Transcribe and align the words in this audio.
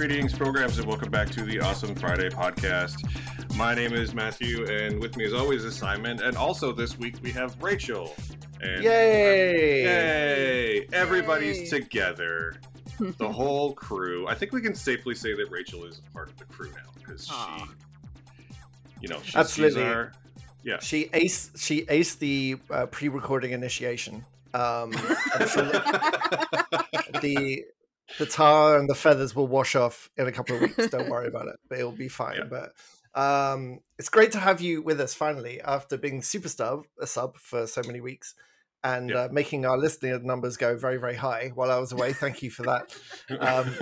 Greetings, 0.00 0.32
programs, 0.32 0.78
and 0.78 0.88
welcome 0.88 1.10
back 1.10 1.28
to 1.28 1.42
the 1.42 1.60
Awesome 1.60 1.94
Friday 1.94 2.30
podcast. 2.30 3.04
My 3.54 3.74
name 3.74 3.92
is 3.92 4.14
Matthew, 4.14 4.64
and 4.64 4.98
with 4.98 5.14
me, 5.18 5.26
as 5.26 5.34
always, 5.34 5.62
is 5.62 5.76
Simon. 5.76 6.22
And 6.22 6.38
also 6.38 6.72
this 6.72 6.98
week 6.98 7.16
we 7.22 7.30
have 7.32 7.62
Rachel. 7.62 8.16
And 8.62 8.82
Yay! 8.82 9.82
Yay! 9.82 10.86
Everybody's 10.94 11.68
together. 11.68 12.54
The 13.18 13.30
whole 13.30 13.74
crew. 13.74 14.26
I 14.26 14.34
think 14.34 14.52
we 14.52 14.62
can 14.62 14.74
safely 14.74 15.14
say 15.14 15.34
that 15.34 15.50
Rachel 15.50 15.84
is 15.84 15.98
a 15.98 16.10
part 16.12 16.30
of 16.30 16.38
the 16.38 16.46
crew 16.46 16.70
now 16.70 16.90
because 16.98 17.26
she, 17.26 17.64
you 19.02 19.08
know, 19.08 19.20
she, 19.22 19.36
Absolutely. 19.36 19.82
our. 19.82 20.12
Yeah. 20.64 20.78
She 20.80 21.08
aced 21.08 21.60
she 21.60 21.84
aced 21.86 22.20
the 22.20 22.56
uh, 22.70 22.86
pre-recording 22.86 23.52
initiation. 23.52 24.24
Um, 24.54 24.90
the 27.20 27.66
the 28.18 28.26
tar 28.26 28.76
and 28.78 28.88
the 28.88 28.94
feathers 28.94 29.34
will 29.34 29.46
wash 29.46 29.74
off 29.76 30.10
in 30.16 30.26
a 30.26 30.32
couple 30.32 30.56
of 30.56 30.62
weeks. 30.62 30.88
Don't 30.88 31.08
worry 31.08 31.28
about 31.28 31.46
it, 31.48 31.56
but 31.68 31.78
it'll 31.78 31.92
be 31.92 32.08
fine. 32.22 32.36
Yeah. 32.38 32.44
But 32.44 32.72
um, 33.20 33.80
it's 33.98 34.08
great 34.08 34.32
to 34.32 34.38
have 34.38 34.60
you 34.60 34.82
with 34.82 35.00
us 35.00 35.14
finally 35.14 35.60
after 35.60 35.96
being 35.96 36.22
super 36.22 36.48
sub 36.48 36.84
a 37.00 37.06
sub 37.06 37.36
for 37.38 37.66
so 37.66 37.82
many 37.86 38.00
weeks 38.00 38.34
and 38.84 39.10
Yeah. 39.10 39.16
uh, 39.24 39.28
making 39.30 39.66
our 39.66 39.76
listening 39.76 40.24
numbers 40.26 40.56
go 40.56 40.76
very 40.76 40.96
very 40.96 41.16
high 41.16 41.50
while 41.54 41.70
I 41.70 41.78
was 41.78 41.92
away. 41.92 42.12
Thank 42.12 42.42
you 42.42 42.50
for 42.50 42.62
that. 42.64 42.94
Um, 43.38 43.74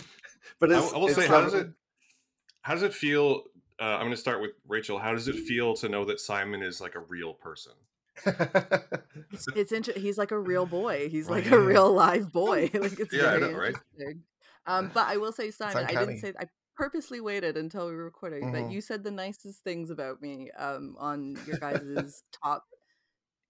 But 0.58 0.72
I, 0.72 0.78
it's, 0.78 0.92
I 0.92 0.96
will 0.96 1.08
say, 1.08 1.26
how 1.26 1.40
does 1.40 1.54
it? 1.54 1.68
How 2.62 2.74
does 2.74 2.84
it 2.84 2.94
feel? 2.94 3.42
Uh, 3.80 3.84
I'm 3.84 4.02
going 4.02 4.10
to 4.12 4.16
start 4.16 4.40
with 4.40 4.52
Rachel. 4.68 4.96
How 4.96 5.12
does 5.12 5.26
it 5.26 5.34
feel 5.34 5.74
to 5.76 5.88
know 5.88 6.04
that 6.04 6.20
Simon 6.20 6.62
is 6.62 6.80
like 6.80 6.94
a 6.94 7.00
real 7.00 7.32
person? 7.34 7.72
It's 9.56 9.72
inter- 9.72 9.92
he's 9.98 10.18
like 10.18 10.30
a 10.30 10.38
real 10.38 10.66
boy. 10.66 11.08
He's 11.08 11.28
like 11.28 11.50
a 11.50 11.58
real 11.58 11.92
live 11.92 12.32
boy. 12.32 12.70
like 12.74 12.98
it's 13.00 13.12
Yeah, 13.12 13.36
know, 13.38 13.52
right? 13.52 13.74
Um, 14.66 14.90
but 14.92 15.06
I 15.08 15.16
will 15.16 15.32
say, 15.32 15.50
Simon, 15.50 15.86
I 15.88 15.94
didn't 15.94 16.18
say 16.18 16.32
I 16.38 16.44
purposely 16.76 17.20
waited 17.20 17.56
until 17.56 17.88
we 17.88 17.94
were 17.94 18.04
recording, 18.04 18.44
Mhm. 18.44 18.52
but 18.52 18.72
you 18.72 18.80
said 18.80 19.02
the 19.02 19.10
nicest 19.10 19.64
things 19.64 19.90
about 19.90 20.20
me 20.22 20.50
um, 20.52 20.96
on 20.98 21.36
your 21.46 21.56
guys' 21.58 22.22
top 22.44 22.64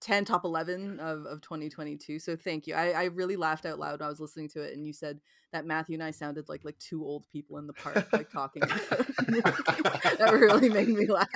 10, 0.01 0.25
top 0.25 0.45
11 0.45 0.99
of, 1.01 1.27
of 1.27 1.41
2022. 1.43 2.19
So 2.19 2.35
thank 2.37 2.67
you. 2.67 2.75
I, 2.75 2.91
I 2.91 3.05
really 3.05 3.37
laughed 3.37 3.67
out 3.67 3.79
loud 3.79 4.01
when 4.01 4.07
I 4.07 4.11
was 4.11 4.21
listening 4.21 4.49
to 4.51 4.63
it, 4.63 4.75
and 4.75 4.87
you 4.87 4.93
said 4.93 5.21
that 5.53 5.65
Matthew 5.67 5.95
and 5.95 6.03
I 6.03 6.11
sounded 6.13 6.49
like 6.49 6.65
like 6.65 6.79
two 6.79 7.05
old 7.05 7.27
people 7.31 7.59
in 7.59 7.67
the 7.67 7.73
park, 7.75 8.07
like 8.13 8.31
talking. 8.31 8.63
about 8.63 8.81
the 8.89 9.15
movie. 9.29 10.17
that 10.19 10.33
really 10.33 10.69
made 10.71 10.89
me 10.89 11.07
laugh. 11.07 11.29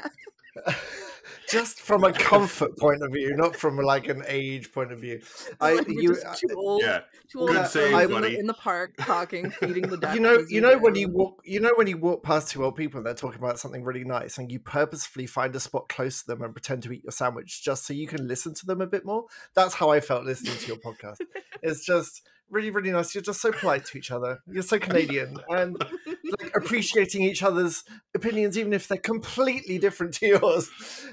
Just 1.51 1.81
from 1.81 2.05
a 2.05 2.13
comfort 2.13 2.77
point 2.79 3.03
of 3.03 3.13
view, 3.13 3.35
not 3.37 3.57
from 3.57 3.77
like 3.77 4.09
an 4.09 4.23
age 4.27 4.73
point 4.73 4.93
of 4.93 5.01
view. 5.01 5.21
I 5.61 5.75
Like, 5.75 5.89
we're 5.89 6.01
you 6.01 6.09
just 6.15 6.27
uh, 6.27 6.35
two 6.35 6.55
old, 6.57 6.83
Yeah. 6.83 7.01
two 7.31 7.41
old 7.41 7.49
Good 7.51 7.57
folks 7.59 7.71
save, 7.73 7.93
in 7.93 7.99
the- 7.99 8.09
buddy. 8.09 8.39
in 8.39 8.47
the 8.47 8.55
park 8.55 8.95
talking, 8.99 9.51
feeding 9.51 9.89
the 9.89 9.97
ducks. 9.99 10.15
you 10.15 10.21
know 10.21 10.45
you 10.49 10.61
know 10.61 10.79
when 10.79 10.95
you 10.95 11.09
walk 11.09 11.41
you 11.45 11.61
know 11.61 11.73
when 11.77 11.87
you 11.87 11.97
walk 11.99 12.23
past 12.23 12.51
two 12.51 12.65
old 12.65 12.77
people 12.77 12.99
and 12.99 13.07
they're 13.07 13.15
talking 13.15 13.39
about 13.41 13.59
something 13.59 13.85
really 13.85 14.05
nice 14.05 14.39
and 14.39 14.51
you 14.51 14.59
purposefully 14.59 15.27
find 15.27 15.55
a 15.57 15.61
spot 15.61 15.89
close 15.89 16.21
to 16.23 16.27
them 16.29 16.43
and 16.43 16.53
pretend 16.55 16.83
to 16.83 16.93
eat 16.93 17.05
your 17.05 17.13
sandwich 17.13 17.63
just 17.63 17.87
so 17.87 17.93
you 17.95 18.07
can 18.07 18.27
listen 18.27 18.55
to 18.55 18.67
them 18.67 18.81
a 18.81 18.87
bit 18.87 19.05
more. 19.05 19.25
That's 19.55 19.75
how 19.75 19.91
I 19.91 20.01
felt 20.01 20.25
listening 20.25 20.57
to 20.57 20.67
your 20.67 20.77
podcast. 20.79 21.19
It's 21.63 21.85
just 21.87 22.23
really 22.51 22.71
really 22.71 22.91
nice. 22.91 23.15
You're 23.15 23.23
just 23.23 23.41
so 23.41 23.53
polite 23.53 23.85
to 23.87 23.99
each 23.99 24.11
other. 24.11 24.41
You're 24.47 24.63
so 24.63 24.79
Canadian 24.79 25.39
and 25.49 25.77
like 26.41 26.57
appreciating 26.57 27.23
each 27.23 27.43
other's 27.43 27.85
opinions 28.15 28.57
even 28.59 28.73
if 28.73 28.89
they're 28.89 28.99
completely 28.99 29.79
different 29.79 30.15
to 30.15 30.27
yours 30.27 30.71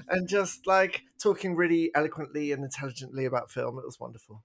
and 0.10 0.28
just 0.28 0.68
like 0.68 1.02
talking 1.22 1.56
really 1.56 1.92
eloquently 1.96 2.52
and 2.52 2.64
intelligently 2.64 3.26
about 3.26 3.52
film. 3.52 3.78
It 3.78 3.86
was 3.86 4.00
wonderful. 4.00 4.44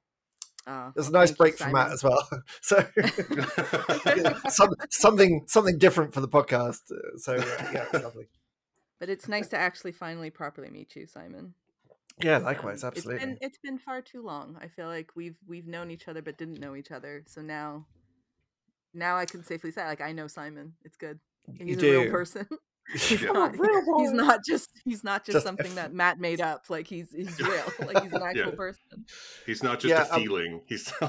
Oh, 0.67 0.89
It 0.89 0.97
was 0.97 1.09
a 1.09 1.13
nice 1.13 1.33
break 1.33 1.57
for 1.57 1.71
Matt 1.71 1.93
as 1.93 2.05
well. 2.05 2.29
So 2.61 2.87
some, 4.49 4.75
something 4.91 5.45
something 5.47 5.79
different 5.79 6.13
for 6.13 6.21
the 6.21 6.29
podcast. 6.29 6.81
So 7.17 7.37
uh, 7.37 7.71
yeah, 7.73 7.87
lovely. 7.95 8.29
But 9.01 9.09
it's 9.09 9.29
nice 9.29 9.49
to 9.49 9.57
actually 9.57 9.93
finally 9.93 10.31
properly 10.31 10.71
meet 10.71 10.95
you, 10.97 11.07
Simon. 11.07 11.55
Yeah, 12.25 12.39
likewise, 12.39 12.83
Um, 12.83 12.89
absolutely. 12.89 13.15
It's 13.17 13.25
been, 13.25 13.39
it's 13.41 13.59
been 13.59 13.79
far 13.79 14.03
too 14.03 14.23
long. 14.23 14.59
I 14.61 14.69
feel 14.69 14.87
like 14.87 15.13
we've 15.15 15.37
we've 15.47 15.67
known 15.67 15.91
each 15.91 16.09
other 16.09 16.23
but 16.23 16.37
didn't 16.37 16.61
know 16.61 16.75
each 16.75 16.91
other. 16.91 17.23
So 17.27 17.43
now, 17.43 17.87
now 18.93 19.17
I 19.17 19.25
can 19.25 19.45
safely 19.45 19.71
say 19.71 19.85
like 19.85 20.01
I 20.01 20.13
know 20.13 20.27
Simon. 20.27 20.75
It's 20.85 20.97
good. 20.97 21.21
you 21.59 21.67
He's 21.67 21.83
a 21.83 21.91
real 21.91 22.11
person. 22.11 22.47
he's, 22.93 23.23
Yeah. 23.23 23.33
not, 23.33 23.55
he's 23.55 24.13
not 24.13 24.41
just 24.45 24.71
he's 24.85 25.05
not 25.05 25.25
just, 25.25 25.35
Just 25.37 25.47
something 25.47 25.67
if- 25.67 25.75
that 25.77 25.93
Matt 25.95 26.19
made 26.19 26.41
up. 26.41 26.65
Like 26.69 26.87
he's 26.87 27.11
he's 27.13 27.39
real. 27.41 27.65
Like 27.81 28.03
he's 28.03 28.13
an 28.13 28.23
actual 28.27 28.51
Yeah. 28.51 28.55
person. 28.57 29.05
He's 29.47 29.63
not 29.63 29.81
just 29.81 29.91
Yeah, 29.91 30.07
a 30.09 30.15
um, 30.15 30.21
feeling. 30.23 30.61
He's 30.67 30.93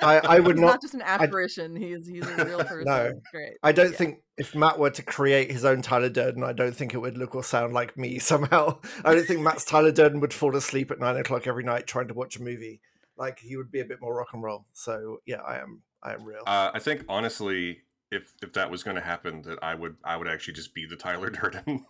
I, 0.00 0.18
I 0.18 0.38
would 0.40 0.56
he's 0.56 0.60
not. 0.60 0.66
not 0.72 0.82
just 0.82 0.94
an 0.94 1.02
apparition. 1.02 1.76
He's 1.76 2.06
he's 2.06 2.26
a 2.26 2.44
real 2.44 2.58
person. 2.64 2.84
No. 2.84 3.12
Great. 3.32 3.54
I 3.62 3.72
don't 3.72 3.92
yeah. 3.92 3.96
think 3.96 4.18
if 4.36 4.54
Matt 4.54 4.78
were 4.78 4.90
to 4.90 5.02
create 5.02 5.50
his 5.50 5.64
own 5.64 5.80
Tyler 5.82 6.08
Durden, 6.10 6.44
I 6.44 6.52
don't 6.52 6.74
think 6.76 6.92
it 6.94 6.98
would 6.98 7.16
look 7.16 7.34
or 7.34 7.42
sound 7.44 7.72
like 7.72 7.96
me 7.96 8.18
somehow. 8.18 8.80
I 9.04 9.14
don't 9.14 9.26
think 9.26 9.40
Matt's 9.40 9.64
Tyler 9.64 9.92
Durden 9.92 10.20
would 10.20 10.34
fall 10.34 10.54
asleep 10.56 10.90
at 10.90 10.98
nine 11.00 11.16
o'clock 11.16 11.46
every 11.46 11.64
night 11.64 11.86
trying 11.86 12.08
to 12.08 12.14
watch 12.14 12.36
a 12.36 12.42
movie. 12.42 12.80
Like 13.16 13.38
he 13.38 13.56
would 13.56 13.70
be 13.70 13.80
a 13.80 13.84
bit 13.84 14.00
more 14.00 14.14
rock 14.14 14.28
and 14.32 14.42
roll. 14.42 14.66
So 14.72 15.18
yeah, 15.24 15.40
I 15.40 15.58
am. 15.58 15.82
I 16.02 16.12
am 16.12 16.24
real. 16.24 16.42
Uh, 16.46 16.70
I 16.74 16.80
think 16.80 17.04
honestly, 17.08 17.78
if 18.14 18.32
if 18.42 18.52
that 18.54 18.70
was 18.70 18.82
going 18.82 18.96
to 18.96 19.02
happen, 19.02 19.42
that 19.42 19.58
I 19.62 19.74
would 19.74 19.96
I 20.04 20.16
would 20.16 20.28
actually 20.28 20.54
just 20.54 20.74
be 20.74 20.86
the 20.86 20.96
Tyler 20.96 21.30
Durden, 21.30 21.84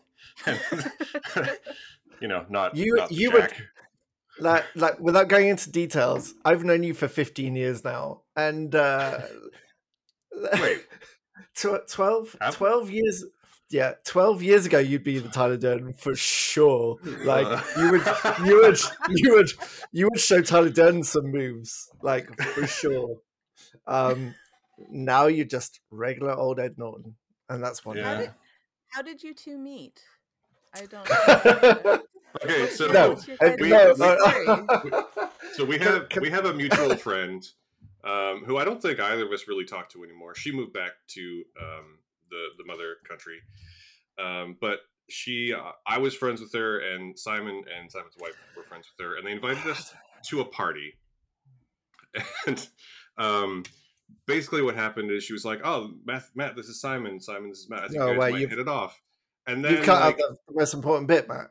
you 2.20 2.28
know, 2.28 2.44
not 2.48 2.76
You- 2.76 2.96
not 2.96 3.12
you 3.12 3.30
would- 3.32 3.52
like 4.40 4.64
like 4.74 4.98
without 4.98 5.28
going 5.28 5.46
into 5.46 5.70
details 5.70 6.34
i've 6.44 6.64
known 6.64 6.82
you 6.82 6.92
for 6.92 7.06
15 7.06 7.54
years 7.54 7.84
now 7.84 8.22
and 8.34 8.74
uh 8.74 9.20
Wait. 10.60 10.84
tw- 11.56 11.86
12 11.88 12.36
Have- 12.40 12.56
12 12.56 12.90
years 12.90 13.24
yeah 13.70 13.92
12 14.04 14.42
years 14.42 14.66
ago 14.66 14.80
you'd 14.80 15.04
be 15.04 15.20
the 15.20 15.28
tyler 15.28 15.56
durden 15.56 15.92
for 15.92 16.16
sure. 16.16 16.96
Like 17.24 17.46
you 17.78 17.92
would 17.92 18.02
you 18.44 18.60
would 18.60 18.78
you 19.10 19.34
would 19.34 19.50
you 19.92 20.08
would 20.10 20.20
show 20.20 20.42
tyler 20.42 20.68
durden 20.70 21.04
some 21.04 21.30
moves 21.30 21.88
like 22.02 22.26
for 22.42 22.66
sure. 22.66 23.18
Um 23.86 24.34
now 24.90 25.26
you're 25.26 25.44
just 25.44 25.80
regular 25.90 26.32
old 26.32 26.58
ed 26.58 26.76
norton 26.78 27.14
and 27.48 27.62
that's 27.62 27.84
wonderful 27.84 28.10
How 28.12 28.20
did 28.20 28.30
how 28.88 29.02
did 29.02 29.22
you 29.22 29.34
two 29.34 29.58
meet? 29.58 30.00
I 30.74 30.86
don't. 30.86 32.00
Okay, 32.42 32.68
so 32.68 32.90
no, 32.90 33.10
What's 33.10 33.28
your 33.28 33.36
we- 33.60 33.68
no, 33.68 33.94
we- 33.96 34.92
uh, 34.92 35.02
so 35.52 35.64
we 35.64 35.78
have 35.78 36.08
we 36.20 36.30
have 36.30 36.46
a 36.46 36.52
mutual 36.52 36.96
friend 36.96 37.46
um, 38.02 38.42
who 38.44 38.56
I 38.56 38.64
don't 38.64 38.82
think 38.82 38.98
either 38.98 39.24
of 39.24 39.32
us 39.32 39.46
really 39.46 39.64
talk 39.64 39.88
to 39.90 40.02
anymore. 40.02 40.34
She 40.34 40.50
moved 40.50 40.72
back 40.72 40.92
to 41.10 41.44
um, 41.62 41.98
the 42.30 42.48
the 42.58 42.64
mother 42.64 42.96
country, 43.08 43.38
um, 44.18 44.56
but 44.60 44.80
she 45.08 45.54
uh, 45.54 45.72
I 45.86 45.98
was 45.98 46.14
friends 46.16 46.40
with 46.40 46.52
her, 46.54 46.80
and 46.80 47.16
Simon 47.16 47.62
and 47.78 47.90
Simon's 47.90 48.16
wife 48.18 48.34
were 48.56 48.64
friends 48.64 48.88
with 48.98 49.06
her, 49.06 49.16
and 49.16 49.24
they 49.24 49.32
invited 49.32 49.64
us 49.70 49.94
to 50.30 50.40
a 50.40 50.44
party, 50.44 50.94
and 52.48 52.68
um, 53.16 53.62
basically 54.26 54.62
what 54.62 54.74
happened 54.74 55.10
is 55.10 55.24
she 55.24 55.32
was 55.32 55.44
like, 55.44 55.60
"Oh, 55.64 55.92
Matt, 56.04 56.24
Matt, 56.34 56.56
this 56.56 56.66
is 56.66 56.80
Simon. 56.80 57.20
Simon, 57.20 57.50
this 57.50 57.60
is 57.60 57.70
Matt. 57.70 57.84
I 57.84 57.88
think 57.88 57.98
No 57.98 58.06
you 58.06 58.12
guys 58.12 58.20
way, 58.20 58.30
might 58.32 58.50
hit 58.50 58.58
it 58.58 58.68
off." 58.68 59.00
And 59.46 59.64
then 59.64 59.72
you've 59.72 59.84
cut 59.84 60.00
like, 60.00 60.14
out 60.14 60.38
the 60.48 60.54
most 60.54 60.72
important 60.74 61.06
bit 61.06 61.28
matt 61.28 61.50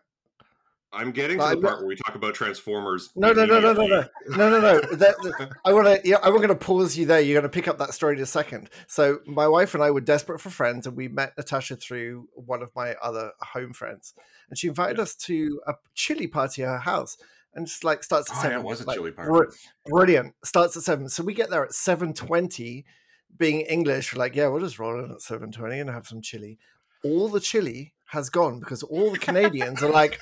I'm 0.94 1.12
getting 1.12 1.38
to 1.38 1.44
the 1.44 1.50
I'm 1.50 1.62
part 1.62 1.74
not- 1.74 1.80
where 1.80 1.88
we 1.88 1.96
talk 1.96 2.16
about 2.16 2.36
Transformers. 2.36 3.10
No, 3.16 3.34
no, 3.34 3.46
no, 3.46 3.60
no, 3.60 3.74
no, 3.74 3.88
no, 3.88 4.06
no, 4.30 4.50
no, 4.50 4.62
no. 4.62 4.80
That, 4.92 5.16
that- 5.18 5.52
I 5.66 5.74
want 5.74 5.88
to. 5.88 6.08
Yeah, 6.08 6.18
I 6.22 6.30
want 6.30 6.44
to 6.44 6.56
pause 6.56 6.96
you 6.96 7.08
there. 7.08 7.20
You're 7.20 7.34
going 7.34 7.50
to 7.50 7.54
pick 7.54 7.68
up 7.68 7.80
that 7.80 7.96
story 7.96 8.16
in 8.16 8.22
a 8.22 8.28
second. 8.28 8.70
So, 8.88 9.20
my 9.26 9.48
wife 9.48 9.74
and 9.74 9.84
I 9.84 9.90
were 9.90 10.02
desperate 10.02 10.40
for 10.40 10.52
friends, 10.52 10.86
and 10.86 10.96
we 10.96 11.08
met 11.08 11.34
Natasha 11.36 11.78
through 11.78 12.30
one 12.36 12.62
of 12.62 12.70
my 12.76 12.94
other 13.02 13.32
home 13.42 13.74
friends, 13.74 14.14
and 14.50 14.58
she 14.58 14.68
invited 14.68 15.00
us 15.00 15.16
to 15.16 15.62
a 15.66 15.74
chili 15.96 16.28
party 16.28 16.64
at 16.64 16.70
her 16.70 16.78
house, 16.78 17.18
and 17.56 17.66
it's 17.68 17.84
like 17.84 18.04
starts 18.04 18.30
at 18.32 18.36
Oh, 18.36 18.40
yeah, 18.40 18.44
seven. 18.44 18.60
it 18.60 18.64
was 18.66 18.82
a 18.82 18.86
like, 18.86 18.98
chili 18.98 19.12
party. 19.12 19.32
br- 19.32 19.90
brilliant. 19.90 20.34
Starts 20.44 20.76
at 20.78 20.84
seven. 20.84 21.10
So 21.10 21.24
we 21.24 21.34
get 21.34 21.50
there 21.50 21.64
at 21.66 21.74
seven 21.74 22.14
twenty. 22.14 22.86
Being 23.36 23.62
English, 23.62 24.14
we're 24.14 24.20
like, 24.20 24.36
yeah, 24.36 24.48
we'll 24.48 24.62
just 24.62 24.78
roll 24.78 25.04
in 25.04 25.10
at 25.12 25.22
seven 25.22 25.52
twenty 25.52 25.80
and 25.80 25.90
have 25.90 26.06
some 26.08 26.22
chili. 26.22 26.60
All 27.04 27.28
the 27.30 27.40
chili 27.40 27.94
has 28.06 28.30
gone 28.30 28.60
because 28.60 28.84
all 28.84 29.10
the 29.12 29.18
Canadians 29.18 29.82
are 29.82 29.90
like, 29.90 30.20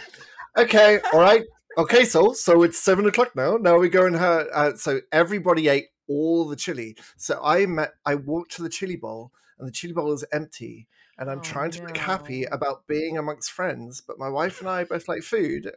okay, 0.57 0.99
all 1.11 1.19
right, 1.19 1.43
okay, 1.77 2.05
so 2.05 2.31
so 2.31 2.63
it's 2.63 2.79
seven 2.79 3.05
o'clock 3.05 3.35
now. 3.35 3.57
Now 3.57 3.77
we 3.77 3.89
go 3.89 4.05
and 4.05 4.15
have. 4.15 4.47
Uh, 4.53 4.75
so 4.77 5.01
everybody 5.11 5.67
ate 5.67 5.87
all 6.07 6.47
the 6.47 6.55
chili. 6.55 6.95
So 7.17 7.37
I 7.43 7.65
met. 7.65 7.91
I 8.05 8.15
walked 8.15 8.53
to 8.55 8.63
the 8.63 8.69
chili 8.69 8.95
bowl, 8.95 9.33
and 9.59 9.67
the 9.67 9.73
chili 9.73 9.91
bowl 9.93 10.13
is 10.13 10.23
empty. 10.31 10.87
And 11.17 11.29
I'm 11.29 11.39
Oh, 11.39 11.41
trying 11.41 11.71
to 11.71 11.79
look 11.87 11.97
happy 11.97 12.43
about 12.45 12.87
being 12.87 13.17
amongst 13.17 13.51
friends, 13.51 14.01
but 14.05 14.17
my 14.19 14.29
wife 14.29 14.59
and 14.61 14.69
I 14.69 14.83
both 14.85 15.07
like 15.07 15.23
food. 15.23 15.71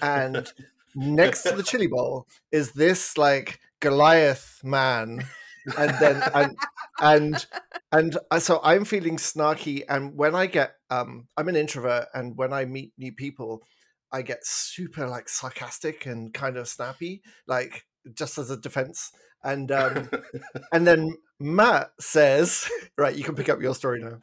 And 0.00 0.52
next 0.94 1.46
to 1.46 1.54
the 1.54 1.62
chili 1.62 1.86
bowl 1.86 2.26
is 2.50 2.72
this 2.72 3.16
like 3.18 3.60
Goliath 3.80 4.60
man, 4.64 5.24
and 5.76 5.98
then 5.98 6.24
and 6.34 6.56
and 7.00 7.46
and 7.92 8.18
I- 8.30 8.38
so 8.38 8.60
I'm 8.62 8.84
feeling 8.84 9.16
snarky. 9.16 9.84
And 9.88 10.14
when 10.16 10.34
I 10.34 10.46
get, 10.46 10.74
um, 10.90 11.28
I'm 11.36 11.48
an 11.48 11.56
introvert, 11.56 12.06
and 12.14 12.36
when 12.36 12.52
I 12.52 12.64
meet 12.64 12.92
new 12.98 13.12
people, 13.12 13.62
I 14.12 14.22
get 14.22 14.44
super 14.46 15.06
like 15.08 15.28
sarcastic 15.28 16.06
and 16.06 16.32
kind 16.32 16.56
of 16.56 16.68
snappy, 16.68 17.22
like 17.46 17.84
just 18.14 18.38
as 18.38 18.50
a 18.50 18.56
defense. 18.56 19.10
And 19.44 19.70
um, 19.72 20.10
and 20.72 20.86
then 20.86 21.16
Matt 21.40 21.92
says, 22.00 22.68
right, 22.98 23.14
you 23.16 23.24
can 23.24 23.34
pick 23.36 23.48
up 23.48 23.60
your 23.60 23.74
story 23.74 24.02
now. 24.02 24.20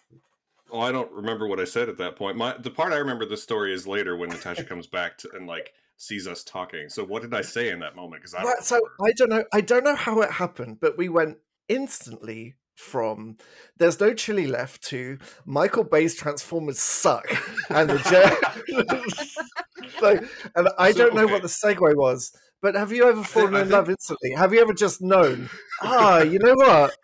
Oh, 0.71 0.79
I 0.81 0.91
don't 0.91 1.11
remember 1.11 1.47
what 1.47 1.59
I 1.59 1.65
said 1.65 1.89
at 1.89 1.97
that 1.97 2.15
point. 2.15 2.37
My 2.37 2.55
the 2.57 2.71
part 2.71 2.93
I 2.93 2.97
remember 2.97 3.25
the 3.25 3.37
story 3.37 3.73
is 3.73 3.87
later 3.87 4.15
when 4.15 4.29
Natasha 4.29 4.63
comes 4.63 4.87
back 4.87 5.17
to, 5.19 5.29
and 5.35 5.47
like 5.47 5.73
sees 5.97 6.27
us 6.27 6.43
talking. 6.43 6.89
So 6.89 7.03
what 7.03 7.21
did 7.21 7.33
I 7.33 7.41
say 7.41 7.69
in 7.69 7.79
that 7.79 7.95
moment? 7.95 8.21
Because 8.21 8.35
I 8.35 8.43
don't 8.43 8.63
so 8.63 8.75
remember. 8.75 8.93
I 9.03 9.11
don't 9.13 9.29
know. 9.29 9.43
I 9.53 9.61
don't 9.61 9.83
know 9.83 9.95
how 9.95 10.21
it 10.21 10.31
happened, 10.31 10.79
but 10.79 10.97
we 10.97 11.09
went 11.09 11.37
instantly 11.67 12.55
from 12.75 13.37
"There's 13.77 13.99
no 13.99 14.13
chili 14.13 14.47
left" 14.47 14.83
to 14.85 15.17
Michael 15.45 15.83
Bay's 15.83 16.15
Transformers 16.15 16.79
suck, 16.79 17.25
and 17.69 17.89
the 17.89 17.99
so, 19.99 20.19
and 20.55 20.69
I 20.77 20.91
So, 20.91 20.97
don't 20.97 21.15
know 21.15 21.23
okay. 21.23 21.33
what 21.33 21.41
the 21.41 21.47
segue 21.47 21.95
was. 21.95 22.31
But 22.61 22.75
have 22.75 22.91
you 22.91 23.05
ever 23.07 23.23
fallen 23.23 23.55
I 23.55 23.59
in 23.61 23.65
think- 23.65 23.73
love 23.73 23.89
instantly? 23.89 24.31
Have 24.31 24.53
you 24.53 24.61
ever 24.61 24.73
just 24.73 25.01
known? 25.01 25.49
Ah, 25.81 26.21
you 26.21 26.39
know 26.39 26.55
what? 26.55 26.95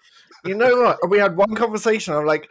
You 0.43 0.53
know 0.53 0.81
what? 0.81 0.99
And 1.01 1.09
we 1.09 1.17
had 1.17 1.37
one 1.37 1.55
conversation. 1.55 2.13
I'm 2.13 2.25
like, 2.25 2.49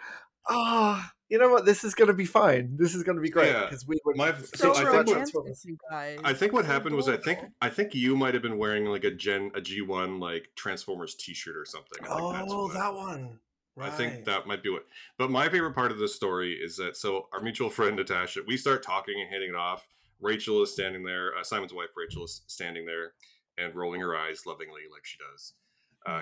ah, 0.49 1.13
you 1.29 1.39
know 1.39 1.49
what? 1.49 1.65
This 1.65 1.85
is 1.85 1.95
going 1.95 2.09
to 2.09 2.15
be 2.15 2.27
fine. 2.27 2.77
This 2.77 2.95
is 2.95 3.03
going 3.03 3.17
to 3.17 3.23
be 3.23 3.31
great 3.31 3.51
Yeah, 3.53 3.65
because 3.65 3.87
we 3.87 3.99
were 4.05 4.15
my- 4.15 4.35
So, 4.55 4.73
so 4.73 4.77
I 4.77 5.03
think 5.05 5.35
what- 5.35 5.65
you 5.65 5.79
guys. 5.91 6.19
I 6.25 6.33
think 6.33 6.53
what 6.53 6.65
happened 6.65 6.95
was 6.97 7.09
I 7.09 7.17
think. 7.17 7.41
I 7.63 7.69
think 7.71 7.95
you 7.95 8.17
might 8.17 8.35
have 8.35 8.43
been 8.43 8.59
wearing 8.59 8.85
like 8.87 9.05
a 9.05 9.11
Gen 9.11 9.51
a 9.55 9.61
G 9.61 9.81
one 9.81 10.21
like 10.21 10.49
Transformers 10.57 11.15
T 11.15 11.35
shirt 11.35 11.57
or 11.57 11.65
something. 11.65 11.99
I 12.05 12.17
think 12.19 12.33
that's 12.35 12.53
Oh, 12.53 12.65
what- 12.65 12.75
that 12.75 12.95
one. 12.95 13.39
I 13.77 13.91
think 13.91 14.25
that 14.27 14.47
might 14.47 14.63
be 14.63 14.71
what. 14.71 14.87
But 15.19 15.33
my 15.33 15.49
favorite 15.49 15.75
part 15.75 15.91
of 15.91 15.99
the 15.99 16.07
story 16.07 16.53
is 16.53 16.77
that 16.77 16.97
so 16.97 17.29
our 17.33 17.41
mutual 17.41 17.69
friend 17.71 17.97
Natasha, 17.97 18.41
we 18.47 18.57
start 18.57 18.85
talking 18.85 19.21
and 19.21 19.29
hitting 19.29 19.49
it 19.49 19.57
off. 19.57 19.89
Rachel 20.21 20.63
is 20.63 20.73
standing 20.73 21.03
there. 21.03 21.37
Uh, 21.37 21.43
Simon's 21.43 21.73
wife 21.75 21.89
Rachel 21.97 22.25
is 22.25 22.43
standing 22.47 22.87
there 22.87 23.15
and 23.59 23.75
rolling 23.75 24.01
her 24.01 24.17
eyes 24.17 24.47
lovingly 24.47 24.83
like 24.93 25.05
she 25.05 25.19
does, 25.19 25.55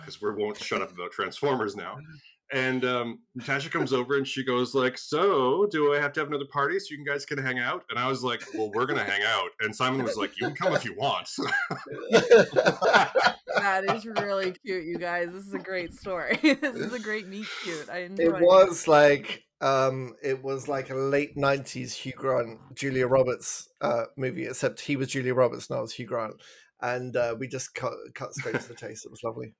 because 0.00 0.20
we 0.22 0.30
won't 0.32 0.56
shut 0.56 0.80
up 0.80 0.92
about 0.92 1.12
Transformers 1.12 1.76
now. 1.76 1.98
And 2.52 2.84
um, 2.84 3.20
Natasha 3.34 3.70
comes 3.70 3.94
over 3.94 4.18
and 4.18 4.28
she 4.28 4.44
goes 4.44 4.74
like, 4.74 4.98
"So, 4.98 5.66
do 5.70 5.94
I 5.94 6.00
have 6.00 6.12
to 6.12 6.20
have 6.20 6.28
another 6.28 6.44
party 6.52 6.78
so 6.78 6.88
you 6.90 7.02
guys 7.04 7.24
can 7.24 7.38
hang 7.38 7.58
out?" 7.58 7.84
And 7.88 7.98
I 7.98 8.06
was 8.08 8.22
like, 8.22 8.42
"Well, 8.54 8.70
we're 8.74 8.84
gonna 8.84 9.04
hang 9.04 9.22
out." 9.22 9.48
And 9.60 9.74
Simon 9.74 10.02
was 10.04 10.18
like, 10.18 10.38
"You 10.38 10.48
can 10.48 10.56
come 10.56 10.74
if 10.74 10.84
you 10.84 10.94
want." 10.94 11.28
that 12.10 13.84
is 13.94 14.04
really 14.04 14.52
cute, 14.64 14.84
you 14.84 14.98
guys. 14.98 15.32
This 15.32 15.46
is 15.46 15.54
a 15.54 15.58
great 15.58 15.94
story. 15.94 16.36
this 16.42 16.76
is 16.76 16.92
a 16.92 16.98
great 16.98 17.26
meet 17.26 17.46
cute. 17.62 17.88
I 17.90 18.00
enjoy 18.00 18.24
it 18.24 18.42
was 18.42 18.86
like 18.86 19.42
um 19.62 20.14
it 20.22 20.42
was 20.42 20.66
like 20.66 20.90
a 20.90 20.94
late 20.94 21.36
90s 21.36 21.92
hugh 21.92 22.12
grant 22.16 22.58
julia 22.74 23.06
roberts 23.06 23.68
uh 23.80 24.06
movie 24.16 24.46
except 24.46 24.80
he 24.80 24.96
was 24.96 25.06
julia 25.06 25.32
roberts 25.32 25.70
and 25.70 25.78
i 25.78 25.80
was 25.80 25.92
hugh 25.92 26.04
grant 26.04 26.34
and 26.80 27.16
uh 27.16 27.36
we 27.38 27.46
just 27.46 27.72
cut 27.72 27.92
cut 28.12 28.34
straight 28.34 28.60
to 28.60 28.66
the 28.66 28.74
chase 28.74 29.04
it 29.04 29.10
was 29.12 29.22
lovely 29.22 29.54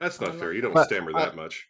That's 0.00 0.20
not 0.22 0.34
fair. 0.36 0.54
You 0.54 0.62
don't 0.62 0.74
that. 0.74 0.86
stammer 0.86 1.12
I- 1.14 1.26
that 1.26 1.36
much. 1.36 1.68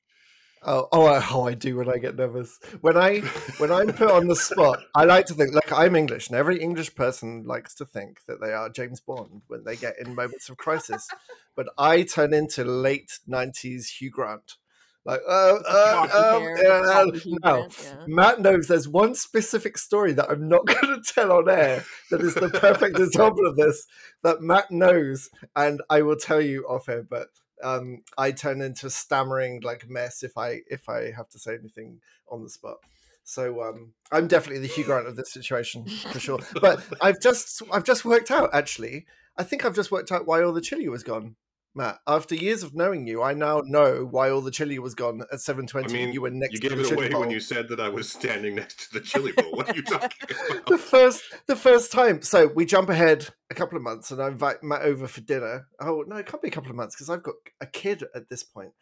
Oh 0.64 0.88
oh 0.92 1.06
I, 1.06 1.24
oh 1.30 1.46
I 1.46 1.54
do 1.54 1.76
when 1.76 1.88
i 1.88 1.98
get 1.98 2.16
nervous 2.16 2.58
when 2.80 2.96
i 2.96 3.20
when 3.58 3.72
i'm 3.72 3.92
put 3.92 4.10
on 4.10 4.26
the 4.26 4.36
spot 4.36 4.80
i 4.94 5.04
like 5.04 5.26
to 5.26 5.34
think 5.34 5.54
like 5.54 5.72
i'm 5.72 5.96
english 5.96 6.28
and 6.28 6.36
every 6.36 6.60
english 6.60 6.94
person 6.94 7.44
likes 7.44 7.74
to 7.74 7.84
think 7.84 8.20
that 8.26 8.40
they 8.40 8.52
are 8.52 8.68
james 8.68 9.00
bond 9.00 9.42
when 9.48 9.64
they 9.64 9.76
get 9.76 9.94
in 9.98 10.14
moments 10.14 10.48
of 10.48 10.56
crisis 10.56 11.08
but 11.56 11.68
i 11.78 12.02
turn 12.02 12.32
into 12.32 12.64
late 12.64 13.18
90s 13.28 13.88
hugh 13.98 14.10
grant 14.10 14.56
like 15.04 15.20
uh, 15.28 15.58
uh, 15.66 16.06
Floppy 16.06 17.18
um, 17.18 17.38
uh, 17.42 17.68
yeah. 17.82 18.04
Matt 18.06 18.40
knows 18.40 18.68
there's 18.68 18.86
one 18.86 19.16
specific 19.16 19.76
story 19.76 20.12
that 20.12 20.30
I'm 20.30 20.48
not 20.48 20.64
going 20.66 21.02
to 21.02 21.12
tell 21.12 21.32
on 21.32 21.50
air 21.50 21.84
that 22.10 22.20
is 22.20 22.34
the 22.34 22.48
perfect 22.48 22.98
example 23.00 23.46
of 23.46 23.56
this 23.56 23.84
that 24.22 24.42
Matt 24.42 24.70
knows, 24.70 25.28
and 25.56 25.82
I 25.90 26.02
will 26.02 26.14
tell 26.14 26.40
you 26.40 26.64
off 26.68 26.88
air. 26.88 27.02
But 27.02 27.28
um, 27.62 28.02
I 28.18 28.32
turn 28.32 28.60
into 28.60 28.86
a 28.86 28.90
stammering 28.90 29.60
like 29.60 29.88
mess 29.88 30.22
if 30.22 30.36
I 30.36 30.60
if 30.68 30.88
I 30.88 31.12
have 31.12 31.28
to 31.30 31.38
say 31.38 31.54
anything 31.54 32.00
on 32.28 32.42
the 32.42 32.50
spot. 32.50 32.78
So 33.24 33.62
um, 33.62 33.92
I'm 34.10 34.26
definitely 34.26 34.66
the 34.66 34.72
Hugh 34.72 34.84
Grant 34.84 35.06
of 35.06 35.16
this 35.16 35.32
situation 35.32 35.86
for 35.86 36.18
sure. 36.18 36.40
But 36.60 36.84
I've 37.00 37.20
just 37.20 37.62
I've 37.72 37.84
just 37.84 38.04
worked 38.04 38.30
out 38.30 38.50
actually. 38.52 39.06
I 39.36 39.44
think 39.44 39.64
I've 39.64 39.74
just 39.74 39.90
worked 39.90 40.12
out 40.12 40.26
why 40.26 40.42
all 40.42 40.52
the 40.52 40.60
chili 40.60 40.88
was 40.88 41.02
gone. 41.02 41.36
Matt, 41.74 42.00
after 42.06 42.34
years 42.34 42.62
of 42.62 42.74
knowing 42.74 43.06
you, 43.06 43.22
I 43.22 43.32
now 43.32 43.62
know 43.64 44.04
why 44.04 44.30
all 44.30 44.42
the 44.42 44.50
chili 44.50 44.78
was 44.78 44.94
gone 44.94 45.22
at 45.32 45.38
7:20. 45.40 45.84
I 45.84 45.92
mean, 45.92 46.12
you 46.12 46.20
were 46.20 46.30
next 46.30 46.52
you 46.52 46.60
to 46.60 46.68
gave 46.68 46.78
it 46.78 46.88
chili 46.88 47.06
away 47.06 47.18
when 47.18 47.30
you 47.30 47.40
said 47.40 47.68
that 47.70 47.80
I 47.80 47.88
was 47.88 48.10
standing 48.10 48.56
next 48.56 48.90
to 48.90 48.98
the 48.98 49.00
chili 49.00 49.32
bowl. 49.32 49.52
What 49.52 49.70
are 49.70 49.74
you 49.74 49.82
talking 49.82 50.10
about? 50.50 50.66
the 50.66 50.76
first 50.76 51.22
the 51.46 51.56
first 51.56 51.90
time. 51.90 52.20
So 52.20 52.48
we 52.48 52.66
jump 52.66 52.90
ahead 52.90 53.28
a 53.50 53.54
couple 53.54 53.76
of 53.78 53.82
months, 53.82 54.10
and 54.10 54.20
I 54.20 54.28
invite 54.28 54.62
Matt 54.62 54.82
over 54.82 55.06
for 55.08 55.22
dinner. 55.22 55.66
Oh 55.80 56.04
no, 56.06 56.16
it 56.16 56.26
can't 56.26 56.42
be 56.42 56.48
a 56.48 56.52
couple 56.52 56.70
of 56.70 56.76
months 56.76 56.94
because 56.94 57.08
I've 57.08 57.22
got 57.22 57.36
a 57.62 57.66
kid 57.66 58.04
at 58.14 58.28
this 58.28 58.42
point. 58.42 58.72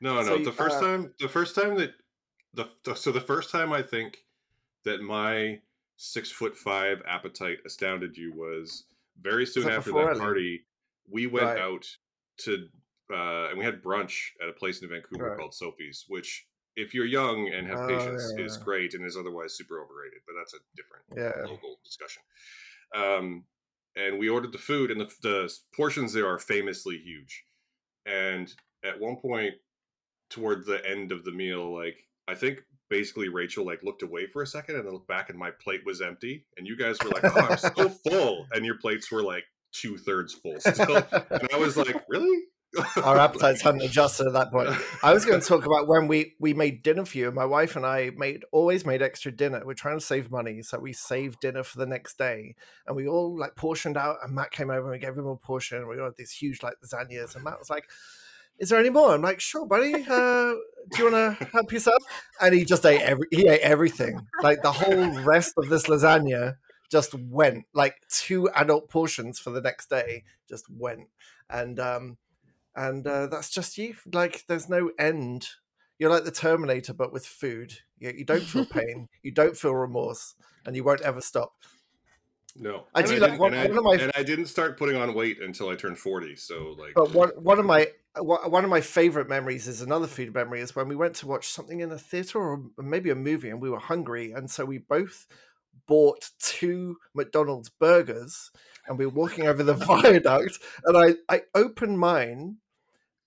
No, 0.00 0.16
no. 0.16 0.22
So, 0.24 0.38
the 0.38 0.52
first 0.52 0.78
uh, 0.78 0.80
time, 0.80 1.14
the 1.20 1.28
first 1.28 1.54
time 1.54 1.76
that 1.78 1.92
the 2.54 2.68
the- 2.84 2.96
so 2.96 3.12
the 3.12 3.20
first 3.20 3.50
time 3.50 3.72
I 3.72 3.82
think 3.82 4.24
that 4.84 5.00
my 5.00 5.60
six 5.96 6.28
foot 6.32 6.56
five 6.56 7.00
appetite 7.06 7.58
astounded 7.64 8.16
you 8.16 8.32
was 8.32 8.84
very 9.20 9.46
soon 9.46 9.68
after 9.68 9.92
that 9.92 10.18
party. 10.18 10.64
We 11.08 11.28
went 11.28 11.46
Right. 11.46 11.58
out 11.60 11.86
to 12.38 12.68
uh, 13.12 13.48
and 13.50 13.58
we 13.58 13.64
had 13.64 13.82
brunch 13.82 14.28
at 14.42 14.48
a 14.48 14.52
place 14.52 14.80
in 14.82 14.88
Vancouver 14.88 15.30
Right. 15.30 15.38
called 15.38 15.54
Sophie's, 15.54 16.04
which 16.08 16.46
if 16.76 16.94
you're 16.94 17.04
young 17.04 17.48
and 17.52 17.66
have 17.66 17.80
Oh, 17.80 17.86
patience 17.88 18.32
yeah, 18.38 18.44
is 18.46 18.56
yeah. 18.56 18.64
great 18.64 18.94
and 18.94 19.04
is 19.04 19.16
otherwise 19.16 19.54
super 19.54 19.80
overrated. 19.82 20.20
But 20.26 20.34
that's 20.38 20.54
a 20.54 20.58
different 20.76 21.04
Yeah. 21.14 21.44
local 21.46 21.78
discussion. 21.84 22.22
Um, 22.94 23.44
and 23.96 24.18
we 24.18 24.30
ordered 24.30 24.52
the 24.52 24.58
food, 24.58 24.90
and 24.90 24.98
the, 25.00 25.12
the 25.22 25.54
portions 25.76 26.14
there 26.14 26.26
are 26.26 26.38
famously 26.38 26.96
huge. 26.98 27.44
And 28.06 28.50
at 28.82 28.98
one 28.98 29.16
point, 29.16 29.54
toward 30.30 30.64
the 30.64 30.80
end 30.88 31.12
of 31.12 31.24
the 31.24 31.32
meal, 31.32 31.74
like 31.74 32.08
I 32.26 32.34
think 32.34 32.64
basically 32.88 33.28
Rachel 33.28 33.66
like 33.66 33.82
looked 33.82 34.02
away 34.02 34.26
for 34.26 34.40
a 34.42 34.46
second 34.46 34.76
and 34.76 34.86
then 34.86 34.92
looked 34.94 35.08
back, 35.08 35.28
and 35.28 35.38
my 35.38 35.50
plate 35.50 35.84
was 35.84 36.00
empty. 36.00 36.46
And 36.56 36.66
you 36.66 36.76
guys 36.78 36.96
were 37.04 37.10
like, 37.10 37.24
"Oh, 37.24 37.40
I'm 37.50 37.58
so 37.58 37.88
full," 38.08 38.46
and 38.52 38.64
your 38.64 38.78
plates 38.78 39.10
were 39.12 39.22
like 39.22 39.44
two 39.72 39.96
thirds 39.96 40.34
full 40.34 40.60
still. 40.60 40.96
and 41.30 41.48
I 41.52 41.58
was 41.58 41.76
like, 41.76 42.04
"Really?" 42.08 42.44
Our 43.02 43.18
appetites 43.18 43.60
hadn't 43.60 43.82
adjusted 43.82 44.26
at 44.26 44.32
that 44.32 44.50
point. 44.50 44.70
I 45.02 45.12
was 45.12 45.26
going 45.26 45.38
to 45.38 45.46
talk 45.46 45.66
about 45.66 45.88
when 45.88 46.08
we 46.08 46.34
we 46.40 46.54
made 46.54 46.82
dinner 46.82 47.04
for 47.04 47.18
you. 47.18 47.30
My 47.30 47.44
wife 47.44 47.76
and 47.76 47.84
I 47.84 48.12
made 48.16 48.44
always 48.50 48.86
made 48.86 49.02
extra 49.02 49.30
dinner. 49.30 49.62
We're 49.64 49.74
trying 49.74 49.98
to 49.98 50.04
save 50.04 50.30
money, 50.30 50.62
so 50.62 50.78
we 50.78 50.94
saved 50.94 51.40
dinner 51.40 51.64
for 51.64 51.78
the 51.78 51.86
next 51.86 52.16
day, 52.16 52.54
and 52.86 52.96
we 52.96 53.06
all 53.06 53.38
like 53.38 53.56
portioned 53.56 53.98
out. 53.98 54.16
And 54.22 54.34
Matt 54.34 54.52
came 54.52 54.70
over 54.70 54.90
and 54.90 54.92
we 54.92 55.06
gave 55.06 55.16
him 55.16 55.26
a 55.26 55.36
portion. 55.36 55.78
And 55.78 55.88
we 55.88 55.96
got 55.96 56.16
these 56.16 56.32
huge 56.32 56.62
like 56.62 56.74
lasagnas, 56.84 57.34
and 57.34 57.44
Matt 57.44 57.58
was 57.58 57.70
like. 57.70 57.88
Is 58.58 58.68
there 58.68 58.78
any 58.78 58.90
more? 58.90 59.14
I'm 59.14 59.22
like, 59.22 59.40
sure, 59.40 59.66
buddy. 59.66 59.94
Uh, 59.94 60.52
do 60.90 60.98
you 60.98 61.10
want 61.10 61.38
to 61.38 61.44
help 61.46 61.72
yourself? 61.72 62.00
And 62.40 62.54
he 62.54 62.64
just 62.64 62.84
ate 62.84 63.00
every. 63.00 63.26
He 63.30 63.48
ate 63.48 63.62
everything. 63.62 64.20
Like 64.42 64.62
the 64.62 64.70
whole 64.70 65.10
rest 65.22 65.54
of 65.56 65.68
this 65.68 65.86
lasagna 65.86 66.56
just 66.92 67.14
went. 67.14 67.64
Like 67.74 67.96
two 68.08 68.48
adult 68.50 68.88
portions 68.88 69.40
for 69.40 69.50
the 69.50 69.60
next 69.62 69.90
day 69.90 70.22
just 70.48 70.66
went. 70.70 71.08
And 71.50 71.80
um, 71.80 72.18
and 72.76 73.04
uh, 73.06 73.26
that's 73.26 73.50
just 73.50 73.76
you. 73.78 73.96
Like, 74.12 74.44
there's 74.46 74.68
no 74.68 74.90
end. 74.98 75.48
You're 75.98 76.10
like 76.10 76.24
the 76.24 76.30
Terminator, 76.30 76.94
but 76.94 77.12
with 77.12 77.26
food. 77.26 77.72
You, 77.98 78.12
you 78.18 78.24
don't 78.24 78.42
feel 78.42 78.64
pain, 78.80 79.08
you 79.22 79.32
don't 79.32 79.56
feel 79.56 79.74
remorse, 79.74 80.34
and 80.66 80.76
you 80.76 80.84
won't 80.84 81.00
ever 81.02 81.20
stop. 81.20 81.52
No, 82.54 82.84
I 82.94 83.00
And 83.00 83.08
do 83.08 83.16
like 83.16 83.30
didn't- 83.30 83.40
one- 83.40 83.54
and, 83.54 83.60
I, 83.62 83.68
one 83.68 83.78
of 83.78 83.84
my- 83.84 84.04
and 84.04 84.12
I 84.14 84.22
didn't 84.22 84.46
start 84.46 84.78
putting 84.78 84.96
on 84.96 85.14
weight 85.14 85.40
until 85.40 85.68
I 85.70 85.74
turned 85.74 85.98
forty. 85.98 86.36
So 86.36 86.74
like, 86.78 86.92
But 86.94 87.12
one 87.14 87.30
one 87.30 87.58
of 87.58 87.64
my 87.64 87.86
one 88.18 88.50
one 88.50 88.64
of 88.64 88.70
my 88.70 88.80
favorite 88.82 89.28
memories 89.28 89.66
is 89.68 89.80
another 89.80 90.06
food 90.06 90.34
memory 90.34 90.60
is 90.60 90.76
when 90.76 90.88
we 90.88 90.96
went 90.96 91.14
to 91.16 91.26
watch 91.26 91.48
something 91.48 91.80
in 91.80 91.90
a 91.90 91.98
theater 91.98 92.38
or 92.38 92.60
maybe 92.78 93.08
a 93.10 93.14
movie, 93.14 93.48
and 93.48 93.60
we 93.62 93.70
were 93.70 93.78
hungry, 93.78 94.32
and 94.32 94.50
so 94.50 94.64
we 94.66 94.78
both 94.78 95.26
bought 95.86 96.30
two 96.38 96.96
McDonald's 97.14 97.70
burgers, 97.70 98.50
and 98.86 98.98
we 98.98 99.06
were 99.06 99.12
walking 99.12 99.46
over 99.46 99.62
the 99.62 99.74
viaduct, 99.74 100.58
and 100.84 100.96
I 100.96 101.14
I 101.28 101.42
opened 101.54 101.98
mine. 101.98 102.58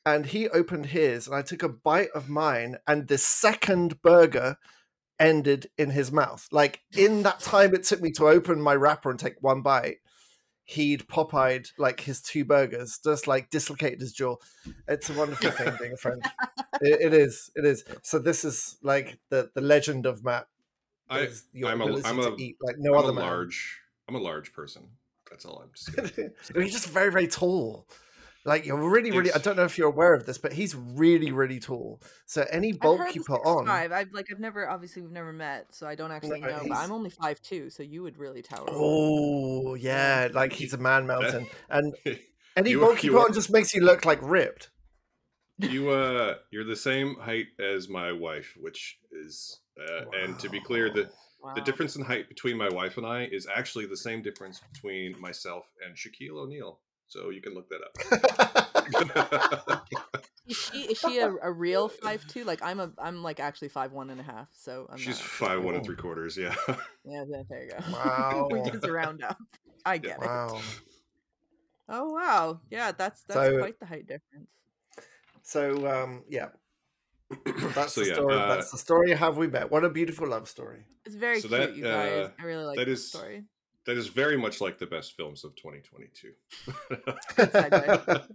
And 0.08 0.28
he 0.28 0.48
opened 0.50 0.86
his, 0.86 1.26
and 1.26 1.36
I 1.36 1.42
took 1.42 1.64
a 1.64 1.70
bite 1.70 2.12
of 2.14 2.30
mine, 2.30 2.78
and 2.86 3.08
the 3.08 3.18
second 3.18 4.04
burger 4.04 4.56
ended 5.20 5.68
in 5.78 5.90
his 5.90 6.12
mouth. 6.12 6.48
Like 6.52 6.82
in 6.96 7.24
that 7.24 7.40
time 7.40 7.74
it 7.74 7.84
took 7.84 8.02
me 8.02 8.12
to 8.12 8.28
open 8.28 8.62
my 8.62 8.76
wrapper 8.76 9.10
and 9.10 9.20
take 9.20 9.42
one 9.42 9.62
bite, 9.62 9.98
he'd 10.66 11.08
pop-eyed 11.08 11.68
like 11.78 12.02
his 12.02 12.22
two 12.22 12.44
burgers, 12.44 13.00
just 13.04 13.28
like 13.28 13.50
dislocated 13.50 14.02
his 14.02 14.14
jaw. 14.14 14.36
It's 14.88 15.10
a 15.10 15.14
wonderful 15.14 15.52
thing 15.52 15.74
being 15.80 15.94
a 15.94 15.98
friend. 15.98 16.24
It, 16.82 17.00
it 17.00 17.14
is. 17.14 17.50
It 17.56 17.64
is. 17.64 17.86
So 18.04 18.20
this 18.20 18.44
is 18.44 18.76
like 18.84 19.18
the 19.30 19.50
the 19.56 19.62
legend 19.62 20.06
of 20.06 20.26
Matt. 20.26 20.48
I, 21.10 21.20
is 21.22 21.46
your 21.54 21.70
I'm 21.70 21.82
a- 21.82 21.86
ability 21.86 22.08
I'm 22.08 22.18
to 22.18 22.30
a- 22.34 22.36
eat 22.38 22.58
like 22.62 22.76
no 22.80 22.94
I'm 22.94 23.00
other 23.00 23.10
a 23.12 23.14
man. 23.14 23.24
large. 23.26 23.80
I'm 24.08 24.16
a 24.16 24.20
large 24.20 24.54
person. 24.54 24.84
That's 25.30 25.46
all 25.46 25.60
I'm 25.64 25.72
just. 25.76 25.96
Gonna. 25.96 26.32
He's 26.64 26.74
just 26.74 26.88
very 26.90 27.12
very 27.12 27.28
tall. 27.28 27.88
Like 28.48 28.66
you're 28.68 28.78
really 28.78 29.10
really. 29.12 29.32
I 29.34 29.40
don't 29.40 29.56
know 29.56 29.64
if 29.64 29.76
you're 29.78 29.88
aware 29.90 30.14
of 30.14 30.28
this, 30.28 30.38
but 30.38 30.54
he's 30.54 30.76
really 30.76 31.32
really 31.32 31.60
tall. 31.60 32.00
So 32.28 32.46
any 32.52 32.74
I've 32.74 32.80
bulk 32.80 33.16
you 33.16 33.24
put 33.24 33.42
on, 33.44 33.66
Five. 33.66 33.92
I've 33.92 34.14
like 34.14 34.28
I've 34.32 34.40
never 34.40 34.70
obviously 34.70 35.02
we've 35.02 35.12
never 35.12 35.34
met, 35.34 35.74
so 35.74 35.88
I 35.88 35.96
don't 35.96 36.12
actually 36.12 36.42
No, 36.42 36.48
know. 36.50 36.62
But 36.68 36.78
I'm 36.78 36.92
only 36.92 37.10
five 37.10 37.42
two, 37.42 37.72
so 37.72 37.82
you 37.82 38.04
would 38.04 38.20
really 38.20 38.44
tower. 38.44 38.70
over 38.70 38.78
oh 38.80 39.74
yeah, 39.74 40.28
like 40.32 40.54
he's 40.54 40.74
a 40.74 40.78
man 40.78 41.08
mountain. 41.14 41.48
And 41.72 41.96
any 42.56 42.70
You- 42.70 42.82
bulk 42.82 43.04
you, 43.04 43.10
you 43.14 43.18
put 43.18 43.24
are- 43.24 43.28
on 43.30 43.34
just 43.34 43.52
makes 43.52 43.74
you 43.74 43.82
look 43.82 44.06
like 44.06 44.20
ripped. 44.22 44.70
You 45.58 45.90
uh, 45.90 46.36
you're 46.52 46.66
the 46.66 46.76
same 46.76 47.16
height 47.16 47.48
as 47.60 47.90
my 47.90 48.12
wife, 48.12 48.56
which 48.62 49.00
is, 49.12 49.60
uh, 49.80 50.06
and 50.24 50.40
to 50.40 50.50
be 50.50 50.60
clear, 50.60 50.90
the 50.90 51.10
Wow. 51.42 51.54
the 51.54 51.62
difference 51.62 51.96
in 51.96 52.04
height 52.04 52.28
between 52.28 52.58
my 52.58 52.70
wife 52.70 52.98
and 52.98 53.06
I 53.06 53.26
is 53.26 53.46
actually 53.54 53.86
the 53.86 53.98
same 53.98 54.24
difference 54.24 54.60
between 54.74 55.20
myself 55.22 55.70
and 55.86 55.96
Shaquille 55.96 56.40
O'Neal. 56.40 56.80
So 57.08 57.30
you 57.30 57.40
can 57.40 57.54
look 57.54 57.70
that 57.70 57.82
up. 57.84 57.96
Is 60.48 60.58
she 60.58 60.78
is 60.84 61.00
she 61.00 61.18
a, 61.20 61.34
a 61.42 61.52
real 61.52 61.90
five 61.90 62.26
two? 62.28 62.44
Like 62.44 62.62
I'm 62.64 62.80
a 62.80 62.92
I'm 63.00 63.24
like 63.24 63.40
actually 63.40 63.70
five 63.70 63.92
one 63.92 64.10
and 64.12 64.20
a 64.20 64.24
half. 64.24 64.48
So 64.54 64.88
I'm 64.92 64.98
She's 64.98 65.18
not- 65.20 65.28
five 65.28 65.64
one 65.64 65.74
and 65.76 65.84
three 65.86 65.96
quarters. 65.96 66.38
Yeah. 66.38 66.54
yeah. 66.68 66.76
yeah, 67.28 67.42
There 67.50 67.64
you 67.64 67.70
go. 67.72 67.78
Wow. 67.94 68.48
we 68.52 68.62
just 68.70 68.88
round 68.88 69.24
up. 69.24 69.38
I 69.86 69.98
get 69.98 70.18
it. 70.22 70.26
wow. 70.26 70.60
Oh 71.90 72.12
wow. 72.14 72.62
Yeah, 72.70 72.92
that's 72.92 73.24
that's 73.24 73.40
So- 73.40 73.58
quite 73.60 73.80
the 73.80 73.86
height 73.88 74.08
difference. 74.08 74.50
So 75.44 75.88
um, 75.88 76.24
yeah, 76.30 76.50
that's 77.74 77.94
so 77.94 78.02
the 78.02 78.08
yeah, 78.08 78.14
story. 78.14 78.36
uh, 78.36 78.48
that's 78.56 78.72
the 78.72 78.78
story. 78.78 79.12
Have 79.14 79.38
we 79.38 79.48
met? 79.48 79.72
What 79.72 79.84
a 79.84 79.90
beautiful 79.90 80.28
love 80.28 80.48
story. 80.48 80.86
It's 81.06 81.16
very 81.16 81.40
So 81.40 81.48
cute, 81.48 81.60
that, 81.60 81.76
you 81.76 81.84
guys. 81.84 82.12
uh, 82.12 82.30
I 82.40 82.44
really 82.44 82.64
like 82.66 82.78
that 82.78 82.86
that 82.86 82.92
is- 82.92 83.08
story. 83.10 83.44
that 83.86 83.98
is 83.98 84.08
very 84.08 84.38
much 84.38 84.62
like 84.62 84.78
the 84.78 84.86
best 84.88 85.14
films 85.18 85.44
of 85.44 85.56
2022. 85.56 86.32
segue. 87.38 88.28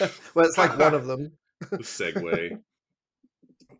well, 0.34 0.46
it's 0.46 0.58
like 0.58 0.78
one 0.78 0.94
of 0.94 1.06
them. 1.06 1.32
segue. 1.74 2.60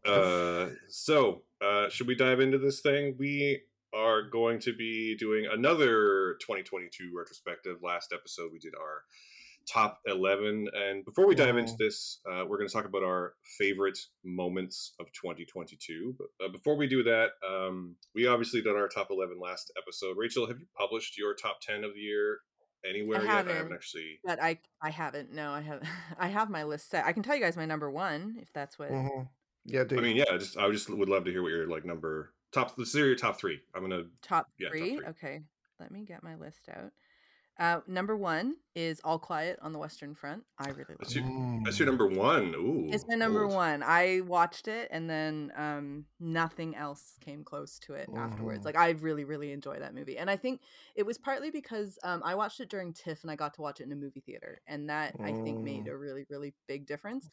Uh, 0.07 0.69
so, 0.89 1.43
uh, 1.61 1.89
should 1.91 2.07
we 2.07 2.15
dive 2.15 2.41
into 2.41 2.59
this 2.59 2.81
thing? 2.81 3.17
We 3.19 3.63
are 3.95 4.23
going 4.23 4.59
to 4.61 4.75
be 4.75 5.17
doing 5.17 5.47
another 5.51 6.37
2022 6.41 7.11
retrospective. 7.17 7.83
Last 7.83 8.13
episode, 8.13 8.51
we 8.53 8.59
did 8.59 8.75
our 8.75 9.03
top 9.73 10.01
11. 10.07 10.69
And 10.75 11.05
before 11.05 11.27
we 11.27 11.35
dive 11.35 11.57
into 11.57 11.75
this, 11.79 12.21
uh, 12.31 12.45
we're 12.47 12.57
going 12.59 12.69
to 12.69 12.73
talk 12.73 12.85
about 12.87 13.03
our 13.03 13.35
favorite 13.59 13.99
moments 14.25 14.95
of 15.01 15.07
2022. 15.13 16.17
But 16.19 16.45
uh, 16.45 16.49
before 16.49 16.77
we 16.77 16.87
do 16.87 17.03
that, 17.05 17.31
um, 17.49 17.97
we 18.15 18.27
obviously 18.27 18.63
did 18.63 18.75
our 18.75 18.89
top 18.89 19.09
11 19.11 19.39
last 19.41 19.73
episode. 19.81 20.17
Rachel, 20.17 20.47
have 20.47 20.59
you 20.59 20.67
published 20.77 21.19
your 21.19 21.35
top 21.35 21.61
10 21.61 21.85
of 21.85 21.95
the 21.95 22.01
year 22.01 22.39
anywhere 22.89 23.23
yet? 23.23 23.31
I 23.31 23.33
haven't 23.37 23.57
haven't. 23.57 23.73
actually. 23.75 24.21
But 24.25 24.43
I 24.43 24.59
I 24.83 24.91
haven't. 24.91 25.33
No, 25.33 25.51
I 25.53 25.61
haven't. 25.61 25.89
I 26.19 26.29
have 26.29 26.49
my 26.51 26.65
list 26.65 26.91
set. 26.91 27.05
I 27.05 27.13
can 27.13 27.23
tell 27.23 27.35
you 27.37 27.43
guys 27.43 27.57
my 27.57 27.67
number 27.67 27.91
one 27.91 28.37
if 28.41 28.53
that's 28.53 28.79
what. 28.79 28.91
Mhm. 28.91 29.29
Yeah, 29.65 29.85
dude. 29.85 29.99
I 29.99 30.03
mean, 30.03 30.17
yeah, 30.17 30.25
just 30.39 30.57
I 30.57 30.71
just 30.71 30.89
would 30.89 31.09
love 31.09 31.25
to 31.27 31.31
hear 31.31 31.43
what 31.43 31.51
your 31.51 31.67
like 31.69 31.85
number 31.85 32.33
top. 32.53 32.75
Let's 32.79 32.93
hear 32.95 33.07
your 33.07 33.17
top 33.17 33.39
three. 33.39 33.61
I'm 33.75 33.83
gonna 33.83 34.05
Top 34.23 34.47
Yeah, 34.59 34.69
top 34.69 34.73
three? 34.73 34.97
three. 34.97 35.07
Okay, 35.09 35.41
let 35.79 35.91
me 35.91 36.05
get 36.05 36.23
my 36.23 36.37
list 36.37 36.69
out. 36.75 36.91
Uh, 37.59 37.81
number 37.89 38.17
one 38.17 38.55
is 38.77 39.01
All 39.03 39.19
Quiet 39.19 39.59
on 39.61 39.73
the 39.73 39.81
Western 39.81 40.15
Front. 40.15 40.45
I 40.59 40.69
really 40.69 40.85
love 40.91 40.99
That's 41.01 41.17
it. 41.17 41.25
your- 41.25 41.61
That's 41.65 41.79
your 41.81 41.87
number 41.87 42.07
one. 42.07 42.55
Ooh, 42.55 42.89
It's 42.93 43.05
my 43.09 43.17
number 43.17 43.43
bold. 43.43 43.55
one. 43.57 43.83
I 43.83 44.21
watched 44.21 44.69
it 44.69 44.87
and 44.93 45.11
then 45.11 45.53
um, 45.57 46.05
nothing 46.21 46.77
else 46.77 47.17
came 47.21 47.43
close 47.43 47.81
to 47.81 47.95
it 47.95 48.09
afterwards. 48.17 48.61
Mhm. 48.61 48.65
Like 48.65 48.77
I 48.77 48.91
really, 48.91 49.25
really 49.25 49.51
enjoy 49.51 49.81
that 49.81 49.93
movie, 49.93 50.19
and 50.19 50.31
I 50.31 50.37
think 50.37 50.61
it 50.95 51.05
was 51.05 51.19
partly 51.19 51.51
because 51.51 51.99
um, 52.05 52.23
I 52.25 52.37
watched 52.37 52.61
it 52.61 52.69
during 52.71 52.93
TIFF 52.93 53.23
and 53.23 53.31
I 53.31 53.35
got 53.35 53.55
to 53.55 53.61
watch 53.63 53.81
it 53.81 53.85
in 53.85 53.93
a 53.93 53.97
movie 53.97 54.21
theater, 54.21 54.61
and 54.69 54.89
that 54.91 55.17
I 55.21 55.33
think 55.33 55.59
made 55.61 55.87
Mm. 55.87 55.91
a 55.91 55.97
really, 55.97 56.27
really 56.31 56.55
big 56.69 56.87
difference. 56.87 57.29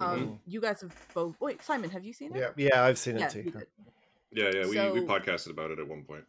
Um, 0.00 0.40
you 0.44 0.60
guys 0.60 0.80
have 0.80 0.94
both. 1.14 1.40
Wait, 1.40 1.62
Simon, 1.62 1.90
have 1.90 2.04
you 2.04 2.12
seen 2.12 2.34
it? 2.34 2.40
Yeah, 2.56 2.68
yeah, 2.72 2.82
I've 2.84 2.98
seen 2.98 3.16
it 3.18 3.30
too. 3.30 3.52
Yeah, 4.32 4.50
yeah. 4.54 4.62
We, 4.64 5.00
we 5.00 5.06
So- 5.06 5.06
podcasted 5.06 5.50
about 5.50 5.70
it 5.70 5.78
at 5.78 5.86
one 5.88 6.02
point. 6.04 6.24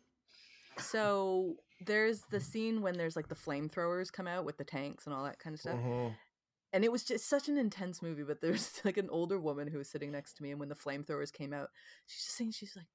So 0.82 1.56
there's 1.86 2.22
the 2.32 2.40
scene 2.40 2.82
when 2.82 2.98
there's 2.98 3.16
like 3.16 3.28
the 3.30 3.36
flamethrowers 3.36 4.12
come 4.12 4.28
out 4.28 4.46
with 4.46 4.58
the 4.58 4.64
tanks 4.66 5.06
and 5.06 5.14
all 5.16 5.24
that 5.24 5.40
kind 5.40 5.54
of 5.54 5.60
stuff. 5.60 5.80
Mhm. 5.80 6.16
And 6.72 6.84
it 6.86 6.92
was 6.92 7.04
just 7.04 7.28
such 7.28 7.50
an 7.50 7.58
intense 7.58 8.02
movie. 8.02 8.24
But 8.24 8.42
there's 8.42 8.82
like 8.86 8.98
an 8.98 9.10
older 9.10 9.40
woman 9.40 9.68
who 9.68 9.78
was 9.78 9.90
sitting 9.90 10.12
next 10.12 10.34
to 10.36 10.44
me, 10.44 10.52
and 10.52 10.60
when 10.60 10.70
the 10.70 10.76
flamethrowers 10.76 11.32
came 11.34 11.54
out, 11.54 11.70
she's 12.06 12.24
just 12.24 12.36
saying, 12.38 12.52
she's 12.52 12.76
like, 12.76 12.88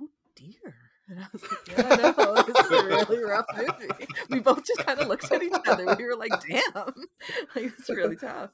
"Oh 0.00 0.08
dear," 0.36 0.76
and 1.08 1.18
I 1.20 1.26
was 1.32 1.42
like, 1.42 1.68
"Yeah, 1.68 1.88
I 1.88 1.96
know. 1.96 2.44
It's 2.48 2.70
a 2.70 2.84
really 2.84 3.24
rough 3.24 3.46
movie." 3.56 4.06
We 4.30 4.40
both 4.40 4.64
just 4.64 4.84
kind 4.86 5.00
of 5.00 5.08
looked 5.08 5.30
at 5.32 5.42
each 5.42 5.52
other. 5.66 5.94
We 5.96 6.04
were 6.04 6.16
like, 6.16 6.32
"Damn, 6.48 6.94
like 7.56 7.72
it's 7.78 7.88
really 7.88 8.16
tough." 8.16 8.50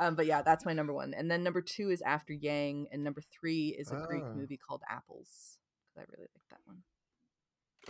Um, 0.00 0.14
but 0.14 0.26
yeah, 0.26 0.42
that's 0.42 0.64
my 0.64 0.72
number 0.72 0.92
one. 0.92 1.12
And 1.12 1.28
then 1.30 1.42
number 1.42 1.60
two 1.60 1.90
is 1.90 2.02
After 2.02 2.32
Yang, 2.32 2.86
and 2.92 3.02
number 3.02 3.20
three 3.20 3.68
is 3.76 3.90
a 3.90 4.04
Greek 4.08 4.22
Ah. 4.24 4.32
movie 4.32 4.56
called 4.56 4.80
Apples. 4.88 5.58
I 5.96 6.02
really 6.02 6.28
like 6.32 6.48
that 6.50 6.60
one. 6.64 6.82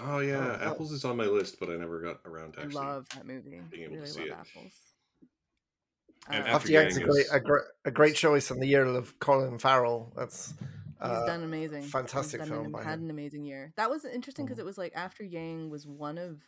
Oh 0.01 0.21
yeah, 0.21 0.59
Oh, 0.63 0.71
Apples 0.71 0.93
is 0.93 1.05
on 1.05 1.17
my 1.17 1.25
list, 1.25 1.59
but 1.61 1.71
I 1.71 1.77
never 1.77 2.01
got 2.01 2.21
around 2.25 2.53
to 2.55 2.61
actually. 2.61 2.81
I 2.81 2.85
actually. 2.85 2.87
love 2.95 3.09
that 3.15 3.27
movie. 3.27 3.61
being 3.71 3.85
able 3.85 3.97
to 3.97 4.03
really 4.03 4.13
see 4.13 4.21
love 4.21 4.29
it. 4.29 4.33
Apples. 4.49 4.73
And 6.29 6.37
Um, 6.37 6.41
After 6.43 6.55
After 6.57 6.73
Yang's 6.73 6.97
a 6.97 7.01
Yang 7.01 7.09
great, 7.09 7.27
a 7.33 7.41
great, 7.41 7.65
a 7.87 7.91
great 7.91 8.15
choice 8.17 8.51
in 8.51 8.61
the 8.61 8.67
year 8.67 8.85
of 8.85 9.19
Colin 9.19 9.59
Farrell. 9.59 10.13
That's 10.17 10.55
He's 10.99 11.01
uh, 11.01 11.27
done 11.27 11.43
amazing. 11.43 11.83
He's 11.83 11.91
fantastic 11.93 12.41
done 12.41 12.49
film 12.49 12.67
An, 12.67 12.73
by 12.73 12.85
had 12.85 12.99
him. 12.99 13.05
an 13.05 13.11
amazing 13.11 13.45
year. 13.45 13.73
That 13.77 13.89
was 13.91 14.05
interesting 14.05 14.45
because 14.45 14.59
Mhm. 14.59 14.63
it 14.63 14.65
was 14.67 14.79
like 14.79 14.93
after 14.95 15.25
Yang 15.25 15.71
was 15.71 15.87
one 15.87 16.19
of, 16.19 16.43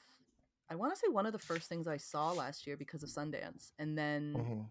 I 0.69 0.75
want 0.76 0.92
to 0.92 0.99
say 0.99 1.09
one 1.09 1.26
of 1.26 1.33
the 1.33 1.38
first 1.38 1.69
things 1.69 1.87
I 1.87 1.97
saw 1.97 2.33
last 2.33 2.66
year 2.66 2.76
because 2.76 3.02
of 3.02 3.09
Sundance, 3.11 3.73
and 3.78 3.97
then 3.97 4.35
mhm. 4.35 4.66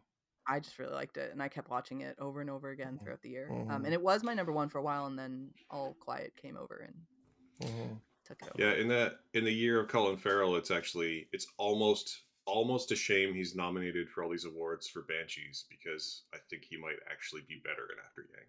I 0.47 0.59
just 0.59 0.77
really 0.79 0.93
liked 0.93 1.17
it, 1.17 1.31
and 1.31 1.41
I 1.41 1.47
kept 1.49 1.69
watching 1.69 2.01
it 2.01 2.15
over 2.19 2.41
and 2.41 2.49
over 2.49 2.69
again 2.69 2.99
Mhm. 2.99 3.03
throughout 3.03 3.21
the 3.21 3.29
year. 3.29 3.49
Um, 3.69 3.83
Mhm. 3.83 3.85
and 3.85 3.93
it 3.93 4.01
was 4.01 4.23
my 4.23 4.33
number 4.33 4.51
one 4.51 4.69
for 4.69 4.79
a 4.79 4.83
while, 4.83 5.05
and 5.07 5.17
then 5.17 5.53
All 5.69 5.95
Quiet 5.95 6.35
came 6.35 6.57
over 6.57 6.77
and 6.77 6.95
Mhm. 7.59 8.01
Took 8.29 8.41
it 8.41 8.49
over. 8.53 8.63
Yeah, 8.75 8.79
in 8.81 8.87
that 8.89 9.13
in 9.33 9.43
the 9.45 9.53
year 9.53 9.79
of 9.79 9.87
Colin 9.89 10.17
Farrell, 10.17 10.55
it's 10.55 10.71
actually 10.71 11.27
it's 11.33 11.47
almost 11.57 12.21
almost 12.45 12.91
a 12.91 12.95
shame 12.95 13.33
he's 13.33 13.55
nominated 13.55 14.09
for 14.09 14.23
all 14.23 14.29
these 14.29 14.45
awards 14.45 14.87
for 14.87 15.03
Banshees 15.03 15.65
because 15.69 16.23
I 16.33 16.37
think 16.49 16.63
he 16.67 16.77
might 16.77 16.95
actually 17.11 17.41
be 17.47 17.61
better 17.63 17.83
in 17.91 17.99
After 18.03 18.21
Yang. 18.21 18.45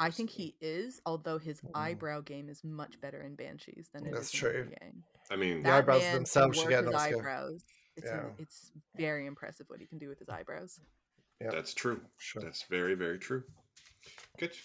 I 0.00 0.10
think 0.10 0.30
he 0.30 0.56
is, 0.60 1.00
although 1.06 1.38
his 1.38 1.60
Mhm. 1.60 1.70
eyebrow 1.74 2.22
game 2.22 2.48
is 2.48 2.64
much 2.64 3.00
better 3.00 3.22
in 3.22 3.36
Banshees 3.36 3.88
than 3.92 4.06
it 4.06 4.12
That's 4.14 4.34
is 4.34 4.42
in 4.42 4.48
After 4.48 4.62
true. 4.64 4.72
Yang. 4.80 5.04
I 5.30 5.36
mean, 5.36 5.62
The 5.62 5.70
eyebrows 5.70 6.00
man 6.02 6.14
themselves 6.16 6.58
should 6.58 6.70
get 6.70 6.80
an 6.80 6.86
his 6.86 6.94
Oscar. 6.94 7.18
eyebrows. 7.18 7.64
It's 7.96 8.06
Yeah. 8.06 8.26
an- 8.26 8.34
it's 8.38 8.72
very 8.96 9.26
impressive 9.26 9.68
what 9.68 9.78
he 9.78 9.86
can 9.86 9.98
do 9.98 10.08
with 10.08 10.18
his 10.18 10.28
eyebrows. 10.28 10.80
Yeah, 11.40 11.50
that's 11.50 11.72
true. 11.74 12.00
sure. 12.18 12.42
That's 12.42 12.64
very, 12.64 12.94
very 12.94 13.18
true. 13.18 13.44
Good. 14.38 14.56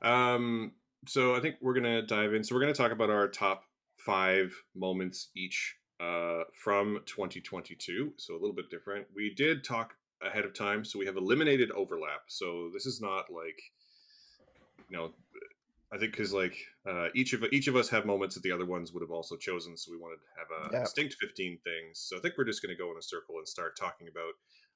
Um, 0.00 0.74
so 1.06 1.34
I 1.34 1.40
think 1.40 1.56
we're 1.60 1.74
gonna 1.74 2.02
dive 2.02 2.32
in. 2.32 2.42
So 2.42 2.54
we're 2.54 2.60
gonna 2.62 2.72
talk 2.74 2.92
about 2.92 3.10
our 3.10 3.28
top 3.28 3.67
five 4.08 4.54
moments 4.74 5.30
each 5.36 5.76
uh, 6.00 6.44
from 6.54 7.02
2022. 7.06 8.14
So 8.16 8.34
a 8.34 8.40
little 8.40 8.54
bit 8.54 8.70
different. 8.70 9.08
We 9.14 9.34
did 9.34 9.64
talk 9.64 9.96
ahead 10.22 10.46
of 10.46 10.54
time, 10.54 10.84
so 10.84 10.98
we 10.98 11.06
have 11.06 11.18
eliminated 11.18 11.70
overlap. 11.72 12.22
So 12.28 12.70
this 12.72 12.86
is 12.86 13.00
not 13.02 13.30
like, 13.30 13.60
you 14.88 14.96
know, 14.96 15.14
I 15.92 15.98
think 15.98 16.12
because 16.12 16.32
like 16.34 16.56
uh, 16.86 17.08
each 17.14 17.32
of 17.34 17.44
each 17.52 17.68
of 17.68 17.76
us 17.76 17.88
have 17.90 18.06
moments 18.06 18.34
that 18.36 18.42
the 18.42 18.52
other 18.52 18.66
ones 18.66 18.92
would 18.92 19.02
have 19.02 19.10
also 19.12 19.36
chosen. 19.36 19.76
So 19.76 19.92
we 19.92 19.98
wanted 19.98 20.18
to 20.22 20.28
have 20.38 20.48
a 20.50 20.70
Yeah. 20.70 20.80
distinct 20.80 21.16
15 21.20 21.60
things. 21.64 22.00
So 22.00 22.18
I 22.18 22.20
think 22.20 22.36
we're 22.38 22.44
just 22.44 22.62
gonna 22.62 22.76
go 22.76 22.92
in 22.92 22.98
a 22.98 23.02
circle 23.02 23.38
and 23.38 23.48
start 23.48 23.76
talking 23.76 24.08
about 24.08 24.34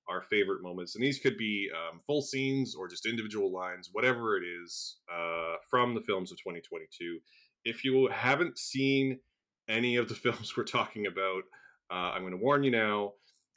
our 0.09 0.23
favorite 0.23 0.62
moments 0.62 0.97
and 0.97 1.05
these 1.05 1.19
could 1.21 1.39
be 1.39 1.71
um, 1.77 2.01
full 2.07 2.23
scenes 2.23 2.75
or 2.75 2.89
just 2.89 3.07
individual 3.07 3.53
lines 3.53 3.91
whatever 3.93 4.37
it 4.37 4.45
is 4.45 5.01
uh, 5.12 5.57
from 5.71 5.95
the 5.95 6.01
films 6.03 6.33
of 6.33 6.39
2022 6.43 7.21
if 7.64 7.85
you 7.85 8.09
haven't 8.09 8.59
seen 8.59 9.21
any 9.69 9.97
of 9.97 10.09
the 10.09 10.14
films 10.25 10.57
we're 10.57 10.64
talking 10.64 11.07
about 11.07 11.42
uh, 11.90 12.12
i'm 12.14 12.23
going 12.23 12.33
to 12.33 12.38
warn 12.38 12.62
you 12.62 12.71
now 12.71 13.12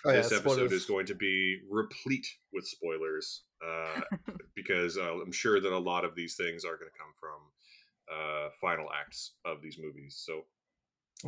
Oh, 0.06 0.12
yeah, 0.12 0.18
this 0.18 0.32
episode 0.32 0.72
spoilers. 0.72 0.72
is 0.74 0.86
going 0.86 1.06
to 1.08 1.16
be 1.16 1.62
replete 1.70 2.28
with 2.54 2.68
spoilers 2.68 3.46
uh, 3.66 4.02
because 4.56 4.98
uh, 4.98 5.14
i'm 5.22 5.32
sure 5.32 5.60
that 5.60 5.74
a 5.74 5.78
lot 5.80 6.06
of 6.06 6.16
these 6.16 6.36
things 6.36 6.64
are 6.66 6.78
going 6.78 6.92
to 6.92 6.98
come 6.98 7.14
from 7.20 7.40
uh, 8.14 8.50
final 8.62 8.88
acts 8.94 9.36
of 9.46 9.62
these 9.62 9.78
movies 9.80 10.22
so 10.24 10.44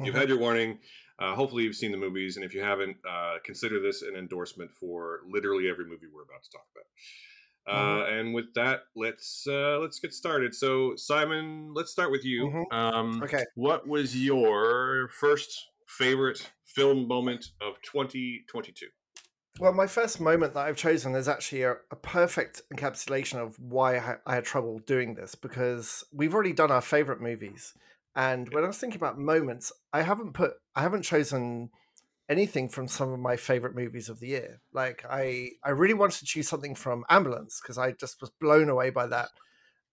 you've 0.03 0.13
Mhm. 0.13 0.19
had 0.19 0.29
your 0.29 0.37
warning. 0.39 0.79
Uh, 1.19 1.33
hopefully, 1.33 1.63
you've 1.63 1.75
seen 1.75 1.91
the 1.91 1.97
movies, 1.97 2.35
and 2.37 2.45
if 2.45 2.53
you 2.53 2.61
haven't, 2.61 2.97
uh, 3.09 3.37
consider 3.43 3.79
this 3.79 4.03
an 4.03 4.15
endorsement 4.15 4.71
for 4.71 5.21
literally 5.27 5.67
every 5.69 5.85
movie 5.85 6.07
we're 6.13 6.23
about 6.23 6.43
to 6.43 6.51
talk 6.51 6.67
about. 6.75 6.85
Uh, 7.67 8.05
and 8.07 8.33
with 8.33 8.53
that, 8.55 8.81
let's 8.95 9.45
uh, 9.47 9.77
let's 9.79 9.99
get 9.99 10.13
started. 10.13 10.55
So, 10.55 10.95
Simon, 10.95 11.73
let's 11.73 11.91
start 11.91 12.11
with 12.11 12.23
you. 12.23 12.45
Mhm. 12.47 12.73
Um, 12.73 13.23
Okay. 13.23 13.43
What 13.55 13.87
was 13.87 14.15
your 14.15 15.09
first 15.09 15.67
favorite 15.85 16.51
film 16.65 17.07
moment 17.07 17.51
of 17.61 17.81
2022? 17.81 18.87
Well, 19.59 19.73
my 19.73 19.87
first 19.87 20.21
moment 20.21 20.53
that 20.53 20.67
I've 20.67 20.77
chosen 20.77 21.15
is 21.15 21.27
actually 21.27 21.63
a, 21.63 21.77
a 21.89 21.95
perfect 21.95 22.61
encapsulation 22.71 23.39
of 23.39 23.57
why 23.59 23.97
I, 23.97 24.17
I 24.25 24.35
had 24.35 24.45
trouble 24.45 24.79
doing 24.79 25.15
this 25.15 25.33
because 25.33 26.03
we've 26.13 26.33
already 26.33 26.53
done 26.53 26.69
our 26.71 26.81
favorite 26.81 27.21
movies, 27.21 27.73
and 28.15 28.47
when 28.53 28.63
I 28.63 28.67
was 28.67 28.77
thinking 28.77 28.99
about 28.99 29.17
moments, 29.17 29.71
I 29.91 30.03
haven't 30.03 30.33
put, 30.33 30.53
I 30.75 30.81
haven't 30.81 31.03
chosen 31.03 31.71
anything 32.29 32.67
from 32.69 32.87
some 32.87 33.11
of 33.11 33.19
my 33.19 33.37
favorite 33.37 33.75
movies 33.75 34.09
of 34.09 34.19
the 34.19 34.27
year. 34.27 34.61
Like 34.73 35.05
I, 35.09 35.51
I 35.63 35.69
really 35.69 35.93
wanted 35.93 36.19
to 36.19 36.25
choose 36.25 36.47
something 36.47 36.75
from 36.75 37.05
Ambulance 37.09 37.59
because 37.61 37.77
I 37.77 37.91
just 37.93 38.19
was 38.21 38.29
blown 38.29 38.69
away 38.69 38.89
by 38.89 39.07
that. 39.07 39.29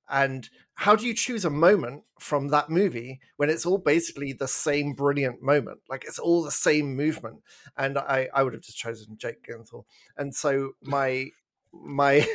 And 0.08 0.48
how 0.74 0.96
do 0.96 1.06
you 1.06 1.14
choose 1.14 1.44
a 1.46 1.50
moment 1.50 2.02
from 2.20 2.48
that 2.48 2.68
movie 2.68 3.20
when 3.36 3.48
it's 3.48 3.64
all 3.64 3.78
basically 3.78 4.32
the 4.34 4.48
same 4.48 4.92
brilliant 4.92 5.42
moment? 5.42 5.80
Like 5.88 6.04
it's 6.06 6.18
all 6.18 6.42
the 6.42 6.50
same 6.50 6.94
movement. 6.94 7.42
And 7.76 7.96
I, 7.96 8.28
I 8.34 8.42
would 8.42 8.52
have 8.52 8.62
just 8.62 8.76
chosen 8.76 9.16
Jake 9.16 9.42
Gyllenhaal. 9.46 9.84
And 10.16 10.34
so 10.34 10.72
my 10.82 11.26
my 11.72 12.26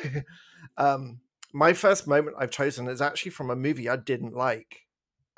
um 0.77 1.21
my 1.53 1.73
first 1.73 2.07
moment 2.07 2.35
I've 2.39 2.51
chosen 2.51 2.87
is 2.87 3.01
actually 3.01 3.31
from 3.31 3.49
a 3.49 3.55
movie 3.55 3.89
I 3.89 3.97
didn't 3.97 4.35
like, 4.35 4.87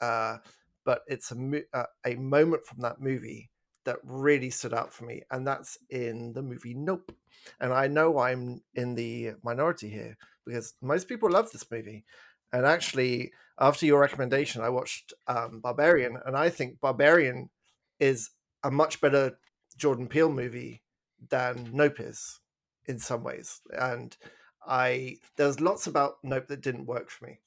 uh, 0.01 0.37
but 0.85 1.01
it's 1.07 1.31
a 1.31 1.35
mo- 1.35 1.61
uh, 1.73 1.85
a 2.05 2.15
moment 2.15 2.65
from 2.65 2.81
that 2.81 2.99
movie 3.01 3.49
that 3.85 3.97
really 4.03 4.49
stood 4.49 4.73
out 4.73 4.93
for 4.93 5.05
me, 5.05 5.23
and 5.31 5.45
that's 5.45 5.77
in 5.89 6.33
the 6.33 6.41
movie 6.41 6.73
Nope. 6.73 7.11
And 7.59 7.73
I 7.73 7.87
know 7.87 8.19
I'm 8.19 8.61
in 8.75 8.95
the 8.95 9.31
minority 9.43 9.89
here 9.89 10.17
because 10.45 10.73
most 10.81 11.07
people 11.07 11.29
love 11.29 11.51
this 11.51 11.69
movie. 11.71 12.05
And 12.53 12.65
actually, 12.65 13.31
after 13.59 13.85
your 13.85 14.01
recommendation, 14.01 14.61
I 14.61 14.69
watched 14.69 15.13
um, 15.27 15.59
Barbarian, 15.61 16.17
and 16.25 16.35
I 16.35 16.49
think 16.49 16.79
Barbarian 16.79 17.49
is 17.99 18.31
a 18.63 18.69
much 18.69 19.01
better 19.01 19.37
Jordan 19.77 20.07
Peele 20.07 20.31
movie 20.31 20.83
than 21.29 21.69
Nope 21.73 21.99
is 21.99 22.39
in 22.85 22.99
some 22.99 23.23
ways. 23.23 23.61
And 23.71 24.15
I 24.65 25.17
there's 25.37 25.59
lots 25.59 25.87
about 25.87 26.15
Nope 26.23 26.47
that 26.47 26.61
didn't 26.61 26.85
work 26.85 27.09
for 27.09 27.25
me. 27.25 27.39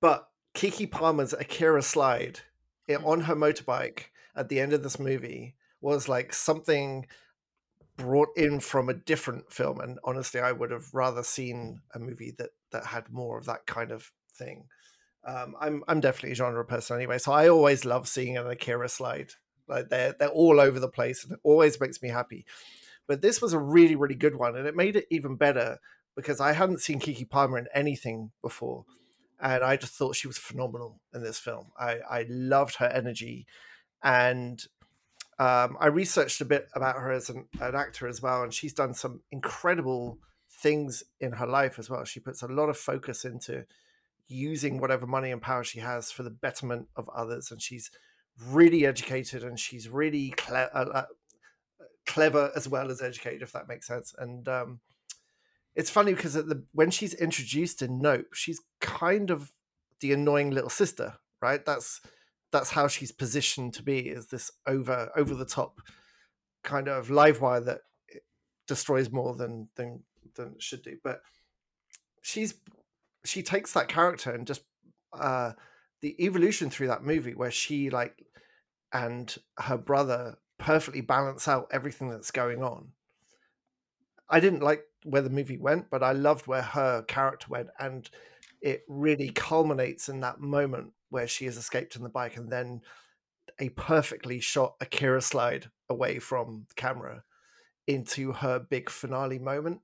But 0.00 0.28
Keke 0.54 0.90
Palmer's 0.90 1.32
Akira 1.32 1.82
slide 1.82 2.40
Mm. 2.88 3.06
on 3.06 3.20
her 3.22 3.36
motorbike 3.36 4.06
at 4.36 4.48
the 4.48 4.60
end 4.60 4.72
of 4.72 4.82
this 4.82 4.98
movie 4.98 5.54
was 5.80 6.08
like 6.08 6.32
something 6.32 7.06
brought 7.96 8.30
in 8.36 8.60
from 8.60 8.88
a 8.88 8.94
different 8.94 9.52
film 9.52 9.80
and 9.80 9.98
honestly 10.04 10.40
i 10.40 10.50
would 10.50 10.70
have 10.70 10.86
rather 10.94 11.22
seen 11.22 11.80
a 11.94 11.98
movie 11.98 12.32
that 12.38 12.50
that 12.70 12.86
had 12.86 13.10
more 13.10 13.38
of 13.38 13.44
that 13.44 13.66
kind 13.66 13.92
of 13.92 14.10
thing. 14.34 14.64
Um, 15.24 15.54
i'm 15.60 15.84
i'm 15.86 16.00
definitely 16.00 16.32
a 16.32 16.36
genre 16.36 16.64
person 16.64 16.96
anyway 16.96 17.18
so 17.18 17.32
i 17.32 17.48
always 17.48 17.84
love 17.84 18.08
seeing 18.08 18.36
an 18.36 18.46
akira 18.46 18.88
slide. 18.88 19.32
Like 19.68 19.88
they're 19.88 20.14
they're 20.18 20.28
all 20.28 20.60
over 20.60 20.80
the 20.80 20.88
place 20.88 21.22
and 21.22 21.34
it 21.34 21.38
always 21.44 21.80
makes 21.80 22.02
me 22.02 22.08
happy. 22.08 22.44
But 23.06 23.22
this 23.22 23.40
was 23.40 23.52
a 23.52 23.58
really 23.58 23.94
really 23.94 24.14
good 24.14 24.34
one 24.34 24.56
and 24.56 24.66
it 24.66 24.74
made 24.74 24.96
it 24.96 25.06
even 25.10 25.36
better 25.36 25.78
because 26.16 26.40
i 26.40 26.52
hadn't 26.52 26.80
seen 26.80 26.98
keke 26.98 27.28
palmer 27.28 27.58
in 27.58 27.68
anything 27.74 28.32
before 28.42 28.84
and 29.40 29.62
i 29.62 29.76
just 29.76 29.94
thought 29.94 30.16
she 30.16 30.26
was 30.26 30.38
phenomenal 30.38 31.00
in 31.14 31.22
this 31.22 31.38
film. 31.38 31.68
I 31.78 31.98
i 32.10 32.26
loved 32.28 32.76
her 32.76 32.86
energy 32.86 33.46
and 34.02 34.64
um, 35.38 35.76
I 35.80 35.86
researched 35.86 36.40
a 36.40 36.44
bit 36.44 36.68
about 36.74 36.96
her 36.96 37.10
as 37.10 37.28
an, 37.30 37.46
an, 37.60 37.74
actor 37.74 38.06
as 38.06 38.22
well, 38.22 38.42
and 38.42 38.52
she's 38.52 38.74
done 38.74 38.94
some 38.94 39.20
incredible 39.30 40.18
things 40.50 41.02
in 41.20 41.32
her 41.32 41.46
life 41.46 41.78
as 41.78 41.88
well. 41.88 42.04
She 42.04 42.20
puts 42.20 42.42
a 42.42 42.48
lot 42.48 42.68
of 42.68 42.76
focus 42.76 43.24
into 43.24 43.64
using 44.28 44.78
whatever 44.78 45.06
money 45.06 45.30
and 45.30 45.42
power 45.42 45.64
she 45.64 45.80
has 45.80 46.10
for 46.10 46.22
the 46.22 46.30
betterment 46.30 46.88
of 46.96 47.08
others, 47.08 47.50
and 47.50 47.60
she's 47.60 47.90
really 48.48 48.86
educated 48.86 49.42
and 49.42 49.58
she's 49.58 49.88
really 49.88 50.30
cle- 50.36 50.70
uh, 50.72 50.86
uh, 50.94 51.04
clever 52.06 52.50
as 52.56 52.68
well 52.68 52.90
as 52.90 53.02
educated, 53.02 53.42
if 53.42 53.52
that 53.52 53.68
makes 53.68 53.86
sense. 53.86 54.14
And 54.18 54.48
um, 54.48 54.80
it's 55.74 55.90
funny 55.90 56.14
because 56.14 56.34
the, 56.34 56.64
when 56.72 56.90
she's 56.90 57.14
introduced 57.14 57.82
in 57.82 58.00
Nope, 58.00 58.34
she's 58.34 58.60
kind 58.80 59.30
of 59.30 59.52
the 60.00 60.12
annoying 60.12 60.50
little 60.50 60.70
sister, 60.70 61.14
right? 61.40 61.64
That's 61.64 62.00
that's 62.52 62.70
how 62.70 62.86
she's 62.86 63.12
positioned 63.12 63.74
to 63.74 63.82
be 63.82 64.00
is 64.00 64.26
this 64.26 64.50
over 64.66 65.10
over 65.16 65.34
the 65.34 65.46
top 65.46 65.80
kind 66.62 66.86
of 66.86 67.10
live 67.10 67.40
wire 67.40 67.60
that 67.60 67.80
destroys 68.68 69.10
more 69.10 69.34
than 69.34 69.68
than 69.76 70.02
than 70.34 70.52
it 70.54 70.62
should 70.62 70.82
do. 70.82 70.96
But 71.02 71.22
she's 72.20 72.54
she 73.24 73.42
takes 73.42 73.72
that 73.72 73.88
character 73.88 74.30
and 74.30 74.46
just 74.46 74.62
uh 75.18 75.52
the 76.00 76.24
evolution 76.24 76.70
through 76.70 76.88
that 76.88 77.04
movie 77.04 77.34
where 77.34 77.50
she 77.50 77.90
like 77.90 78.24
and 78.92 79.34
her 79.58 79.78
brother 79.78 80.36
perfectly 80.58 81.00
balance 81.00 81.48
out 81.48 81.68
everything 81.72 82.08
that's 82.10 82.30
going 82.30 82.62
on. 82.62 82.88
I 84.28 84.40
didn't 84.40 84.62
like 84.62 84.84
where 85.04 85.22
the 85.22 85.30
movie 85.30 85.58
went 85.58 85.90
but 85.90 86.02
i 86.02 86.12
loved 86.12 86.46
where 86.46 86.62
her 86.62 87.02
character 87.02 87.46
went 87.50 87.68
and 87.80 88.08
it 88.60 88.84
really 88.88 89.30
culminates 89.30 90.08
in 90.08 90.20
that 90.20 90.40
moment 90.40 90.92
where 91.12 91.28
she 91.28 91.44
has 91.44 91.58
escaped 91.58 91.94
in 91.94 92.02
the 92.02 92.08
bike 92.08 92.36
and 92.36 92.50
then 92.50 92.80
a 93.58 93.68
perfectly 93.70 94.40
shot 94.40 94.74
Akira 94.80 95.20
slide 95.20 95.70
away 95.90 96.18
from 96.18 96.64
the 96.68 96.74
camera 96.74 97.22
into 97.86 98.32
her 98.32 98.58
big 98.58 98.88
finale 98.88 99.38
moment 99.38 99.80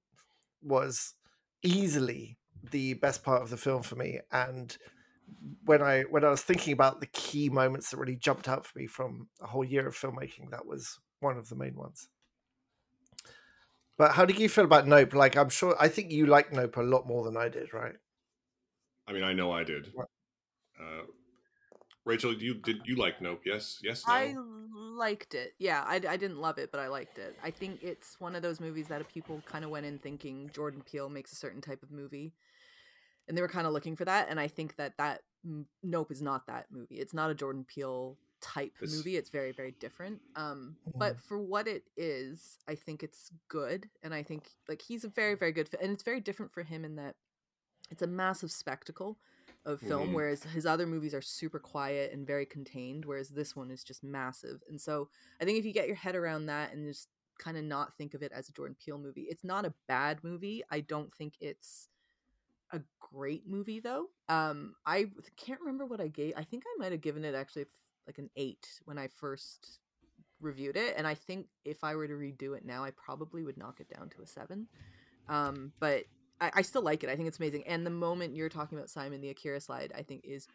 was 0.63 1.15
easily 1.63 2.39
the 2.71 2.95
best 2.95 3.23
part 3.23 3.43
of 3.43 3.51
the 3.51 3.57
film 3.59 3.83
for 3.83 3.95
me 3.95 4.21
and 4.33 4.79
when 5.65 5.83
I 5.83 6.03
when 6.03 6.25
I 6.25 6.31
was 6.31 6.43
thinking 6.43 6.73
about 6.73 7.01
the 7.01 7.07
key 7.07 7.51
moments 7.51 7.91
that 7.91 7.99
really 7.99 8.17
jumped 8.17 8.49
out 8.49 8.65
for 8.65 8.79
me 8.79 8.87
from 8.87 9.29
a 9.43 9.47
whole 9.47 9.65
year 9.65 9.87
of 9.87 9.95
filmmaking 9.95 10.51
that 10.51 10.67
was 10.67 10.99
one 11.21 11.37
of 11.37 11.51
the 11.51 11.57
main 11.57 11.77
ones. 11.77 12.09
But 13.99 14.13
how 14.13 14.25
did 14.25 14.39
you 14.39 14.49
feel 14.49 14.65
about 14.65 14.87
Nope? 14.87 15.13
Like 15.13 15.37
I'm 15.37 15.51
sure 15.51 15.77
I 15.79 15.89
think 15.89 16.11
you 16.11 16.25
liked 16.25 16.55
Nope 16.55 16.79
a 16.79 16.83
lot 16.83 17.07
more 17.07 17.25
than 17.25 17.37
I 17.37 17.51
did, 17.51 17.75
right? 17.75 17.97
I 19.07 19.13
mean, 19.13 19.25
I 19.25 19.35
know 19.35 19.53
I 19.53 19.65
did. 19.65 19.93
Uh, 19.99 21.03
Rachel, 22.09 22.33
you 22.33 22.55
did 22.55 22.81
you 22.87 22.97
like 22.97 23.21
Nope? 23.21 23.43
Yes, 23.45 23.81
yes. 23.83 24.03
No? 24.07 24.15
I 24.15 24.35
liked 24.75 25.35
it. 25.35 25.53
Yeah, 25.59 25.85
I, 25.87 25.97
I 25.97 26.17
didn't 26.17 26.39
love 26.39 26.57
it, 26.57 26.73
but 26.73 26.81
I 26.81 26.89
liked 26.89 27.19
it. 27.19 27.37
I 27.45 27.51
think 27.51 27.83
it's 27.83 28.19
one 28.19 28.35
of 28.35 28.41
those 28.41 28.61
movies 28.61 28.89
that 28.89 29.07
people 29.09 29.43
kind 29.45 29.63
of 29.63 29.71
went 29.71 29.85
in 29.85 29.99
thinking 29.99 30.51
Jordan 30.55 30.83
Peele 30.91 31.11
makes 31.11 31.33
a 31.33 31.37
certain 31.37 31.61
type 31.61 31.83
of 31.83 31.91
movie, 31.91 32.33
and 33.29 33.37
they 33.37 33.43
were 33.43 33.49
kind 33.49 33.67
of 33.67 33.75
looking 33.75 33.95
for 33.95 34.07
that. 34.07 34.29
And 34.31 34.41
I 34.41 34.49
think 34.49 34.77
that 34.77 34.97
that 34.97 35.21
Nope 35.83 36.11
is 36.11 36.23
not 36.23 36.47
that 36.47 36.67
movie. 36.71 36.97
It's 36.97 37.13
not 37.13 37.31
a 37.31 37.35
Jordan 37.35 37.67
Peele 37.69 38.17
type 38.41 38.73
movie. 38.81 39.19
It's 39.19 39.29
very 39.29 39.53
very 39.53 39.75
different. 39.79 40.23
Um, 40.35 40.77
but 40.97 41.21
for 41.21 41.39
what 41.39 41.69
it 41.69 41.85
is, 41.99 42.57
I 42.67 42.75
think 42.75 43.03
it's 43.03 43.31
good, 43.49 43.87
and 44.03 44.15
I 44.15 44.23
think 44.23 44.49
like 44.67 44.81
he's 44.81 45.05
a 45.05 45.09
very 45.09 45.35
very 45.35 45.53
good 45.53 45.69
fit, 45.69 45.83
and 45.83 45.93
it's 45.93 46.05
very 46.05 46.21
different 46.21 46.55
for 46.55 46.63
him 46.63 46.87
in 46.87 46.97
that 46.97 47.17
it's 47.91 48.03
a 48.03 48.07
massive 48.07 48.51
spectacle 48.51 49.19
of 49.69 49.81
film 49.81 50.09
Mhm. 50.09 50.15
whereas 50.15 50.43
his 50.45 50.67
other 50.67 50.87
movies 50.87 51.15
are 51.15 51.23
super 51.23 51.59
quiet 51.59 52.13
and 52.13 52.27
very 52.27 52.47
contained 52.47 53.05
whereas 53.05 53.29
this 53.29 53.55
one 53.55 53.71
is 53.71 53.85
just 53.85 54.03
massive. 54.03 54.63
And 54.69 54.81
so 54.81 55.11
i 55.41 55.45
think 55.45 55.59
if 55.59 55.65
you 55.67 55.73
get 55.73 55.87
your 55.87 55.97
head 55.97 56.17
around 56.17 56.47
that 56.47 56.73
and 56.73 56.87
just 56.87 57.09
kind 57.39 57.57
of 57.57 57.65
not 57.65 57.97
think 57.97 58.15
of 58.15 58.23
it 58.23 58.33
as 58.33 58.49
a 58.49 58.53
jordan 58.53 58.75
peele 58.83 58.99
movie 58.99 59.27
it's 59.31 59.45
not 59.45 59.65
a 59.65 59.75
bad 59.87 60.25
movie. 60.25 60.63
I 60.71 60.81
don't 60.81 61.15
think 61.15 61.35
it's 61.41 61.89
a 62.73 62.81
great 62.99 63.47
movie 63.47 63.81
though. 63.81 64.07
Um 64.29 64.75
i 64.87 65.11
can't 65.37 65.61
remember 65.61 65.87
what 65.87 66.01
i 66.01 66.09
gave 66.09 66.33
i 66.37 66.45
think 66.45 66.65
i 66.67 66.75
might 66.79 66.93
have 66.93 67.01
given 67.01 67.25
it 67.25 67.35
actually 67.35 67.67
like 68.07 68.19
an 68.19 68.31
eight 68.37 68.81
when 68.87 68.99
i 68.99 69.07
first 69.09 69.81
reviewed 70.41 70.77
it 70.77 70.95
and 70.97 71.07
i 71.07 71.15
think 71.15 71.47
if 71.65 71.83
i 71.85 71.95
were 71.95 72.07
to 72.09 72.15
redo 72.15 72.57
it 72.57 72.65
now 72.65 72.83
i 72.85 72.91
probably 72.93 73.43
would 73.43 73.57
knock 73.59 73.81
it 73.81 73.89
down 73.89 74.09
to 74.11 74.23
a 74.23 74.27
seven. 74.27 74.67
Um 75.29 75.73
but 75.79 76.05
I, 76.41 76.51
I 76.55 76.63
still 76.63 76.83
like 76.83 77.05
it. 77.05 77.11
I 77.11 77.17
think 77.17 77.29
it's 77.29 77.39
amazing. 77.39 77.65
And 77.67 77.87
the 77.87 77.91
moment 77.91 78.35
you're 78.35 78.49
talking 78.49 78.79
about 78.79 78.91
Simon, 78.91 79.21
the 79.21 79.31
Akira 79.31 79.61
slide, 79.61 79.93
I 79.97 80.03
think 80.03 80.23
is 80.25 80.47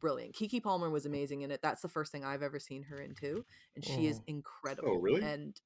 brilliant. 0.00 0.34
Keke 0.34 0.62
Palmer 0.62 0.90
was 0.90 1.06
amazing 1.06 1.42
in 1.42 1.50
it. 1.50 1.60
That's 1.62 1.82
the 1.82 1.88
first 1.88 2.12
thing 2.12 2.24
I've 2.24 2.42
ever 2.42 2.58
seen 2.58 2.82
her 2.84 3.00
in 3.00 3.14
too, 3.14 3.44
and 3.74 3.84
she 3.84 4.06
is 4.06 4.20
incredible. 4.26 4.90
Oh, 4.90 4.96
really? 4.98 5.22
And 5.22 5.58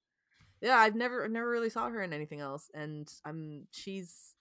yeah, 0.61 0.77
I've 0.79 0.97
never 0.97 1.29
never 1.29 1.49
really 1.49 1.71
saw 1.71 1.89
her 1.89 2.03
in 2.03 2.13
anything 2.13 2.41
else, 2.41 2.71
and 2.75 3.13
I'm 3.25 3.67
she's 3.73 4.35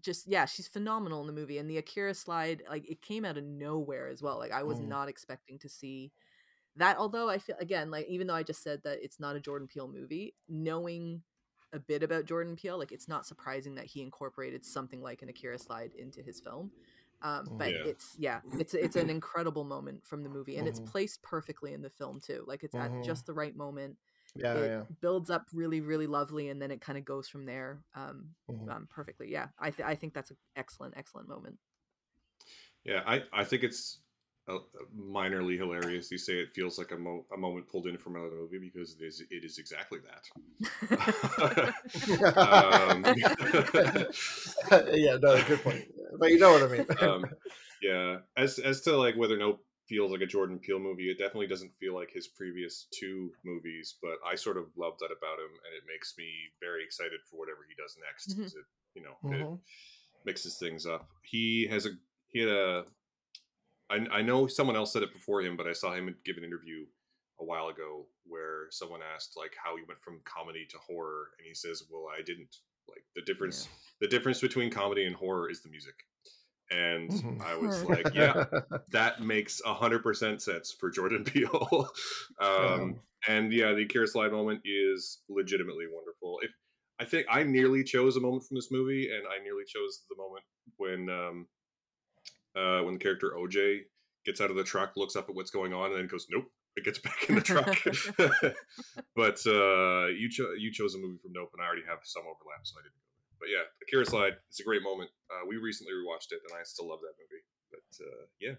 just 0.00 0.26
yeah, 0.26 0.44
she's 0.46 0.68
phenomenal 0.68 1.20
in 1.20 1.26
the 1.26 1.32
movie. 1.32 1.58
And 1.58 1.68
the 1.68 1.78
Akira 1.78 2.14
slide, 2.14 2.62
like 2.68 2.88
it 2.90 3.02
came 3.02 3.24
out 3.24 3.36
of 3.36 3.44
nowhere 3.44 4.08
as 4.08 4.22
well. 4.22 4.38
Like 4.38 4.52
I 4.52 4.62
was 4.62 4.80
Mm. 4.80 4.88
not 4.88 5.08
expecting 5.08 5.58
to 5.60 5.68
see 5.68 6.12
that. 6.76 6.98
Although 6.98 7.28
I 7.28 7.38
feel 7.38 7.56
again, 7.60 7.90
like 7.90 8.06
even 8.08 8.26
though 8.26 8.34
I 8.34 8.42
just 8.42 8.62
said 8.62 8.80
that 8.84 8.98
it's 9.02 9.20
not 9.20 9.36
a 9.36 9.40
Jordan 9.40 9.68
Peele 9.68 9.88
movie, 9.88 10.34
knowing 10.48 11.22
a 11.72 11.78
bit 11.80 12.02
about 12.02 12.26
Jordan 12.26 12.56
Peele, 12.56 12.78
like 12.78 12.92
it's 12.92 13.08
not 13.08 13.26
surprising 13.26 13.74
that 13.76 13.86
he 13.86 14.02
incorporated 14.02 14.64
something 14.64 15.00
like 15.02 15.22
an 15.22 15.28
Akira 15.28 15.58
slide 15.58 15.94
into 15.94 16.22
his 16.22 16.40
film. 16.40 16.72
Um, 17.22 17.54
but 17.56 17.74
Yeah. 17.74 17.82
it's 17.82 18.14
yeah, 18.18 18.42
it's 18.58 18.74
it's 18.74 18.96
an 18.96 19.08
incredible 19.10 19.64
moment 19.64 20.04
from 20.06 20.22
the 20.24 20.28
movie, 20.30 20.56
and 20.58 20.66
it's 20.68 20.80
Mhm. 20.80 20.80
placed 20.80 21.22
perfectly 21.22 21.72
in 21.72 21.82
the 21.82 21.90
film 21.90 22.20
too. 22.20 22.44
Like 22.46 22.64
it's 22.64 22.74
Mhm. 22.74 22.80
at 22.80 23.00
just 23.00 23.26
the 23.26 23.34
right 23.34 23.54
moment. 23.56 23.98
Yeah, 24.34 24.54
it 24.54 24.66
yeah. 24.66 24.84
builds 25.00 25.30
up 25.30 25.48
really, 25.52 25.80
really 25.80 26.06
lovely, 26.08 26.48
and 26.48 26.60
then 26.60 26.70
it 26.70 26.80
kind 26.80 26.98
of 26.98 27.04
goes 27.04 27.28
from 27.28 27.46
there 27.46 27.84
um, 27.94 28.34
Mhm. 28.48 28.68
um, 28.68 28.86
perfectly. 28.90 29.30
Yeah, 29.30 29.48
I 29.58 29.70
th- 29.70 29.86
I 29.86 29.94
think 29.94 30.14
that's 30.14 30.30
an 30.30 30.38
excellent, 30.56 30.96
excellent 30.96 31.28
moment. 31.28 31.58
Yeah, 32.84 33.02
I, 33.06 33.22
I 33.32 33.44
think 33.44 33.62
it's 33.62 34.00
uh, 34.48 34.58
minorly 34.96 35.56
hilarious. 35.56 36.10
You 36.10 36.18
say 36.18 36.34
it 36.34 36.52
feels 36.54 36.78
like 36.78 36.90
a, 36.92 36.96
mo- 36.96 37.24
a 37.32 37.36
moment 37.36 37.68
pulled 37.68 37.86
in 37.86 37.96
from 37.98 38.16
another 38.16 38.36
movie 38.36 38.58
because 38.72 38.96
it 38.98 39.04
is 39.04 39.22
it 39.30 39.44
is 39.44 39.58
exactly 39.58 40.00
that. 40.00 41.72
Um, 42.36 43.04
yeah, 44.92 45.16
no, 45.20 45.42
good 45.44 45.62
point. 45.62 45.84
But 46.18 46.30
you 46.30 46.38
know 46.38 46.52
what 46.52 46.62
I 46.62 46.66
mean. 46.68 46.86
um, 47.00 47.24
yeah, 47.82 48.18
as 48.36 48.58
as 48.58 48.80
to 48.82 48.96
like 48.96 49.16
whether 49.16 49.36
Nope 49.36 49.64
feels 49.88 50.10
like 50.12 50.20
a 50.20 50.26
Jordan 50.26 50.58
Peele 50.58 50.78
movie, 50.78 51.10
it 51.10 51.18
definitely 51.18 51.46
doesn't 51.48 51.72
feel 51.78 51.94
like 51.94 52.10
his 52.12 52.28
previous 52.28 52.86
two 52.98 53.30
movies. 53.44 53.96
But 54.02 54.14
I 54.26 54.34
sort 54.36 54.56
of 54.56 54.66
love 54.76 54.94
that 55.00 55.06
about 55.06 55.38
him, 55.38 55.50
and 55.50 55.74
it 55.76 55.82
makes 55.92 56.14
me 56.18 56.28
very 56.60 56.84
excited 56.84 57.20
for 57.30 57.36
whatever 57.38 57.66
he 57.68 57.74
does 57.80 57.96
next. 58.00 58.36
Mhm. 58.38 58.42
'cause 58.42 58.54
it, 58.54 58.64
you 58.94 59.02
know, 59.02 59.16
it 59.36 59.44
Mhm. 59.46 59.60
mixes 60.24 60.58
things 60.58 60.86
up. 60.86 61.08
He 61.22 61.66
has 61.68 61.86
a 61.86 61.90
he 62.32 62.40
had 62.40 62.48
a. 62.48 62.86
I, 63.90 64.06
I 64.10 64.22
know 64.22 64.46
someone 64.46 64.76
else 64.76 64.92
said 64.92 65.02
it 65.02 65.12
before 65.12 65.42
him, 65.42 65.56
but 65.56 65.66
I 65.66 65.72
saw 65.72 65.92
him 65.94 66.14
give 66.24 66.36
an 66.36 66.44
interview 66.44 66.86
a 67.40 67.44
while 67.44 67.68
ago 67.68 68.06
where 68.24 68.70
someone 68.70 69.00
asked 69.02 69.36
like 69.36 69.54
how 69.62 69.76
he 69.76 69.82
went 69.88 70.00
from 70.00 70.20
comedy 70.24 70.66
to 70.70 70.78
horror, 70.78 71.30
and 71.38 71.46
he 71.46 71.54
says, 71.54 71.84
"Well, 71.90 72.06
I 72.08 72.22
didn't. 72.22 72.56
Like 72.88 73.04
the 73.14 73.22
difference, 73.22 73.68
the 74.00 74.08
difference 74.08 74.40
between 74.40 74.70
comedy 74.70 75.06
and 75.06 75.14
horror 75.14 75.48
is 75.50 75.62
the 75.62 75.70
music. 75.70 75.94
And 76.70 77.10
Mhm. 77.10 77.40
I 77.40 77.54
was 77.56 77.82
like, 77.84 78.10
yeah, 78.14 78.34
that 78.88 79.20
makes 79.20 79.60
a 79.64 79.74
hundred 79.74 80.02
percent 80.02 80.42
sense 80.42 80.72
for 80.72 80.90
Jordan 80.90 81.24
Peele. 81.26 81.88
um, 82.40 83.00
and 83.28 83.52
yeah, 83.52 83.72
the 83.72 83.82
Akira 83.82 84.06
slide 84.06 84.32
moment 84.32 84.62
is 84.64 85.22
legitimately 85.28 85.86
wonderful. 85.90 86.40
If 86.42 86.52
I 86.98 87.04
think 87.04 87.26
I 87.30 87.42
nearly 87.42 87.84
chose 87.84 88.16
a 88.16 88.20
moment 88.20 88.44
from 88.44 88.56
this 88.56 88.70
movie, 88.70 89.10
and 89.12 89.26
I 89.26 89.42
nearly 89.42 89.64
chose 89.66 90.04
the 90.08 90.16
moment 90.16 90.44
when 90.76 91.08
um, 91.10 91.48
uh, 92.56 92.80
when 92.80 92.94
the 92.94 93.00
character 93.00 93.34
OJ 93.36 93.80
gets 94.24 94.40
out 94.40 94.50
of 94.50 94.56
the 94.56 94.64
truck, 94.64 94.92
looks 94.96 95.16
up 95.16 95.28
at 95.28 95.34
what's 95.34 95.50
going 95.50 95.72
on, 95.72 95.90
and 95.90 95.98
then 95.98 96.06
goes, 96.06 96.26
"Nope." 96.30 96.46
It 96.74 96.84
gets 96.84 96.98
back 97.06 97.28
in 97.28 97.34
the 97.34 97.40
truck. 97.40 97.76
but 99.16 99.38
uh, 99.46 100.06
you 100.08 100.30
cho- 100.30 100.54
you 100.58 100.72
chose 100.72 100.94
a 100.94 100.98
movie 100.98 101.18
from 101.22 101.32
Nope, 101.32 101.50
and 101.54 101.62
I 101.62 101.66
already 101.66 101.86
have 101.88 101.98
some 102.02 102.22
overlap, 102.22 102.64
so 102.64 102.76
I 102.78 102.82
didn't 102.82 102.94
go 102.94 103.12
there. 103.12 103.36
But 103.40 103.48
yeah, 103.50 103.64
Akira 103.82 104.06
Slide, 104.06 104.34
it's 104.48 104.60
a 104.60 104.64
great 104.64 104.82
moment. 104.82 105.10
Uh, 105.30 105.46
we 105.46 105.56
recently 105.56 105.92
rewatched 105.92 106.32
it, 106.32 106.40
and 106.48 106.58
I 106.58 106.62
still 106.64 106.88
love 106.88 107.00
that 107.00 107.14
movie. 107.20 107.44
But 107.70 108.06
uh, 108.06 108.24
yeah. 108.40 108.54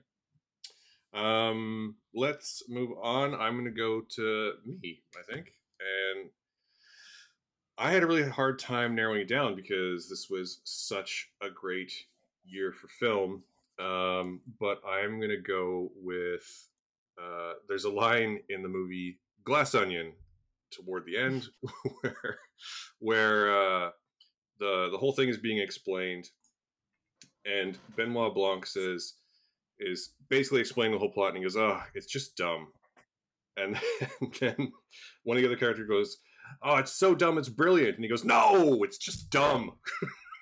Um, 1.14 1.96
let's 2.16 2.64
move 2.68 2.92
on. 3.02 3.36
I'm 3.36 3.54
going 3.54 3.66
to 3.66 3.72
go 3.72 4.02
to 4.16 4.54
me, 4.66 5.04
I 5.16 5.32
think, 5.32 5.54
and 5.80 6.30
I 7.78 7.92
had 7.92 8.04
a 8.04 8.08
really 8.08 8.28
hard 8.28 8.60
time 8.60 8.96
narrowing 8.96 9.22
it 9.22 9.28
down 9.28 9.56
because 9.56 10.10
this 10.10 10.28
was 10.30 10.62
such 10.64 11.30
a 11.42 11.50
great 11.50 11.92
year 12.46 12.72
for 12.72 12.88
film. 12.88 13.44
Um, 13.80 14.42
but 14.60 14.82
I'm 14.88 15.20
going 15.20 15.32
to 15.32 15.42
go 15.42 15.90
with 15.96 16.44
uh, 17.22 17.54
there's 17.68 17.86
a 17.86 17.92
line 17.92 18.40
in 18.50 18.62
the 18.62 18.70
movie 18.70 19.20
Glass 19.44 19.76
Onion 19.76 20.14
toward 20.72 21.06
the 21.06 21.18
end 21.18 21.48
where 22.02 22.40
where 23.00 23.58
uh, 23.58 23.90
the 24.60 24.90
the 24.92 24.98
whole 24.98 25.14
thing 25.14 25.30
is 25.30 25.38
being 25.38 25.60
explained, 25.60 26.30
and 27.46 27.78
Benoit 27.96 28.34
Blanc 28.34 28.66
says 28.66 29.14
is 29.80 30.14
basically 30.30 30.62
explaining 30.62 30.94
the 30.94 31.00
whole 31.00 31.12
plot, 31.12 31.30
and 31.30 31.38
he 31.38 31.44
goes, 31.44 31.58
"Oh, 31.58 31.82
it's 31.94 32.08
just 32.08 32.36
dumb," 32.36 32.68
and 33.58 33.78
then 34.40 34.72
one 35.24 35.38
of 35.38 35.44
the 35.44 35.48
other 35.48 35.58
characters 35.58 35.88
goes, 35.88 36.18
"Oh, 36.64 36.78
it's 36.78 36.94
so 36.94 37.16
dumb, 37.16 37.38
it's 37.38 37.50
brilliant," 37.50 37.96
and 37.96 38.04
he 38.04 38.10
goes, 38.10 38.24
"No, 38.24 38.84
it's 38.84 38.98
just 38.98 39.30
dumb." 39.30 39.72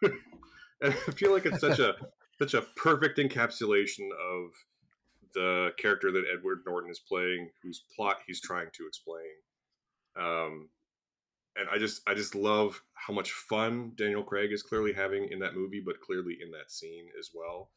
and 0.04 0.94
I 1.08 1.12
feel 1.12 1.32
like 1.32 1.46
it's 1.46 1.62
such 1.62 1.80
a 1.80 1.96
such 2.42 2.54
a 2.56 2.66
perfect 2.76 3.20
encapsulation 3.20 4.10
of 4.12 4.52
the 5.34 5.72
character 5.78 6.12
that 6.12 6.26
Edward 6.34 6.64
Norton 6.66 6.90
is 6.90 7.00
playing, 7.00 7.50
whose 7.62 7.86
plot 7.96 8.18
he's 8.26 8.42
trying 8.42 8.70
to 8.74 8.88
explain. 8.88 9.30
Um, 10.16 10.70
and 11.56 11.70
I 11.72 11.78
just 11.78 12.02
I 12.08 12.14
just 12.14 12.34
love 12.34 12.82
how 12.94 13.14
much 13.14 13.32
fun 13.32 13.92
Daniel 13.96 14.24
Craig 14.24 14.52
is 14.52 14.64
clearly 14.64 14.94
having 14.94 15.32
in 15.32 15.40
that 15.40 15.56
movie, 15.56 15.82
but 15.86 16.02
clearly 16.02 16.38
in 16.42 16.52
that 16.52 16.72
scene 16.72 17.10
as 17.20 17.30
well. 17.34 17.70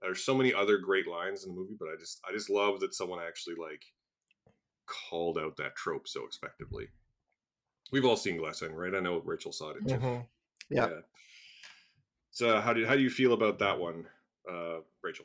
There's 0.00 0.24
so 0.24 0.34
many 0.34 0.54
other 0.54 0.78
great 0.78 1.06
lines 1.06 1.44
in 1.44 1.50
the 1.50 1.60
movie, 1.60 1.76
but 1.78 1.88
I 1.88 1.96
just 1.98 2.20
I 2.28 2.32
just 2.32 2.48
love 2.48 2.80
that 2.80 2.94
someone 2.94 3.20
actually 3.20 3.56
like 3.56 3.84
called 4.86 5.36
out 5.38 5.56
that 5.58 5.76
trope 5.76 6.08
so 6.08 6.26
effectively. 6.26 6.88
We've 7.92 8.04
all 8.04 8.16
seen 8.16 8.38
Glass 8.38 8.62
Onion, 8.62 8.78
right? 8.78 8.94
I 8.94 9.00
know 9.00 9.20
Rachel 9.24 9.52
saw 9.52 9.70
it 9.70 9.86
too. 9.86 9.94
Mhm. 9.96 10.26
Yeah. 10.70 11.00
So 12.36 12.60
how 12.60 12.74
do 12.74 12.84
how 12.84 12.94
do 12.94 13.00
you 13.00 13.08
feel 13.08 13.32
about 13.32 13.60
that 13.60 13.78
one, 13.78 14.04
uh, 14.46 14.80
Rachel? 15.02 15.24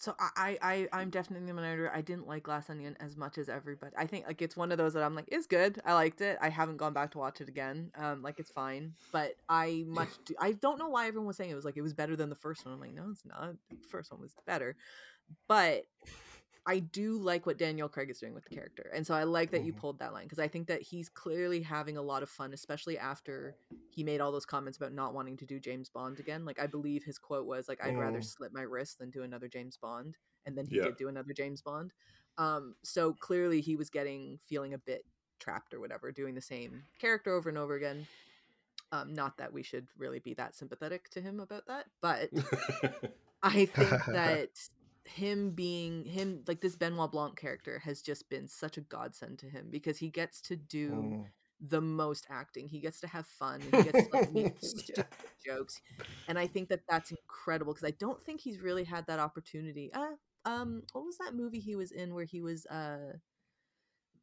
So 0.00 0.12
I, 0.18 0.58
I, 0.60 0.88
I'm 0.92 1.10
definitely 1.10 1.46
the 1.46 1.54
minority. 1.54 1.88
I 1.92 2.00
didn't 2.00 2.26
like 2.26 2.42
Glass 2.42 2.68
Onion 2.70 2.96
as 2.98 3.16
much 3.16 3.38
as 3.38 3.48
everybody. 3.48 3.92
I 3.96 4.06
think 4.06 4.26
like 4.26 4.42
it's 4.42 4.56
one 4.56 4.72
of 4.72 4.78
those 4.78 4.94
that 4.94 5.04
I'm 5.04 5.14
like, 5.14 5.28
it's 5.28 5.46
good. 5.46 5.80
I 5.84 5.94
liked 5.94 6.22
it. 6.22 6.38
I 6.40 6.48
haven't 6.48 6.78
gone 6.78 6.92
back 6.92 7.12
to 7.12 7.18
watch 7.18 7.40
it 7.40 7.48
again. 7.48 7.92
Um, 7.96 8.20
like 8.20 8.40
it's 8.40 8.50
fine. 8.50 8.94
But 9.12 9.34
I 9.48 9.84
much 9.86 10.08
do, 10.24 10.34
I 10.40 10.52
don't 10.52 10.76
know 10.76 10.88
why 10.88 11.06
everyone 11.06 11.28
was 11.28 11.36
saying 11.36 11.50
it 11.50 11.54
was 11.54 11.64
like 11.64 11.76
it 11.76 11.82
was 11.82 11.94
better 11.94 12.16
than 12.16 12.30
the 12.30 12.36
first 12.36 12.64
one. 12.64 12.74
I'm 12.74 12.80
like, 12.80 12.94
no, 12.94 13.06
it's 13.08 13.24
not. 13.24 13.54
The 13.70 13.88
first 13.88 14.10
one 14.10 14.20
was 14.20 14.34
better. 14.44 14.74
But 15.46 15.84
I 16.68 16.80
do 16.80 17.18
like 17.18 17.46
what 17.46 17.58
Daniel 17.58 17.88
Craig 17.88 18.10
is 18.10 18.20
doing 18.20 18.34
with 18.34 18.44
the 18.44 18.50
character. 18.50 18.92
And 18.94 19.06
so 19.06 19.14
I 19.14 19.24
like 19.24 19.52
that 19.52 19.64
you 19.64 19.72
Mhm. 19.72 19.78
pulled 19.80 20.00
that 20.00 20.12
line 20.12 20.26
because 20.26 20.38
I 20.40 20.48
think 20.48 20.68
that 20.68 20.82
he's 20.82 21.08
clearly 21.08 21.62
having 21.62 21.96
a 21.96 22.02
lot 22.02 22.22
of 22.22 22.30
fun, 22.30 22.54
especially 22.54 22.98
after 22.98 23.56
he 23.88 24.04
made 24.04 24.20
all 24.20 24.32
those 24.32 24.46
comments 24.46 24.78
about 24.78 24.92
not 24.92 25.14
wanting 25.14 25.38
to 25.38 25.46
do 25.46 25.60
James 25.60 25.90
Bond 25.90 26.20
again. 26.20 26.44
Like 26.44 26.60
I 26.60 26.68
believe 26.68 27.04
his 27.04 27.18
quote 27.18 27.46
was 27.46 27.68
like 27.68 27.82
I'd 27.82 27.98
rather 27.98 28.20
Mm. 28.20 28.24
slit 28.24 28.52
my 28.52 28.62
wrist 28.62 28.98
than 28.98 29.10
do 29.10 29.24
another 29.24 29.48
James 29.48 29.78
Bond. 29.78 30.18
And 30.46 30.58
then 30.58 30.66
he 30.66 30.76
Yeah. 30.76 30.84
did 30.84 30.96
do 30.96 31.08
another 31.08 31.32
James 31.34 31.62
Bond. 31.62 31.94
Um 32.38 32.76
so 32.84 33.14
clearly 33.14 33.62
he 33.62 33.76
was 33.76 33.90
getting 33.90 34.38
feeling 34.46 34.74
a 34.74 34.78
bit 34.78 35.06
trapped 35.40 35.74
or 35.74 35.80
whatever 35.80 36.12
doing 36.12 36.34
the 36.36 36.42
same 36.42 36.86
character 37.00 37.32
over 37.34 37.48
and 37.48 37.58
over 37.58 37.76
again. 37.76 38.08
Um 38.92 39.14
not 39.14 39.38
that 39.38 39.52
we 39.52 39.62
should 39.64 39.88
really 39.96 40.20
be 40.20 40.34
that 40.34 40.54
sympathetic 40.56 41.10
to 41.10 41.22
him 41.22 41.40
about 41.40 41.66
that, 41.66 41.86
but 42.02 42.30
I 43.42 43.66
think 43.66 44.04
that 44.12 44.50
him 45.08 45.50
being 45.50 46.04
him 46.04 46.42
like 46.46 46.60
this 46.60 46.76
Benoit 46.76 47.10
Blanc 47.10 47.36
character 47.36 47.78
has 47.80 48.02
just 48.02 48.28
been 48.28 48.46
such 48.48 48.76
a 48.76 48.82
godsend 48.82 49.38
to 49.40 49.46
him 49.46 49.68
because 49.70 49.98
he 49.98 50.10
gets 50.10 50.40
to 50.42 50.56
do 50.56 50.90
Mm. 50.90 51.24
the 51.60 51.80
most 51.80 52.26
acting. 52.30 52.68
He 52.68 52.78
gets 52.80 53.00
to 53.00 53.06
have 53.08 53.26
fun. 53.26 53.60
He 53.60 53.70
gets 53.70 53.90
to 53.92 54.08
like, 54.12 54.32
make 54.32 54.56
Yeah. 54.96 55.04
jokes, 55.44 55.80
and 56.28 56.38
I 56.38 56.46
think 56.46 56.68
that 56.68 56.82
that's 56.88 57.10
incredible 57.10 57.72
because 57.74 57.86
I 57.88 57.92
don't 57.98 58.22
think 58.24 58.40
he's 58.40 58.60
really 58.60 58.84
had 58.84 59.06
that 59.06 59.18
opportunity. 59.18 59.90
Uh, 59.92 60.12
um, 60.44 60.82
what 60.92 61.04
was 61.04 61.18
that 61.18 61.34
movie 61.34 61.60
he 61.60 61.74
was 61.74 61.90
in 61.90 62.14
where 62.14 62.24
he 62.24 62.40
was? 62.40 62.64
Uh, 62.66 63.14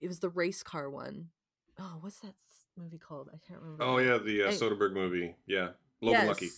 it 0.01 0.07
was 0.07 0.19
the 0.19 0.29
race 0.29 0.63
car 0.63 0.89
one. 0.89 1.29
Oh, 1.79 1.97
what's 2.01 2.19
that 2.19 2.35
movie 2.77 2.97
called? 2.99 3.29
I 3.33 3.37
can't 3.47 3.59
remember. 3.61 3.83
oh 3.83 3.97
yeah, 3.97 4.17
the 4.17 4.43
uh. 4.43 4.51
Soderbergh 4.51 4.93
movie. 4.93 5.35
Yeah, 5.45 5.69
Logan 6.01 6.27
Lucky. 6.27 6.49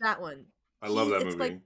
That 0.00 0.20
one. 0.20 0.46
I 0.80 0.88
love 0.88 1.08
He- 1.08 1.12
that 1.14 1.24
movie. 1.24 1.36
like- 1.36 1.60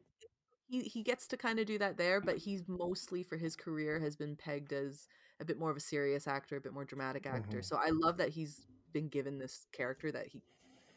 he 0.71 0.83
he 0.85 1.03
gets 1.03 1.27
to 1.29 1.37
kind 1.37 1.59
of 1.61 1.67
do 1.67 1.79
that 1.79 1.97
there, 1.99 2.21
but 2.21 2.39
he's 2.39 2.65
mostly 2.69 3.23
for 3.25 3.37
his 3.39 3.57
career 3.57 4.01
has 4.01 4.17
been 4.17 4.37
pegged 4.37 4.73
as 4.73 5.09
a 5.41 5.45
bit 5.45 5.59
more 5.59 5.71
of 5.71 5.77
a 5.77 5.81
serious 5.81 6.29
actor, 6.29 6.57
a 6.57 6.61
bit 6.61 6.73
more 6.75 6.85
dramatic 6.85 7.27
actor. 7.27 7.63
Mhm. 7.63 7.63
So 7.63 7.77
I 7.77 7.91
love 7.91 8.19
that 8.19 8.31
he's 8.31 8.67
been 8.93 9.09
given 9.09 9.39
this 9.39 9.67
character 9.73 10.13
that 10.13 10.29
he 10.29 10.43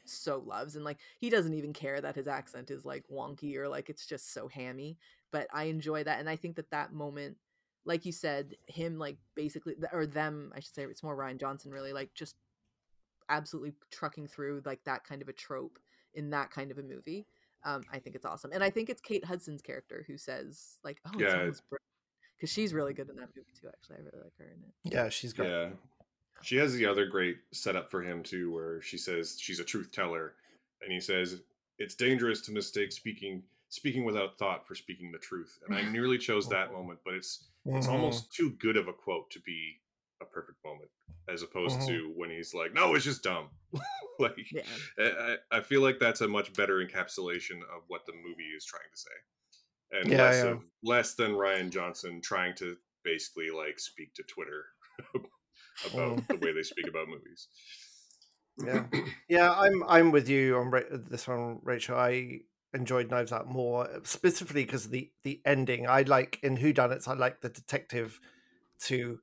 so 0.06 0.40
loves 0.40 0.76
and 0.76 0.86
like 0.86 1.00
he 1.20 1.30
doesn't 1.30 1.54
even 1.56 1.74
care 1.74 2.02
that 2.02 2.16
his 2.16 2.28
accent 2.28 2.72
is 2.72 2.86
like 2.86 3.06
wonky 3.10 3.56
or 3.58 3.70
like 3.70 3.90
it's 3.90 4.06
just 4.08 4.34
so 4.34 4.48
hammy, 4.50 4.98
but 5.32 5.48
I 5.54 5.66
enjoy 5.66 6.04
that 6.06 6.20
and 6.20 6.30
I 6.30 6.36
think 6.38 6.56
that 6.58 6.72
that 6.72 6.94
moment 6.94 7.38
like 7.86 8.06
you 8.06 8.12
said 8.14 8.56
him 8.68 9.00
like 9.00 9.18
basically 9.36 9.76
or 9.94 10.06
them 10.08 10.52
I 10.56 10.60
should 10.62 10.76
say 10.76 10.84
it's 10.86 11.04
more 11.04 11.18
Rian 11.18 11.40
Johnson 11.40 11.72
really 11.72 11.94
like 11.94 12.14
just 12.16 12.36
absolutely 13.30 13.74
trucking 13.92 14.28
through 14.28 14.62
like 14.66 14.84
that 14.86 15.04
kind 15.04 15.22
of 15.22 15.30
a 15.30 15.34
trope 15.34 15.80
in 16.14 16.30
that 16.32 16.52
kind 16.52 16.72
of 16.72 16.78
a 16.78 16.84
movie 16.84 17.28
um, 17.66 17.84
I 17.92 18.00
think 18.00 18.16
it's 18.16 18.26
awesome, 18.26 18.52
and 18.54 18.64
I 18.64 18.70
think 18.70 18.90
it's 18.90 19.02
Kate 19.02 19.26
Hudson's 19.26 19.62
character 19.62 20.04
who 20.08 20.18
says 20.18 20.80
like, 20.84 21.00
"Oh, 21.06 21.20
it's 21.20 21.22
Yeah. 21.22 21.40
almost 21.40 21.64
because 22.38 22.52
she's 22.52 22.74
really 22.74 22.94
good 22.94 23.10
in 23.10 23.16
that 23.18 23.30
movie 23.36 23.48
too. 23.60 23.68
Actually, 23.70 23.98
I 23.98 24.00
really 24.00 24.24
like 24.24 24.38
her 24.40 24.46
in 24.46 24.64
it. 24.64 24.74
Yeah, 24.94 25.10
she's 25.10 25.34
great. 25.34 25.50
Yeah. 25.50 25.72
She 26.42 26.58
has 26.58 26.74
the 26.74 26.86
other 26.86 27.06
great 27.06 27.38
setup 27.54 27.90
for 27.90 28.04
him 28.04 28.22
too, 28.24 28.52
where 28.54 28.82
she 28.82 28.98
says 28.98 29.38
she's 29.40 29.60
a 29.60 29.64
truth 29.64 29.92
teller, 29.92 30.36
and 30.82 30.92
he 30.92 31.00
says 31.00 31.42
it's 31.80 31.96
dangerous 31.96 32.42
to 32.42 32.52
mistake 32.52 32.92
speaking 32.92 33.44
speaking 33.70 34.04
without 34.06 34.38
thought 34.38 34.68
for 34.68 34.76
speaking 34.76 35.12
the 35.12 35.18
truth. 35.20 35.60
And 35.66 35.74
I 35.74 35.82
nearly 35.92 36.18
chose 36.18 36.50
that 36.50 36.72
moment, 36.74 37.00
but 37.06 37.14
it's 37.16 37.46
it's 37.74 37.88
Mhm. 37.88 37.92
almost 37.94 38.34
too 38.34 38.52
good 38.52 38.78
of 38.78 38.88
a 38.88 38.94
quote 38.94 39.32
to 39.32 39.40
be 39.40 39.80
a 40.24 40.26
perfect 40.26 40.58
moment, 40.66 40.90
as 41.28 41.42
opposed 41.44 41.80
Mhm. 41.82 41.88
to 41.88 42.14
when 42.16 42.30
he's 42.32 42.54
like, 42.54 42.74
"No, 42.74 42.96
it's 42.96 43.06
just 43.06 43.24
dumb." 43.24 43.50
like 44.20 44.36
Yeah, 44.52 44.64
I, 44.98 45.38
I 45.52 45.62
feel 45.62 45.82
like 45.82 46.00
that's 46.00 46.22
a 46.22 46.28
much 46.28 46.54
better 46.54 46.84
encapsulation 46.86 47.62
of 47.76 47.84
what 47.88 48.06
the 48.06 48.14
movie 48.14 48.52
is 48.56 48.66
trying 48.66 48.90
to 48.92 48.98
say, 48.98 49.18
and 50.00 50.12
Yeah, 50.12 50.24
less 50.24 50.44
yeah. 50.44 50.50
of 50.52 50.64
less 50.84 51.14
than 51.16 51.32
Rian 51.32 51.70
Johnson 51.70 52.22
trying 52.22 52.56
to 52.56 52.78
basically 53.04 53.50
like 53.52 53.80
speak 53.80 54.14
to 54.16 54.24
Twitter 54.24 54.66
about 55.86 56.18
Mm. 56.18 56.28
the 56.28 56.38
way 56.38 56.54
they 56.54 56.64
speak 56.64 56.88
about 56.88 57.08
movies. 57.08 57.48
Yeah. 58.64 58.86
Yeah, 59.30 59.52
I'm 59.52 59.84
I'm 59.88 60.12
with 60.12 60.30
you 60.30 60.58
on 60.58 60.70
Ra- 60.70 60.82
this 60.92 61.28
one, 61.28 61.60
Rachel. 61.64 61.98
I 61.98 62.42
enjoyed 62.76 63.10
Knives 63.10 63.32
Out 63.32 63.48
more, 63.48 63.88
specifically 64.04 64.64
because 64.66 64.90
the 64.90 65.12
the 65.24 65.42
ending. 65.46 65.88
I 65.88 66.04
like 66.04 66.40
in 66.44 66.56
Who 66.58 66.72
Done 66.74 66.92
It. 66.92 67.08
I 67.08 67.14
like 67.14 67.42
the 67.42 67.50
detective 67.50 68.20
to 68.82 69.20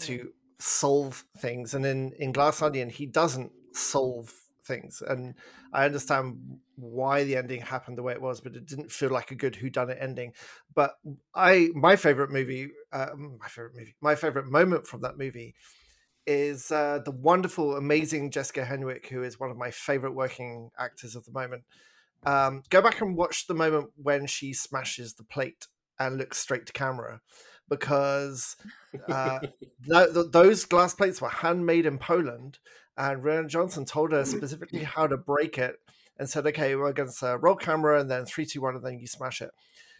to 0.00 0.32
solve 0.58 1.24
things, 1.38 1.74
and 1.74 1.86
in 1.86 2.12
in 2.18 2.32
Glass 2.32 2.62
Onion, 2.62 2.90
he 2.90 3.06
doesn't 3.06 3.52
solve 3.72 4.32
things. 4.64 5.02
And 5.06 5.34
I 5.72 5.86
understand 5.86 6.60
why 6.76 7.24
the 7.24 7.36
ending 7.36 7.62
happened 7.62 7.98
the 7.98 8.02
way 8.02 8.12
it 8.12 8.22
was, 8.22 8.40
but 8.40 8.54
it 8.54 8.66
didn't 8.66 8.92
feel 8.92 9.10
like 9.10 9.30
a 9.30 9.34
good 9.34 9.56
Who 9.56 9.70
Done 9.70 9.90
It 9.90 9.98
ending. 10.00 10.32
But 10.74 10.94
I 11.34 11.70
my 11.74 11.96
favorite 11.96 12.30
movie, 12.30 12.70
um, 12.92 13.38
my 13.40 13.48
favorite 13.48 13.74
movie, 13.76 13.94
my 14.00 14.14
favorite 14.14 14.46
moment 14.46 14.86
from 14.86 15.00
that 15.00 15.18
movie 15.18 15.54
is 16.26 16.70
uh, 16.70 17.00
the 17.04 17.10
wonderful, 17.10 17.76
amazing 17.76 18.30
Jessica 18.30 18.62
Henwick, 18.62 19.06
who 19.06 19.22
is 19.22 19.40
one 19.40 19.50
of 19.50 19.56
my 19.56 19.70
favorite 19.70 20.14
working 20.14 20.70
actors 20.78 21.16
of 21.16 21.24
the 21.24 21.32
moment. 21.32 21.64
Um, 22.26 22.62
go 22.68 22.82
back 22.82 23.00
and 23.00 23.16
watch 23.16 23.46
the 23.46 23.54
moment 23.54 23.90
when 23.96 24.26
she 24.26 24.52
smashes 24.52 25.14
the 25.14 25.24
plate 25.24 25.68
and 25.98 26.18
looks 26.18 26.36
straight 26.38 26.66
to 26.66 26.72
camera, 26.72 27.22
because 27.68 28.56
uh, 29.08 29.40
th- 29.40 30.14
th- 30.14 30.26
those 30.32 30.64
glass 30.64 30.94
plates 30.94 31.20
were 31.20 31.28
handmade 31.28 31.86
in 31.86 31.98
Poland, 31.98 32.58
and 32.96 33.22
Rian 33.22 33.48
Johnson 33.48 33.84
told 33.84 34.12
her 34.12 34.24
specifically 34.24 34.84
how 34.84 35.06
to 35.06 35.16
break 35.16 35.58
it 35.58 35.76
and 36.18 36.28
said, 36.28 36.46
"Okay, 36.46 36.74
we're 36.74 36.92
going 36.92 37.10
to 37.20 37.38
roll 37.38 37.56
camera 37.56 38.00
and 38.00 38.10
then 38.10 38.24
three, 38.24 38.46
two, 38.46 38.60
one, 38.60 38.74
and 38.74 38.84
then 38.84 38.98
you 38.98 39.06
smash 39.06 39.40
it." 39.40 39.50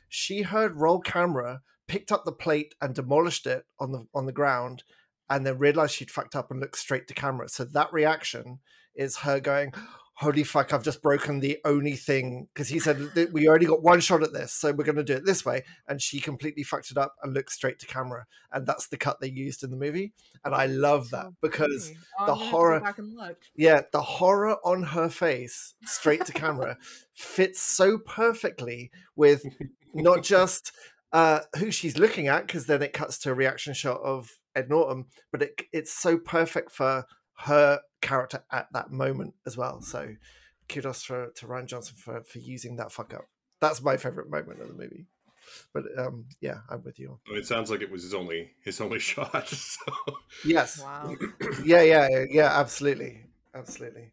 She 0.09 0.43
heard 0.43 0.81
roll 0.81 1.01
camera, 1.01 1.61
picked 1.87 2.13
up 2.13 2.25
the 2.25 2.33
plate 2.33 2.75
and 2.81 2.95
demolished 2.95 3.47
it 3.47 3.65
on 3.79 3.93
the 3.93 4.07
on 4.15 4.27
the 4.27 4.33
ground, 4.33 4.85
and 5.31 5.47
then 5.47 5.59
realized 5.59 5.95
she'd 5.95 6.11
fucked 6.11 6.35
up 6.35 6.51
and 6.51 6.61
looked 6.61 6.79
straight 6.79 7.07
to 7.09 7.15
camera. 7.15 7.49
So 7.49 7.65
that 7.65 7.93
reaction 7.93 8.59
is 8.95 9.19
her 9.19 9.39
going, 9.41 9.73
holy 10.21 10.43
fuck, 10.43 10.73
I've 10.73 10.83
just 10.83 11.01
broken 11.01 11.39
the 11.39 11.59
only 11.65 11.95
thing. 11.95 12.49
Because 12.53 12.69
he 12.69 12.81
said, 12.81 13.01
we 13.33 13.47
already 13.47 13.67
got 13.67 13.85
one 13.85 14.01
shot 14.01 14.25
at 14.25 14.33
this, 14.33 14.53
so 14.53 14.73
we're 14.73 14.83
going 14.85 14.97
to 14.97 15.05
do 15.05 15.15
it 15.15 15.25
this 15.25 15.45
way. 15.45 15.65
And 15.87 16.03
she 16.03 16.19
completely 16.19 16.65
fucked 16.65 16.91
it 16.91 16.99
up 16.99 17.15
and 17.23 17.33
looked 17.33 17.53
straight 17.53 17.79
to 17.79 17.87
camera. 17.87 18.27
And 18.53 18.67
that's 18.67 18.89
the 18.89 18.97
cut 18.97 19.21
they 19.21 19.29
used 19.31 19.63
in 19.63 19.71
the 19.71 19.77
movie. 19.77 20.13
And 20.45 20.55
I 20.57 20.67
love 20.67 21.11
that 21.11 21.27
because 21.41 21.93
Oh, 22.19 22.27
the 22.27 22.33
I'm 22.33 22.39
gonna 22.39 22.41
have 22.41 22.47
to 22.47 22.51
go 22.51 22.51
horror. 22.51 22.81
back 22.81 22.99
and 22.99 23.17
look. 23.17 23.39
Yeah, 23.55 23.81
the 23.93 24.03
horror 24.03 24.57
on 24.65 24.83
her 24.83 25.09
face, 25.09 25.75
straight 25.85 26.25
to 26.25 26.33
camera, 26.33 26.79
fits 27.15 27.63
so 27.63 27.99
perfectly 27.99 28.91
with 29.15 29.45
not 29.95 30.23
just 30.25 30.73
uh, 31.13 31.41
who 31.59 31.71
she's 31.71 31.97
looking 31.97 32.27
at, 32.27 32.47
because 32.47 32.67
then 32.67 32.83
it 32.83 32.93
cuts 32.93 33.19
to 33.19 33.31
a 33.31 33.35
reaction 33.35 33.73
shot 33.73 34.01
of 34.03 34.31
Ed 34.57 34.69
Norton, 34.69 35.05
but 35.31 35.43
it, 35.43 35.63
it's 35.73 35.93
so 35.93 36.19
perfect 36.19 36.73
for 36.73 37.05
her 37.39 37.81
character 38.01 38.43
at 38.53 38.69
that 38.73 38.91
moment 38.91 39.35
as 39.47 39.57
well. 39.57 39.81
So 39.81 40.15
kudos 40.69 41.03
for, 41.03 41.29
to 41.37 41.47
Rian 41.47 41.67
Johnson 41.67 41.95
for, 41.97 42.23
for 42.23 42.39
using 42.39 42.77
that 42.77 42.93
fuck 42.93 43.15
up. 43.15 43.27
That's 43.61 43.83
my 43.83 43.97
favorite 43.97 44.31
moment 44.31 44.61
of 44.61 44.69
the 44.69 44.75
movie. 44.75 45.07
But 45.73 45.85
um, 45.97 46.27
yeah, 46.41 46.59
I'm 46.69 46.83
with 46.85 46.99
you. 46.99 47.19
It 47.27 47.47
sounds 47.47 47.71
like 47.71 47.81
it 47.81 47.91
was 47.91 48.03
his 48.03 48.13
only 48.15 48.51
his 48.63 48.81
only 48.81 48.99
shot. 49.11 49.49
So 49.49 49.81
Yes. 50.45 50.79
Wow. 50.81 51.17
Yeah, 51.65 51.83
yeah, 51.83 52.09
yeah, 52.11 52.25
yeah, 52.31 52.61
absolutely. 52.61 53.23
Absolutely. 53.55 54.13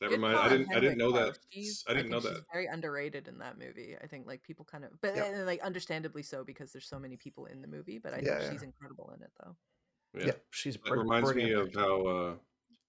never 0.00 0.14
Good 0.14 0.20
mind. 0.20 0.38
I 0.38 0.48
didn't. 0.48 0.74
I 0.74 0.80
didn't 0.80 0.98
know 0.98 1.12
that. 1.12 1.38
She's- 1.50 1.84
I 1.86 1.92
didn't 1.92 2.10
know 2.10 2.20
that. 2.20 2.44
Very 2.52 2.66
underrated 2.66 3.28
in 3.28 3.38
that 3.38 3.58
movie. 3.58 3.94
I 4.02 4.06
think 4.06 4.26
like 4.26 4.42
people 4.42 4.64
kind 4.64 4.84
of, 4.84 4.90
but 5.02 5.14
Yeah. 5.16 5.26
and, 5.26 5.44
like 5.46 5.60
understandably 5.60 6.22
so 6.22 6.44
because 6.44 6.72
there's 6.72 6.88
so 6.88 6.98
many 6.98 7.16
people 7.16 7.44
in 7.46 7.60
the 7.60 7.68
movie. 7.68 7.98
But 7.98 8.14
I 8.14 8.18
Yeah, 8.18 8.22
think 8.38 8.40
yeah. 8.44 8.50
she's 8.52 8.62
incredible 8.62 9.12
in 9.14 9.22
it 9.22 9.30
though. 9.44 9.56
Yeah, 10.18 10.26
Yeah. 10.26 10.32
she's 10.50 10.74
That 10.76 10.84
br- 10.86 10.98
reminds 11.00 11.34
me 11.34 11.42
brilliant. 11.52 11.76
of 11.76 11.80
how 11.80 12.06
uh, 12.06 12.34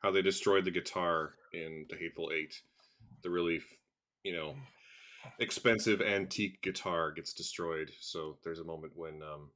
how 0.02 0.12
they 0.12 0.22
destroyed 0.22 0.66
the 0.66 0.72
guitar 0.72 1.34
in 1.54 1.86
The 1.90 1.98
Hateful 1.98 2.32
Eight. 2.34 2.62
The 3.24 3.30
really, 3.30 3.62
you 4.24 4.34
know, 4.34 4.56
expensive 5.40 6.02
antique 6.02 6.62
guitar 6.62 7.12
gets 7.12 7.34
destroyed. 7.34 7.92
So 8.00 8.38
there's 8.44 8.60
a 8.60 8.64
moment 8.64 8.94
when, 8.96 9.22
um, 9.22 9.50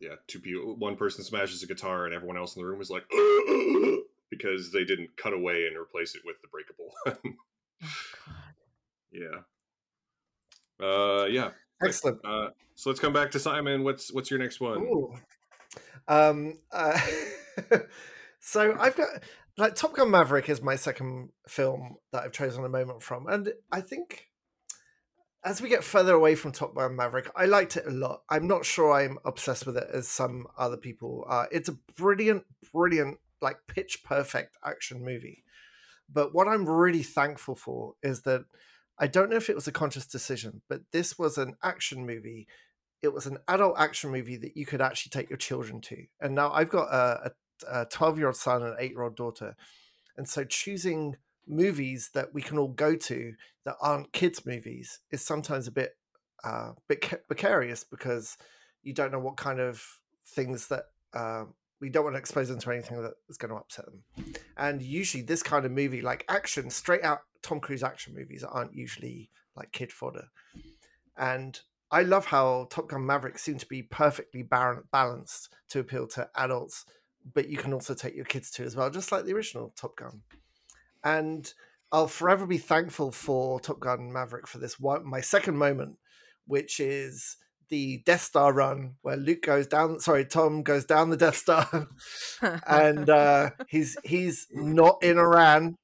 yeah, 0.00 0.16
two 0.26 0.40
people, 0.40 0.76
one 0.76 0.96
person 0.96 1.24
smashes 1.24 1.62
a 1.62 1.66
guitar 1.66 2.06
and 2.06 2.14
everyone 2.14 2.36
else 2.36 2.56
in 2.56 2.62
the 2.62 2.68
room 2.68 2.80
is 2.80 2.90
like, 2.90 3.04
because 4.30 4.72
they 4.72 4.84
didn't 4.84 5.16
cut 5.16 5.32
away 5.32 5.66
and 5.66 5.76
replace 5.76 6.14
it 6.14 6.22
with 6.24 6.36
the 6.42 6.48
breakable 6.48 6.92
one. 7.04 7.36
Oh, 7.82 7.88
yeah. 9.12 10.84
Uh, 10.84 11.26
yeah. 11.26 11.50
Excellent. 11.82 12.18
Uh, 12.24 12.48
so 12.74 12.90
let's 12.90 13.00
come 13.00 13.12
back 13.12 13.30
to 13.32 13.38
Simon. 13.38 13.84
What's 13.84 14.12
what's 14.12 14.30
your 14.30 14.38
next 14.38 14.60
one? 14.60 14.78
Ooh. 14.78 15.14
Um, 16.06 16.58
uh, 16.72 16.98
so 18.40 18.76
I've 18.78 18.96
got 18.96 19.08
like 19.58 19.74
Top 19.74 19.94
Gun 19.94 20.10
Maverick 20.10 20.48
is 20.48 20.62
my 20.62 20.76
second 20.76 21.30
film 21.48 21.96
that 22.12 22.22
I've 22.22 22.32
chosen 22.32 22.64
a 22.64 22.68
moment 22.68 23.02
from, 23.02 23.26
and 23.26 23.52
I 23.70 23.80
think 23.80 24.28
as 25.44 25.60
we 25.60 25.68
get 25.68 25.84
further 25.84 26.14
away 26.14 26.34
from 26.36 26.52
Top 26.52 26.74
Gun 26.74 26.96
Maverick, 26.96 27.30
I 27.36 27.46
liked 27.46 27.76
it 27.76 27.86
a 27.86 27.90
lot. 27.90 28.22
I'm 28.30 28.46
not 28.46 28.64
sure 28.64 28.92
I'm 28.92 29.18
obsessed 29.24 29.66
with 29.66 29.76
it 29.76 29.88
as 29.92 30.08
some 30.08 30.46
other 30.56 30.76
people 30.76 31.24
are. 31.28 31.48
It's 31.50 31.68
a 31.68 31.78
brilliant, 31.96 32.44
brilliant, 32.72 33.18
like 33.42 33.58
pitch 33.66 34.02
perfect 34.04 34.56
action 34.64 35.04
movie. 35.04 35.44
But 36.12 36.34
what 36.34 36.48
I'm 36.48 36.68
really 36.68 37.02
thankful 37.02 37.54
for 37.54 37.94
is 38.02 38.22
that 38.22 38.44
I 38.98 39.06
don't 39.06 39.30
know 39.30 39.36
if 39.36 39.50
it 39.50 39.54
was 39.56 39.68
a 39.68 39.72
conscious 39.72 40.06
decision, 40.06 40.62
but 40.68 40.82
this 40.92 41.18
was 41.18 41.36
an 41.36 41.54
action 41.62 42.06
movie 42.06 42.46
it 43.02 43.12
was 43.14 43.26
an 43.26 43.38
adult 43.46 43.78
action 43.78 44.10
movie 44.10 44.36
that 44.36 44.56
you 44.56 44.66
could 44.66 44.80
actually 44.80 45.10
take 45.10 45.30
your 45.30 45.36
children 45.36 45.80
to. 45.80 46.04
And 46.20 46.34
now 46.34 46.50
I've 46.50 46.70
got 46.70 46.88
a 46.92 47.32
12 47.90 48.18
year 48.18 48.26
old 48.28 48.36
son 48.36 48.62
and 48.62 48.72
an 48.72 48.76
eight 48.78 48.92
year 48.92 49.02
old 49.02 49.16
daughter. 49.16 49.56
And 50.16 50.28
so 50.28 50.44
choosing 50.44 51.16
movies 51.46 52.10
that 52.14 52.34
we 52.34 52.42
can 52.42 52.58
all 52.58 52.68
go 52.68 52.94
to 52.94 53.32
that 53.64 53.76
aren't 53.80 54.12
kids' 54.12 54.44
movies 54.44 55.00
is 55.10 55.22
sometimes 55.22 55.66
a 55.66 55.72
bit, 55.72 55.96
uh, 56.44 56.72
bit 56.88 57.26
precarious 57.26 57.84
because 57.84 58.36
you 58.82 58.92
don't 58.92 59.12
know 59.12 59.18
what 59.18 59.36
kind 59.36 59.60
of 59.60 59.82
things 60.26 60.68
that 60.68 60.84
uh, 61.14 61.44
we 61.80 61.88
don't 61.88 62.04
want 62.04 62.14
to 62.14 62.20
expose 62.20 62.48
them 62.48 62.58
to 62.58 62.70
anything 62.70 63.00
that 63.02 63.14
is 63.28 63.38
going 63.38 63.50
to 63.50 63.56
upset 63.56 63.86
them. 63.86 64.02
And 64.56 64.82
usually, 64.82 65.22
this 65.22 65.42
kind 65.42 65.64
of 65.64 65.72
movie, 65.72 66.00
like 66.00 66.24
action, 66.28 66.70
straight 66.70 67.04
out 67.04 67.20
Tom 67.42 67.60
Cruise 67.60 67.82
action 67.82 68.14
movies, 68.14 68.44
aren't 68.44 68.74
usually 68.74 69.30
like 69.56 69.72
kid 69.72 69.92
fodder. 69.92 70.28
And 71.16 71.58
I 71.90 72.02
love 72.02 72.26
how 72.26 72.66
Top 72.70 72.88
Gun 72.88 73.06
Maverick 73.06 73.38
seemed 73.38 73.60
to 73.60 73.66
be 73.66 73.82
perfectly 73.82 74.42
balanced 74.42 75.54
to 75.70 75.80
appeal 75.80 76.06
to 76.08 76.28
adults, 76.36 76.84
but 77.34 77.48
you 77.48 77.56
can 77.56 77.72
also 77.72 77.94
take 77.94 78.14
your 78.14 78.24
kids 78.24 78.50
to 78.52 78.64
as 78.64 78.76
well, 78.76 78.90
just 78.90 79.12
like 79.12 79.24
the 79.24 79.34
original 79.34 79.72
Top 79.76 79.96
Gun. 79.96 80.22
And 81.04 81.52
I'll 81.92 82.08
forever 82.08 82.46
be 82.46 82.58
thankful 82.58 83.12
for 83.12 83.60
Top 83.60 83.80
Gun 83.80 84.12
Maverick 84.12 84.46
for 84.46 84.58
this 84.58 84.78
one, 84.78 85.06
my 85.06 85.20
second 85.20 85.56
moment, 85.56 85.96
which 86.46 86.80
is 86.80 87.36
the 87.68 87.98
Death 88.04 88.22
Star 88.22 88.52
run 88.52 88.94
where 89.02 89.16
Luke 89.16 89.42
goes 89.42 89.66
down. 89.66 90.00
Sorry, 90.00 90.24
Tom 90.24 90.62
goes 90.62 90.84
down 90.84 91.10
the 91.10 91.16
Death 91.16 91.36
Star, 91.36 91.88
and 92.66 93.08
uh, 93.08 93.50
he's 93.68 93.96
he's 94.04 94.46
not 94.50 95.02
in 95.02 95.18
Iran, 95.18 95.76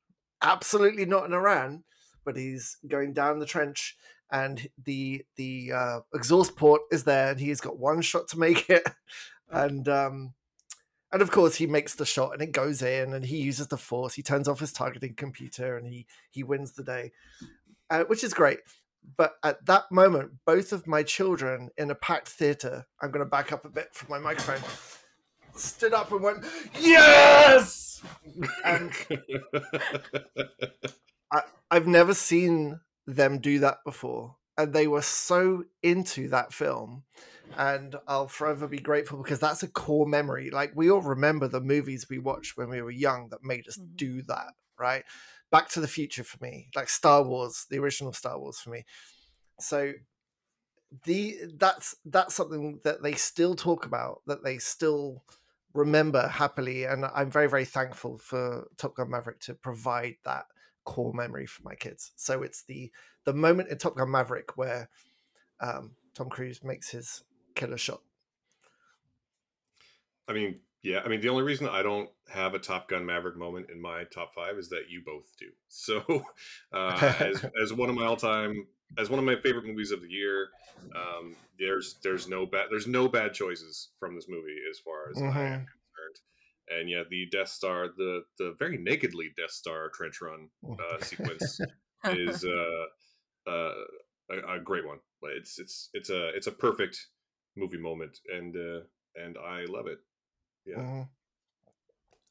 absolutely 0.43 1.05
not 1.05 1.27
in 1.27 1.35
Iran, 1.35 1.85
but 2.25 2.37
he's 2.37 2.77
going 2.87 3.13
down 3.13 3.39
the 3.39 3.47
trench 3.47 3.97
and 4.31 4.69
the 4.85 5.25
the 5.37 5.73
uh, 5.73 6.01
exhaust 6.13 6.57
port 6.57 6.83
is 6.91 7.05
there, 7.05 7.31
and 7.31 7.41
he's 7.41 7.61
got 7.61 7.79
one 7.79 8.01
shot 8.01 8.29
to 8.29 8.39
make 8.39 8.69
it, 8.69 8.83
and 9.51 9.89
um, 9.89 10.35
and 11.15 11.23
of 11.23 11.31
course 11.31 11.55
he 11.55 11.67
makes 11.69 11.95
the 11.95 12.05
shot, 12.05 12.33
and 12.33 12.43
it 12.43 12.51
goes 12.51 12.83
in, 12.83 13.15
and 13.15 13.25
he 13.25 13.37
uses 13.37 13.69
the 13.69 13.77
force. 13.77 14.15
He 14.15 14.23
turns 14.23 14.49
off 14.49 14.59
his 14.59 14.73
targeting 14.73 15.15
computer, 15.15 15.79
and 15.79 15.87
he 15.87 16.07
he 16.29 16.43
wins 16.43 16.73
the 16.73 16.83
day, 16.83 17.13
uh, 17.89 18.03
which 18.09 18.25
is 18.25 18.35
great. 18.35 18.59
But 19.17 19.35
at 19.45 19.65
that 19.67 19.85
moment, 19.93 20.33
both 20.45 20.73
of 20.73 20.89
my 20.89 21.05
children 21.05 21.71
in 21.79 21.93
a 21.93 21.95
packed 21.95 22.29
theater, 22.29 22.87
I'm 23.01 23.13
going 23.13 23.25
to 23.25 23.31
back 23.31 23.53
up 23.53 23.65
a 23.65 23.69
bit 23.69 23.95
from 23.95 24.09
my 24.11 24.19
microphone, 24.19 24.61
stood 25.55 25.95
up 25.95 26.11
and 26.11 26.21
went, 26.21 26.45
"Yes!" 26.81 28.03
And 28.65 28.91
I've 31.71 31.87
never 31.87 32.13
seen 32.13 32.81
them 33.07 33.39
do 33.39 33.61
that 33.61 33.79
before. 33.85 34.35
And 34.59 34.73
they 34.73 34.89
were 34.89 35.03
so 35.03 35.63
into 35.81 36.29
that 36.31 36.53
film. 36.53 37.05
And 37.57 37.97
I'll 38.09 38.29
forever 38.29 38.67
be 38.67 38.79
grateful 38.79 39.23
because 39.23 39.39
that's 39.39 39.63
a 39.63 39.69
core 39.69 40.07
memory. 40.07 40.51
Like 40.51 40.73
we 40.75 40.91
all 40.91 41.03
remember 41.03 41.47
the 41.47 41.61
movies 41.61 42.09
we 42.09 42.19
watched 42.19 42.57
when 42.57 42.69
we 42.69 42.83
were 42.83 42.91
young 42.91 43.29
that 43.29 43.45
made 43.45 43.69
us 43.69 43.79
Mhm. 43.79 43.97
do 43.97 44.23
that, 44.23 44.55
right? 44.79 45.05
Back 45.51 45.69
to 45.71 45.81
the 45.81 45.87
Future 45.87 46.25
for 46.25 46.39
me, 46.43 46.69
like 46.75 46.89
Star 46.89 47.23
Wars, 47.23 47.67
the 47.71 47.79
original 47.79 48.13
Star 48.13 48.39
Wars 48.39 48.59
for 48.59 48.71
me. 48.71 48.85
So 49.61 49.93
the 51.05 51.39
that's 51.55 51.97
that's 52.05 52.35
something 52.35 52.81
that 52.85 53.03
they 53.03 53.15
still 53.15 53.55
talk 53.55 53.87
about, 53.87 54.23
that 54.27 54.43
they 54.45 54.59
still 54.59 55.25
remember 55.73 56.29
happily, 56.29 56.85
and 56.85 57.05
I'm 57.05 57.31
very 57.31 57.49
very 57.49 57.65
thankful 57.65 58.19
for 58.19 58.69
Top 58.77 58.97
Gun 58.97 59.11
Maverick 59.11 59.41
to 59.41 59.55
provide 59.55 60.17
that 60.25 60.47
core 60.85 61.13
memory 61.15 61.47
for 61.47 61.63
my 61.63 61.75
kids. 61.75 62.13
So 62.17 62.43
it's 62.43 62.63
the 62.65 62.93
the 63.25 63.33
moment 63.33 63.69
in 63.71 63.79
Top 63.79 63.97
Gun 63.97 64.11
Maverick 64.11 64.57
where 64.57 64.89
um, 65.61 65.97
Tom 66.15 66.29
Cruise 66.29 66.63
makes 66.63 66.91
his 66.91 67.23
killer 67.55 67.79
shot. 67.79 68.03
I 70.29 70.33
mean, 70.33 70.61
yeah. 70.83 71.01
I 71.05 71.09
mean, 71.09 71.21
the 71.21 71.29
only 71.29 71.43
reason 71.43 71.69
I 71.69 71.83
don't 71.83 72.11
have 72.29 72.55
a 72.55 72.59
Top 72.59 72.89
Gun 72.89 73.05
Maverick 73.07 73.37
moment 73.37 73.71
in 73.71 73.81
my 73.81 74.05
top 74.05 74.35
five 74.35 74.57
is 74.59 74.69
that 74.71 74.89
you 74.89 75.03
both 75.05 75.37
do. 75.39 75.51
So, 75.69 76.25
uh, 76.73 77.05
as 77.21 77.45
as 77.61 77.73
one 77.73 77.91
of 77.91 77.97
my 77.97 78.07
all 78.07 78.17
time, 78.17 78.69
as 78.97 79.11
one 79.11 79.19
of 79.19 79.25
my 79.25 79.37
favorite 79.37 79.65
movies 79.67 79.91
of 79.91 80.01
the 80.03 80.09
year, 80.09 80.49
um, 80.95 81.37
there's 81.59 81.99
there's 82.03 82.29
no 82.29 82.47
bad 82.47 82.67
there's 82.71 82.87
no 82.87 83.09
bad 83.09 83.35
choices 83.35 83.91
from 83.99 84.15
this 84.15 84.27
movie 84.29 84.57
as 84.71 84.79
far 84.79 85.11
as 85.11 85.23
I 85.29 85.41
am 85.43 85.53
Mhm. 85.53 85.67
concerned. 85.67 86.21
And 86.81 86.89
yeah, 86.91 87.03
the 87.09 87.27
Death 87.31 87.49
Star, 87.49 87.89
the 87.89 88.25
the 88.39 88.55
very 88.59 88.79
nakedly 88.79 89.33
Death 89.37 89.51
Star 89.51 89.91
trench 89.91 90.21
run 90.23 90.49
uh, 90.79 90.99
sequence 91.01 91.65
is 92.11 92.45
uh, 92.45 92.87
uh, 93.51 93.75
a, 94.31 94.55
a 94.57 94.61
great 94.61 94.87
one. 94.87 95.01
It's 95.23 95.59
it's 95.59 95.91
it's 95.93 96.11
a 96.11 96.29
it's 96.29 96.47
a 96.47 96.53
perfect 96.53 97.09
movie 97.57 97.79
moment, 97.79 98.21
and 98.33 98.57
uh, 98.57 98.81
and 99.17 99.37
I 99.39 99.65
love 99.67 99.87
it. 99.87 99.99
Yeah. 100.67 100.83
Mhm. 100.83 101.09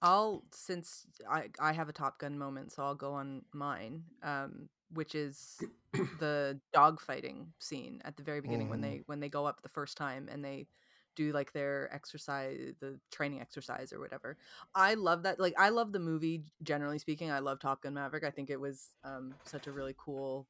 I'll 0.01 0.43
since 0.51 1.05
I 1.29 1.49
I 1.59 1.73
have 1.73 1.89
a 1.89 1.93
Top 1.93 2.19
Gun 2.19 2.37
moment, 2.37 2.71
so 2.71 2.83
I'll 2.83 2.95
go 2.95 3.13
on 3.13 3.45
mine, 3.53 4.05
um, 4.21 4.69
which 4.89 5.15
is 5.15 5.67
the 6.11 6.59
dogfighting 6.75 7.47
scene 7.59 8.01
at 8.05 8.17
the 8.17 8.23
very 8.23 8.41
beginning 8.41 8.69
when 8.69 8.81
Mhm. 8.81 8.81
they 8.81 9.03
when 9.07 9.19
they 9.19 9.29
go 9.29 9.45
up 9.45 9.61
the 9.61 9.69
first 9.69 9.97
time 9.97 10.27
and 10.29 10.43
they 10.43 10.67
do 11.15 11.31
like 11.31 11.53
their 11.53 11.93
exercise 11.93 12.73
the 12.79 12.99
training 13.11 13.39
exercise 13.41 13.93
or 13.93 13.99
whatever 13.99 14.37
i 14.75 14.93
love 14.95 15.23
that 15.23 15.39
like 15.39 15.53
i 15.59 15.69
love 15.69 15.91
the 15.91 15.99
movie 15.99 16.43
generally 16.63 16.97
speaking 16.99 17.31
i 17.31 17.39
love 17.39 17.59
top 17.59 17.81
gun 17.83 17.93
maverick 17.95 18.23
i 18.23 18.31
think 18.31 18.49
it 18.49 18.59
was 18.59 18.95
um 19.03 19.35
such 19.45 19.67
a 19.67 19.71
really 19.71 19.95
cool 19.97 20.47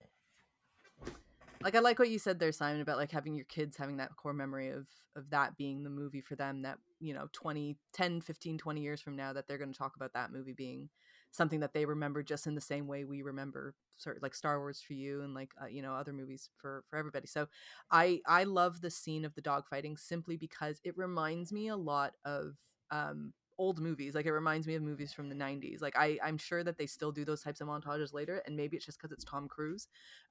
like 1.63 1.75
i 1.75 1.79
like 1.79 1.99
what 1.99 2.09
you 2.09 2.19
said 2.19 2.39
there 2.39 2.51
simon 2.51 2.81
about 2.81 2.97
like 2.97 3.11
having 3.11 3.33
your 3.35 3.45
kids 3.45 3.77
having 3.77 3.97
that 3.97 4.15
core 4.15 4.33
memory 4.33 4.69
of 4.69 4.87
of 5.15 5.29
that 5.29 5.55
being 5.57 5.83
the 5.83 5.89
movie 5.89 6.21
for 6.21 6.35
them 6.35 6.61
that 6.61 6.77
you 6.99 7.13
know 7.13 7.27
20 7.33 7.77
10 7.93 8.21
15 8.21 8.57
20 8.57 8.81
years 8.81 9.01
from 9.01 9.15
now 9.15 9.33
that 9.33 9.47
they're 9.47 9.57
going 9.57 9.71
to 9.71 9.77
talk 9.77 9.95
about 9.95 10.13
that 10.13 10.31
movie 10.31 10.53
being 10.53 10.89
something 11.31 11.61
that 11.61 11.73
they 11.73 11.85
remember 11.85 12.21
just 12.21 12.45
in 12.45 12.55
the 12.55 12.61
same 12.61 12.87
way 12.87 13.03
we 13.03 13.21
remember 13.21 13.73
sort 13.97 14.21
like 14.21 14.35
Star 14.35 14.59
Wars 14.59 14.81
for 14.85 14.93
you 14.93 15.21
and 15.21 15.33
like 15.33 15.51
uh, 15.61 15.67
you 15.67 15.81
know 15.81 15.93
other 15.93 16.13
movies 16.13 16.49
for 16.57 16.83
for 16.89 16.97
everybody. 16.97 17.27
So 17.27 17.47
I 17.91 18.19
I 18.27 18.43
love 18.43 18.81
the 18.81 18.91
scene 18.91 19.25
of 19.25 19.33
the 19.35 19.41
dogfighting 19.41 19.99
simply 19.99 20.37
because 20.37 20.79
it 20.83 20.97
reminds 20.97 21.51
me 21.51 21.67
a 21.67 21.75
lot 21.75 22.13
of 22.25 22.55
um 22.91 23.33
old 23.57 23.79
movies 23.79 24.15
like 24.15 24.25
it 24.25 24.31
reminds 24.31 24.67
me 24.67 24.75
of 24.75 24.81
movies 24.81 25.13
from 25.13 25.29
the 25.29 25.35
90s 25.35 25.81
like 25.81 25.95
i 25.97 26.17
i'm 26.23 26.37
sure 26.37 26.63
that 26.63 26.77
they 26.77 26.85
still 26.85 27.11
do 27.11 27.25
those 27.25 27.41
types 27.41 27.61
of 27.61 27.67
montages 27.67 28.13
later 28.13 28.41
and 28.45 28.55
maybe 28.55 28.75
it's 28.75 28.85
just 28.85 28.97
because 28.97 29.11
it's 29.11 29.23
tom 29.23 29.47
cruise 29.47 29.87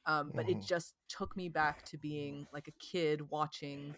um, 0.07 0.33
but 0.35 0.47
mm-hmm. 0.47 0.59
it 0.59 0.67
just 0.67 0.95
took 1.09 1.37
me 1.37 1.49
back 1.49 1.85
to 1.85 1.97
being 1.97 2.47
like 2.53 2.69
a 2.69 2.73
kid 2.73 3.31
watching 3.31 3.95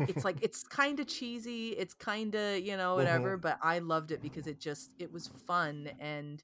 it's 0.00 0.24
like 0.24 0.36
it's 0.42 0.62
kind 0.62 1.00
of 1.00 1.06
cheesy 1.06 1.70
it's 1.70 1.94
kind 1.94 2.34
of 2.34 2.58
you 2.58 2.76
know 2.76 2.94
whatever 2.94 3.32
mm-hmm. 3.32 3.42
but 3.42 3.58
i 3.62 3.78
loved 3.78 4.10
it 4.10 4.22
because 4.22 4.46
it 4.46 4.60
just 4.60 4.90
it 4.98 5.12
was 5.12 5.28
fun 5.28 5.90
and 5.98 6.42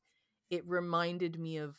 it 0.50 0.66
reminded 0.66 1.38
me 1.38 1.58
of 1.58 1.76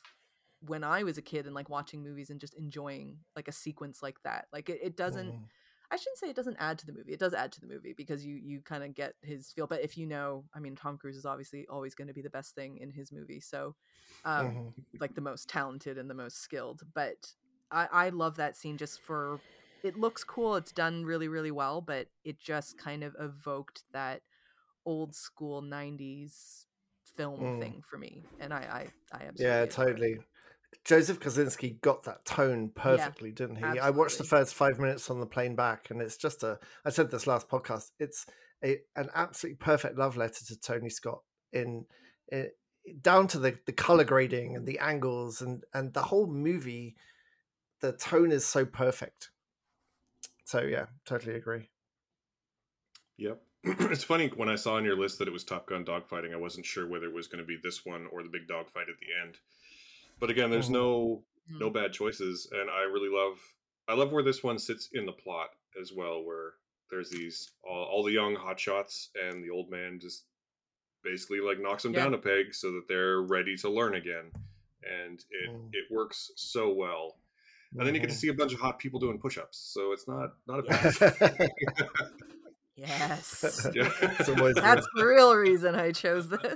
when 0.68 0.84
i 0.84 1.04
was 1.04 1.18
a 1.18 1.22
kid 1.22 1.46
and 1.46 1.56
like 1.56 1.70
watching 1.70 2.04
movies 2.04 2.30
and 2.30 2.40
just 2.40 2.54
enjoying 2.56 3.18
like 3.36 3.48
a 3.48 3.52
sequence 3.52 4.04
like 4.04 4.22
that 4.24 4.46
like 4.52 4.70
it, 4.70 4.80
it 4.84 4.98
doesn't 4.98 5.30
mm-hmm. 5.30 5.44
I 5.92 5.96
shouldn't 5.96 6.18
say 6.18 6.30
it 6.30 6.36
doesn't 6.36 6.58
add 6.60 6.78
to 6.78 6.86
the 6.86 6.94
movie 6.94 7.12
it 7.12 7.20
does 7.20 7.34
add 7.34 7.52
to 7.52 7.62
the 7.62 7.68
movie 7.68 7.94
because 7.96 8.26
you 8.26 8.36
you 8.36 8.62
kind 8.62 8.84
of 8.84 8.94
get 8.94 9.14
his 9.22 9.52
feel 9.52 9.68
but 9.68 9.82
if 9.82 9.98
you 9.98 10.06
know 10.06 10.44
i 10.54 10.60
mean 10.60 10.76
tom 10.76 10.98
cruise 10.98 11.18
is 11.18 11.26
obviously 11.26 11.66
always 11.70 11.96
going 11.96 12.08
to 12.08 12.14
be 12.14 12.22
the 12.22 12.30
best 12.30 12.56
thing 12.56 12.78
in 12.78 12.92
his 12.92 13.12
movie 13.12 13.40
so 13.40 13.76
um 14.26 14.48
mm-hmm. 14.48 14.70
like 15.00 15.16
the 15.16 15.22
most 15.22 15.50
talented 15.50 15.98
and 15.98 16.10
the 16.10 16.14
most 16.14 16.42
skilled 16.42 16.82
but 16.94 17.34
I, 17.72 17.88
I 17.92 18.10
love 18.10 18.38
that 18.38 18.58
scene 18.58 18.78
just 18.78 19.00
for 19.02 19.40
it 19.84 19.98
looks 19.98 20.24
cool. 20.24 20.56
It's 20.56 20.72
done 20.72 21.06
really, 21.06 21.28
really 21.28 21.52
well, 21.52 21.82
but 21.82 22.08
it 22.24 22.40
just 22.40 22.78
kind 22.78 23.04
of 23.04 23.16
evoked 23.20 23.84
that 23.94 24.22
old 24.86 25.16
school 25.16 25.62
'90s 25.62 26.66
film 27.16 27.40
mm. 27.40 27.62
thing 27.62 27.84
for 27.90 27.98
me, 27.98 28.24
and 28.40 28.54
I, 28.54 28.58
I, 28.58 29.18
I 29.18 29.24
absolutely 29.28 29.46
yeah, 29.46 29.66
totally. 29.66 30.12
It. 30.14 30.22
Joseph 30.86 31.20
Kosinski 31.20 31.80
got 31.82 32.04
that 32.04 32.26
tone 32.26 32.72
perfectly, 32.74 33.30
yeah, 33.30 33.36
didn't 33.36 33.56
he? 33.58 33.64
Absolutely. 33.64 33.88
I 33.88 33.90
watched 33.92 34.18
the 34.18 34.24
first 34.24 34.56
five 34.56 34.80
minutes 34.80 35.10
on 35.10 35.20
the 35.20 35.26
plane 35.26 35.56
back, 35.56 35.90
and 35.90 36.02
it's 36.02 36.18
just 36.18 36.44
a. 36.44 36.60
I 36.86 36.90
said 36.90 37.12
this 37.12 37.28
last 37.28 37.50
podcast. 37.50 37.92
It's 38.00 38.26
a, 38.64 38.80
an 38.96 39.10
absolutely 39.14 39.58
perfect 39.58 39.98
love 39.98 40.18
letter 40.18 40.46
to 40.46 40.60
Tony 40.60 40.90
Scott 40.90 41.22
in, 41.52 41.86
in 42.32 42.50
down 43.02 43.28
to 43.28 43.40
the 43.40 43.58
the 43.66 43.72
color 43.72 44.04
grading 44.04 44.56
and 44.56 44.66
the 44.66 44.80
angles 44.80 45.42
and 45.42 45.64
and 45.74 45.94
the 45.94 46.04
whole 46.04 46.28
movie. 46.28 46.96
The 47.82 47.94
tone 47.94 48.32
is 48.32 48.46
so 48.46 48.66
perfect 48.66 49.30
so 50.50 50.62
yeah, 50.62 50.88
totally 51.06 51.36
agree. 51.36 51.70
Yep. 53.18 53.40
it's 53.64 54.04
funny 54.04 54.32
when 54.36 54.50
I 54.50 54.56
saw 54.56 54.78
on 54.78 54.84
your 54.84 54.98
list 54.98 55.20
that 55.20 55.28
it 55.28 55.32
was 55.32 55.44
Top 55.44 55.68
Gun 55.68 55.86
dogfighting. 55.86 56.34
I 56.34 56.38
wasn't 56.38 56.66
sure 56.66 56.88
whether 56.88 57.06
it 57.06 57.14
was 57.14 57.28
going 57.28 57.44
to 57.44 57.48
be 57.48 57.60
this 57.62 57.86
one 57.86 58.08
or 58.12 58.24
the 58.24 58.30
big 58.30 58.48
dogfight 58.48 58.88
at 58.90 58.96
the 59.00 59.14
end. 59.24 59.38
But 60.20 60.30
again, 60.30 60.50
there's 60.50 60.66
mm-hmm. 60.66 60.74
no 60.74 61.24
no 61.50 61.68
mm-hmm. 61.68 61.74
bad 61.74 61.94
choices, 61.94 62.48
and 62.52 62.70
I 62.70 62.82
really 62.84 63.10
love 63.10 63.38
I 63.88 63.94
love 63.94 64.12
where 64.12 64.24
this 64.24 64.44
one 64.44 64.60
sits 64.60 64.90
in 64.94 65.06
the 65.06 65.12
plot 65.12 65.50
as 65.82 65.92
well, 65.96 66.24
where 66.24 66.54
there's 66.92 67.10
these 67.10 67.52
all, 67.64 67.86
all 67.86 68.04
the 68.04 68.12
young 68.12 68.36
hotshots 68.36 69.08
and 69.16 69.44
the 69.44 69.50
old 69.50 69.70
man 69.70 70.00
just 70.02 70.26
basically 71.04 71.40
like 71.40 71.60
knocks 71.60 71.84
them 71.84 71.94
yeah. 71.94 72.04
down 72.04 72.14
a 72.14 72.18
peg 72.18 72.54
so 72.54 72.72
that 72.72 72.88
they're 72.88 73.22
ready 73.22 73.56
to 73.58 73.70
learn 73.70 73.96
again, 73.96 74.32
and 74.84 75.20
it 75.30 75.50
mm. 75.50 75.70
it 75.72 75.86
works 75.92 76.32
so 76.36 76.74
well 76.74 77.16
and 77.78 77.86
then 77.86 77.94
you 77.94 78.02
get 78.02 78.10
to 78.10 78.16
see 78.16 78.30
a 78.30 78.34
bunch 78.34 78.54
of 78.54 78.60
hot 78.60 78.80
people 78.80 79.00
doing 79.00 79.20
push-ups. 79.20 79.72
So 79.74 79.92
it's 79.92 80.08
not 80.08 80.32
not 80.48 80.60
a 80.60 80.64
bad. 80.64 81.50
yes, 82.76 83.68
yeah. 83.76 83.90
that's 84.02 84.88
the 84.96 85.06
real 85.06 85.36
reason 85.36 85.76
I 85.76 85.92
chose 85.92 86.30
this. 86.30 86.56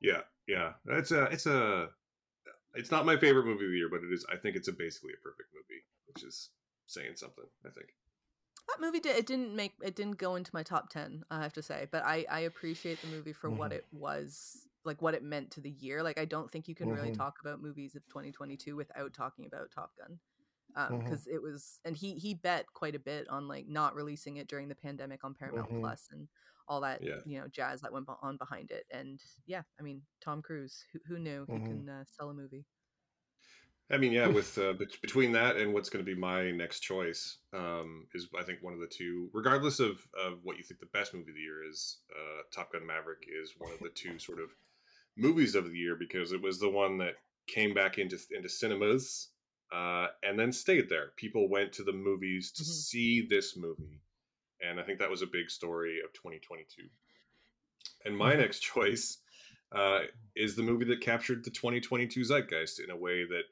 Yeah, 0.00 0.20
yeah, 0.46 0.72
it's 0.88 1.10
a 1.10 1.24
it's 1.24 1.46
a 1.46 1.88
it's 2.74 2.90
not 2.90 3.06
my 3.06 3.16
favorite 3.16 3.46
movie 3.46 3.64
of 3.64 3.70
the 3.70 3.76
year, 3.76 3.88
but 3.90 4.00
it 4.02 4.12
is. 4.12 4.24
I 4.32 4.36
think 4.36 4.56
it's 4.56 4.68
a 4.68 4.72
basically 4.72 5.12
a 5.12 5.22
perfect 5.22 5.48
movie, 5.54 5.82
which 6.06 6.24
is 6.24 6.50
saying 6.86 7.16
something. 7.16 7.44
I 7.64 7.70
think 7.70 7.88
that 8.68 8.80
movie 8.80 9.00
did 9.00 9.16
it 9.16 9.26
didn't 9.26 9.54
make 9.54 9.74
it 9.82 9.94
didn't 9.94 10.18
go 10.18 10.34
into 10.34 10.50
my 10.52 10.64
top 10.64 10.90
10 10.90 11.22
i 11.30 11.40
have 11.40 11.52
to 11.52 11.62
say 11.62 11.86
but 11.92 12.04
i 12.04 12.26
i 12.28 12.40
appreciate 12.40 13.00
the 13.00 13.06
movie 13.06 13.32
for 13.32 13.48
mm-hmm. 13.48 13.60
what 13.60 13.72
it 13.72 13.86
was 13.92 14.66
like 14.86 15.02
what 15.02 15.14
it 15.14 15.22
meant 15.22 15.50
to 15.50 15.60
the 15.60 15.70
year. 15.70 16.02
Like 16.02 16.18
I 16.18 16.24
don't 16.24 16.50
think 16.50 16.68
you 16.68 16.74
can 16.74 16.88
mm-hmm. 16.88 16.96
really 16.96 17.14
talk 17.14 17.38
about 17.42 17.60
movies 17.60 17.96
of 17.96 18.06
2022 18.06 18.76
without 18.76 19.12
talking 19.12 19.46
about 19.46 19.72
Top 19.74 19.90
Gun. 19.98 20.18
Um, 20.76 20.98
because 20.98 21.22
mm-hmm. 21.22 21.36
it 21.36 21.42
was 21.42 21.80
and 21.84 21.96
he 21.96 22.14
he 22.14 22.34
bet 22.34 22.66
quite 22.74 22.94
a 22.94 22.98
bit 22.98 23.28
on 23.28 23.48
like 23.48 23.66
not 23.66 23.94
releasing 23.94 24.36
it 24.36 24.46
during 24.46 24.68
the 24.68 24.74
pandemic 24.74 25.24
on 25.24 25.34
Paramount 25.34 25.68
mm-hmm. 25.68 25.80
Plus 25.80 26.08
and 26.12 26.28
all 26.68 26.80
that 26.80 27.02
yeah. 27.02 27.16
you 27.24 27.38
know 27.38 27.46
jazz 27.50 27.80
that 27.80 27.92
went 27.92 28.06
on 28.22 28.36
behind 28.36 28.70
it 28.70 28.84
and 28.90 29.20
yeah 29.46 29.62
I 29.78 29.82
mean 29.82 30.02
Tom 30.22 30.42
Cruise 30.42 30.84
who, 30.92 30.98
who 31.08 31.18
knew 31.18 31.44
he 31.48 31.54
mm-hmm. 31.54 31.66
can 31.66 31.88
uh, 31.88 32.04
sell 32.16 32.30
a 32.30 32.34
movie 32.34 32.64
I 33.88 33.98
mean, 33.98 34.12
yeah, 34.12 34.26
with 34.26 34.58
uh, 34.58 34.72
between 35.02 35.32
that 35.32 35.56
and 35.56 35.72
what's 35.72 35.90
going 35.90 36.04
to 36.04 36.14
be 36.14 36.18
my 36.18 36.50
next 36.50 36.80
choice 36.80 37.38
um, 37.54 38.06
is, 38.14 38.28
I 38.38 38.42
think, 38.42 38.58
one 38.60 38.72
of 38.72 38.80
the 38.80 38.88
two. 38.88 39.30
Regardless 39.32 39.78
of, 39.78 40.00
of 40.20 40.40
what 40.42 40.56
you 40.56 40.64
think 40.64 40.80
the 40.80 40.86
best 40.86 41.14
movie 41.14 41.30
of 41.30 41.36
the 41.36 41.40
year 41.40 41.62
is, 41.70 41.98
uh, 42.10 42.42
Top 42.52 42.72
Gun 42.72 42.84
Maverick 42.84 43.26
is 43.28 43.54
one 43.58 43.72
of 43.72 43.78
the 43.78 43.90
two 43.90 44.18
sort 44.18 44.40
of 44.40 44.48
movies 45.16 45.54
of 45.54 45.70
the 45.70 45.76
year 45.76 45.96
because 45.96 46.32
it 46.32 46.42
was 46.42 46.58
the 46.58 46.68
one 46.68 46.98
that 46.98 47.14
came 47.46 47.74
back 47.74 47.98
into 47.98 48.18
into 48.32 48.48
cinemas 48.48 49.28
uh, 49.72 50.06
and 50.22 50.38
then 50.38 50.52
stayed 50.52 50.88
there. 50.88 51.12
People 51.16 51.48
went 51.48 51.72
to 51.74 51.84
the 51.84 51.92
movies 51.92 52.52
to 52.52 52.62
mm-hmm. 52.62 52.72
see 52.72 53.26
this 53.28 53.56
movie, 53.56 54.00
and 54.60 54.80
I 54.80 54.82
think 54.82 54.98
that 54.98 55.10
was 55.10 55.22
a 55.22 55.26
big 55.26 55.50
story 55.50 55.98
of 56.04 56.12
2022. 56.12 56.82
And 58.04 58.16
my 58.16 58.32
mm-hmm. 58.32 58.40
next 58.40 58.60
choice 58.74 59.18
uh, 59.72 60.00
is 60.34 60.56
the 60.56 60.62
movie 60.62 60.84
that 60.86 61.00
captured 61.00 61.44
the 61.44 61.50
2022 61.50 62.20
zeitgeist 62.24 62.80
in 62.80 62.90
a 62.90 62.96
way 62.96 63.24
that 63.24 63.44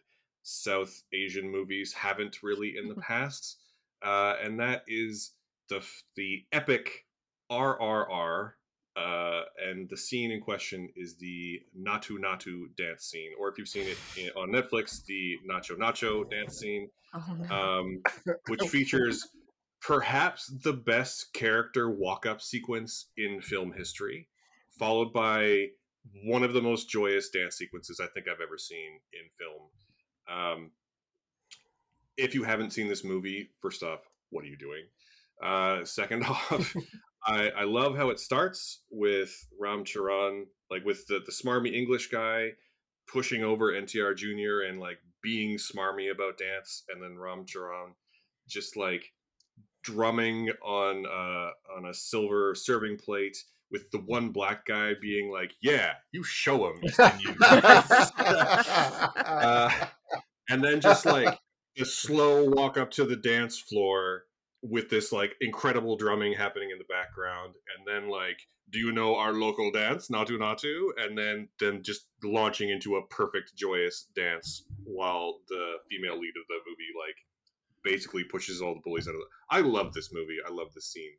South 0.42 1.02
Asian 1.12 1.50
movies 1.50 1.92
haven't 1.92 2.42
really 2.42 2.74
in 2.80 2.88
the 2.88 2.94
past, 3.00 3.58
uh, 4.02 4.34
and 4.42 4.60
that 4.60 4.82
is 4.86 5.32
the 5.68 5.84
the 6.16 6.44
epic 6.52 7.06
RRR 7.50 8.52
uh, 8.96 9.42
and 9.60 9.88
the 9.88 9.96
scene 9.96 10.30
in 10.30 10.40
question 10.40 10.88
is 10.94 11.16
the 11.16 11.60
Naatu 11.76 12.16
Naatu 12.18 12.66
dance 12.76 13.04
scene, 13.04 13.30
or 13.38 13.48
if 13.48 13.58
you've 13.58 13.68
seen 13.68 13.86
it 13.88 13.98
in, 14.16 14.30
on 14.36 14.50
Netflix, 14.50 15.04
the 15.04 15.36
Nacho 15.48 15.76
Nacho 15.76 16.30
dance 16.30 16.58
scene, 16.58 16.88
oh, 17.12 17.54
um, 17.54 18.02
which 18.48 18.62
features 18.68 19.26
perhaps 19.84 20.50
the 20.64 20.72
best 20.72 21.34
character 21.34 21.90
walk 21.90 22.24
up 22.24 22.40
sequence 22.40 23.10
in 23.18 23.40
film 23.42 23.70
history, 23.76 24.28
followed 24.78 25.12
by 25.12 25.66
one 26.24 26.42
of 26.42 26.54
the 26.54 26.62
most 26.62 26.88
joyous 26.88 27.28
dance 27.28 27.56
sequences 27.56 28.00
I 28.00 28.06
think 28.06 28.26
I've 28.26 28.40
ever 28.40 28.56
seen 28.56 28.98
in 29.12 29.28
film. 29.38 30.38
Um, 30.38 30.70
if 32.16 32.34
you 32.34 32.44
haven't 32.44 32.72
seen 32.72 32.88
this 32.88 33.04
movie, 33.04 33.50
first 33.60 33.82
off, 33.82 34.00
what 34.30 34.44
are 34.44 34.48
you 34.48 34.56
doing? 34.56 34.84
Uh, 35.42 35.84
second 35.84 36.24
off, 36.28 36.74
I, 37.26 37.50
I 37.50 37.64
love 37.64 37.94
how 37.94 38.08
it 38.08 38.18
starts 38.18 38.80
with 38.90 39.34
Ram 39.60 39.84
Charan, 39.84 40.46
like 40.70 40.84
with 40.86 41.06
the, 41.08 41.20
the 41.26 41.32
smarmy 41.32 41.74
English 41.74 42.08
guy 42.08 42.52
pushing 43.06 43.44
over 43.44 43.72
NTR 43.72 44.16
Jr. 44.16 44.66
and 44.66 44.80
like 44.80 44.98
being 45.22 45.58
smarmy 45.58 46.10
about 46.10 46.38
dance, 46.38 46.84
and 46.88 47.02
then 47.02 47.18
Ram 47.18 47.44
Charan 47.44 47.94
just 48.48 48.78
like 48.78 49.12
drumming 49.84 50.50
on 50.62 51.06
uh, 51.06 51.50
on 51.76 51.86
a 51.86 51.94
silver 51.94 52.54
serving 52.54 52.98
plate 52.98 53.36
with 53.70 53.90
the 53.90 53.98
one 53.98 54.30
black 54.30 54.66
guy 54.66 54.94
being 55.00 55.30
like, 55.30 55.52
"Yeah, 55.62 55.92
you 56.12 56.24
show 56.24 56.70
him," 56.70 56.82
uh, 59.16 59.70
and 60.48 60.64
then 60.64 60.80
just 60.80 61.06
like 61.06 61.38
the 61.76 61.84
slow 61.84 62.48
walk 62.48 62.76
up 62.76 62.90
to 62.92 63.04
the 63.04 63.16
dance 63.16 63.58
floor 63.58 64.24
with 64.62 64.88
this 64.88 65.12
like 65.12 65.34
incredible 65.40 65.96
drumming 65.96 66.32
happening 66.32 66.70
in 66.70 66.78
the 66.78 66.84
background 66.84 67.54
and 67.76 67.86
then 67.86 68.08
like 68.08 68.38
do 68.70 68.78
you 68.78 68.92
know 68.92 69.14
our 69.14 69.34
local 69.34 69.70
dance 69.70 70.08
naatu 70.08 70.38
naatu 70.38 70.88
and 70.96 71.18
then 71.18 71.46
then 71.60 71.82
just 71.82 72.06
launching 72.22 72.70
into 72.70 72.96
a 72.96 73.06
perfect 73.08 73.54
joyous 73.54 74.08
dance 74.16 74.64
while 74.84 75.40
the 75.48 75.74
female 75.90 76.18
lead 76.18 76.32
of 76.40 76.46
the 76.48 76.58
movie 76.66 76.92
like 76.98 77.16
basically 77.84 78.24
pushes 78.24 78.60
all 78.62 78.74
the 78.74 78.80
bullies 78.84 79.06
out 79.06 79.14
of 79.14 79.20
the 79.20 79.26
i 79.50 79.60
love 79.60 79.92
this 79.92 80.10
movie 80.12 80.38
i 80.46 80.50
love 80.50 80.68
this 80.74 80.90
scene 80.90 81.12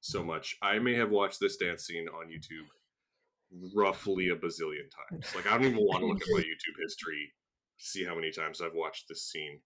so 0.00 0.22
much 0.22 0.56
i 0.62 0.78
may 0.78 0.94
have 0.94 1.10
watched 1.10 1.40
this 1.40 1.56
dance 1.56 1.84
scene 1.86 2.06
on 2.08 2.26
youtube 2.28 2.66
roughly 3.74 4.28
a 4.28 4.36
bazillion 4.36 4.88
times 5.10 5.34
like 5.34 5.46
i 5.46 5.50
don't 5.58 5.64
even 5.66 5.78
want 5.78 6.00
to 6.00 6.06
look 6.06 6.20
at 6.22 6.28
my 6.32 6.40
youtube 6.40 6.80
history 6.82 7.32
see 7.78 8.04
how 8.04 8.14
many 8.14 8.30
times 8.30 8.60
i've 8.60 8.74
watched 8.74 9.06
this 9.08 9.22
scene 9.24 9.60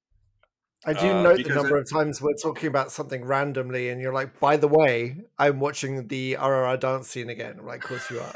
I 0.86 0.92
do 0.92 1.06
Uh, 1.08 1.22
note 1.22 1.42
the 1.42 1.48
number 1.54 1.78
it- 1.78 1.82
of 1.84 1.90
times 1.90 2.20
we're 2.20 2.34
talking 2.34 2.66
about 2.68 2.92
something 2.92 3.24
randomly, 3.24 3.88
and 3.88 4.02
you're 4.02 4.12
like, 4.12 4.38
"By 4.38 4.58
the 4.58 4.68
way, 4.68 5.16
I'm 5.38 5.58
watching 5.58 6.08
the 6.08 6.36
RRR 6.38 6.76
dance 6.78 7.08
scene 7.08 7.30
again." 7.30 7.56
I'm 7.58 7.64
like, 7.64 7.82
"Of 7.84 7.88
course 7.88 8.10
you 8.10 8.20
are." 8.20 8.30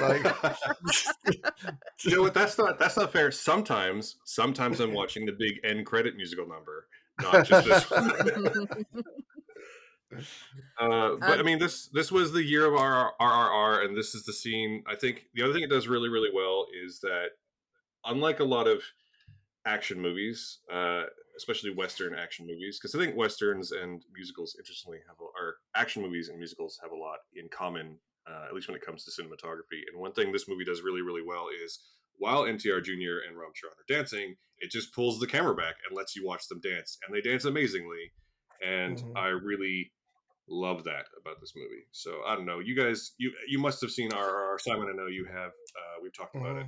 like, 0.00 0.24
you 2.04 2.16
know 2.16 2.22
what? 2.22 2.34
That's 2.34 2.58
not 2.58 2.80
that's 2.80 2.96
not 2.96 3.12
fair. 3.12 3.30
Sometimes, 3.30 4.16
sometimes 4.24 4.80
I'm 4.80 4.92
watching 4.92 5.26
the 5.26 5.32
big 5.38 5.60
end 5.62 5.86
credit 5.86 6.16
musical 6.16 6.48
number, 6.48 6.88
not 7.20 7.46
just 7.46 7.66
this 7.66 7.90
one. 7.90 8.86
Uh, 10.78 11.16
but 11.18 11.38
I 11.38 11.40
Um, 11.40 11.46
mean, 11.46 11.58
this 11.58 11.86
this 11.88 12.12
was 12.12 12.32
the 12.32 12.42
year 12.44 12.66
of 12.66 12.74
our 12.74 13.14
RRR, 13.18 13.84
and 13.86 13.96
this 13.96 14.14
is 14.14 14.24
the 14.24 14.32
scene. 14.32 14.84
I 14.86 14.94
think 14.94 15.28
the 15.34 15.42
other 15.42 15.54
thing 15.54 15.62
it 15.62 15.70
does 15.70 15.88
really, 15.88 16.10
really 16.10 16.30
well 16.34 16.66
is 16.84 17.00
that, 17.00 17.28
unlike 18.04 18.40
a 18.40 18.44
lot 18.44 18.66
of 18.66 18.82
action 19.64 20.00
movies, 20.00 20.58
uh, 20.70 21.04
especially 21.36 21.70
Western 21.70 22.14
action 22.14 22.46
movies, 22.46 22.78
because 22.78 22.94
I 22.94 22.98
think 23.02 23.16
westerns 23.16 23.72
and 23.72 24.02
musicals, 24.12 24.54
interestingly, 24.58 24.98
have 25.08 25.16
a, 25.20 25.24
or 25.24 25.56
action 25.74 26.02
movies 26.02 26.28
and 26.28 26.36
musicals 26.38 26.78
have 26.82 26.92
a 26.92 26.96
lot 26.96 27.20
in 27.34 27.48
common, 27.48 27.98
uh, 28.28 28.44
at 28.46 28.54
least 28.54 28.68
when 28.68 28.76
it 28.76 28.84
comes 28.84 29.04
to 29.04 29.10
cinematography. 29.10 29.80
And 29.90 29.98
one 30.00 30.12
thing 30.12 30.30
this 30.30 30.48
movie 30.48 30.64
does 30.64 30.82
really, 30.82 31.00
really 31.00 31.22
well 31.26 31.46
is 31.64 31.78
while 32.18 32.44
NTR 32.44 32.82
Jr. 32.82 33.26
and 33.26 33.36
Ram 33.36 33.52
Charan 33.54 33.74
are 33.78 33.94
dancing, 33.94 34.36
it 34.58 34.70
just 34.70 34.94
pulls 34.94 35.18
the 35.18 35.26
camera 35.26 35.54
back 35.54 35.74
and 35.88 35.96
lets 35.96 36.14
you 36.14 36.24
watch 36.26 36.46
them 36.48 36.60
dance, 36.60 36.98
and 37.06 37.14
they 37.14 37.20
dance 37.20 37.44
amazingly. 37.44 38.12
And 38.64 38.98
Mhm. 38.98 39.16
I 39.16 39.28
really 39.28 39.92
love 40.48 40.84
that 40.84 41.06
about 41.20 41.40
this 41.40 41.52
movie. 41.56 41.86
So 41.90 42.22
I 42.24 42.34
don't 42.36 42.46
know, 42.46 42.60
you 42.60 42.76
guys, 42.76 43.12
you 43.18 43.32
you 43.48 43.58
must 43.58 43.80
have 43.80 43.90
seen 43.90 44.12
our 44.12 44.58
Simon, 44.58 44.88
I 44.88 44.96
know 44.96 45.06
you 45.06 45.24
have. 45.24 45.50
Uh, 45.50 46.00
we've 46.02 46.12
talked 46.12 46.36
about 46.36 46.58
it. 46.58 46.66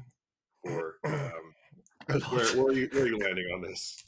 Or 0.63 0.97
um, 1.05 1.55
where, 2.31 2.47
where, 2.57 2.67
are 2.67 2.73
you, 2.73 2.89
where 2.93 3.05
are 3.05 3.07
you 3.07 3.19
landing 3.19 3.47
on 3.55 3.61
this? 3.63 4.03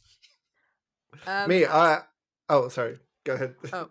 Um, 1.26 1.49
Me, 1.49 1.66
I. 1.66 2.03
Oh, 2.49 2.68
sorry. 2.68 2.99
Go 3.24 3.34
ahead. 3.34 3.55
Oh, 3.72 3.91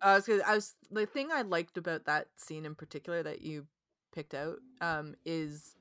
I 0.00 0.14
was 0.14 0.26
gonna, 0.26 0.42
I 0.46 0.54
was 0.54 0.74
the 0.90 1.06
thing 1.06 1.30
I 1.32 1.42
liked 1.42 1.78
about 1.78 2.04
that 2.04 2.28
scene 2.36 2.66
in 2.66 2.74
particular 2.74 3.22
that 3.22 3.40
you 3.42 3.66
picked 4.14 4.34
out 4.34 4.58
um, 4.80 5.14
is 5.24 5.74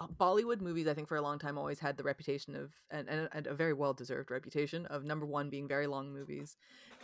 Bollywood 0.00 0.60
movies. 0.60 0.88
I 0.88 0.94
think 0.94 1.08
for 1.08 1.16
a 1.16 1.22
long 1.22 1.38
time 1.38 1.56
always 1.56 1.78
had 1.78 1.96
the 1.96 2.02
reputation 2.02 2.56
of 2.56 2.72
and, 2.90 3.08
and, 3.08 3.28
and 3.32 3.46
a 3.46 3.54
very 3.54 3.72
well 3.72 3.94
deserved 3.94 4.30
reputation 4.30 4.86
of 4.86 5.04
number 5.04 5.26
one 5.26 5.50
being 5.50 5.68
very 5.68 5.86
long 5.86 6.12
movies, 6.12 6.56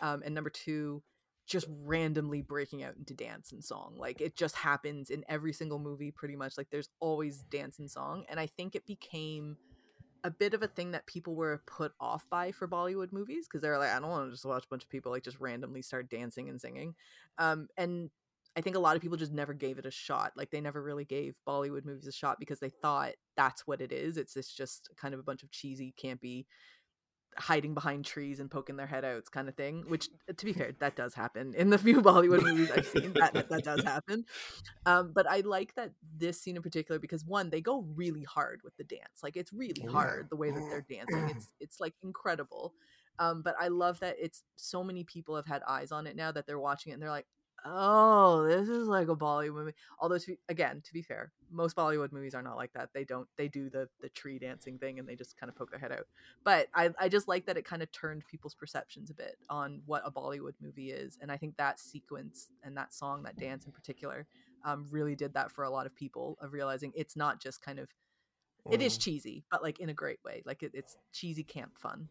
um, 0.02 0.22
and 0.24 0.34
number 0.34 0.50
two 0.50 1.02
just 1.46 1.66
randomly 1.84 2.42
breaking 2.42 2.84
out 2.84 2.96
into 2.96 3.14
dance 3.14 3.50
and 3.50 3.64
song. 3.64 3.94
Like 3.96 4.20
it 4.20 4.36
just 4.36 4.56
happens 4.56 5.10
in 5.10 5.24
every 5.28 5.52
single 5.52 5.78
movie, 5.78 6.10
pretty 6.10 6.36
much. 6.36 6.56
Like 6.58 6.70
there's 6.70 6.88
always 7.00 7.38
dance 7.44 7.78
and 7.78 7.90
song, 7.90 8.24
and 8.28 8.38
I 8.38 8.46
think 8.46 8.74
it 8.74 8.86
became 8.86 9.56
a 10.22 10.30
bit 10.30 10.54
of 10.54 10.62
a 10.62 10.68
thing 10.68 10.90
that 10.90 11.06
people 11.06 11.34
were 11.34 11.62
put 11.66 11.92
off 12.00 12.28
by 12.28 12.52
for 12.52 12.68
Bollywood 12.68 13.12
movies 13.12 13.46
because 13.46 13.62
they're 13.62 13.78
like, 13.78 13.90
I 13.90 14.00
don't 14.00 14.10
want 14.10 14.26
to 14.26 14.32
just 14.32 14.44
watch 14.44 14.64
a 14.64 14.68
bunch 14.68 14.82
of 14.82 14.90
people 14.90 15.12
like 15.12 15.24
just 15.24 15.40
randomly 15.40 15.82
start 15.82 16.10
dancing 16.10 16.48
and 16.48 16.60
singing. 16.60 16.94
Um, 17.38 17.68
and 17.76 18.10
I 18.56 18.60
think 18.60 18.76
a 18.76 18.80
lot 18.80 18.96
of 18.96 19.02
people 19.02 19.16
just 19.16 19.32
never 19.32 19.54
gave 19.54 19.78
it 19.78 19.86
a 19.86 19.90
shot. 19.90 20.32
Like 20.36 20.50
they 20.50 20.60
never 20.60 20.82
really 20.82 21.04
gave 21.04 21.36
Bollywood 21.46 21.84
movies 21.84 22.06
a 22.06 22.12
shot 22.12 22.38
because 22.40 22.58
they 22.58 22.68
thought 22.68 23.12
that's 23.36 23.66
what 23.66 23.80
it 23.80 23.92
is. 23.92 24.16
It's 24.16 24.34
this 24.34 24.50
just 24.50 24.90
kind 24.96 25.14
of 25.14 25.20
a 25.20 25.22
bunch 25.22 25.42
of 25.42 25.50
cheesy, 25.50 25.94
campy, 26.02 26.46
hiding 27.36 27.74
behind 27.74 28.04
trees 28.04 28.40
and 28.40 28.50
poking 28.50 28.76
their 28.76 28.86
head 28.86 29.04
out 29.04 29.22
kind 29.30 29.48
of 29.48 29.54
thing. 29.54 29.84
Which, 29.86 30.08
to 30.36 30.44
be 30.44 30.52
fair, 30.52 30.72
that 30.80 30.96
does 30.96 31.14
happen 31.14 31.54
in 31.54 31.70
the 31.70 31.78
few 31.86 32.02
Bollywood 32.02 32.42
movies 32.42 32.70
I've 32.70 32.86
seen. 32.86 33.12
That 33.14 33.48
that 33.48 33.64
does 33.64 33.84
happen. 33.84 34.24
Um, 34.84 35.12
but 35.14 35.28
I 35.28 35.40
like 35.40 35.74
that 35.76 35.92
this 36.16 36.40
scene 36.40 36.56
in 36.56 36.62
particular 36.62 36.98
because 36.98 37.24
one, 37.24 37.50
they 37.50 37.60
go 37.60 37.86
really 37.94 38.24
hard 38.24 38.62
with 38.64 38.76
the 38.76 38.84
dance. 38.84 39.22
Like 39.22 39.36
it's 39.36 39.52
really 39.52 39.86
hard 39.86 40.28
the 40.28 40.36
way 40.36 40.50
that 40.50 40.60
they're 40.60 40.86
dancing. 40.88 41.30
It's 41.36 41.52
it's 41.60 41.80
like 41.80 41.94
incredible. 42.02 42.74
Um, 43.18 43.42
but 43.42 43.54
I 43.60 43.68
love 43.68 44.00
that 44.00 44.16
it's 44.18 44.42
so 44.56 44.82
many 44.82 45.04
people 45.04 45.36
have 45.36 45.46
had 45.46 45.62
eyes 45.68 45.92
on 45.92 46.06
it 46.06 46.16
now 46.16 46.32
that 46.32 46.46
they're 46.46 46.58
watching 46.58 46.90
it 46.90 46.94
and 46.94 47.02
they're 47.02 47.10
like, 47.10 47.26
oh, 47.64 48.44
this 48.46 48.68
is 48.68 48.88
like 48.88 49.08
a 49.08 49.16
Bollywood 49.16 49.54
movie. 49.54 49.74
Although, 49.98 50.18
to 50.18 50.26
be, 50.26 50.38
again, 50.48 50.82
to 50.84 50.92
be 50.92 51.02
fair, 51.02 51.32
most 51.50 51.76
Bollywood 51.76 52.12
movies 52.12 52.34
are 52.34 52.42
not 52.42 52.56
like 52.56 52.72
that. 52.74 52.90
They 52.94 53.04
don't. 53.04 53.28
They 53.36 53.48
do 53.48 53.70
the 53.70 53.88
the 54.00 54.08
tree 54.10 54.38
dancing 54.38 54.78
thing 54.78 54.98
and 54.98 55.08
they 55.08 55.16
just 55.16 55.38
kind 55.38 55.48
of 55.50 55.56
poke 55.56 55.70
their 55.70 55.80
head 55.80 55.92
out. 55.92 56.06
But 56.44 56.68
I 56.74 56.90
I 56.98 57.08
just 57.08 57.28
like 57.28 57.46
that 57.46 57.56
it 57.56 57.64
kind 57.64 57.82
of 57.82 57.90
turned 57.92 58.24
people's 58.30 58.54
perceptions 58.54 59.10
a 59.10 59.14
bit 59.14 59.36
on 59.48 59.82
what 59.86 60.02
a 60.04 60.10
Bollywood 60.10 60.54
movie 60.60 60.90
is, 60.90 61.18
and 61.20 61.30
I 61.30 61.36
think 61.36 61.56
that 61.56 61.78
sequence 61.80 62.48
and 62.62 62.76
that 62.76 62.94
song, 62.94 63.22
that 63.24 63.36
dance 63.38 63.66
in 63.66 63.72
particular, 63.72 64.26
um, 64.64 64.86
really 64.90 65.14
did 65.16 65.34
that 65.34 65.50
for 65.52 65.64
a 65.64 65.70
lot 65.70 65.86
of 65.86 65.94
people 65.94 66.38
of 66.40 66.52
realizing 66.52 66.92
it's 66.94 67.16
not 67.16 67.40
just 67.40 67.62
kind 67.62 67.78
of 67.78 67.88
it 68.70 68.80
is 68.82 68.96
Mm. 68.96 69.00
cheesy, 69.00 69.44
but 69.50 69.62
like 69.62 69.80
in 69.80 69.88
a 69.88 69.94
great 69.94 70.22
way. 70.24 70.42
Like 70.46 70.62
it, 70.62 70.72
it's 70.74 70.96
cheesy 71.12 71.42
camp 71.44 71.76
fun. 71.78 72.08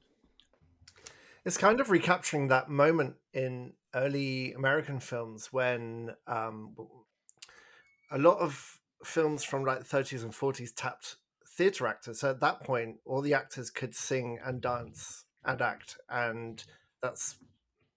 It's 1.45 1.57
kind 1.57 1.79
of 1.79 1.89
recapturing 1.89 2.47
that 2.47 2.69
moment 2.69 3.15
in 3.33 3.73
early 3.95 4.53
American 4.53 4.99
films 4.99 5.51
when 5.51 6.11
um, 6.27 6.75
a 8.11 8.17
lot 8.17 8.39
of 8.39 8.79
films 9.03 9.43
from 9.43 9.63
like 9.63 9.79
the 9.79 9.97
30s 9.97 10.23
and 10.23 10.33
40s 10.33 10.71
tapped 10.75 11.15
theatre 11.47 11.87
actors. 11.87 12.19
So 12.19 12.31
at 12.31 12.41
that 12.41 12.63
point, 12.63 12.97
all 13.05 13.21
the 13.21 13.33
actors 13.33 13.69
could 13.69 13.95
sing 13.95 14.39
and 14.43 14.61
dance 14.61 15.25
and 15.45 15.61
act, 15.61 15.97
and 16.09 16.63
that's 17.01 17.37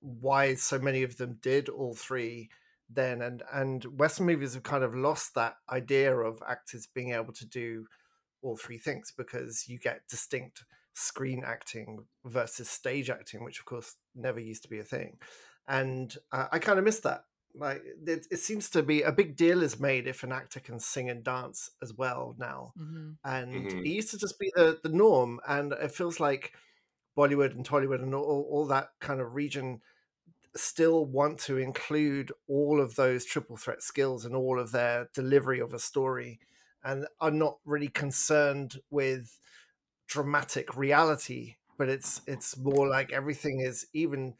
why 0.00 0.54
so 0.54 0.78
many 0.78 1.02
of 1.02 1.16
them 1.16 1.38
did 1.42 1.68
all 1.68 1.94
three 1.94 2.50
then. 2.88 3.22
And 3.22 3.42
and 3.52 3.84
Western 3.98 4.26
movies 4.26 4.54
have 4.54 4.62
kind 4.62 4.84
of 4.84 4.94
lost 4.94 5.34
that 5.34 5.56
idea 5.70 6.14
of 6.16 6.42
actors 6.48 6.86
being 6.92 7.12
able 7.12 7.32
to 7.34 7.46
do 7.46 7.86
all 8.42 8.56
three 8.56 8.78
things 8.78 9.12
because 9.16 9.68
you 9.68 9.78
get 9.78 10.08
distinct 10.08 10.64
screen 10.94 11.42
acting 11.44 12.06
versus 12.24 12.68
stage 12.70 13.10
acting, 13.10 13.44
which 13.44 13.58
of 13.58 13.64
course 13.64 13.96
never 14.14 14.40
used 14.40 14.62
to 14.64 14.68
be 14.68 14.78
a 14.78 14.84
thing. 14.84 15.18
And 15.68 16.14
uh, 16.32 16.48
I 16.52 16.58
kind 16.58 16.78
of 16.78 16.84
miss 16.84 17.00
that. 17.00 17.24
Like 17.54 17.82
it, 18.06 18.26
it 18.30 18.38
seems 18.38 18.70
to 18.70 18.82
be 18.82 19.02
a 19.02 19.12
big 19.12 19.36
deal 19.36 19.62
is 19.62 19.78
made 19.78 20.06
if 20.06 20.22
an 20.22 20.32
actor 20.32 20.60
can 20.60 20.78
sing 20.80 21.10
and 21.10 21.22
dance 21.22 21.70
as 21.82 21.92
well 21.94 22.34
now, 22.38 22.74
Mm-hmm. 22.78 23.10
and 23.24 23.68
Mhm. 23.68 23.84
it 23.84 23.88
used 23.90 24.10
to 24.12 24.18
just 24.18 24.38
be 24.38 24.50
the 24.56 24.80
the 24.82 24.88
norm. 24.88 25.40
And 25.46 25.72
it 25.72 25.92
feels 25.92 26.18
like 26.20 26.54
Bollywood 27.16 27.52
and 27.52 27.66
Tollywood 27.66 28.02
and 28.02 28.14
all, 28.14 28.46
all 28.50 28.66
that 28.68 28.90
kind 29.00 29.20
of 29.20 29.34
region 29.34 29.82
still 30.54 31.06
want 31.06 31.38
to 31.40 31.56
include 31.58 32.32
all 32.46 32.80
of 32.80 32.94
those 32.96 33.24
triple 33.24 33.56
threat 33.56 33.82
skills 33.82 34.24
and 34.24 34.34
all 34.36 34.58
of 34.58 34.72
their 34.72 35.08
delivery 35.14 35.60
of 35.60 35.72
a 35.72 35.78
story 35.78 36.40
and 36.84 37.06
are 37.20 37.30
not 37.30 37.58
really 37.64 37.88
concerned 37.88 38.76
with 38.90 39.38
dramatic 40.12 40.76
reality 40.76 41.56
but 41.78 41.88
it's 41.88 42.20
it's 42.26 42.56
more 42.56 42.86
like 42.86 43.12
everything 43.12 43.60
is 43.60 43.86
even 43.92 44.34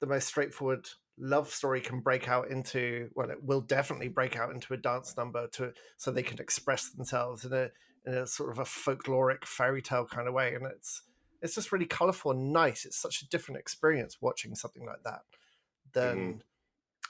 the 0.00 0.06
most 0.06 0.26
straightforward 0.26 0.88
love 1.18 1.50
story 1.50 1.80
can 1.80 2.00
break 2.00 2.28
out 2.28 2.48
into 2.48 3.08
well 3.14 3.30
it 3.30 3.42
will 3.42 3.60
definitely 3.60 4.08
break 4.08 4.36
out 4.36 4.50
into 4.50 4.72
a 4.72 4.76
dance 4.76 5.16
number 5.16 5.46
to 5.48 5.72
so 5.96 6.10
they 6.10 6.22
can 6.22 6.38
express 6.38 6.90
themselves 6.90 7.44
in 7.44 7.52
a 7.52 7.70
in 8.06 8.14
a 8.14 8.26
sort 8.26 8.50
of 8.50 8.58
a 8.58 8.64
folkloric 8.64 9.44
fairy 9.44 9.82
tale 9.82 10.06
kind 10.06 10.28
of 10.28 10.34
way. 10.34 10.54
And 10.54 10.66
it's 10.66 11.02
it's 11.42 11.54
just 11.54 11.72
really 11.72 11.86
colorful 11.86 12.32
and 12.32 12.52
nice. 12.52 12.84
It's 12.84 12.96
such 12.96 13.22
a 13.22 13.28
different 13.28 13.60
experience 13.60 14.18
watching 14.20 14.54
something 14.54 14.84
like 14.84 15.02
that 15.04 15.20
than 15.92 16.42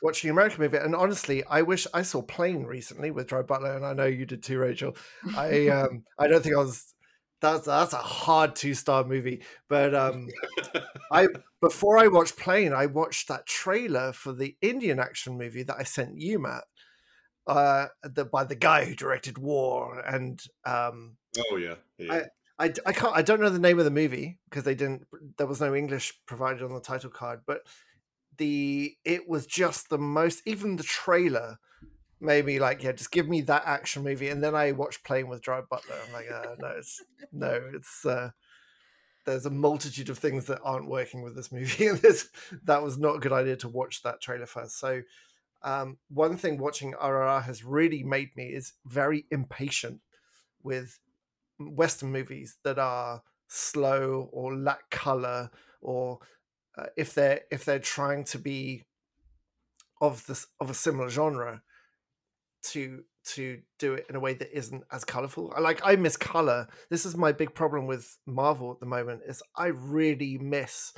watching 0.03 0.30
an 0.30 0.36
american 0.36 0.62
movie. 0.62 0.78
And 0.78 0.97
honestly 0.97 1.45
i 1.45 1.61
wish 1.61 1.86
i 1.93 2.01
saw 2.01 2.22
plane 2.22 2.64
recently 2.64 3.11
with 3.11 3.26
Dry 3.26 3.43
butler 3.43 3.76
and 3.76 3.84
i 3.84 3.93
know 3.93 4.07
you 4.07 4.24
did 4.24 4.43
too 4.43 4.59
rachel. 4.59 4.97
I 5.36 5.68
um 5.68 6.05
i 6.18 6.26
don't 6.26 6.43
think 6.43 6.57
i 6.57 6.59
was 6.59 6.95
that's 7.41 7.66
that's 7.66 7.93
a 7.93 7.97
hard 7.97 8.55
two 8.55 8.74
star 8.74 9.05
movie 9.05 9.43
but 9.68 9.95
um 9.95 10.28
I 11.11 11.28
before 11.61 11.99
I 11.99 12.09
watched 12.09 12.36
Plane, 12.36 12.72
I 12.72 12.86
watched 12.86 13.28
that 13.28 13.47
trailer 13.47 14.12
for 14.12 14.32
the 14.32 14.57
Indian 14.62 14.99
action 14.99 15.36
movie 15.36 15.62
that 15.64 15.76
I 15.78 15.82
sent 15.82 16.16
you, 16.16 16.38
Matt, 16.38 16.64
uh, 17.47 17.88
the, 18.03 18.24
by 18.24 18.45
the 18.45 18.55
guy 18.55 18.84
who 18.84 18.95
directed 18.95 19.36
War, 19.38 20.01
and 20.01 20.43
um, 20.64 21.16
Oh 21.51 21.57
yeah, 21.57 21.74
yeah. 21.99 22.26
I, 22.59 22.68
d- 22.68 22.82
I 22.84 22.93
can't 22.93 23.16
I 23.16 23.22
don't 23.22 23.41
know 23.41 23.51
the 23.51 23.59
name 23.59 23.78
of 23.78 23.84
the 23.84 23.91
movie 23.91 24.38
because 24.49 24.64
they 24.64 24.74
didn't 24.74 25.07
there 25.38 25.47
was 25.47 25.61
no 25.61 25.74
English 25.74 26.12
provided 26.26 26.62
on 26.62 26.74
the 26.74 26.80
title 26.80 27.11
card, 27.11 27.41
but 27.47 27.62
the 28.36 28.95
it 29.05 29.28
was 29.28 29.47
just 29.47 29.88
the 29.88 29.99
most 29.99 30.43
even 30.47 30.76
the 30.76 30.82
trailer 30.82 31.59
made 32.20 32.44
me 32.44 32.58
like 32.58 32.82
yeah 32.82 32.92
just 32.92 33.10
give 33.10 33.28
me 33.28 33.40
that 33.42 33.62
action 33.66 34.02
movie 34.02 34.28
and 34.28 34.42
then 34.42 34.54
I 34.54 34.72
watch 34.72 35.02
Plane 35.02 35.28
with 35.28 35.42
Dry 35.42 35.60
Butler. 35.60 35.96
I'm 36.06 36.12
like 36.12 36.30
uh, 36.30 36.54
no 36.58 36.68
it's 36.76 37.02
no 37.32 37.60
it's. 37.74 38.04
Uh, 38.04 38.30
there's 39.26 39.46
a 39.46 39.50
multitude 39.50 40.08
of 40.08 40.18
things 40.18 40.46
that 40.46 40.60
aren't 40.64 40.88
working 40.88 41.22
with 41.22 41.36
this 41.36 41.52
movie 41.52 41.86
and 41.88 41.98
this 41.98 42.30
that 42.64 42.82
was 42.82 42.98
not 42.98 43.16
a 43.16 43.20
good 43.20 43.32
idea 43.32 43.56
to 43.56 43.68
watch 43.68 44.02
that 44.02 44.20
trailer 44.20 44.46
first 44.46 44.78
so 44.78 45.02
um, 45.62 45.98
one 46.08 46.38
thing 46.38 46.58
watching 46.58 46.94
RRR 46.94 47.44
has 47.44 47.62
really 47.62 48.02
made 48.02 48.34
me 48.34 48.46
is 48.46 48.72
very 48.86 49.26
impatient 49.30 50.00
with 50.62 50.98
western 51.58 52.10
movies 52.10 52.56
that 52.64 52.78
are 52.78 53.22
slow 53.46 54.30
or 54.32 54.56
lack 54.56 54.88
color 54.90 55.50
or 55.82 56.18
uh, 56.78 56.86
if 56.96 57.14
they're 57.14 57.42
if 57.50 57.64
they're 57.64 57.78
trying 57.78 58.24
to 58.24 58.38
be 58.38 58.84
of 60.00 60.26
this 60.26 60.46
of 60.60 60.70
a 60.70 60.74
similar 60.74 61.10
genre 61.10 61.62
to 62.62 63.04
to 63.22 63.61
do 63.78 63.94
it 63.94 64.06
in 64.08 64.16
a 64.16 64.20
way 64.20 64.34
that 64.34 64.56
isn't 64.56 64.82
as 64.90 65.04
colorful. 65.04 65.52
I 65.56 65.61
like 65.61 65.80
I 65.84 65.96
miss 65.96 66.16
color. 66.16 66.68
This 66.88 67.04
is 67.04 67.16
my 67.16 67.32
big 67.32 67.54
problem 67.54 67.86
with 67.86 68.18
Marvel 68.26 68.72
at 68.72 68.80
the 68.80 68.86
moment 68.86 69.22
is 69.26 69.42
I 69.56 69.66
really 69.66 70.38
miss 70.38 70.92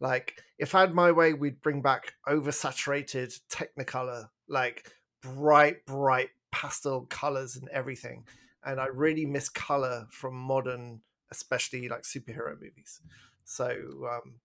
like 0.00 0.40
if 0.58 0.74
I 0.74 0.80
had 0.80 0.94
my 0.94 1.12
way 1.12 1.32
we'd 1.32 1.62
bring 1.62 1.82
back 1.82 2.14
oversaturated 2.26 3.38
technicolor, 3.50 4.28
like 4.48 4.90
bright 5.22 5.84
bright 5.86 6.30
pastel 6.50 7.06
colors 7.06 7.56
and 7.56 7.68
everything. 7.68 8.24
And 8.64 8.80
I 8.80 8.86
really 8.86 9.26
miss 9.26 9.48
color 9.48 10.06
from 10.10 10.34
modern 10.34 11.00
especially 11.30 11.88
like 11.88 12.02
superhero 12.02 12.54
movies. 12.60 13.00
So 13.44 13.70
um 14.10 14.40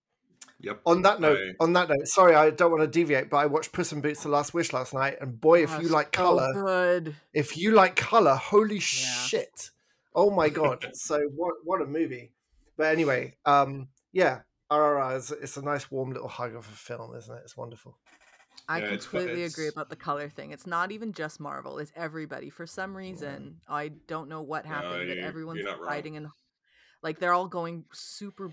Yep. 0.64 0.80
on 0.86 1.02
that 1.02 1.20
note, 1.20 1.38
I- 1.38 1.62
on 1.64 1.72
that 1.74 1.88
note, 1.88 2.06
sorry, 2.08 2.34
I 2.34 2.50
don't 2.50 2.70
want 2.70 2.82
to 2.82 2.86
deviate, 2.88 3.30
but 3.30 3.38
I 3.38 3.46
watched 3.46 3.72
Puss 3.72 3.92
in 3.92 4.00
Boots: 4.00 4.22
The 4.22 4.28
Last 4.28 4.54
Wish 4.54 4.72
last 4.72 4.94
night, 4.94 5.18
and 5.20 5.40
boy, 5.40 5.62
if 5.62 5.72
Oh, 5.74 5.80
you 5.80 5.88
like 5.88 6.14
so 6.14 6.22
color, 6.22 6.52
good. 6.52 7.16
if 7.32 7.56
you 7.56 7.72
like 7.72 7.96
color, 7.96 8.34
holy 8.34 8.80
shit! 8.80 9.70
Oh 10.14 10.30
my 10.30 10.48
god! 10.48 10.88
so 10.94 11.18
what? 11.34 11.54
What 11.64 11.82
a 11.82 11.86
movie! 11.86 12.32
But 12.76 12.86
anyway, 12.86 13.36
um, 13.44 13.88
yeah, 14.12 14.40
RRR 14.70 15.16
is 15.16 15.30
it's 15.30 15.56
a 15.56 15.62
nice 15.62 15.90
warm 15.90 16.10
little 16.12 16.28
hug 16.28 16.54
of 16.54 16.66
a 16.66 16.72
film, 16.72 17.14
isn't 17.16 17.34
it? 17.36 17.40
It's 17.44 17.56
wonderful. 17.56 17.98
I 18.66 18.78
Yeah, 18.78 18.84
it's 18.86 19.04
fu- 19.04 19.18
completely 19.18 19.44
agree 19.44 19.66
it's- 19.66 19.72
about 19.74 19.90
the 19.90 19.96
color 19.96 20.28
thing. 20.30 20.50
It's 20.52 20.66
not 20.66 20.90
even 20.90 21.12
just 21.12 21.38
Marvel; 21.38 21.78
it's 21.78 21.92
everybody. 21.94 22.48
For 22.50 22.66
some 22.66 22.96
reason, 22.96 23.60
I 23.68 23.88
don't 23.88 24.28
know 24.28 24.40
what 24.40 24.64
happened, 24.66 24.92
but 24.94 25.06
you- 25.06 25.14
you're 25.14 25.24
everyone's 25.24 25.66
fighting 25.84 26.16
and 26.16 26.28
like 27.02 27.18
they're 27.18 27.34
all 27.34 27.48
going 27.48 27.84
super, 27.92 28.50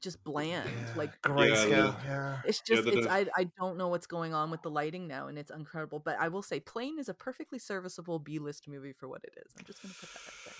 just 0.00 0.22
bland. 0.24 0.68
Like 0.96 1.20
great 1.22 1.50
Yeah, 1.50 1.56
scale. 1.56 1.96
Yeah. 2.04 2.38
it's 2.44 2.60
just 2.60 2.84
the- 2.84 2.98
it's 2.98 3.06
I 3.06 3.26
I 3.36 3.44
don't 3.58 3.76
know 3.76 3.88
what's 3.88 4.06
going 4.06 4.34
on 4.34 4.50
with 4.50 4.62
the 4.62 4.70
lighting 4.70 5.06
now, 5.06 5.28
and 5.28 5.38
it's 5.38 5.50
incredible. 5.50 5.98
But 5.98 6.16
I 6.18 6.28
will 6.28 6.42
say, 6.42 6.60
Plane 6.60 6.98
is 6.98 7.08
a 7.08 7.14
perfectly 7.14 7.58
serviceable 7.58 8.18
B 8.18 8.38
list 8.38 8.68
movie 8.68 8.92
for 8.92 9.08
what 9.08 9.22
it 9.24 9.34
is. 9.44 9.52
I'm 9.58 9.64
just 9.64 9.82
gonna 9.82 9.94
put 9.98 10.08
that 10.10 10.20
out 10.20 10.34
there. 10.44 10.54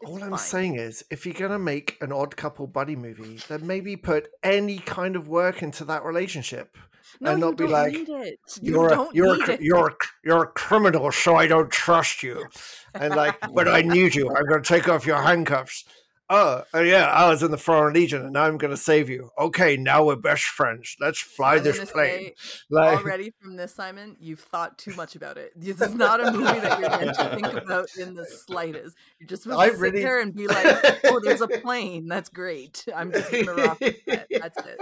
It's 0.00 0.10
All 0.10 0.22
I'm 0.24 0.30
fine. 0.30 0.38
saying 0.38 0.74
is, 0.76 1.04
if 1.10 1.26
you're 1.26 1.34
gonna 1.34 1.58
make 1.58 1.96
an 2.00 2.12
odd 2.12 2.36
couple 2.36 2.66
buddy 2.66 2.96
movie, 2.96 3.38
then 3.48 3.66
maybe 3.66 3.96
put 3.96 4.28
any 4.42 4.78
kind 4.78 5.16
of 5.16 5.28
work 5.28 5.62
into 5.62 5.84
that 5.86 6.04
relationship. 6.04 6.76
no, 7.20 7.30
and 7.32 7.40
not 7.40 7.56
be 7.56 7.66
like. 7.66 7.92
You 7.94 8.36
You're 8.62 8.92
a, 8.92 9.08
you're 9.12 9.34
a, 9.42 9.50
it. 9.50 9.60
you're 9.62 9.88
a, 9.88 9.94
you're 10.24 10.42
a 10.44 10.46
criminal, 10.46 11.10
so 11.10 11.36
I 11.36 11.46
don't 11.46 11.70
trust 11.70 12.22
you. 12.22 12.46
And 12.94 13.14
like, 13.16 13.36
but 13.52 13.66
I 13.66 13.80
need 13.96 14.14
you. 14.14 14.28
I'm 14.34 14.44
going 14.46 14.62
to 14.62 14.68
take 14.68 14.88
off 14.88 15.06
your 15.06 15.20
handcuffs. 15.20 15.84
Oh, 16.30 16.62
oh, 16.74 16.82
yeah, 16.82 17.06
I 17.06 17.28
was 17.30 17.42
in 17.42 17.50
the 17.50 17.56
Foreign 17.56 17.94
Legion, 17.94 18.20
and 18.22 18.34
now 18.34 18.44
I'm 18.44 18.58
going 18.58 18.70
to 18.70 18.76
save 18.76 19.08
you. 19.08 19.30
Okay, 19.38 19.78
now 19.78 20.04
we're 20.04 20.16
best 20.16 20.44
friends. 20.44 20.94
Let's 21.00 21.18
fly 21.18 21.54
I'm 21.56 21.62
this 21.64 21.90
plane. 21.90 22.32
say, 22.36 22.62
Like, 22.68 22.98
already 22.98 23.32
from 23.40 23.56
this, 23.56 23.74
Simon, 23.74 24.14
you've 24.20 24.40
thought 24.40 24.76
too 24.76 24.92
much 24.94 25.16
about 25.16 25.38
it. 25.38 25.52
This 25.56 25.80
is 25.80 25.94
not 25.94 26.20
a 26.20 26.30
movie 26.30 26.44
that 26.60 26.80
you're 26.80 26.90
meant 26.90 27.16
to 27.16 27.28
think 27.34 27.46
about 27.62 27.88
in 27.98 28.12
the 28.14 28.26
slightest. 28.26 28.94
You're 29.18 29.26
just 29.28 29.44
supposed 29.44 29.60
I 29.60 29.66
to 29.68 29.72
sit 29.72 29.80
really- 29.80 30.02
there 30.02 30.20
and 30.20 30.34
be 30.34 30.46
like, 30.48 31.00
"Oh, 31.04 31.18
there's 31.22 31.40
a 31.40 31.48
plane. 31.48 32.08
That's 32.08 32.28
great. 32.28 32.84
I'm 32.94 33.10
just 33.10 33.30
gonna 33.30 33.54
rock 33.54 33.80
with 33.80 33.96
it. 34.06 34.26
That's 34.30 34.58
it. 34.66 34.80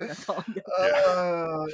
That's 0.00 0.28
all." 0.28 0.44
I'm 0.48 0.54
uh, 0.76 1.66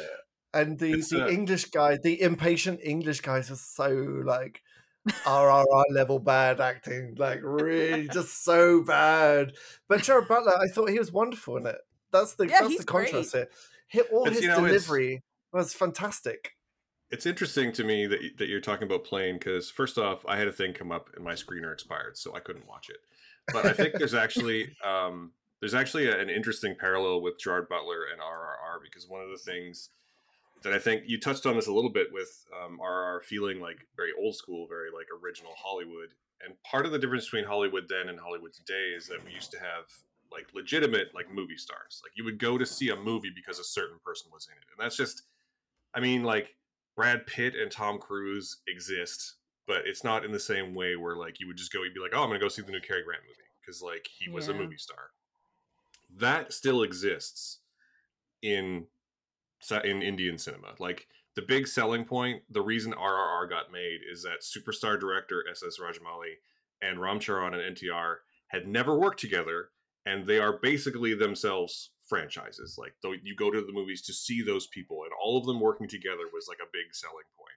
and 0.52 0.78
the, 0.78 0.92
It's, 0.94 1.08
the 1.08 1.24
uh, 1.24 1.28
English 1.28 1.66
guy, 1.66 1.96
the 1.96 2.20
impatient 2.20 2.80
English 2.82 3.20
guys 3.20 3.50
are 3.50 3.56
so 3.56 3.88
like 4.26 4.60
RRR 5.08 5.84
level 5.90 6.18
bad 6.18 6.60
acting, 6.60 7.14
like 7.16 7.40
really 7.42 8.08
just 8.08 8.44
so 8.44 8.82
bad. 8.82 9.52
But 9.88 10.02
Gerard 10.02 10.28
Butler, 10.28 10.56
I 10.58 10.68
thought 10.68 10.90
he 10.90 10.98
was 10.98 11.12
wonderful 11.12 11.56
in 11.56 11.66
it. 11.66 11.78
That's 12.12 12.34
the 12.34 12.48
Yeah, 12.48 12.58
that's 12.60 12.78
the 12.78 12.84
contrast 12.84 13.32
here. 13.32 13.48
He, 13.88 14.00
all 14.02 14.26
It's, 14.26 14.36
his 14.36 14.42
you 14.44 14.48
know, 14.48 14.66
delivery 14.66 15.22
was 15.52 15.74
fantastic. 15.74 16.52
It's 17.10 17.26
interesting 17.26 17.72
to 17.72 17.82
me 17.84 18.06
that, 18.06 18.20
that 18.38 18.48
you're 18.48 18.60
talking 18.60 18.86
about 18.86 19.04
Plane 19.04 19.34
because 19.34 19.70
first 19.70 19.98
off, 19.98 20.24
I 20.28 20.36
had 20.36 20.46
a 20.46 20.52
thing 20.52 20.72
come 20.72 20.92
up 20.92 21.08
and 21.16 21.24
my 21.24 21.32
screener 21.32 21.72
expired, 21.72 22.16
so 22.16 22.34
I 22.34 22.40
couldn't 22.40 22.68
watch 22.68 22.88
it. 22.88 22.98
But 23.52 23.66
I 23.66 23.72
think 23.72 23.94
there's 23.94 24.14
actually 24.14 24.76
um, 24.84 25.32
there's 25.60 25.74
actually 25.74 26.06
a- 26.06 26.20
an 26.20 26.30
interesting 26.30 26.76
parallel 26.78 27.20
with 27.20 27.38
Gerard 27.40 27.68
Butler 27.68 28.04
and 28.12 28.20
RRR 28.20 28.82
because 28.82 29.08
one 29.08 29.22
of 29.22 29.30
the 29.30 29.38
things 29.38 29.90
that 30.62 30.72
I 30.72 30.78
think 30.78 31.04
you 31.06 31.18
touched 31.18 31.46
on 31.46 31.56
this 31.56 31.66
a 31.66 31.72
little 31.72 31.90
bit 31.90 32.08
with 32.12 32.44
um, 32.62 32.78
RRR 32.82 33.22
feeling 33.22 33.60
like 33.60 33.78
very 33.96 34.10
old 34.18 34.36
school, 34.36 34.66
very 34.68 34.90
like 34.90 35.06
original 35.22 35.52
Hollywood. 35.56 36.10
And 36.44 36.54
part 36.62 36.86
of 36.86 36.92
the 36.92 36.98
difference 36.98 37.26
between 37.26 37.44
Hollywood 37.44 37.84
then 37.88 38.08
and 38.08 38.18
Hollywood 38.18 38.52
today 38.52 38.92
is 38.96 39.06
that 39.06 39.24
we 39.24 39.32
used 39.32 39.50
to 39.52 39.58
have 39.58 39.84
like 40.32 40.46
legitimate 40.54 41.14
like 41.14 41.32
movie 41.32 41.56
stars. 41.56 42.00
Like 42.04 42.12
you 42.16 42.24
would 42.24 42.38
go 42.38 42.58
to 42.58 42.66
see 42.66 42.90
a 42.90 42.96
movie 42.96 43.32
because 43.34 43.58
a 43.58 43.64
certain 43.64 43.98
person 44.04 44.30
was 44.32 44.46
in 44.46 44.56
it, 44.56 44.64
and 44.70 44.84
that's 44.84 44.96
just, 44.96 45.22
I 45.94 46.00
mean, 46.00 46.22
like 46.22 46.56
Brad 46.96 47.26
Pitt 47.26 47.54
and 47.54 47.70
Tom 47.70 47.98
Cruise 47.98 48.58
exist, 48.68 49.36
but 49.66 49.82
it's 49.86 50.04
not 50.04 50.24
in 50.24 50.32
the 50.32 50.40
same 50.40 50.74
way 50.74 50.96
where 50.96 51.16
like 51.16 51.40
you 51.40 51.46
would 51.46 51.56
just 51.56 51.72
go, 51.72 51.82
you'd 51.82 51.94
be 51.94 52.00
like, 52.00 52.12
oh, 52.14 52.22
I'm 52.22 52.28
gonna 52.28 52.38
go 52.38 52.48
see 52.48 52.62
the 52.62 52.72
new 52.72 52.80
Cary 52.80 53.02
Grant 53.02 53.22
movie 53.24 53.36
because 53.60 53.82
like 53.82 54.08
he 54.10 54.30
was 54.30 54.48
a 54.48 54.54
movie 54.54 54.78
star. 54.78 55.10
That 56.16 56.52
still 56.52 56.82
exists 56.82 57.60
in 58.42 58.86
in 59.84 60.02
Indian 60.02 60.38
cinema. 60.38 60.74
Like 60.78 61.06
the 61.36 61.42
big 61.42 61.68
selling 61.68 62.04
point, 62.04 62.42
the 62.50 62.62
reason 62.62 62.92
RRR 62.92 63.48
got 63.48 63.72
made 63.72 64.00
is 64.10 64.22
that 64.22 64.42
superstar 64.42 64.98
director 64.98 65.44
SS 65.50 65.78
Rajamouli 65.78 66.34
and 66.82 67.00
Ram 67.00 67.20
Charan 67.20 67.54
and 67.54 67.76
NTR 67.76 68.16
had 68.48 68.66
never 68.66 68.98
worked 68.98 69.20
together, 69.20 69.70
and 70.04 70.26
they 70.26 70.38
are 70.38 70.58
basically 70.60 71.14
themselves 71.14 71.90
franchises. 72.08 72.76
Like 72.78 72.94
though 73.02 73.12
you 73.12 73.36
go 73.36 73.50
to 73.50 73.60
the 73.60 73.72
movies 73.72 74.02
to 74.02 74.12
see 74.12 74.42
those 74.42 74.66
people, 74.66 75.02
and 75.04 75.12
all 75.22 75.38
of 75.38 75.46
them 75.46 75.60
working 75.60 75.88
together 75.88 76.24
was 76.32 76.46
like 76.48 76.58
a 76.62 76.70
big 76.72 76.92
selling 76.92 77.28
point. 77.36 77.50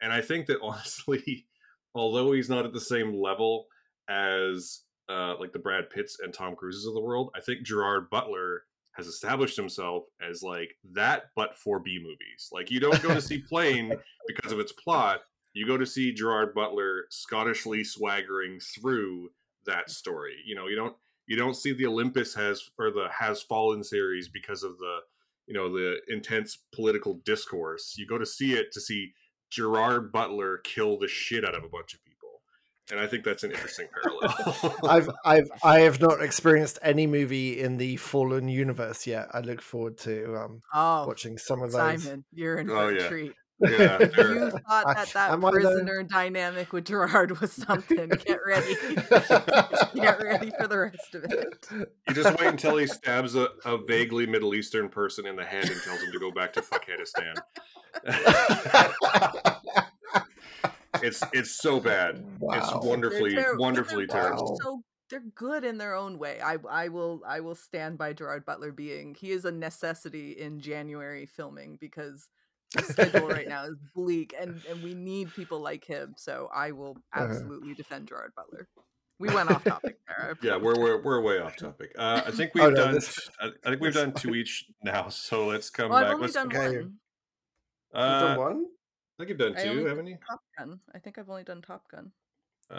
And 0.00 0.12
I 0.12 0.20
think 0.20 0.46
that 0.46 0.60
honestly, 0.62 1.46
although 1.94 2.32
he's 2.32 2.50
not 2.50 2.66
at 2.66 2.72
the 2.72 2.80
same 2.80 3.14
level 3.14 3.66
as 4.08 4.82
uh, 5.08 5.34
like 5.38 5.52
the 5.52 5.58
Brad 5.58 5.90
Pitts 5.90 6.18
and 6.22 6.34
Tom 6.34 6.54
Cruises 6.54 6.86
of 6.86 6.94
the 6.94 7.00
world, 7.00 7.30
I 7.34 7.40
think 7.40 7.62
Gerard 7.62 8.10
Butler 8.10 8.64
has 8.96 9.06
established 9.06 9.56
himself 9.56 10.04
as 10.26 10.42
like 10.42 10.76
that, 10.92 11.30
but 11.34 11.56
for 11.56 11.78
B 11.78 11.98
movies. 12.02 12.48
Like 12.52 12.70
you 12.70 12.80
don't 12.80 13.02
go 13.02 13.14
to 13.14 13.20
see 13.20 13.38
Plane 13.38 13.92
because 14.26 14.52
of 14.52 14.60
its 14.60 14.72
plot. 14.72 15.20
You 15.52 15.66
go 15.66 15.76
to 15.76 15.86
see 15.86 16.12
Gerard 16.12 16.54
Butler 16.54 17.06
Scottishly 17.10 17.84
swaggering 17.84 18.60
through 18.60 19.30
that 19.66 19.90
story. 19.90 20.36
You 20.44 20.54
know, 20.54 20.66
you 20.66 20.76
don't 20.76 20.96
you 21.26 21.36
don't 21.36 21.54
see 21.54 21.72
the 21.72 21.86
Olympus 21.86 22.34
has 22.34 22.70
or 22.78 22.90
the 22.90 23.08
Has 23.10 23.42
Fallen 23.42 23.82
series 23.82 24.28
because 24.28 24.62
of 24.62 24.78
the 24.78 24.98
you 25.46 25.54
know 25.54 25.72
the 25.72 25.98
intense 26.08 26.58
political 26.74 27.14
discourse. 27.24 27.94
You 27.98 28.06
go 28.06 28.18
to 28.18 28.26
see 28.26 28.54
it 28.54 28.72
to 28.72 28.80
see 28.80 29.12
Gerard 29.50 30.12
Butler 30.12 30.58
kill 30.58 30.98
the 30.98 31.08
shit 31.08 31.44
out 31.44 31.54
of 31.54 31.64
a 31.64 31.68
bunch 31.68 31.94
of 31.94 32.04
people, 32.04 32.05
and 32.90 33.00
I 33.00 33.06
think 33.06 33.24
that's 33.24 33.42
an 33.44 33.50
interesting 33.52 33.86
parallel. 33.92 34.76
I've 34.88 35.10
I've 35.24 35.48
I 35.64 35.80
have 35.80 36.00
not 36.00 36.22
experienced 36.22 36.78
any 36.82 37.06
movie 37.06 37.60
in 37.60 37.76
the 37.78 37.96
Fallen 37.96 38.48
universe 38.48 39.06
yet. 39.06 39.28
I 39.32 39.40
look 39.40 39.60
forward 39.62 39.98
to 39.98 40.36
um, 40.36 40.62
Oh, 40.72 41.06
watching 41.06 41.38
some 41.38 41.62
of 41.62 41.72
those. 41.72 42.02
Simon, 42.02 42.24
you're 42.32 42.58
in 42.58 42.70
Oh, 42.70 42.74
for 42.74 42.90
a 42.90 42.94
yeah. 43.00 43.08
treat. 43.08 43.32
yeah, 43.58 43.98
you 44.00 44.50
thought 44.68 44.84
that 44.94 45.08
that 45.14 45.30
am 45.30 45.40
the- 45.40 45.50
prisoner 45.50 46.02
dynamic 46.02 46.72
with 46.74 46.84
Gerard 46.84 47.40
was 47.40 47.52
something, 47.52 48.08
get 48.10 48.38
ready. 48.46 48.74
get 49.94 50.22
ready 50.22 50.52
for 50.58 50.68
the 50.68 50.78
rest 50.78 51.14
of 51.14 51.24
it. 51.24 51.88
You 52.06 52.14
just 52.14 52.38
wait 52.38 52.48
until 52.48 52.76
he 52.76 52.86
stabs 52.86 53.34
a, 53.34 53.48
a 53.64 53.78
vaguely 53.78 54.26
Middle 54.26 54.54
Eastern 54.54 54.90
person 54.90 55.26
in 55.26 55.36
the 55.36 55.44
head 55.44 55.70
and 55.70 55.80
tells 55.82 56.02
him 56.02 56.12
to 56.12 56.18
go 56.18 56.30
back 56.30 56.52
to 56.52 56.60
Fuckheadistan. 56.60 57.34
It's 61.02 61.22
it's 61.32 61.58
so 61.60 61.80
bad. 61.80 62.24
Wow. 62.38 62.54
It's 62.58 62.86
wonderfully 62.86 63.34
They're 63.34 63.52
ter- 63.52 63.56
wonderfully 63.58 64.06
they're 64.06 64.20
terrible. 64.22 64.52
Wow. 64.52 64.58
So 64.62 64.82
they're 65.10 65.22
good 65.34 65.64
in 65.64 65.78
their 65.78 65.94
own 65.94 66.18
way. 66.18 66.40
I 66.42 66.56
I 66.68 66.88
will 66.88 67.22
I 67.26 67.40
will 67.40 67.54
stand 67.54 67.98
by 67.98 68.12
Gerard 68.12 68.44
Butler 68.44 68.72
being 68.72 69.14
he 69.14 69.30
is 69.30 69.44
a 69.44 69.52
necessity 69.52 70.32
in 70.32 70.60
January 70.60 71.26
filming 71.26 71.76
because 71.80 72.28
the 72.74 72.82
schedule 72.82 73.28
right 73.28 73.48
now 73.56 73.64
is 73.66 73.76
bleak 73.94 74.34
and 74.40 74.60
and 74.68 74.82
we 74.82 74.94
need 74.94 75.32
people 75.34 75.60
like 75.60 75.84
him. 75.84 76.14
So 76.16 76.48
I 76.54 76.72
will 76.72 76.96
Uh-huh. 77.12 77.24
absolutely 77.24 77.74
defend 77.74 78.08
Gerard 78.08 78.32
Butler. 78.36 78.68
We 79.18 79.30
went 79.30 79.50
off 79.50 79.64
topic 79.64 79.96
there. 80.06 80.36
Yeah, 80.42 80.56
we're, 80.58 80.78
we're 80.78 81.00
we're 81.02 81.20
way 81.22 81.38
off 81.38 81.56
topic. 81.56 81.92
Uh, 81.96 82.20
I 82.26 82.30
think 82.32 82.52
we've 82.54 82.64
Oh, 82.64 82.68
no, 82.70 82.76
done. 82.84 82.94
this- 82.94 83.30
I, 83.40 83.46
I 83.64 83.70
think 83.70 83.80
we've 83.80 83.94
this- 83.94 84.02
done 84.02 84.12
two 84.12 84.34
each 84.34 84.66
now. 84.82 85.08
So 85.08 85.46
let's 85.46 85.70
come 85.70 85.88
Well, 85.88 85.98
I've 86.00 86.04
back. 86.06 86.14
only 86.14 86.22
Let's, 86.24 86.34
done 86.34 86.46
okay. 86.48 86.58
one. 86.58 86.72
You've 86.74 86.92
done 87.94 88.30
uh, 88.32 88.36
one? 88.38 88.66
I 89.18 89.22
think 89.22 89.30
you've 89.30 89.38
done 89.38 89.56
I 89.56 89.62
two, 89.64 89.70
only 89.70 89.88
haven't 89.88 90.06
you? 90.08 90.18
Top 90.28 90.40
Gun. 90.58 90.80
I 90.94 90.98
think 90.98 91.18
I've 91.18 91.30
only 91.30 91.44
done 91.44 91.62
Top 91.62 91.84
Gun. 91.90 92.12
Uh, 92.70 92.74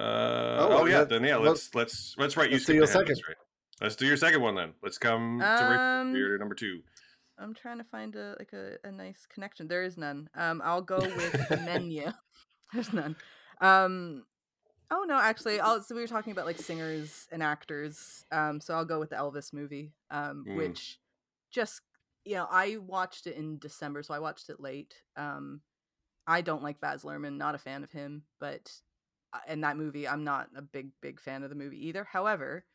Oh, 0.60 0.78
oh, 0.82 0.86
yeah, 0.86 1.04
then 1.04 1.24
yeah, 1.24 1.38
let- 1.38 1.50
let's 1.50 1.74
let's 1.74 2.16
let's 2.18 2.38
write 2.38 2.50
you 2.50 2.56
let's 2.58 2.66
do 2.66 2.74
skip 2.74 2.76
your 2.76 2.88
second. 2.88 3.22
right. 3.28 3.38
Let's 3.82 3.96
do 3.96 4.06
your 4.06 4.18
second 4.18 4.42
one 4.42 4.56
then. 4.56 4.74
Let's 4.84 4.98
come 4.98 5.40
to 5.40 5.46
Um, 5.46 6.12
for 6.12 6.18
your 6.18 6.38
number 6.38 6.56
two. 6.56 6.82
I'm 7.40 7.54
trying 7.54 7.78
to 7.78 7.84
find 7.86 8.16
a 8.16 8.36
like 8.40 8.52
a, 8.54 8.78
a 8.84 8.92
nice 8.92 9.26
connection. 9.32 9.68
There 9.68 9.84
is 9.84 9.98
none. 9.98 10.30
Um, 10.36 10.62
I'll 10.64 10.82
go 10.82 10.98
with 11.00 11.50
menu. 11.66 12.12
There's 12.74 12.92
none. 12.94 13.16
Um, 13.62 14.26
oh 14.92 15.06
no, 15.08 15.18
actually, 15.20 15.60
I'll. 15.60 15.82
So 15.82 15.96
we 15.96 16.02
were 16.02 16.08
talking 16.08 16.32
about 16.32 16.46
like 16.46 16.60
singers 16.60 17.28
and 17.32 17.42
actors. 17.42 18.26
Um, 18.32 18.60
so 18.60 18.74
I'll 18.76 18.86
go 18.86 19.00
with 19.00 19.10
the 19.12 19.16
Elvis 19.16 19.54
movie. 19.54 19.94
Um, 20.12 20.46
Mm. 20.48 20.58
which 20.58 21.00
just 21.52 21.82
you 22.26 22.36
know 22.36 22.48
I 22.52 22.78
watched 22.78 23.26
it 23.28 23.36
in 23.38 23.58
December, 23.60 24.04
so 24.04 24.14
I 24.14 24.20
watched 24.20 24.50
it 24.50 24.60
late. 24.60 24.96
Um, 25.16 25.62
I 26.28 26.42
don't 26.42 26.64
like 26.64 26.80
Baz 26.82 27.04
Luhrmann, 27.04 27.38
not 27.38 27.56
a 27.56 27.60
fan 27.60 27.84
of 27.84 27.92
him, 27.92 28.24
but 28.40 28.72
uh, 29.34 29.40
in 29.48 29.62
that 29.62 29.78
movie, 29.78 30.08
I'm 30.08 30.24
not 30.24 30.50
a 30.56 30.62
big, 30.62 30.92
big 31.02 31.20
fan 31.20 31.44
of 31.44 31.50
the 31.50 31.56
movie 31.56 31.88
either. 31.88 32.04
However, 32.04 32.66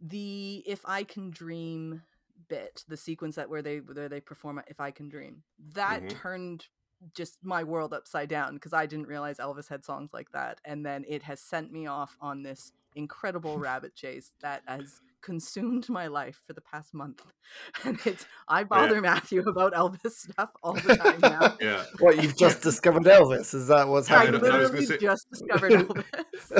the 0.00 0.62
If 0.66 0.80
I 0.84 1.04
Can 1.04 1.30
Dream 1.30 2.02
bit, 2.48 2.84
the 2.88 2.96
sequence 2.96 3.36
that 3.36 3.48
where 3.48 3.62
they 3.62 3.78
where 3.78 4.08
they 4.08 4.20
perform 4.20 4.62
If 4.66 4.80
I 4.80 4.90
Can 4.90 5.08
Dream, 5.08 5.44
that 5.74 6.00
Mhm. 6.00 6.10
turned 6.10 6.68
just 7.14 7.38
my 7.44 7.64
world 7.64 7.92
upside 7.92 8.28
down 8.28 8.54
because 8.54 8.72
I 8.72 8.86
didn't 8.86 9.08
realize 9.08 9.38
Elvis 9.38 9.68
had 9.68 9.84
songs 9.84 10.10
like 10.12 10.30
that, 10.32 10.60
and 10.64 10.84
then 10.84 11.04
it 11.08 11.22
has 11.24 11.40
sent 11.40 11.72
me 11.72 11.86
off 11.86 12.16
on 12.20 12.42
this 12.42 12.72
incredible 12.94 13.58
rabbit 13.58 13.94
chase 13.94 14.32
that 14.40 14.62
has 14.66 15.00
consumed 15.22 15.88
my 15.88 16.06
life 16.08 16.42
for 16.46 16.52
the 16.52 16.60
past 16.60 16.92
month. 16.94 17.22
And 17.84 17.98
it's 18.04 18.26
I 18.48 18.64
bother 18.64 19.00
Matthew 19.00 19.40
about 19.48 19.72
Elvis 19.72 20.12
stuff 20.12 20.50
all 20.62 20.74
the 20.74 20.96
time 20.96 21.18
now. 21.20 21.56
Yeah. 21.60 21.84
What 21.98 22.22
you've 22.22 22.36
just 22.36 22.60
discovered 22.68 23.04
Elvis? 23.04 23.54
Is 23.54 23.66
that 23.68 23.88
what's 23.88 24.10
I 24.10 24.14
I 24.14 24.18
happening? 24.26 24.40
was 24.40 24.50
gonna 24.50 24.62
literally 24.62 24.86
say- 24.86 24.98
just 24.98 25.30
discovered 25.30 25.72
Elvis. 25.72 26.04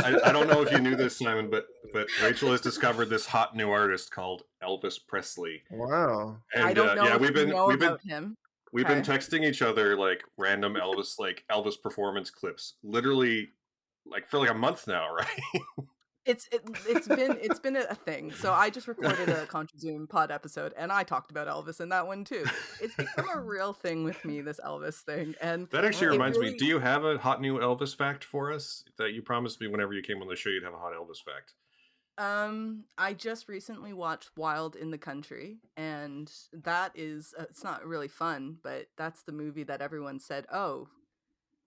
I, 0.04 0.28
I 0.28 0.32
don't 0.32 0.48
know 0.48 0.62
if 0.62 0.70
you 0.72 0.78
knew 0.78 0.96
this, 0.96 1.16
Simon, 1.16 1.50
but 1.50 1.66
but 1.92 2.08
Rachel 2.22 2.50
has 2.52 2.60
discovered 2.60 3.10
this 3.10 3.26
hot 3.26 3.54
new 3.54 3.70
artist 3.70 4.10
called 4.10 4.42
Elvis 4.62 4.98
Presley. 5.06 5.62
Wow. 5.70 6.38
And 6.54 6.64
I 6.64 6.72
don't 6.72 6.98
uh, 6.98 7.04
yeah, 7.04 7.14
if 7.16 7.20
we've 7.20 7.30
you 7.30 7.34
been 7.34 7.48
know 7.50 7.66
we've 7.66 7.78
been 7.78 7.98
him. 8.04 8.36
we've 8.72 8.86
been 8.86 9.02
texting 9.02 9.44
each 9.44 9.62
other 9.62 9.96
like 9.96 10.22
random 10.38 10.74
Elvis 10.74 11.18
like 11.18 11.44
Elvis 11.50 11.80
performance 11.80 12.30
clips, 12.30 12.74
literally 12.82 13.50
like 14.06 14.28
for 14.28 14.38
like 14.38 14.50
a 14.50 14.54
month 14.54 14.86
now, 14.88 15.14
right? 15.14 15.62
It's 16.24 16.48
it, 16.52 16.62
it's 16.86 17.08
been 17.08 17.36
it's 17.40 17.58
been 17.58 17.76
a 17.76 17.94
thing. 17.94 18.30
So 18.32 18.52
I 18.52 18.70
just 18.70 18.86
recorded 18.86 19.28
a 19.28 19.44
Contra 19.48 19.78
Zoom 19.78 20.06
pod 20.06 20.30
episode, 20.30 20.72
and 20.76 20.92
I 20.92 21.02
talked 21.02 21.30
about 21.32 21.48
Elvis 21.48 21.80
in 21.80 21.88
that 21.88 22.06
one 22.06 22.24
too. 22.24 22.44
It's 22.80 22.94
become 22.94 23.26
a 23.34 23.40
real 23.40 23.72
thing 23.72 24.04
with 24.04 24.24
me, 24.24 24.40
this 24.40 24.60
Elvis 24.64 25.00
thing, 25.00 25.34
and 25.40 25.68
That 25.70 25.84
actually 25.84 26.08
reminds 26.08 26.38
really- 26.38 26.52
me. 26.52 26.58
Do 26.58 26.66
you 26.66 26.78
have 26.78 27.04
a 27.04 27.18
hot 27.18 27.40
new 27.40 27.58
Elvis 27.58 27.96
fact 27.96 28.22
for 28.22 28.52
us 28.52 28.84
that 28.98 29.12
you 29.14 29.22
promised 29.22 29.60
me 29.60 29.66
whenever 29.66 29.92
you 29.94 30.02
came 30.02 30.22
on 30.22 30.28
the 30.28 30.36
show? 30.36 30.50
You'd 30.50 30.62
have 30.62 30.74
a 30.74 30.78
hot 30.78 30.92
Elvis 30.92 31.22
fact. 31.24 31.54
Um, 32.18 32.84
I 32.98 33.14
just 33.14 33.48
recently 33.48 33.92
watched 33.92 34.30
Wild 34.36 34.76
in 34.76 34.90
the 34.90 34.98
Country, 34.98 35.58
and 35.76 36.30
that 36.52 36.92
is 36.94 37.34
uh, 37.36 37.44
it's 37.50 37.64
not 37.64 37.84
really 37.86 38.06
fun, 38.08 38.58
but 38.62 38.86
that's 38.96 39.22
the 39.24 39.32
movie 39.32 39.64
that 39.64 39.80
everyone 39.80 40.20
said, 40.20 40.46
"Oh, 40.52 40.88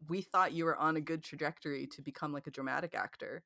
we 0.07 0.21
thought 0.21 0.53
you 0.53 0.63
were 0.65 0.77
on 0.77 0.95
a 0.95 1.01
good 1.01 1.23
trajectory 1.23 1.87
to 1.87 2.01
become 2.01 2.31
like 2.31 2.47
a 2.47 2.51
dramatic 2.51 2.93
actor." 2.95 3.43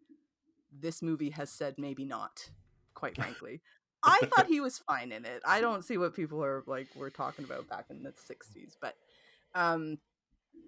This 0.72 1.02
movie 1.02 1.32
has 1.32 1.50
said 1.50 1.76
maybe 1.78 2.06
not, 2.06 2.50
quite 2.94 3.16
frankly. 3.22 3.62
I 4.04 4.22
thought 4.36 4.48
he 4.48 4.62
was 4.62 4.78
fine 4.78 5.12
in 5.12 5.26
it. 5.26 5.42
I 5.46 5.60
don't 5.60 5.84
see 5.84 5.98
what 5.98 6.16
people 6.16 6.44
are 6.44 6.64
like 6.68 6.88
were 6.96 7.10
talking 7.10 7.44
about 7.46 7.68
back 7.68 7.86
in 7.90 8.04
the 8.04 8.12
60s, 8.12 8.78
but 8.80 8.96
um 9.56 9.98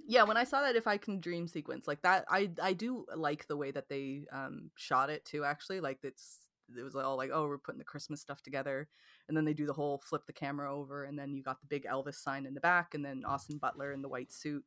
yeah, 0.07 0.23
when 0.23 0.37
I 0.37 0.43
saw 0.43 0.61
that 0.61 0.75
if 0.75 0.87
I 0.87 0.97
can 0.97 1.19
dream 1.21 1.47
sequence 1.47 1.87
like 1.87 2.01
that, 2.01 2.25
I 2.29 2.49
I 2.61 2.73
do 2.73 3.05
like 3.15 3.47
the 3.47 3.55
way 3.57 3.71
that 3.71 3.87
they 3.89 4.25
um 4.31 4.71
shot 4.75 5.09
it 5.09 5.23
too 5.25 5.43
actually. 5.45 5.79
Like 5.79 5.99
it's 6.03 6.39
it 6.77 6.83
was 6.83 6.95
all 6.95 7.17
like, 7.17 7.31
oh, 7.33 7.47
we're 7.47 7.57
putting 7.57 7.79
the 7.79 7.85
Christmas 7.85 8.21
stuff 8.21 8.41
together. 8.41 8.87
And 9.27 9.35
then 9.37 9.45
they 9.45 9.53
do 9.53 9.65
the 9.65 9.73
whole 9.73 10.01
flip 10.05 10.25
the 10.25 10.33
camera 10.33 10.73
over 10.73 11.03
and 11.05 11.17
then 11.17 11.33
you 11.33 11.43
got 11.43 11.59
the 11.61 11.67
big 11.67 11.85
Elvis 11.85 12.15
sign 12.15 12.45
in 12.45 12.53
the 12.53 12.61
back 12.61 12.93
and 12.93 13.03
then 13.03 13.23
Austin 13.25 13.57
Butler 13.57 13.91
in 13.93 14.01
the 14.01 14.09
white 14.09 14.31
suit. 14.31 14.63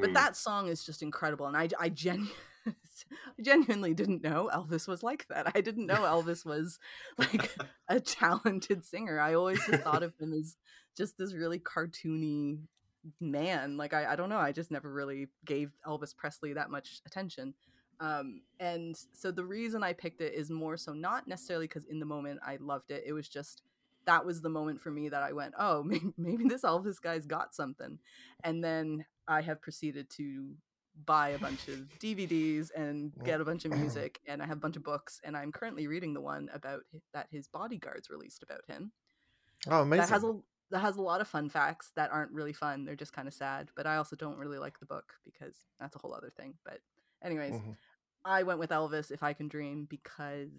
But 0.00 0.10
Mhm. 0.10 0.14
that 0.14 0.36
song 0.36 0.68
is 0.68 0.84
just 0.84 1.02
incredible, 1.02 1.46
and 1.46 1.56
I, 1.56 1.68
I, 1.78 1.88
genu- 1.90 2.26
I 3.38 3.42
genuinely 3.42 3.94
didn't 3.94 4.22
know 4.22 4.50
Elvis 4.52 4.88
was 4.88 5.02
like 5.02 5.26
that. 5.28 5.52
I 5.54 5.60
didn't 5.60 5.86
know 5.86 5.94
Elvis 6.02 6.44
was 6.44 6.78
like 7.18 7.54
a 7.88 8.00
talented 8.00 8.84
singer. 8.84 9.20
I 9.20 9.34
always 9.34 9.64
just 9.66 9.82
thought 9.82 10.02
of 10.02 10.14
him 10.18 10.32
as 10.32 10.56
just 10.96 11.18
this 11.18 11.34
really 11.34 11.58
cartoony 11.58 12.58
man. 13.20 13.76
Like 13.76 13.94
I, 13.94 14.12
I 14.12 14.16
don't 14.16 14.28
know. 14.28 14.38
I 14.38 14.52
just 14.52 14.70
never 14.70 14.92
really 14.92 15.28
gave 15.44 15.70
Elvis 15.86 16.16
Presley 16.16 16.52
that 16.54 16.70
much 16.70 17.00
attention. 17.06 17.54
Um, 17.98 18.42
and 18.60 18.96
so 19.12 19.30
the 19.30 19.44
reason 19.44 19.82
I 19.82 19.92
picked 19.92 20.20
it 20.20 20.34
is 20.34 20.50
more 20.50 20.76
so 20.76 20.92
not 20.92 21.26
necessarily 21.26 21.66
because 21.66 21.86
in 21.86 21.98
the 21.98 22.06
moment 22.06 22.40
I 22.46 22.58
loved 22.60 22.90
it. 22.90 23.04
It 23.06 23.12
was 23.12 23.28
just 23.28 23.62
that 24.06 24.24
was 24.24 24.40
the 24.40 24.48
moment 24.48 24.80
for 24.80 24.90
me 24.90 25.08
that 25.08 25.22
I 25.22 25.32
went, 25.32 25.54
oh, 25.58 25.82
maybe, 25.84 26.12
maybe 26.16 26.44
this 26.44 26.62
Elvis 26.62 27.00
guy's 27.00 27.26
got 27.26 27.54
something. 27.54 27.98
And 28.42 28.62
then 28.62 29.04
I 29.28 29.42
have 29.42 29.60
proceeded 29.60 30.08
to 30.10 30.54
buy 31.04 31.30
a 31.30 31.38
bunch 31.38 31.68
of 31.68 31.88
DVDs 31.98 32.70
and 32.74 33.12
get 33.24 33.40
a 33.40 33.44
bunch 33.44 33.64
of 33.64 33.72
music, 33.78 34.20
and 34.26 34.42
I 34.42 34.46
have 34.46 34.56
a 34.56 34.60
bunch 34.60 34.76
of 34.76 34.82
books, 34.84 35.20
and 35.24 35.36
I'm 35.36 35.52
currently 35.52 35.86
reading 35.86 36.14
the 36.14 36.20
one 36.20 36.48
about 36.52 36.82
that 37.12 37.28
his 37.30 37.48
bodyguards 37.48 38.08
released 38.08 38.42
about 38.42 38.62
him. 38.66 38.92
Oh, 39.68 39.82
amazing. 39.82 40.02
That 40.06 40.10
has 40.10 40.24
a 40.24 40.38
that 40.70 40.80
has 40.80 40.96
a 40.96 41.02
lot 41.02 41.20
of 41.20 41.28
fun 41.28 41.48
facts 41.48 41.92
that 41.94 42.10
aren't 42.10 42.32
really 42.32 42.52
fun. 42.52 42.84
They're 42.84 42.96
just 42.96 43.12
kind 43.12 43.28
of 43.28 43.34
sad. 43.34 43.68
But 43.76 43.86
I 43.86 43.96
also 43.96 44.16
don't 44.16 44.38
really 44.38 44.58
like 44.58 44.80
the 44.80 44.86
book 44.86 45.12
because 45.24 45.54
that's 45.78 45.94
a 45.94 45.98
whole 45.98 46.12
other 46.14 46.30
thing. 46.36 46.54
But 46.64 46.80
anyways, 47.22 47.54
Mhm. 47.54 47.76
I 48.24 48.42
went 48.42 48.58
with 48.58 48.70
Elvis 48.70 49.12
if 49.12 49.22
I 49.22 49.32
can 49.32 49.46
dream 49.48 49.86
because 49.88 50.50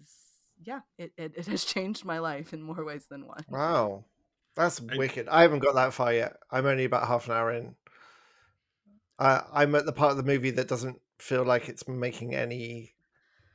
yeah, 0.60 0.80
it, 0.96 1.12
it, 1.16 1.34
it 1.36 1.46
has 1.46 1.64
changed 1.64 2.04
my 2.04 2.18
life 2.18 2.52
in 2.52 2.62
more 2.62 2.84
ways 2.84 3.06
than 3.10 3.26
one. 3.26 3.44
Wow. 3.48 4.04
That's 4.56 4.80
wicked. 4.80 5.28
I 5.28 5.42
haven't 5.42 5.60
got 5.60 5.74
that 5.76 5.92
far 5.92 6.12
yet. 6.12 6.36
I'm 6.50 6.66
only 6.66 6.84
about 6.84 7.06
half 7.06 7.26
an 7.26 7.32
hour 7.34 7.52
in. 7.52 7.76
Uh, 9.18 9.42
I'm 9.52 9.74
at 9.74 9.86
the 9.86 9.92
part 9.92 10.12
of 10.12 10.16
the 10.16 10.22
movie 10.22 10.50
that 10.52 10.68
doesn't 10.68 11.00
feel 11.18 11.44
like 11.44 11.68
it's 11.68 11.86
making 11.88 12.34
any 12.34 12.94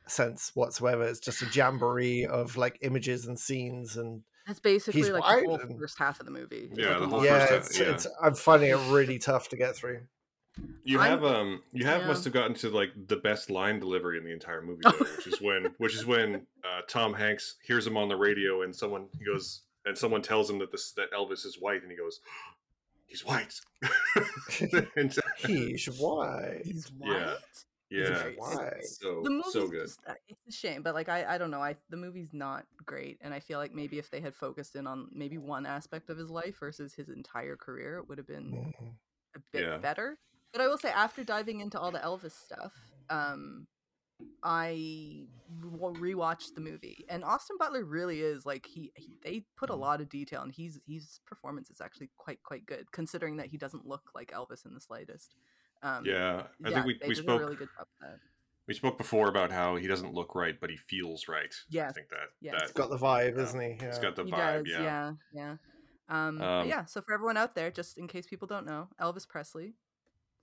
sense 0.07 0.51
whatsoever. 0.53 1.03
It's 1.03 1.19
just 1.19 1.41
a 1.41 1.45
jamboree 1.53 2.25
of 2.25 2.57
like 2.57 2.77
images 2.81 3.25
and 3.25 3.39
scenes 3.39 3.95
and 3.95 4.23
That's 4.45 4.59
basically 4.59 5.01
He's 5.01 5.09
like 5.09 5.23
the 5.23 5.47
whole 5.47 5.59
and- 5.59 5.79
first 5.79 5.97
half 5.97 6.19
of 6.19 6.25
the 6.25 6.31
movie. 6.31 6.67
It's 6.71 6.77
Yeah, 6.77 6.97
like 6.97 6.99
the 6.99 7.07
whole 7.07 7.25
yeah, 7.25 7.39
first 7.39 7.51
half, 7.51 7.59
it's, 7.61 7.79
yeah. 7.79 7.91
it's 7.93 8.07
I'm 8.21 8.35
finding 8.35 8.71
it 8.71 8.79
really 8.91 9.19
tough 9.19 9.47
to 9.49 9.55
get 9.57 9.75
through. 9.75 10.01
You 10.83 10.99
I'm- 10.99 11.09
have 11.11 11.23
um 11.23 11.63
you 11.71 11.85
have 11.85 12.01
yeah. 12.01 12.07
must 12.07 12.25
have 12.25 12.33
gotten 12.33 12.53
to 12.57 12.69
like 12.69 12.89
the 13.07 13.15
best 13.15 13.49
line 13.49 13.79
delivery 13.79 14.17
in 14.17 14.25
the 14.25 14.31
entire 14.33 14.61
movie, 14.61 14.81
though, 14.83 14.91
which 14.91 15.27
is 15.27 15.41
when 15.41 15.73
which 15.77 15.95
is 15.95 16.05
when 16.05 16.45
uh, 16.63 16.81
Tom 16.87 17.13
Hanks 17.13 17.55
hears 17.63 17.87
him 17.87 17.95
on 17.97 18.09
the 18.09 18.15
radio 18.17 18.61
and 18.63 18.75
someone 18.75 19.07
he 19.17 19.23
goes 19.25 19.61
and 19.85 19.97
someone 19.97 20.21
tells 20.21 20.49
him 20.49 20.59
that 20.59 20.71
this 20.71 20.91
that 20.91 21.11
Elvis 21.11 21.45
is 21.45 21.57
white 21.59 21.81
and 21.81 21.89
he 21.89 21.97
goes, 21.97 22.19
he's 23.07 23.25
white. 23.25 23.59
and, 24.95 25.13
He's 25.45 25.85
white. 25.87 26.61
He's 26.63 26.91
Yeah. 26.99 27.25
white. 27.27 27.37
yeah, 27.89 28.23
great. 28.23 28.39
White. 28.39 28.83
so 28.85 29.21
the 29.23 29.29
movie's 29.29 29.53
so 29.53 29.67
good. 29.67 29.81
just- 29.87 29.99
uh, 30.07 30.13
it's 30.27 30.47
a 30.47 30.51
shame, 30.51 30.81
but 30.83 30.93
like 30.95 31.09
I, 31.09 31.35
I 31.35 31.37
don't 31.37 31.51
know. 31.51 31.61
I 31.61 31.75
the 31.89 31.97
movie's 31.97 32.33
not 32.33 32.65
great, 32.85 33.17
and 33.21 33.33
I 33.33 33.39
feel 33.39 33.59
like 33.59 33.73
maybe 33.73 33.99
if 33.99 34.09
they 34.09 34.21
had 34.21 34.35
focused 34.35 34.75
in 34.75 34.87
on 34.87 35.09
maybe 35.13 35.37
one 35.37 35.65
aspect 35.65 36.09
of 36.09 36.17
his 36.17 36.29
life 36.29 36.57
versus 36.59 36.93
his 36.93 37.09
entire 37.09 37.55
career, 37.55 37.97
it 37.97 38.07
would 38.09 38.17
have 38.17 38.27
been 38.27 38.51
Mhm. 38.51 38.95
a 39.35 39.39
bit 39.51 39.63
Yeah. 39.63 39.77
better. 39.77 40.17
But 40.51 40.61
I 40.61 40.67
will 40.67 40.77
say, 40.77 40.89
after 40.89 41.23
diving 41.23 41.61
into 41.61 41.79
all 41.79 41.91
the 41.91 41.99
Elvis 41.99 42.31
stuff, 42.31 42.73
um, 43.09 43.67
I 44.43 45.25
re- 45.61 46.13
rewatched 46.13 46.55
the 46.55 46.61
movie, 46.61 47.05
and 47.09 47.23
Austin 47.23 47.57
Butler 47.59 47.83
really 47.85 48.21
is 48.21 48.45
like 48.45 48.65
he, 48.65 48.91
he. 48.95 49.17
They 49.23 49.45
put 49.57 49.69
a 49.69 49.75
lot 49.75 50.01
of 50.01 50.09
detail, 50.09 50.41
and 50.41 50.51
he's 50.51 50.79
his 50.87 51.19
performance 51.25 51.69
is 51.69 51.81
actually 51.81 52.09
quite 52.17 52.41
quite 52.43 52.65
good, 52.65 52.91
considering 52.91 53.37
that 53.37 53.47
he 53.47 53.57
doesn't 53.57 53.85
look 53.87 54.11
like 54.15 54.31
Elvis 54.31 54.65
in 54.65 54.73
the 54.73 54.81
slightest. 54.81 55.35
Um, 55.81 56.05
Yeah, 56.05 56.43
I 56.65 56.69
yeah, 56.69 56.83
think 56.83 56.85
we, 57.01 57.07
we 57.09 57.15
spoke 57.15 57.39
really 57.41 57.55
good 57.55 57.69
job 57.77 57.87
that. 58.01 58.17
we 58.67 58.73
spoke 58.73 58.97
before 58.97 59.27
about 59.27 59.51
how 59.51 59.75
he 59.75 59.87
doesn't 59.87 60.13
look 60.13 60.33
right, 60.35 60.57
but 60.59 60.69
he 60.69 60.77
feels 60.77 61.27
right. 61.27 61.53
Yeah, 61.69 61.89
I 61.89 61.91
think 61.91 62.09
that 62.09 62.29
yeah, 62.41 62.59
He's 62.61 62.71
got 62.71 62.89
the 62.89 62.97
vibe, 62.97 63.35
Yeah. 63.35 63.43
isn't 63.43 63.59
he? 63.61 63.71
he's 63.73 63.81
Yeah. 63.97 64.01
got 64.01 64.15
the 64.15 64.23
he 64.23 64.31
vibe. 64.31 64.63
does, 64.65 64.73
yeah. 64.73 64.81
yeah, 64.81 65.11
yeah. 65.33 65.55
Um, 66.09 66.41
Um, 66.41 66.67
yeah. 66.67 66.85
So 66.85 67.01
for 67.01 67.13
everyone 67.13 67.37
out 67.37 67.55
there, 67.55 67.69
just 67.71 67.97
in 67.97 68.07
case 68.07 68.27
people 68.27 68.47
don't 68.47 68.65
know, 68.65 68.87
Elvis 69.01 69.27
Presley, 69.27 69.73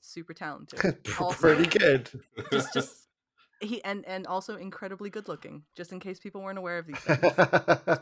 super 0.00 0.34
talented. 0.34 0.98
Also- 1.20 1.38
Pretty 1.54 1.66
good. 1.78 2.10
just, 2.52 2.72
just 2.74 3.08
he 3.60 3.82
and 3.84 4.04
and 4.06 4.26
also 4.26 4.56
incredibly 4.56 5.10
good 5.10 5.28
looking. 5.28 5.64
Just 5.76 5.92
in 5.92 6.00
case 6.00 6.18
people 6.20 6.42
weren't 6.42 6.58
aware 6.58 6.78
of 6.78 6.86
these 6.86 6.98
things, 6.98 7.20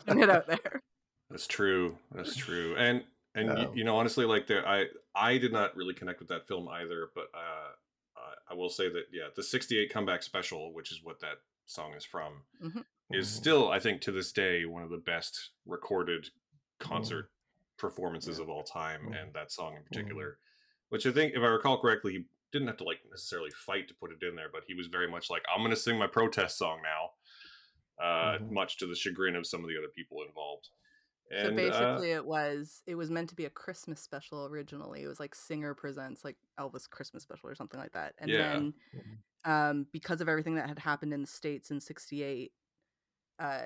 putting 0.07 0.23
it 0.23 0.31
out 0.31 0.47
there. 0.47 0.83
That's 1.31 1.47
true. 1.47 1.99
That's 2.13 2.35
true. 2.37 2.75
And 2.77 3.05
and 3.35 3.51
Um, 3.51 3.77
you 3.77 3.85
know 3.85 3.97
honestly 3.97 4.25
like 4.25 4.47
there 4.47 4.67
I 4.67 4.87
I 5.15 5.39
did 5.39 5.53
not 5.53 5.77
really 5.77 5.95
connect 5.95 6.21
with 6.21 6.29
that 6.29 6.47
film 6.49 6.69
either, 6.69 7.11
but 7.15 7.29
uh 7.35 7.73
I- 8.17 8.35
I 8.51 8.55
will 8.55 8.71
say 8.71 8.89
that 8.89 9.05
yeah, 9.13 9.29
the 9.37 9.43
68 9.43 9.91
comeback 9.93 10.23
special, 10.23 10.73
which 10.73 10.91
is 10.91 11.03
what 11.03 11.21
that 11.21 11.39
song 11.67 11.93
is 11.95 12.05
from, 12.05 12.45
Mhm. 12.63 12.85
is 13.13 13.27
Mhm. 13.29 13.31
still 13.31 13.71
I 13.71 13.79
think 13.79 14.01
to 14.03 14.13
this 14.13 14.33
day 14.33 14.65
one 14.65 14.83
of 14.83 14.91
the 14.91 14.97
best 14.99 15.51
recorded 15.67 16.31
concert 16.79 17.31
performances 17.77 18.39
of 18.39 18.49
all 18.49 18.65
time 18.65 19.03
Mhm. 19.09 19.23
and 19.23 19.35
that 19.35 19.53
song 19.53 19.77
in 19.77 19.85
particular, 19.85 20.39
which 20.89 21.07
I 21.07 21.13
think 21.13 21.35
if 21.35 21.43
I 21.43 21.47
recall 21.47 21.81
correctly, 21.81 22.13
he 22.13 22.25
didn't 22.53 22.68
have 22.68 22.76
to 22.78 22.84
like 22.84 23.01
necessarily 23.11 23.51
fight 23.53 23.88
to 23.88 23.94
put 23.94 24.12
it 24.12 24.22
in 24.22 24.36
there, 24.36 24.49
but 24.53 24.64
he 24.66 24.74
was 24.74 24.86
very 24.88 25.11
much 25.11 25.30
like 25.30 25.42
I'm 25.53 25.61
going 25.61 25.70
to 25.70 25.76
sing 25.76 25.99
my 25.99 26.07
protest 26.07 26.59
song 26.59 26.80
now. 26.82 27.11
Uh, 28.03 28.38
Mhm. 28.38 28.49
much 28.49 28.78
to 28.78 28.86
the 28.86 28.94
chagrin 28.94 29.36
of 29.36 29.46
some 29.46 29.62
of 29.64 29.68
the 29.68 29.76
other 29.78 29.88
people 29.88 30.22
involved. 30.22 30.68
so 31.36 31.51
And, 31.51 31.66
uh, 31.66 32.01
basically, 32.01 32.11
it 32.12 32.24
was 32.24 32.82
it 32.86 32.96
was 32.96 33.11
meant 33.11 33.28
to 33.30 33.36
be 33.36 33.44
a 33.44 33.51
Christmas 33.51 34.01
special 34.01 34.46
originally. 34.46 35.03
It 35.03 35.09
was 35.09 35.20
like 35.20 35.34
Singer 35.34 35.74
presents 35.74 36.24
like 36.24 36.36
Elvis 36.59 36.88
Christmas 36.90 37.22
special 37.22 37.49
or 37.49 37.55
something 37.55 37.78
like 37.78 37.92
that. 37.92 38.14
And 38.18 38.36
Yeah. 38.36 38.38
then, 38.38 38.74
um, 39.44 39.86
because 39.92 40.20
of 40.22 40.28
everything 40.28 40.57
that 40.57 40.68
had 40.68 40.78
happened 40.80 41.14
in 41.14 41.22
the 41.22 41.28
states 41.28 41.70
in 41.70 41.80
'68, 41.80 42.55
uh, 43.40 43.62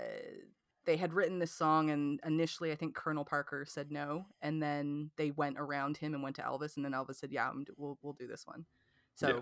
they 0.84 0.96
had 0.96 1.12
written 1.12 1.38
this 1.38 1.52
song 1.52 1.90
and 1.90 2.20
initially 2.26 2.72
i 2.72 2.74
think 2.74 2.94
colonel 2.94 3.24
parker 3.24 3.64
said 3.66 3.90
no 3.90 4.26
and 4.40 4.62
then 4.62 5.10
they 5.16 5.30
went 5.30 5.58
around 5.58 5.96
him 5.96 6.14
and 6.14 6.22
went 6.22 6.36
to 6.36 6.42
elvis 6.42 6.76
and 6.76 6.84
then 6.84 6.92
elvis 6.92 7.16
said 7.16 7.30
yeah 7.32 7.50
we'll, 7.76 7.98
we'll 8.02 8.12
do 8.12 8.26
this 8.26 8.46
one 8.46 8.64
so 9.14 9.28
Yeah. 9.28 9.40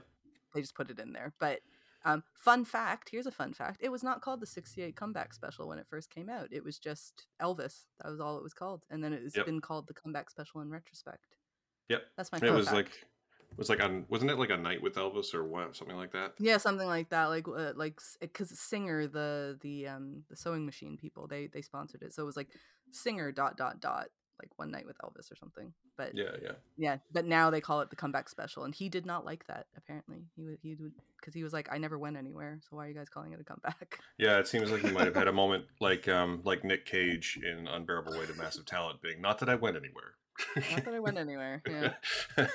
they 0.55 0.61
just 0.61 0.74
put 0.74 0.91
it 0.91 0.99
in 0.99 1.12
there 1.12 1.32
but 1.38 1.61
um, 2.05 2.24
fun 2.34 2.64
fact 2.64 3.11
here's 3.11 3.26
a 3.26 3.30
fun 3.30 3.53
fact 3.53 3.80
it 3.82 3.91
was 3.91 4.03
not 4.03 4.22
called 4.22 4.41
the 4.41 4.47
68 4.47 4.97
comeback 4.97 5.34
special 5.34 5.68
when 5.68 5.78
it 5.78 5.86
first 5.88 6.09
came 6.11 6.30
out 6.30 6.49
it 6.51 6.64
was 6.64 6.78
just 6.78 7.26
elvis 7.43 7.84
that 8.03 8.11
was 8.11 8.20
all 8.20 8.38
it 8.38 8.43
was 8.43 8.55
called 8.55 8.84
and 8.91 9.05
then 9.05 9.12
it's 9.12 9.36
Yep. 9.36 9.45
been 9.47 9.61
called 9.61 9.86
the 9.86 9.93
comeback 9.95 10.30
special 10.30 10.61
in 10.62 10.70
retrospect 10.70 11.36
Yep. 11.91 12.03
that's 12.16 12.32
my 12.32 12.38
It 12.38 12.51
was 12.51 12.66
fact. 12.66 12.76
like 12.76 13.07
was 13.57 13.69
like 13.69 13.83
on 13.83 14.07
wasn't 14.09 14.31
it 14.31 14.39
like 14.39 14.51
a 14.51 14.57
night 14.57 14.83
with 14.83 14.95
Elvis 14.95 15.35
or 15.35 15.45
what 15.45 15.77
something 15.77 15.97
like 15.97 16.13
that? 16.13 16.35
Yeah, 16.39 16.57
something 16.59 16.87
like 16.87 17.11
that. 17.11 17.27
Like, 17.27 17.47
uh, 17.49 17.73
like, 17.77 18.01
because 18.21 18.59
Singer, 18.59 19.07
the 19.07 19.59
the 19.61 19.89
um 19.89 20.25
the 20.31 20.37
sewing 20.37 20.65
machine 20.67 20.97
people, 20.97 21.27
they 21.27 21.47
they 21.49 21.63
sponsored 21.63 22.03
it, 22.03 22.13
so 22.15 22.23
it 22.23 22.27
was 22.27 22.37
like 22.37 22.49
Singer 22.93 23.33
dot 23.33 23.57
dot 23.57 23.81
dot 23.81 24.07
like 24.41 24.49
one 24.57 24.71
night 24.71 24.87
with 24.87 24.97
Elvis 25.05 25.31
or 25.31 25.37
something. 25.37 25.71
But 25.99 26.15
yeah, 26.15 26.31
Yeah, 26.43 26.53
yeah. 26.79 26.97
but 27.13 27.27
now 27.27 27.51
they 27.51 27.61
call 27.61 27.83
it 27.83 27.91
the 27.91 27.97
comeback 27.97 28.27
special, 28.31 28.65
and 28.65 28.75
he 28.75 28.89
did 28.89 29.05
not 29.05 29.27
like 29.27 29.47
that. 29.49 29.67
Apparently, 29.77 30.25
he 30.35 30.43
would 30.45 30.59
he 30.63 30.75
would 30.77 30.93
because 31.21 31.35
he 31.35 31.43
was 31.43 31.53
like, 31.53 31.69
I 31.71 31.77
never 31.77 31.99
went 31.99 32.17
anywhere, 32.17 32.59
so 32.63 32.77
why 32.77 32.87
are 32.87 32.89
you 32.89 32.95
guys 32.95 33.11
calling 33.11 33.33
it 33.33 33.41
a 33.41 33.45
comeback? 33.45 33.99
Yeah, 34.19 34.39
it 34.39 34.49
seems 34.49 34.71
like 34.71 34.81
he 34.83 34.91
might 34.91 35.05
have 35.07 35.15
had 35.15 35.29
a 35.29 35.33
moment 35.33 35.65
like 35.81 36.09
um 36.09 36.41
like 36.45 36.65
Nick 36.65 36.87
Cage 36.87 37.39
in 37.43 37.67
Unbearable 37.69 38.13
Weight 38.19 38.31
of 38.31 38.39
Massive 38.39 38.65
Talent 38.65 39.03
being 39.03 39.21
not 39.21 39.39
that 39.41 39.51
I 39.51 39.57
went 39.57 39.77
anywhere. 39.77 40.15
not 40.73 40.85
that 40.87 40.95
I 40.95 41.01
went 41.01 41.19
anywhere. 41.19 41.63
Yeah. 41.69 41.93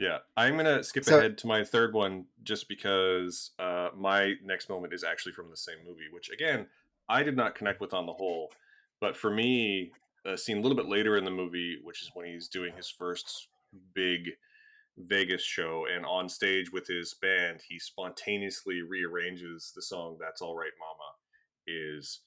yeah, 0.00 0.18
I'm 0.36 0.56
gonna 0.56 0.82
skip 0.82 1.04
So- 1.04 1.18
ahead 1.18 1.38
to 1.38 1.46
my 1.46 1.62
third 1.64 1.92
one 1.94 2.26
just 2.42 2.68
because 2.68 3.50
uh, 3.58 3.90
my 3.96 4.34
next 4.42 4.68
moment 4.68 4.92
is 4.92 5.04
actually 5.04 5.32
from 5.32 5.50
the 5.50 5.56
same 5.56 5.78
movie, 5.86 6.08
which 6.12 6.30
again 6.30 6.66
I 7.08 7.22
did 7.22 7.36
not 7.36 7.54
connect 7.54 7.80
with 7.80 7.92
on 7.92 8.06
the 8.06 8.12
whole, 8.12 8.52
but 9.00 9.16
for 9.16 9.30
me, 9.30 9.92
a 10.24 10.36
scene 10.38 10.58
a 10.58 10.60
little 10.60 10.76
bit 10.76 10.88
later 10.88 11.16
in 11.16 11.24
the 11.24 11.30
movie, 11.30 11.78
which 11.82 12.02
is 12.02 12.10
when 12.14 12.26
he's 12.26 12.48
doing 12.48 12.72
his 12.76 12.88
first 12.90 13.48
big 13.94 14.30
Vegas 14.96 15.42
show, 15.42 15.86
and 15.92 16.04
on 16.04 16.28
stage 16.28 16.70
with 16.72 16.86
his 16.86 17.14
band, 17.14 17.62
he 17.68 17.78
spontaneously 17.78 18.82
rearranges 18.82 19.72
the 19.74 19.80
song 19.82 20.18
"That's 20.20 20.42
All 20.42 20.54
Right, 20.56 20.72
Mama," 20.78 21.14
is 21.66 22.20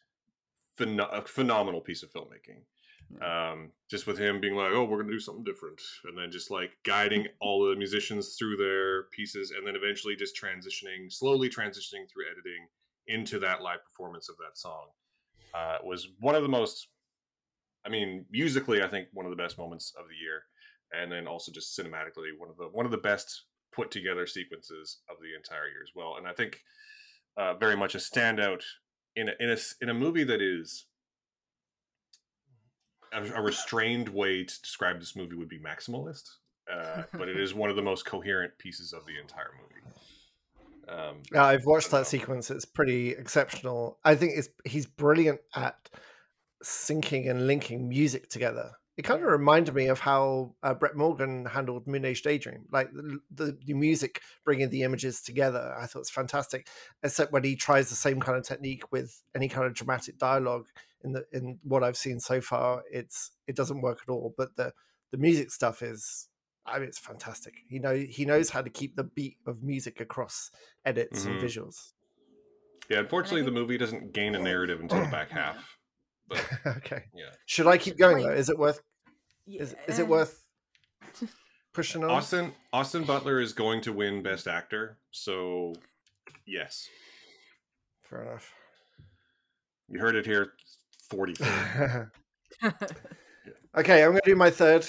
pheno- 0.80 1.14
a 1.14 1.22
phenomenal 1.28 1.82
piece 1.82 2.02
of 2.04 2.12
filmmaking 2.12 2.64
um, 3.22 3.72
just 3.90 4.08
with 4.08 4.18
him 4.18 4.42
being 4.42 4.56
like, 4.56 4.72
"Oh, 4.72 4.86
we're 4.86 5.02
gonna 5.02 5.12
do 5.12 5.20
something 5.20 5.44
different," 5.44 5.82
and 6.06 6.18
then 6.18 6.32
just 6.32 6.50
like 6.52 6.78
guiding 6.84 7.28
all 7.40 7.68
the 7.68 7.76
musicians 7.76 8.36
through 8.36 8.58
their 8.58 9.04
pieces, 9.04 9.52
and 9.52 9.66
then 9.66 9.76
eventually 9.76 10.16
just 10.16 10.40
transitioning, 10.40 11.12
slowly 11.12 11.50
transitioning 11.50 12.10
through 12.10 12.26
editing 12.32 12.68
into 13.08 13.40
that 13.40 13.62
live 13.62 13.84
performance 13.84 14.30
of 14.30 14.38
that 14.38 14.58
song, 14.58 14.88
uh, 15.54 15.78
was 15.84 16.08
one 16.20 16.36
of 16.36 16.44
the 16.44 16.50
most. 16.50 16.88
I 17.86 17.90
mean, 17.90 18.26
musically, 18.32 18.82
I 18.82 18.88
think 18.88 19.10
one 19.12 19.26
of 19.26 19.30
the 19.30 19.36
best 19.36 19.58
moments 19.58 19.94
of 20.00 20.06
the 20.08 20.16
year, 20.16 20.44
and 20.94 21.12
then 21.12 21.28
also 21.28 21.52
just 21.52 21.78
cinematically, 21.78 22.30
one 22.38 22.50
of 22.50 22.58
the 22.58 22.70
one 22.70 22.86
of 22.86 22.92
the 22.92 22.98
best 22.98 23.46
put 23.74 23.92
together 23.92 24.26
sequences 24.28 25.00
of 25.10 25.18
the 25.22 25.36
entire 25.36 25.68
year 25.68 25.82
as 25.84 25.92
well. 25.96 26.16
And 26.18 26.28
I 26.28 26.34
think 26.34 26.60
uh, 27.38 27.56
very 27.56 27.76
much 27.76 27.96
a 27.96 27.98
standout 27.98 28.62
in 29.16 29.30
a, 29.30 29.34
in 29.40 29.50
a 29.50 29.58
in 29.82 29.90
a 29.90 29.94
movie 29.94 30.24
that 30.24 30.42
is 30.42 30.86
a, 33.14 33.40
a 33.40 33.42
restrained 33.42 34.10
way 34.10 34.44
to 34.44 34.62
describe 34.62 35.00
this 35.00 35.16
movie 35.16 35.36
would 35.36 35.50
be 35.50 35.60
maximalist, 35.60 36.30
uh, 36.72 37.04
but 37.14 37.30
it 37.30 37.40
is 37.40 37.54
one 37.54 37.70
of 37.70 37.76
the 37.76 37.82
most 37.82 38.06
coherent 38.06 38.58
pieces 38.58 38.94
of 38.94 39.06
the 39.06 39.20
entire 39.20 39.52
movie. 39.62 39.84
Um, 40.88 41.18
Yeah, 41.32 41.46
I've 41.46 41.66
watched 41.66 41.92
that 41.92 42.08
sequence. 42.08 42.52
It's 42.52 42.66
pretty 42.66 43.10
exceptional. 43.12 44.00
I 44.04 44.16
think 44.16 44.34
it's 44.36 44.50
he's 44.66 44.86
brilliant 44.86 45.40
at 45.56 45.90
syncing 46.64 47.30
and 47.30 47.48
linking 47.48 47.88
music 47.88 48.30
together. 48.30 48.72
It 48.96 49.04
kind 49.04 49.24
of 49.24 49.28
reminded 49.28 49.74
me 49.74 49.88
of 49.88 50.00
how 50.00 50.54
uh, 50.62 50.76
Brett 50.76 50.96
Morgen 50.96 51.46
handled 51.46 51.88
Moonage 51.88 52.22
Daydream, 52.22 52.66
like 52.72 52.92
the, 52.92 53.20
the 53.34 53.58
the 53.66 53.74
music 53.74 54.22
bringing 54.46 54.70
the 54.70 54.84
images 54.84 55.22
together. 55.22 55.76
I 55.80 55.88
thought 55.88 56.02
it's 56.02 56.12
fantastic. 56.12 56.68
Except 57.02 57.32
when 57.32 57.44
he 57.44 57.56
tries 57.56 57.90
the 57.90 57.96
same 57.96 58.20
kind 58.20 58.38
of 58.38 58.44
technique 58.44 58.92
with 58.92 59.24
any 59.36 59.50
kind 59.50 59.66
of 59.66 59.74
dramatic 59.74 60.18
dialogue 60.20 60.68
in 61.04 61.12
the 61.14 61.26
in 61.32 61.60
what 61.64 61.84
I've 61.84 61.98
seen 61.98 62.20
so 62.20 62.42
far, 62.42 62.84
it's 62.92 63.32
it 63.48 63.56
doesn't 63.56 63.82
work 63.82 64.00
at 64.08 64.12
all. 64.12 64.34
But 64.38 64.56
the 64.56 64.74
the 65.12 65.18
music 65.18 65.52
stuff 65.52 65.82
is, 65.82 66.28
I 66.66 66.80
mean, 66.80 66.88
it's 66.88 67.00
fantastic. 67.00 67.54
He 67.70 67.80
know 67.80 67.96
he 67.96 68.26
knows 68.26 68.50
how 68.50 68.62
to 68.62 68.70
keep 68.70 68.96
the 68.96 69.04
beat 69.04 69.38
of 69.46 69.64
music 69.64 70.00
across 70.02 70.50
edits 70.86 71.26
Mhm. 71.26 71.32
and 71.32 71.42
visuals. 71.42 71.94
yeah, 72.90 73.00
unfortunately, 73.00 73.42
think- 73.42 73.54
the 73.54 73.60
movie 73.60 73.78
doesn't 73.78 74.14
gain 74.14 74.36
a 74.36 74.40
narrative 74.40 74.80
until 74.82 75.00
the 75.02 75.08
back 75.12 75.30
half. 75.42 75.78
But 76.28 76.46
okay. 76.78 77.04
yeah, 77.16 77.32
Should 77.46 77.68
I 77.68 77.78
keep 77.78 77.98
going 77.98 78.24
though? 78.24 78.32
Is 78.34 78.50
it 78.50 78.58
worth? 78.58 78.82
Is, 79.46 79.76
is 79.88 80.00
it 80.00 80.08
worth 80.08 80.46
pushing 81.74 82.04
on? 82.04 82.10
Austin 82.10 82.54
Austin 82.72 83.04
Butler 83.04 83.40
is 83.42 83.54
going 83.54 83.82
to 83.82 83.92
win 83.94 84.24
Best 84.24 84.48
Actor, 84.48 84.98
so 85.12 85.74
yes, 86.46 86.88
Fair 88.04 88.22
enough. 88.24 88.54
you 89.90 90.00
heard 90.00 90.16
it 90.16 90.26
here. 90.26 90.54
Forty. 91.14 91.36
okay, 93.78 94.04
I'm 94.04 94.12
going 94.12 94.22
to 94.24 94.30
do 94.32 94.36
my 94.36 94.50
third 94.50 94.88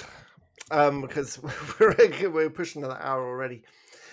um, 0.71 1.03
because 1.03 1.39
we're 1.79 2.31
we're 2.31 2.49
pushing 2.49 2.83
another 2.83 2.99
hour 3.01 3.27
already. 3.27 3.63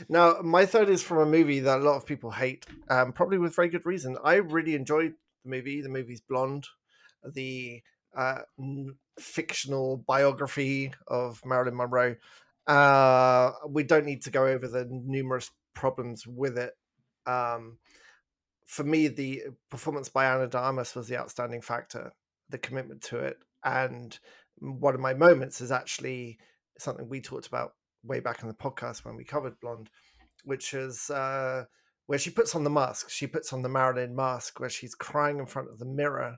Now, 0.09 0.37
my 0.43 0.65
third 0.65 0.89
is 0.89 1.01
from 1.01 1.19
a 1.19 1.25
movie 1.25 1.61
that 1.61 1.79
a 1.79 1.83
lot 1.83 1.95
of 1.95 2.05
people 2.05 2.31
hate, 2.31 2.65
um, 2.89 3.13
probably 3.13 3.37
with 3.37 3.55
very 3.55 3.69
good 3.69 3.85
reason. 3.85 4.17
I 4.25 4.35
really 4.35 4.75
enjoyed 4.75 5.13
the 5.45 5.51
movie. 5.51 5.81
The 5.81 5.87
movie's 5.87 6.19
Blonde, 6.19 6.67
the 7.23 7.81
uh, 8.17 8.39
fictional 9.17 10.03
biography 10.05 10.93
of 11.07 11.39
Marilyn 11.45 11.77
Monroe. 11.77 12.17
Uh, 12.67 13.51
we 13.69 13.83
don't 13.83 14.05
need 14.05 14.23
to 14.23 14.31
go 14.31 14.47
over 14.47 14.67
the 14.67 14.85
numerous 14.89 15.49
problems 15.75 16.27
with 16.27 16.57
it. 16.57 16.73
Um, 17.25 17.77
for 18.71 18.85
me, 18.85 19.09
the 19.09 19.43
performance 19.69 20.07
by 20.07 20.25
Ana 20.27 20.47
de 20.47 20.57
Armas 20.57 20.95
was 20.95 21.09
the 21.09 21.17
outstanding 21.17 21.59
factor, 21.59 22.13
the 22.49 22.57
commitment 22.57 23.01
to 23.01 23.19
it. 23.19 23.35
And 23.65 24.17
one 24.59 24.95
of 24.95 25.01
my 25.01 25.13
moments 25.13 25.59
is 25.59 25.73
actually 25.73 26.39
something 26.79 27.09
we 27.09 27.19
talked 27.19 27.47
about 27.47 27.73
way 28.01 28.21
back 28.21 28.41
in 28.41 28.47
the 28.47 28.53
podcast 28.53 29.03
when 29.03 29.17
we 29.17 29.25
covered 29.25 29.59
Blonde, 29.59 29.89
which 30.45 30.73
is 30.73 31.09
uh, 31.09 31.65
where 32.05 32.17
she 32.17 32.29
puts 32.29 32.55
on 32.55 32.63
the 32.63 32.69
mask. 32.69 33.09
She 33.09 33.27
puts 33.27 33.51
on 33.51 33.61
the 33.61 33.67
Marilyn 33.67 34.15
mask 34.15 34.61
where 34.61 34.69
she's 34.69 34.95
crying 34.95 35.39
in 35.39 35.47
front 35.47 35.69
of 35.69 35.77
the 35.77 35.83
mirror 35.83 36.37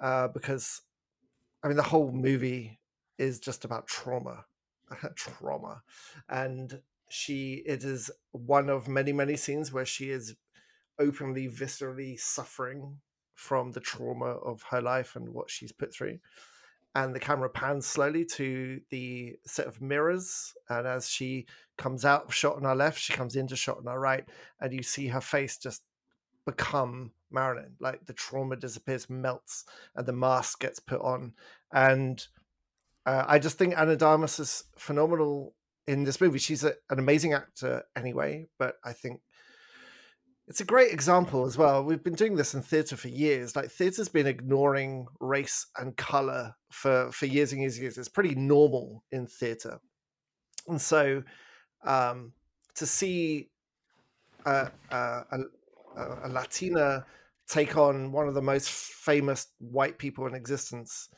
uh, 0.00 0.28
because, 0.28 0.80
I 1.62 1.68
mean, 1.68 1.76
the 1.76 1.82
whole 1.82 2.12
movie 2.12 2.80
is 3.18 3.38
just 3.38 3.66
about 3.66 3.86
trauma, 3.86 4.46
trauma, 5.16 5.82
and 6.30 6.80
she 7.10 7.62
it 7.66 7.84
is 7.84 8.10
one 8.30 8.70
of 8.70 8.88
many 8.88 9.12
many 9.12 9.36
scenes 9.36 9.70
where 9.70 9.84
she 9.84 10.08
is 10.08 10.34
openly 10.98 11.48
viscerally 11.48 12.18
suffering 12.18 12.98
from 13.34 13.72
the 13.72 13.80
trauma 13.80 14.26
of 14.26 14.62
her 14.70 14.80
life 14.80 15.16
and 15.16 15.28
what 15.28 15.50
she's 15.50 15.72
put 15.72 15.92
through. 15.92 16.18
And 16.94 17.14
the 17.14 17.20
camera 17.20 17.48
pans 17.48 17.86
slowly 17.86 18.24
to 18.36 18.80
the 18.90 19.36
set 19.46 19.66
of 19.66 19.80
mirrors 19.80 20.54
and 20.68 20.86
as 20.86 21.08
she 21.08 21.46
comes 21.78 22.04
out 22.04 22.26
of 22.26 22.34
shot 22.34 22.56
on 22.56 22.66
our 22.66 22.76
left 22.76 23.00
she 23.00 23.14
comes 23.14 23.34
into 23.34 23.56
shot 23.56 23.78
on 23.78 23.88
our 23.88 23.98
right 23.98 24.28
and 24.60 24.74
you 24.74 24.82
see 24.82 25.08
her 25.08 25.20
face 25.20 25.56
just 25.56 25.82
become 26.44 27.12
marilyn. 27.30 27.72
Like 27.80 28.04
the 28.04 28.12
trauma 28.12 28.56
disappears 28.56 29.08
melts 29.08 29.64
and 29.96 30.06
the 30.06 30.12
mask 30.12 30.60
gets 30.60 30.80
put 30.80 31.00
on. 31.00 31.32
And 31.72 32.24
uh, 33.06 33.24
i 33.26 33.38
just 33.38 33.58
think 33.58 33.76
ana 33.76 33.96
de 33.96 34.04
armas 34.04 34.38
is 34.38 34.64
phenomenal 34.76 35.54
in 35.86 36.04
this 36.04 36.20
movie. 36.20 36.38
She's 36.38 36.62
a, 36.62 36.74
an 36.90 36.98
amazing 36.98 37.32
actor 37.32 37.84
anyway 37.96 38.46
but 38.58 38.76
i 38.84 38.92
think 38.92 39.22
it's 40.48 40.60
a 40.60 40.64
great 40.64 40.92
example 40.92 41.46
as 41.46 41.56
well. 41.56 41.84
We've 41.84 42.02
been 42.02 42.14
doing 42.14 42.34
this 42.34 42.54
in 42.54 42.62
theatre 42.62 42.96
for 42.96 43.08
years. 43.08 43.54
Like 43.54 43.70
theatre's 43.70 44.08
been 44.08 44.26
ignoring 44.26 45.06
race 45.20 45.66
and 45.76 45.96
color 45.96 46.54
for 46.70 47.10
for 47.12 47.26
years 47.26 47.52
and 47.52 47.60
years 47.60 47.76
and 47.76 47.82
years. 47.82 47.98
It's 47.98 48.08
pretty 48.08 48.34
normal 48.34 49.04
in 49.12 49.26
theatre, 49.26 49.78
and 50.68 50.80
so 50.80 51.22
um, 51.84 52.32
to 52.74 52.86
see 52.86 53.50
a, 54.44 54.70
a, 54.90 54.96
a, 55.30 55.38
a 56.24 56.28
Latina 56.28 57.06
take 57.48 57.76
on 57.76 58.12
one 58.12 58.28
of 58.28 58.34
the 58.34 58.42
most 58.42 58.70
famous 58.70 59.48
white 59.58 59.98
people 59.98 60.26
in 60.26 60.34
existence, 60.34 61.08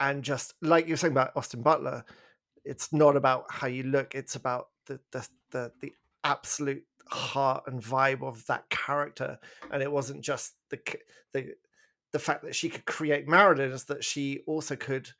and 0.00 0.24
just 0.24 0.54
like 0.60 0.88
you're 0.88 0.96
saying 0.96 1.12
about 1.12 1.36
Austin 1.36 1.62
Butler, 1.62 2.04
it's 2.64 2.92
not 2.92 3.16
about 3.16 3.44
how 3.48 3.68
you 3.68 3.84
look. 3.84 4.14
It's 4.14 4.34
about 4.34 4.68
the 4.86 4.98
the 5.12 5.28
the, 5.50 5.72
the 5.80 5.92
absolute 6.24 6.84
heart 7.10 7.64
and 7.66 7.82
vibe 7.82 8.22
of 8.22 8.44
that 8.46 8.68
character 8.68 9.38
and 9.70 9.82
it 9.82 9.90
wasn't 9.90 10.22
just 10.22 10.54
the 10.70 10.78
the 11.32 11.54
the 12.12 12.18
fact 12.18 12.42
that 12.44 12.54
she 12.54 12.68
could 12.68 12.84
create 12.84 13.28
Marilyn 13.28 13.72
is 13.72 13.84
that 13.84 14.02
she 14.02 14.40
also 14.46 14.76
could 14.76 15.10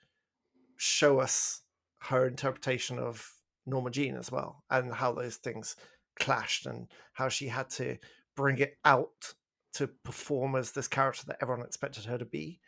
show 0.77 1.21
us 1.21 1.63
her 1.99 2.27
interpretation 2.27 2.99
of 2.99 3.31
Norma 3.67 3.91
Jean 3.91 4.17
as 4.17 4.31
well 4.31 4.65
and 4.71 4.93
how 4.93 5.13
those 5.13 5.37
things 5.37 5.77
clashed 6.19 6.67
and 6.67 6.87
how 7.13 7.29
she 7.29 7.49
had 7.49 7.69
to 7.71 7.99
bring 8.37 8.59
it 8.59 8.79
out 8.85 9.35
to 9.75 9.89
perform 9.89 10.57
as 10.57 10.73
this 10.73 10.89
character 10.89 11.25
that 11.27 11.39
everyone 11.43 11.65
expected 11.65 12.05
her 12.05 12.17
to 12.17 12.25
be. 12.25 12.61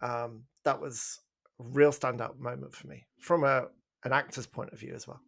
Um, 0.00 0.44
that 0.64 0.80
was 0.80 1.20
a 1.60 1.64
real 1.64 1.92
standout 1.92 2.38
moment 2.38 2.74
for 2.74 2.88
me 2.88 3.06
from 3.20 3.44
a 3.44 3.66
an 4.02 4.12
actor's 4.12 4.46
point 4.46 4.72
of 4.72 4.80
view 4.80 4.94
as 4.94 5.06
well. 5.06 5.20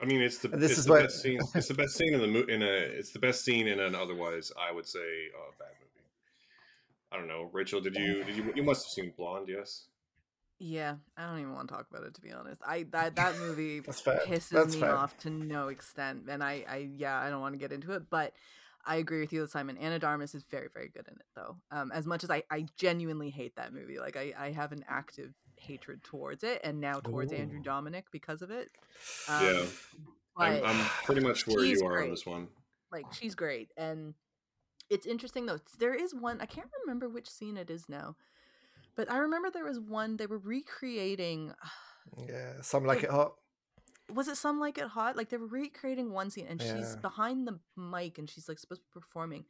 I 0.00 0.04
mean, 0.04 0.20
it's 0.20 0.38
the 0.38 0.48
this 0.48 0.72
it's 0.72 0.80
is 0.80 0.84
the 0.84 0.92
what- 0.92 1.02
best 1.02 1.22
scene. 1.22 1.40
It's 1.54 1.68
the 1.68 1.74
best 1.74 1.94
scene 1.96 2.12
in 2.14 2.20
the 2.20 2.26
mo- 2.28 2.46
in 2.48 2.62
a. 2.62 2.66
It's 2.66 3.12
the 3.12 3.18
best 3.18 3.44
scene 3.44 3.66
in 3.66 3.80
an 3.80 3.94
otherwise, 3.94 4.52
I 4.60 4.72
would 4.72 4.86
say, 4.86 4.98
uh, 5.34 5.50
bad 5.58 5.68
movie. 5.80 6.06
I 7.12 7.16
don't 7.16 7.28
know, 7.28 7.48
Rachel. 7.52 7.80
Did 7.80 7.94
you 7.96 8.22
did 8.24 8.36
you 8.36 8.52
you 8.54 8.62
must 8.62 8.86
have 8.86 8.90
seen 8.92 9.12
Blonde? 9.16 9.48
Yes. 9.48 9.86
Yeah, 10.58 10.96
I 11.18 11.26
don't 11.26 11.38
even 11.40 11.52
want 11.54 11.68
to 11.68 11.74
talk 11.74 11.86
about 11.90 12.06
it 12.06 12.14
to 12.14 12.20
be 12.20 12.32
honest. 12.32 12.60
I 12.66 12.84
that 12.92 13.16
that 13.16 13.38
movie 13.38 13.80
That's 13.86 14.00
fair. 14.00 14.20
pisses 14.26 14.48
That's 14.50 14.74
me 14.74 14.80
fair. 14.80 14.94
off 14.96 15.16
to 15.18 15.30
no 15.30 15.68
extent, 15.68 16.24
and 16.28 16.42
I 16.42 16.64
I 16.68 16.88
yeah 16.96 17.18
I 17.18 17.30
don't 17.30 17.40
want 17.40 17.54
to 17.54 17.58
get 17.58 17.72
into 17.72 17.92
it, 17.92 18.04
but 18.10 18.32
I 18.84 18.96
agree 18.96 19.20
with 19.20 19.32
you, 19.32 19.46
Simon. 19.46 19.76
Ana 19.78 19.98
de 19.98 20.06
Armas 20.06 20.34
is 20.34 20.44
very 20.50 20.68
very 20.72 20.88
good 20.88 21.06
in 21.08 21.14
it 21.14 21.26
though. 21.34 21.56
Um, 21.70 21.90
as 21.92 22.06
much 22.06 22.22
as 22.24 22.30
I 22.30 22.42
I 22.50 22.66
genuinely 22.78 23.30
hate 23.30 23.56
that 23.56 23.72
movie, 23.72 23.98
like 23.98 24.16
I 24.16 24.32
I 24.38 24.50
have 24.52 24.72
an 24.72 24.84
active 24.88 25.32
hatred 25.58 26.02
towards 26.04 26.42
it, 26.44 26.60
and 26.64 26.80
now 26.80 27.00
towards 27.00 27.32
Andrew 27.32 27.58
Ooh. 27.58 27.62
Dominik 27.62 28.04
because 28.12 28.42
of 28.42 28.50
it. 28.50 28.70
yeah, 29.28 29.52
Um, 29.58 29.68
I'm, 30.36 30.64
I'm 30.64 30.86
pretty 31.04 31.20
much 31.22 31.46
where 31.46 31.64
you 31.64 31.84
are 31.86 32.02
on 32.02 32.10
this 32.10 32.26
one. 32.26 32.48
like 32.92 33.06
she's 33.12 33.34
great 33.34 33.70
and 33.76 34.14
it's 34.90 35.06
interesting 35.06 35.46
though 35.46 35.58
there 35.78 35.94
is 35.94 36.14
one 36.14 36.40
i 36.40 36.46
can't 36.46 36.68
remember 36.84 37.08
which 37.08 37.28
scene 37.28 37.56
it 37.56 37.70
is 37.70 37.88
now 37.88 38.14
but 38.96 39.10
i 39.10 39.16
remember 39.16 39.50
there 39.50 39.64
was 39.64 39.80
one 39.80 40.16
they 40.16 40.26
were 40.26 40.38
recreating 40.38 41.52
Yeah, 42.28 42.60
some 42.62 42.84
like 42.84 43.02
it 43.02 43.10
hot. 43.10 43.32
was 44.14 44.28
it 44.28 44.36
some 44.36 44.60
like 44.60 44.78
it 44.78 44.86
hot 44.86 45.16
like 45.16 45.28
they 45.30 45.36
were 45.38 45.46
recreating 45.48 46.12
one 46.12 46.30
scene 46.30 46.46
and 46.48 46.60
she's 46.62 46.94
behind 47.02 47.48
the 47.48 47.58
mic 47.76 48.18
and 48.18 48.30
she's 48.30 48.48
like 48.48 48.58
supposed 48.60 48.82
to 48.82 48.86
be 48.94 49.00
performing 49.00 49.44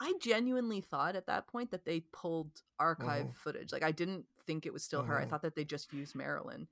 i 0.00 0.12
genuinely 0.20 0.80
thought 0.80 1.16
at 1.16 1.26
that 1.26 1.48
point 1.48 1.70
that 1.72 1.84
they 1.84 2.00
pulled 2.12 2.62
archive 2.78 3.24
Mhm. 3.26 3.34
footage 3.34 3.72
like 3.72 3.82
i 3.82 3.90
didn't 3.90 4.24
think 4.46 4.66
it 4.66 4.72
was 4.72 4.82
still 4.84 5.02
her 5.02 5.18
i 5.18 5.24
Mhm. 5.24 5.28
thought 5.30 5.42
that 5.42 5.54
they 5.54 5.64
just 5.64 5.92
used 5.92 6.14
marilyn 6.14 6.68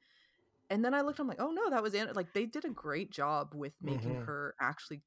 and 0.71 0.85
then 0.85 0.95
i 0.95 1.01
looked 1.03 1.19
i'm 1.19 1.27
like 1.29 1.41
oh 1.41 1.51
no 1.51 1.69
that 1.71 1.83
was 1.83 1.95
Ana. 1.95 2.13
like 2.15 2.33
they 2.33 2.47
did 2.47 2.65
a 2.65 2.71
great 2.71 3.11
job 3.11 3.55
with 3.55 3.73
making 3.83 4.17
Mhm. 4.17 4.25
her 4.27 4.55
actually 4.61 5.03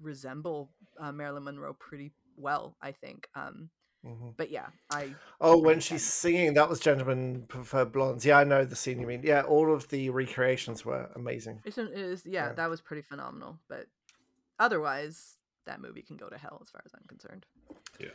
resemble 0.00 0.70
uh, 0.98 1.12
marilyn 1.12 1.44
monroe 1.44 1.74
pretty 1.74 2.12
well 2.36 2.76
i 2.80 2.92
think 2.92 3.28
um 3.34 3.70
Mhm. 4.04 4.34
but 4.36 4.50
yeah 4.50 4.68
i 4.90 5.14
Oh, 5.42 5.58
when 5.58 5.74
think 5.74 5.82
she's 5.82 6.04
singing, 6.06 6.54
that 6.54 6.68
was 6.70 6.80
Gentlemen 6.80 7.44
Prefer 7.48 7.84
Blondes. 7.84 8.24
Yeah, 8.24 8.38
I 8.38 8.44
know 8.44 8.64
the 8.64 8.74
scene 8.76 8.98
you 9.00 9.06
mean. 9.06 9.22
Yeah, 9.22 9.42
all 9.42 9.72
of 9.74 9.88
the 9.88 10.08
recreations 10.10 10.84
were 10.86 11.10
amazing. 11.14 11.60
it's, 11.66 11.76
an- 11.78 11.88
it 11.92 11.98
is 11.98 12.24
yeah, 12.24 12.46
Yeah. 12.48 12.52
that 12.54 12.70
was 12.70 12.80
pretty 12.80 13.02
phenomenal 13.02 13.58
but 13.68 13.86
otherwise 14.58 15.36
that 15.66 15.80
movie 15.80 16.02
can 16.02 16.16
go 16.16 16.28
to 16.28 16.38
hell 16.38 16.58
as 16.62 16.70
far 16.70 16.82
as 16.84 16.92
i'm 16.94 17.06
concerned 17.08 17.44
Yeah. 17.98 18.14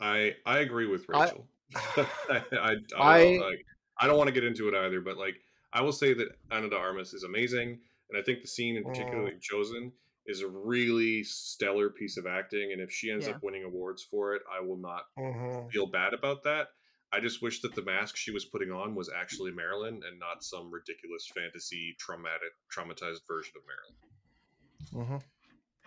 I 0.00 0.36
I 0.46 0.58
agree 0.60 0.86
with 0.86 1.06
I- 1.12 1.24
Rachel. 1.24 1.48
I, 1.76 2.42
I, 2.52 2.74
I, 2.96 3.20
I- 3.20 3.38
like, 3.38 3.64
I 4.00 4.06
don't 4.06 4.16
want 4.18 4.28
to 4.28 4.34
get 4.34 4.44
into 4.44 4.68
it 4.68 4.74
either, 4.74 5.00
but 5.00 5.16
like 5.18 5.34
I 5.72 5.80
will 5.82 5.92
say 5.92 6.14
that 6.14 6.28
Ana 6.50 6.68
de 6.70 6.76
Armas 6.76 7.12
is 7.14 7.24
amazing, 7.24 7.78
and 8.10 8.18
I 8.18 8.22
think 8.22 8.40
the 8.42 8.48
scene 8.48 8.76
in 8.76 8.84
particular 8.84 9.30
Mm. 9.30 9.40
chosen 9.40 9.92
is 10.26 10.42
a 10.42 10.48
really 10.48 11.24
stellar 11.24 11.90
piece 11.90 12.16
of 12.18 12.26
acting. 12.26 12.72
And 12.72 12.80
if 12.80 12.92
she 12.92 13.10
ends 13.10 13.26
Yeah. 13.26 13.34
up 13.34 13.42
winning 13.42 13.64
awards 13.64 14.02
for 14.02 14.34
it, 14.34 14.42
I 14.50 14.60
will 14.60 14.76
not 14.76 15.04
Mhm. 15.18 15.70
feel 15.72 15.86
bad 15.86 16.12
about 16.14 16.42
that. 16.44 16.68
I 17.12 17.20
just 17.20 17.40
wish 17.40 17.60
that 17.62 17.74
the 17.74 17.82
mask 17.82 18.14
she 18.16 18.30
was 18.30 18.44
putting 18.44 18.70
on 18.70 18.94
was 18.94 19.08
actually 19.10 19.50
Marilyn 19.52 20.02
and 20.06 20.18
not 20.18 20.44
some 20.44 20.70
ridiculous 20.70 21.26
fantasy 21.34 21.96
traumatic 21.98 22.52
traumatized 22.70 23.26
version 23.26 23.54
of 23.56 23.62
Marilyn. 23.66 25.22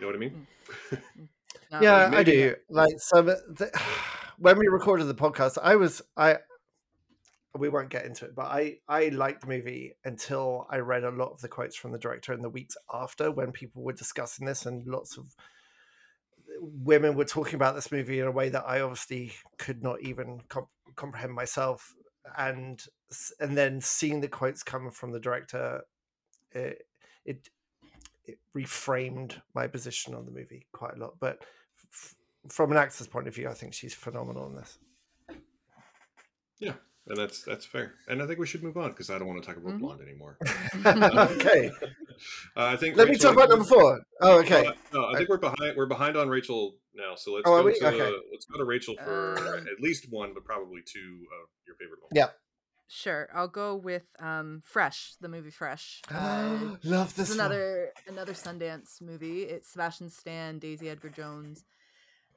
know 0.00 0.06
what 0.06 0.16
I 0.16 0.18
mean? 0.18 0.46
Not 1.70 1.82
yeah, 1.82 2.04
really. 2.04 2.16
I 2.16 2.22
do. 2.22 2.54
Like 2.68 2.94
so, 2.98 3.22
the, 3.22 3.70
when 4.38 4.58
we 4.58 4.66
recorded 4.68 5.04
the 5.04 5.14
podcast, 5.14 5.58
I 5.62 5.76
was 5.76 6.02
I. 6.16 6.38
We 7.58 7.68
won't 7.68 7.90
get 7.90 8.06
into 8.06 8.24
it, 8.24 8.34
but 8.34 8.46
I 8.46 8.78
I 8.88 9.08
liked 9.08 9.42
the 9.42 9.46
movie 9.48 9.94
until 10.04 10.66
I 10.70 10.78
read 10.78 11.04
a 11.04 11.10
lot 11.10 11.32
of 11.32 11.40
the 11.42 11.48
quotes 11.48 11.76
from 11.76 11.92
the 11.92 11.98
director 11.98 12.32
in 12.32 12.40
the 12.40 12.48
weeks 12.48 12.76
after 12.92 13.30
when 13.30 13.52
people 13.52 13.82
were 13.82 13.92
discussing 13.92 14.46
this, 14.46 14.64
and 14.64 14.86
lots 14.86 15.18
of 15.18 15.36
women 16.60 17.14
were 17.14 17.24
talking 17.24 17.54
about 17.54 17.74
this 17.74 17.92
movie 17.92 18.20
in 18.20 18.26
a 18.26 18.30
way 18.30 18.48
that 18.48 18.64
I 18.66 18.80
obviously 18.80 19.32
could 19.58 19.82
not 19.82 20.00
even 20.00 20.40
comp- 20.48 20.68
comprehend 20.96 21.34
myself, 21.34 21.94
and 22.38 22.82
and 23.38 23.56
then 23.56 23.80
seeing 23.80 24.20
the 24.20 24.28
quotes 24.28 24.62
coming 24.62 24.90
from 24.90 25.12
the 25.12 25.20
director, 25.20 25.82
it 26.52 26.86
it 27.24 27.50
it 28.24 28.38
reframed 28.56 29.40
my 29.54 29.66
position 29.66 30.14
on 30.14 30.24
the 30.24 30.30
movie 30.32 30.66
quite 30.72 30.94
a 30.96 31.00
lot. 31.00 31.14
But 31.20 31.42
f- 31.92 32.14
from 32.48 32.70
an 32.72 32.78
actor's 32.78 33.06
point 33.06 33.28
of 33.28 33.34
view, 33.34 33.48
I 33.48 33.54
think 33.54 33.74
she's 33.74 33.94
phenomenal 33.94 34.46
in 34.46 34.56
this. 34.56 34.78
Yeah, 36.60 36.74
and 37.08 37.16
that's 37.16 37.42
that's 37.42 37.64
fair. 37.66 37.94
And 38.08 38.22
I 38.22 38.26
think 38.26 38.38
we 38.38 38.46
should 38.46 38.62
move 38.62 38.76
on 38.76 38.90
because 38.90 39.10
I 39.10 39.18
don't 39.18 39.26
want 39.26 39.42
to 39.42 39.46
talk 39.46 39.56
about 39.56 39.72
Mhm. 39.74 39.80
Blonde 39.80 40.00
anymore. 40.02 40.38
okay, 40.86 41.70
Uh, 42.56 42.66
I 42.66 42.76
think. 42.76 42.96
let 42.96 43.08
me 43.08 43.16
talk 43.16 43.32
about 43.32 43.48
number 43.48 43.64
four. 43.64 44.00
Oh, 44.20 44.38
okay. 44.38 44.66
Uh, 44.66 44.72
no, 44.92 45.06
I 45.06 45.16
think 45.16 45.28
we're 45.28 45.38
behind. 45.38 45.76
We're 45.76 45.86
behind 45.86 46.16
on 46.16 46.28
Rachel 46.28 46.76
now. 46.94 47.14
So 47.16 47.32
let's 47.32 47.48
Oh, 47.48 47.60
go 47.62 47.68
to 47.68 47.86
Okay. 47.86 48.16
let's 48.30 48.44
go 48.46 48.58
to 48.58 48.64
Rachel 48.64 48.94
for 49.02 49.36
Um, 49.38 49.66
at 49.66 49.80
least 49.80 50.06
one, 50.10 50.32
but 50.34 50.44
probably 50.44 50.82
two 50.86 51.26
of 51.42 51.48
your 51.66 51.74
favorite 51.76 51.98
moments. 52.00 52.14
Yeah. 52.14 52.28
Sure, 52.88 53.28
I'll 53.34 53.48
go 53.48 53.74
with 53.74 54.04
um 54.18 54.62
Fresh, 54.64 55.14
the 55.20 55.28
movie 55.28 55.50
Fresh. 55.50 56.02
Uh, 56.10 56.76
Love 56.84 57.14
this 57.16 57.30
is 57.30 57.36
one. 57.36 57.46
another 57.46 57.90
another 58.06 58.32
Sundance 58.34 59.00
movie. 59.00 59.42
It's 59.42 59.68
Sebastian 59.70 60.10
Stan, 60.10 60.58
Daisy 60.58 60.90
Edgar 60.90 61.08
Jones. 61.08 61.64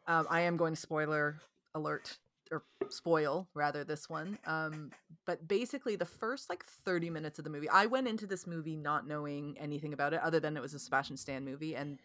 Um, 0.07 0.27
I 0.29 0.41
am 0.41 0.55
going 0.55 0.73
to 0.75 0.79
spoiler 0.79 1.41
alert 1.73 2.17
or 2.51 2.63
spoil 2.89 3.47
rather 3.53 3.83
this 3.83 4.07
one. 4.09 4.37
Um, 4.45 4.91
but 5.25 5.47
basically, 5.47 5.95
the 5.95 6.05
first 6.05 6.49
like 6.49 6.63
thirty 6.63 7.09
minutes 7.09 7.37
of 7.37 7.43
the 7.43 7.49
movie, 7.51 7.67
I 7.69 7.87
went 7.87 8.07
into 8.07 8.25
this 8.25 8.47
movie 8.47 8.75
not 8.77 9.05
knowing 9.07 9.57
anything 9.59 9.91
about 9.93 10.13
it 10.13 10.21
other 10.21 10.39
than 10.39 10.55
it 10.55 10.61
was 10.61 10.73
a 10.73 10.79
Sebastian 10.79 11.17
Stan 11.17 11.43
movie, 11.43 11.75
and 11.75 11.99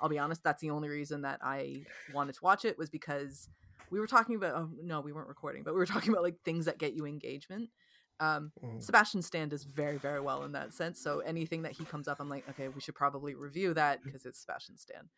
I'll 0.00 0.08
be 0.08 0.18
honest, 0.18 0.42
that's 0.42 0.60
the 0.62 0.70
only 0.70 0.88
reason 0.88 1.22
that 1.22 1.40
I 1.42 1.82
wanted 2.14 2.34
to 2.36 2.44
watch 2.44 2.64
it 2.64 2.78
was 2.78 2.88
because 2.90 3.48
we 3.92 4.00
were 4.00 4.06
talking 4.08 4.34
about. 4.34 4.54
Oh, 4.56 4.70
no, 4.82 5.00
we 5.02 5.12
weren't 5.12 5.28
recording, 5.28 5.62
but 5.62 5.74
we 5.74 5.78
were 5.78 5.86
talking 5.94 6.10
about 6.12 6.24
like 6.24 6.40
things 6.44 6.64
that 6.64 6.78
get 6.78 6.94
you 6.94 7.06
engagement. 7.06 7.70
Um, 8.18 8.52
Mm. 8.64 8.82
Sebastian 8.82 9.20
Stan 9.22 9.48
does 9.48 9.64
very, 9.64 9.98
very 9.98 10.20
well 10.20 10.44
in 10.44 10.52
that 10.52 10.72
sense. 10.72 11.00
So 11.00 11.20
anything 11.20 11.62
that 11.62 11.72
he 11.72 11.84
comes 11.84 12.08
up, 12.08 12.18
I'm 12.20 12.28
like, 12.28 12.48
okay, 12.50 12.68
we 12.68 12.80
should 12.80 12.94
probably 12.94 13.34
review 13.34 13.74
that 13.74 14.02
because 14.04 14.24
it's 14.24 14.40
Sebastian 14.40 14.78
Stan. 14.78 15.08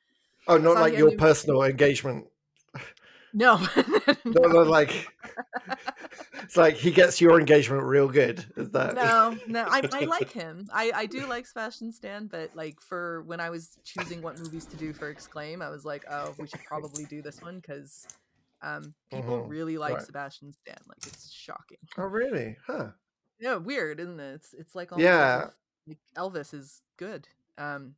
Oh, 0.49 0.57
not 0.59 0.75
like 0.77 0.97
your 0.97 1.17
personal 1.17 1.63
engagement. 1.63 2.27
No, 3.37 3.57
No, 4.25 4.43
no, 4.47 4.63
like 4.63 5.09
it's 6.45 6.57
like 6.57 6.75
he 6.77 6.93
gets 6.93 7.21
your 7.21 7.41
engagement 7.41 7.83
real 7.83 8.09
good. 8.09 8.45
Is 8.57 8.71
that? 8.71 8.95
no, 8.95 9.37
no. 9.49 9.67
I, 9.69 9.83
I 9.93 10.05
like 10.05 10.31
him. 10.31 10.69
I, 10.73 10.93
I 10.95 11.07
do 11.07 11.27
like 11.27 11.45
Sebastian 11.45 11.91
Stan, 11.91 12.29
but 12.29 12.55
like 12.55 12.81
for 12.81 13.23
when 13.23 13.41
I 13.41 13.51
was 13.51 13.77
choosing 13.83 14.23
what 14.23 14.39
movies 14.39 14.67
to 14.67 14.77
do 14.77 14.93
for 14.93 15.09
Exclaim, 15.09 15.63
I 15.63 15.69
was 15.69 15.85
like, 15.85 16.05
oh, 16.09 16.33
we 16.39 16.47
should 16.47 16.63
probably 16.63 17.07
do 17.07 17.23
this 17.23 17.43
one 17.43 17.57
because 17.57 18.07
um, 18.65 18.95
people 19.11 19.41
Mhm, 19.41 19.45
really 19.45 19.79
like 19.79 20.01
right. 20.01 20.03
Sebastian 20.03 20.53
Stan. 20.55 20.79
Like 20.89 21.07
it's 21.07 21.31
shocking. 21.33 21.79
Oh, 21.99 22.05
really? 22.05 22.57
Huh. 22.67 22.93
Yeah, 23.39 23.57
weird, 23.57 24.01
isn't 24.01 24.21
it? 24.21 24.35
It's 24.35 24.55
it's 24.55 24.75
like 24.75 24.93
Yeah. 24.95 25.51
like 25.87 25.99
Elvis 26.17 26.55
is 26.55 26.83
good. 26.97 27.29
Um, 27.59 27.97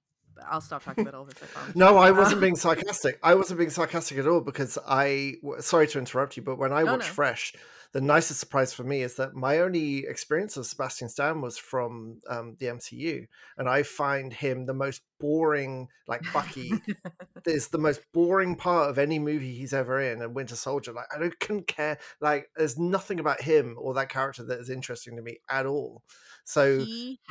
I'll 0.48 0.60
stop 0.60 0.84
talking 0.84 1.06
about 1.06 1.26
Elvis. 1.28 1.42
I. 1.56 1.72
No, 1.74 1.96
I 1.96 2.10
wasn't 2.10 2.38
Uh, 2.38 2.40
being 2.42 2.56
sarcastic. 2.56 3.18
I 3.22 3.34
wasn't 3.34 3.58
being 3.58 3.70
sarcastic 3.70 4.18
at 4.18 4.26
all 4.26 4.40
because 4.40 4.78
I. 4.86 5.34
Sorry 5.60 5.86
to 5.88 5.98
interrupt 5.98 6.36
you, 6.36 6.42
but 6.42 6.58
when 6.58 6.72
I 6.72 6.82
No, 6.82 6.92
watched 6.92 7.08
no. 7.08 7.14
Fresh, 7.14 7.54
the 7.92 8.00
nicest 8.00 8.40
surprise 8.40 8.74
for 8.74 8.84
me 8.84 9.02
is 9.02 9.14
that 9.16 9.34
my 9.34 9.58
only 9.60 10.06
experience 10.06 10.56
of 10.56 10.66
Sebastian 10.66 11.08
Stan 11.08 11.40
was 11.40 11.56
from 11.58 12.20
um, 12.28 12.56
the 12.58 12.66
MCU, 12.66 13.26
and 13.56 13.68
I 13.68 13.82
find 13.82 14.32
him 14.32 14.66
the 14.66 14.74
most 14.74 15.02
boring. 15.18 15.88
Like 16.08 16.22
Bucky 16.32 16.72
is 17.46 17.68
the 17.68 17.78
most 17.78 18.00
boring 18.12 18.54
part 18.54 18.90
of 18.90 18.98
any 18.98 19.18
movie 19.18 19.54
he's 19.54 19.72
ever 19.72 20.00
in, 20.00 20.22
and 20.22 20.34
Winter 20.34 20.56
Soldier. 20.56 20.92
Like 20.92 21.06
I 21.14 21.18
don't 21.18 21.38
couldn't 21.40 21.66
care. 21.66 21.98
Like 22.20 22.48
there's 22.56 22.78
nothing 22.78 23.18
about 23.20 23.40
him 23.40 23.76
or 23.78 23.94
that 23.94 24.08
character 24.08 24.44
that 24.44 24.60
is 24.60 24.70
interesting 24.70 25.16
to 25.16 25.22
me 25.22 25.38
at 25.48 25.66
all. 25.66 26.02
So 26.44 26.84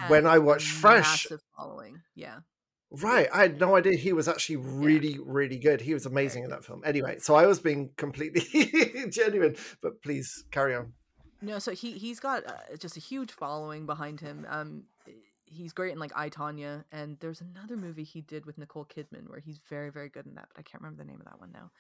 when 0.10 0.26
I 0.28 0.40
watched 0.40 0.68
Fresh- 0.68 1.26
massive 1.30 1.42
following, 1.56 2.02
yeah. 2.16 2.40
Right, 2.92 3.28
I 3.34 3.42
had 3.42 3.60
no 3.60 3.76
idea 3.76 3.98
he 3.98 4.14
was 4.14 4.28
actually 4.28 4.58
really, 4.58 5.20
really 5.24 5.58
good. 5.58 5.82
He 5.82 5.94
was 5.94 6.06
amazing 6.06 6.44
in 6.44 6.50
that 6.52 6.64
film. 6.64 6.82
Anyway, 6.86 7.18
so 7.20 7.36
I 7.36 7.46
was 7.46 7.60
being 7.60 7.90
completely 7.98 9.10
genuine, 9.10 9.56
but 9.82 10.02
please 10.02 10.46
carry 10.52 10.76
on. 10.76 10.94
No, 11.42 11.60
so 11.60 11.72
he 11.72 11.94
he's 11.94 12.20
got 12.20 12.46
uh, 12.48 12.78
just 12.80 12.96
a 12.96 13.00
huge 13.00 13.32
following 13.32 13.86
behind 13.86 14.22
him. 14.22 14.46
Um, 14.50 14.84
he's 15.46 15.74
great 15.74 15.94
in 15.94 16.00
like 16.00 16.12
I 16.16 16.30
Tonya, 16.30 16.84
and 16.92 17.18
there's 17.20 17.42
another 17.42 17.78
movie 17.78 18.04
he 18.04 18.22
did 18.22 18.46
with 18.46 18.58
Nicole 18.58 18.86
Kidman 18.86 19.30
where 19.30 19.40
he's 19.40 19.60
very 19.70 19.90
very 19.92 20.10
good 20.10 20.26
in 20.26 20.36
that, 20.36 20.48
but 20.54 20.60
I 20.60 20.64
can't 20.64 20.82
remember 20.82 21.04
the 21.04 21.10
name 21.10 21.20
of 21.20 21.26
that 21.26 21.40
one 21.40 21.52
now. 21.52 21.72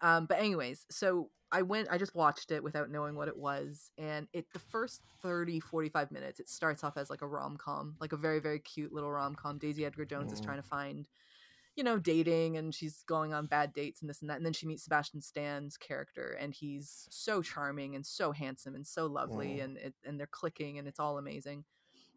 Um, 0.00 0.26
but 0.26 0.38
anyways, 0.38 0.86
so 0.90 1.30
I 1.50 1.62
went, 1.62 1.88
I 1.90 1.98
just 1.98 2.14
watched 2.14 2.50
it 2.52 2.62
without 2.62 2.90
knowing 2.90 3.16
what 3.16 3.28
it 3.28 3.36
was, 3.36 3.90
and 3.98 4.28
it 4.32 4.46
the 4.52 4.58
first 4.58 5.02
30, 5.22 5.60
45 5.60 6.10
minutes, 6.12 6.40
it 6.40 6.48
starts 6.48 6.84
off 6.84 6.96
as 6.96 7.10
like 7.10 7.22
a 7.22 7.26
rom 7.26 7.56
com, 7.56 7.96
like 8.00 8.12
a 8.12 8.16
very 8.16 8.38
very 8.40 8.60
cute 8.60 8.92
little 8.92 9.10
rom 9.10 9.34
com. 9.34 9.58
Daisy 9.58 9.84
Edgar 9.84 10.04
Jones 10.04 10.32
is 10.32 10.40
Mm. 10.40 10.44
trying 10.44 10.62
to 10.62 10.68
find 10.68 11.08
you 11.76 11.84
know, 11.84 11.96
dating 11.96 12.56
and 12.56 12.74
she's 12.74 13.04
going 13.04 13.32
on 13.32 13.46
bad 13.46 13.72
dates 13.72 14.00
and 14.00 14.10
this 14.10 14.20
and 14.20 14.28
that. 14.28 14.36
And 14.36 14.44
then 14.44 14.52
she 14.52 14.66
meets 14.66 14.82
Sebastian 14.82 15.20
Stan's 15.20 15.76
character 15.76 16.36
and 16.40 16.52
he's 16.52 17.06
so 17.08 17.40
charming 17.40 17.94
and 17.94 18.04
so 18.04 18.32
handsome 18.32 18.74
and 18.74 18.84
so 18.84 19.06
lovely 19.06 19.58
Mm. 19.58 19.64
and 19.64 19.76
it, 19.78 19.94
and 20.04 20.18
they're 20.18 20.26
clicking 20.26 20.78
and 20.80 20.88
it's 20.88 20.98
all 20.98 21.18
amazing. 21.18 21.64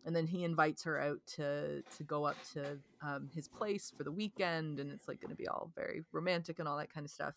And 0.06 0.16
then 0.16 0.28
he 0.28 0.43
invites 0.43 0.84
her 0.84 0.99
out 0.99 1.20
to 1.36 1.84
to 1.84 2.04
go 2.04 2.26
up 2.26 2.38
to 2.54 2.80
um, 3.02 3.30
his 3.34 3.47
place 3.47 3.91
for 3.95 4.04
the 4.04 4.12
weekend 4.12 4.80
and 4.80 4.91
it's 4.91 5.08
like 5.08 5.22
going 5.22 5.30
to 5.30 5.36
be 5.36 5.47
all 5.47 5.72
very 5.76 6.04
romantic 6.12 6.60
and 6.60 6.68
all 6.68 6.78
that 6.78 6.93
kind 6.93 7.06
of 7.06 7.12
stuff. 7.12 7.36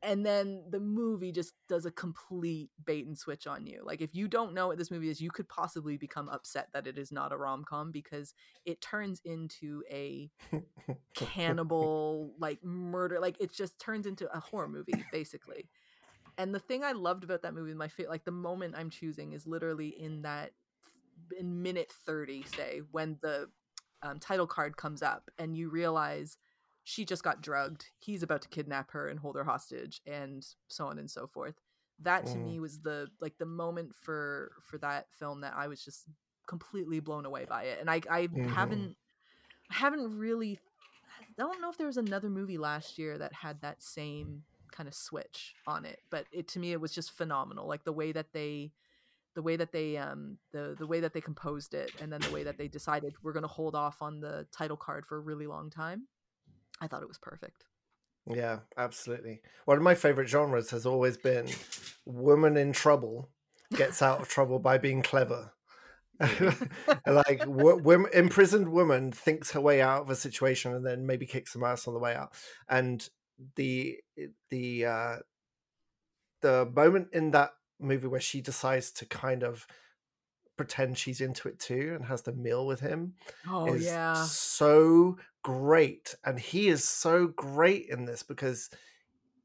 And 0.00 0.24
then 0.24 0.62
the 0.70 0.78
movie 0.78 1.32
just 1.32 1.54
does 1.68 1.84
a 1.84 1.90
complete 1.90 2.70
bait 2.84 3.06
and 3.06 3.18
switch 3.18 3.48
on 3.48 3.66
you. 3.66 3.82
Like 3.84 4.00
if 4.00 4.14
you 4.14 4.28
don't 4.28 4.54
know 4.54 4.68
what 4.68 4.78
this 4.78 4.92
movie 4.92 5.08
is, 5.08 5.20
you 5.20 5.30
could 5.30 5.48
possibly 5.48 5.96
become 5.96 6.28
upset 6.28 6.68
that 6.72 6.86
it 6.86 6.98
is 6.98 7.10
not 7.10 7.32
a 7.32 7.36
rom 7.36 7.64
com 7.64 7.90
because 7.90 8.32
it 8.64 8.80
turns 8.80 9.20
into 9.24 9.82
a 9.90 10.30
cannibal 11.14 12.32
like 12.38 12.62
murder 12.62 13.18
like 13.20 13.36
it 13.40 13.52
just 13.52 13.78
turns 13.78 14.06
into 14.06 14.30
a 14.34 14.40
horror 14.40 14.68
movie 14.68 15.04
basically 15.12 15.68
and 16.36 16.54
the 16.54 16.58
thing 16.58 16.84
i 16.84 16.92
loved 16.92 17.24
about 17.24 17.42
that 17.42 17.54
movie 17.54 17.74
my 17.74 17.88
favorite 17.88 18.10
like 18.10 18.24
the 18.24 18.30
moment 18.30 18.74
i'm 18.76 18.90
choosing 18.90 19.32
is 19.32 19.46
literally 19.46 19.88
in 19.88 20.22
that 20.22 20.52
in 21.38 21.62
minute 21.62 21.92
30 22.06 22.44
say 22.44 22.80
when 22.90 23.18
the 23.22 23.48
um, 24.02 24.18
title 24.18 24.46
card 24.46 24.76
comes 24.76 25.02
up 25.02 25.30
and 25.38 25.56
you 25.56 25.68
realize 25.68 26.36
she 26.84 27.04
just 27.04 27.22
got 27.22 27.40
drugged 27.42 27.86
he's 27.98 28.22
about 28.22 28.42
to 28.42 28.48
kidnap 28.48 28.90
her 28.92 29.08
and 29.08 29.18
hold 29.20 29.36
her 29.36 29.44
hostage 29.44 30.00
and 30.06 30.46
so 30.68 30.86
on 30.86 30.98
and 30.98 31.10
so 31.10 31.26
forth 31.26 31.54
that 32.00 32.26
to 32.26 32.38
Mm. 32.38 32.44
me 32.46 32.60
was 32.60 32.80
the 32.80 33.08
like 33.20 33.36
the 33.38 33.46
moment 33.46 33.94
for 33.94 34.52
for 34.62 34.78
that 34.78 35.06
film 35.12 35.40
that 35.40 35.54
i 35.56 35.66
was 35.66 35.82
just 35.84 36.04
completely 36.46 37.00
blown 37.00 37.26
away 37.26 37.44
by 37.48 37.64
it 37.64 37.78
and 37.80 37.90
i 37.90 38.00
i 38.10 38.28
Mhm. 38.34 38.46
haven't 38.46 38.96
I 39.70 39.74
haven't 39.74 40.18
really 40.18 40.58
I 41.38 41.42
don't 41.42 41.60
know 41.60 41.70
if 41.70 41.78
there 41.78 41.86
was 41.86 41.96
another 41.96 42.28
movie 42.30 42.58
last 42.58 42.98
year 42.98 43.18
that 43.18 43.32
had 43.32 43.60
that 43.62 43.82
same 43.82 44.42
kind 44.72 44.88
of 44.88 44.94
switch 44.94 45.54
on 45.66 45.84
it, 45.84 46.00
but 46.10 46.26
it 46.32 46.48
to 46.48 46.58
me 46.58 46.72
it 46.72 46.80
was 46.80 46.92
just 46.92 47.12
phenomenal. 47.12 47.66
Like 47.68 47.84
the 47.84 47.92
way 47.92 48.12
that 48.12 48.32
they 48.32 48.72
the 49.38 49.42
way 49.42 49.54
that 49.54 49.70
they 49.70 49.96
um 49.96 50.36
the 50.50 50.74
the 50.80 50.86
way 50.86 50.98
that 50.98 51.12
they 51.12 51.20
composed 51.20 51.72
it 51.72 51.92
and 52.00 52.12
then 52.12 52.20
the 52.22 52.32
way 52.32 52.42
that 52.42 52.58
they 52.58 52.66
decided 52.66 53.14
we're 53.22 53.32
going 53.32 53.44
to 53.44 53.46
hold 53.46 53.76
off 53.76 54.02
on 54.02 54.18
the 54.18 54.44
title 54.50 54.76
card 54.76 55.06
for 55.06 55.16
a 55.16 55.20
really 55.20 55.46
long 55.46 55.70
time. 55.70 56.08
I 56.80 56.88
thought 56.88 57.02
it 57.02 57.08
was 57.08 57.18
perfect. 57.18 57.62
Yeah, 58.26 58.58
absolutely. 58.76 59.40
One 59.64 59.76
of 59.76 59.84
my 59.84 59.94
favorite 59.94 60.28
genres 60.28 60.72
has 60.72 60.84
always 60.86 61.16
been 61.16 61.46
woman 62.04 62.56
in 62.56 62.72
trouble 62.72 63.30
gets 63.72 64.02
out 64.02 64.20
of 64.20 64.28
trouble 64.28 64.58
by 64.58 64.76
being 64.76 65.02
clever. 65.02 65.52
like 67.06 67.38
w- 67.38 67.80
women, 67.80 68.10
imprisoned 68.12 68.70
woman 68.70 69.12
thinks 69.12 69.52
her 69.52 69.60
way 69.60 69.80
out 69.80 70.02
of 70.02 70.10
a 70.10 70.16
situation 70.16 70.74
and 70.74 70.84
then 70.84 71.06
maybe 71.06 71.26
kicks 71.26 71.52
some 71.52 71.62
ass 71.62 71.86
on 71.86 71.94
the 71.94 72.00
way 72.00 72.16
out. 72.16 72.32
And 72.68 73.08
the 73.54 73.98
the 74.50 74.84
uh, 74.84 75.16
the 76.42 76.68
moment 76.74 77.10
in 77.12 77.30
that 77.30 77.52
movie 77.80 78.06
where 78.08 78.20
she 78.20 78.40
decides 78.40 78.90
to 78.92 79.06
kind 79.06 79.42
of 79.42 79.66
pretend 80.56 80.98
she's 80.98 81.20
into 81.20 81.48
it 81.48 81.58
too 81.60 81.92
and 81.94 82.06
has 82.06 82.22
the 82.22 82.32
meal 82.32 82.66
with 82.66 82.80
him 82.80 83.14
Oh 83.48 83.74
is 83.74 83.84
yeah. 83.84 84.14
so 84.24 85.16
great 85.42 86.16
and 86.24 86.38
he 86.40 86.68
is 86.68 86.82
so 86.84 87.28
great 87.28 87.86
in 87.88 88.06
this 88.06 88.24
because 88.24 88.68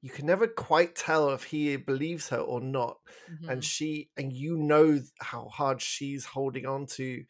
you 0.02 0.10
can 0.10 0.26
never 0.26 0.48
quite 0.48 0.96
tell 0.96 1.30
if 1.30 1.44
he 1.46 1.76
believes 1.78 2.30
her 2.30 2.40
or 2.40 2.60
not 2.62 2.98
Mhm. 3.32 3.50
and 3.50 3.64
she 3.64 4.10
and 4.18 4.34
you 4.34 4.58
know 4.58 5.02
how 5.22 5.48
hard 5.50 5.82
she's 5.82 6.26
holding 6.26 6.66
on 6.66 6.88
to 6.88 7.26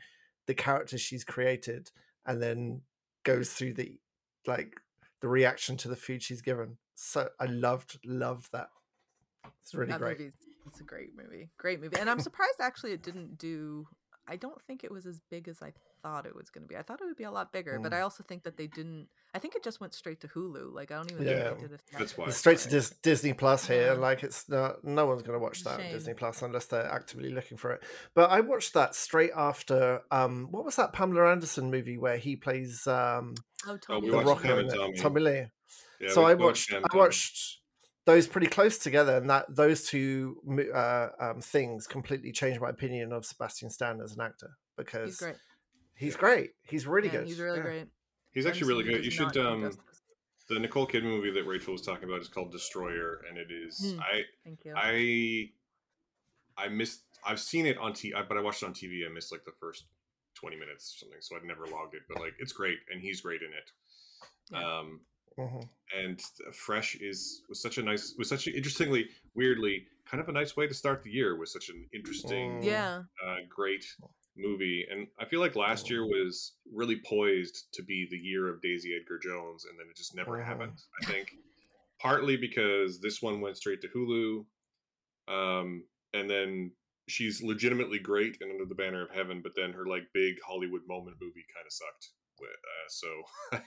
the 0.45 0.53
character 0.55 0.97
she's 0.97 1.23
created 1.25 1.91
and 2.25 2.41
then 2.41 2.81
goes 3.23 3.51
through 3.53 3.73
the 3.73 3.99
like 4.47 4.79
the 5.19 5.27
reaction 5.27 5.75
to 5.77 5.87
the 5.89 5.95
food 5.95 6.23
she's 6.23 6.41
given 6.41 6.77
so 6.95 7.29
i 7.39 7.45
loved 7.45 7.99
loved 8.05 8.51
that 8.53 8.69
it's 9.61 9.73
really 9.73 9.91
that 9.91 9.99
great 9.99 10.19
movie's 10.19 10.33
it's 10.67 10.79
a 10.79 10.83
great 10.83 11.11
movie. 11.15 11.49
Great 11.57 11.81
movie. 11.81 11.97
And 11.99 12.09
I'm 12.09 12.19
surprised 12.19 12.55
actually 12.61 12.91
it 12.93 13.03
didn't 13.03 13.37
do 13.37 13.87
I 14.25 14.37
don't 14.37 14.61
think 14.61 14.85
it 14.85 14.91
was 14.91 15.05
as 15.05 15.19
big 15.29 15.49
as 15.49 15.61
I 15.61 15.73
thought 16.01 16.25
it 16.25 16.33
was 16.33 16.49
going 16.49 16.61
to 16.63 16.67
be. 16.69 16.77
I 16.77 16.81
thought 16.81 17.01
it 17.01 17.05
would 17.05 17.17
be 17.17 17.25
a 17.25 17.31
lot 17.31 17.51
bigger, 17.51 17.77
but 17.81 17.91
Mm. 17.91 17.95
I 17.95 18.01
also 18.01 18.23
think 18.23 18.43
that 18.43 18.55
they 18.55 18.67
didn't 18.67 19.09
I 19.35 19.39
think 19.39 19.55
it 19.55 19.63
just 19.63 19.81
went 19.81 19.93
straight 19.93 20.21
to 20.21 20.27
Hulu. 20.29 20.71
Like 20.73 20.91
I 20.91 20.95
don't 20.95 21.11
even 21.11 21.27
Yeah. 21.27 21.49
think 21.49 21.61
they 21.61 21.67
did 21.67 21.79
a 21.93 21.97
That's 21.99 22.17
why. 22.17 22.29
Straight 22.29 22.59
to. 22.59 22.69
Dis- 22.69 22.95
Disney 23.03 23.33
Plus 23.33 23.67
here. 23.67 23.87
Yeah. 23.87 23.93
Like 23.93 24.23
it's 24.23 24.47
not, 24.47 24.83
no 24.83 25.07
one's 25.07 25.23
going 25.23 25.37
to 25.37 25.43
watch 25.43 25.63
that 25.65 25.79
on 25.81 25.91
Disney 25.91 26.13
Plus 26.13 26.41
unless 26.41 26.67
they're 26.67 26.85
actively 26.89 27.31
looking 27.31 27.57
for 27.57 27.71
it. 27.71 27.83
But 28.15 28.29
I 28.29 28.39
watched 28.39 28.73
that 28.75 28.95
straight 28.95 29.31
after. 29.35 30.01
Um, 30.11 30.47
what 30.51 30.63
was 30.63 30.75
that 30.77 30.93
Pamela 30.93 31.29
Anderson 31.31 31.69
movie 31.71 31.97
where 31.97 32.17
he 32.17 32.35
plays 32.37 32.87
um, 32.87 33.33
Oh, 33.67 33.73
we 33.73 33.79
Tommy 33.79 34.09
the 34.09 34.15
watched 34.15 34.25
Lee 34.27 34.31
Rocker? 34.33 34.47
Pam 34.47 34.59
in 34.59 34.65
and 34.65 34.73
it? 34.73 34.77
Tommy. 34.77 34.97
Tommy 34.97 35.21
Lee. 35.21 35.45
Yeah, 35.99 36.09
so 36.11 36.23
I 36.25 36.33
watched 36.35 36.71
watched. 36.71 36.73
I 36.85 36.87
Tommy. 36.87 36.99
watched 37.01 37.59
those 38.05 38.27
pretty 38.27 38.47
close 38.47 38.77
together, 38.77 39.17
and 39.17 39.29
that 39.29 39.45
those 39.55 39.87
two 39.87 40.41
uh, 40.73 41.09
um, 41.19 41.41
things 41.41 41.87
completely 41.87 42.31
changed 42.31 42.59
my 42.59 42.69
opinion 42.69 43.11
of 43.13 43.25
Sebastian 43.25 43.69
Stan 43.69 44.01
as 44.01 44.13
an 44.13 44.21
actor 44.21 44.57
because 44.77 45.09
He's 45.11 45.19
great. 45.19 45.35
He's 45.95 46.13
Yeah. 46.13 46.19
great. 46.19 46.51
He's 46.63 46.87
really 46.87 47.07
Yeah, 47.07 47.17
good. 47.19 47.27
he's 47.27 47.39
really 47.39 47.57
Yeah. 47.59 47.63
great. 47.63 47.87
He's 48.33 48.45
actually 48.45 48.67
really 48.67 48.83
good. 48.83 49.05
You 49.05 49.11
should 49.11 49.37
um 49.37 49.71
the 50.49 50.59
Nicole 50.59 50.85
Kidman 50.85 51.03
movie 51.03 51.31
that 51.31 51.45
Rachel 51.45 51.71
was 51.71 51.81
talking 51.81 52.03
about 52.09 52.19
is 52.19 52.27
called 52.27 52.51
Destroyer, 52.51 53.23
and 53.29 53.37
it 53.37 53.49
is 53.51 53.93
Hmm. 53.93 53.99
I 54.01 54.25
Thank 54.43 54.65
you. 54.65 54.73
I 54.75 55.51
I 56.57 56.67
missed. 56.67 57.03
I've 57.25 57.39
seen 57.39 57.65
it 57.65 57.77
on 57.77 57.93
TV, 57.93 58.13
but 58.27 58.37
I 58.37 58.41
watched 58.41 58.61
it 58.61 58.65
on 58.65 58.73
TV. 58.73 59.05
I 59.05 59.09
missed 59.09 59.31
like 59.31 59.45
the 59.45 59.53
first 59.59 59.85
twenty 60.35 60.57
minutes 60.57 60.93
or 60.95 60.97
something, 60.99 61.21
so 61.21 61.35
I'd 61.37 61.43
never 61.45 61.65
logged 61.67 61.95
it. 61.95 62.01
But 62.09 62.19
like, 62.19 62.33
it's 62.39 62.51
great, 62.51 62.79
and 62.91 62.99
he's 63.01 63.21
great 63.21 63.41
in 63.41 63.53
it. 63.53 63.71
Yeah. 64.51 64.79
Um, 64.79 65.01
Mhm. 65.37 65.69
and 65.95 66.21
Fresh 66.53 66.95
is 66.95 67.43
was 67.49 67.61
such 67.61 67.77
a 67.77 67.83
nice, 67.83 68.15
was 68.17 68.29
such 68.29 68.47
a 68.47 68.55
interestingly, 68.55 69.09
weirdly, 69.35 69.87
kind 70.05 70.21
of 70.21 70.29
a 70.29 70.31
nice 70.31 70.55
way 70.55 70.67
to 70.67 70.73
start 70.73 71.03
the 71.03 71.11
year 71.11 71.35
with 71.37 71.49
such 71.49 71.69
an 71.69 71.87
interesting, 71.93 72.61
Mm. 72.61 72.65
yeah. 72.65 73.03
uh, 73.23 73.37
great 73.49 73.85
movie. 74.35 74.85
And 74.89 75.07
I 75.19 75.25
feel 75.25 75.39
like 75.39 75.55
last 75.55 75.89
year 75.89 76.05
was 76.05 76.53
really 76.71 76.99
poised 76.99 77.71
to 77.73 77.83
be 77.83 78.07
the 78.09 78.17
year 78.17 78.47
of 78.47 78.61
Daisy 78.61 78.95
Edgar 78.95 79.19
Jones, 79.19 79.65
and 79.65 79.77
then 79.79 79.87
it 79.89 79.95
just 79.95 80.15
never 80.15 80.31
Mhm. 80.39 80.45
happened. 80.45 80.81
I 81.01 81.05
think 81.05 81.35
partly 81.99 82.35
because 82.37 82.99
this 82.99 83.21
one 83.21 83.41
went 83.41 83.57
straight 83.57 83.81
to 83.81 83.87
Hulu, 83.89 84.45
um, 85.27 85.87
and 86.13 86.29
then 86.29 86.75
she's 87.07 87.41
legitimately 87.43 87.99
great 87.99 88.37
and 88.41 88.51
under 88.51 88.65
the 88.65 88.75
banner 88.75 89.03
of 89.03 89.11
heaven, 89.11 89.41
but 89.41 89.53
then 89.55 89.71
her 89.73 89.85
like 89.85 90.11
big 90.13 90.41
Hollywood 90.41 90.85
moment 90.87 91.17
movie 91.21 91.45
kind 91.53 91.65
of 91.65 91.71
sucked. 91.71 92.09
Uh, 92.41 92.87
so 92.89 93.07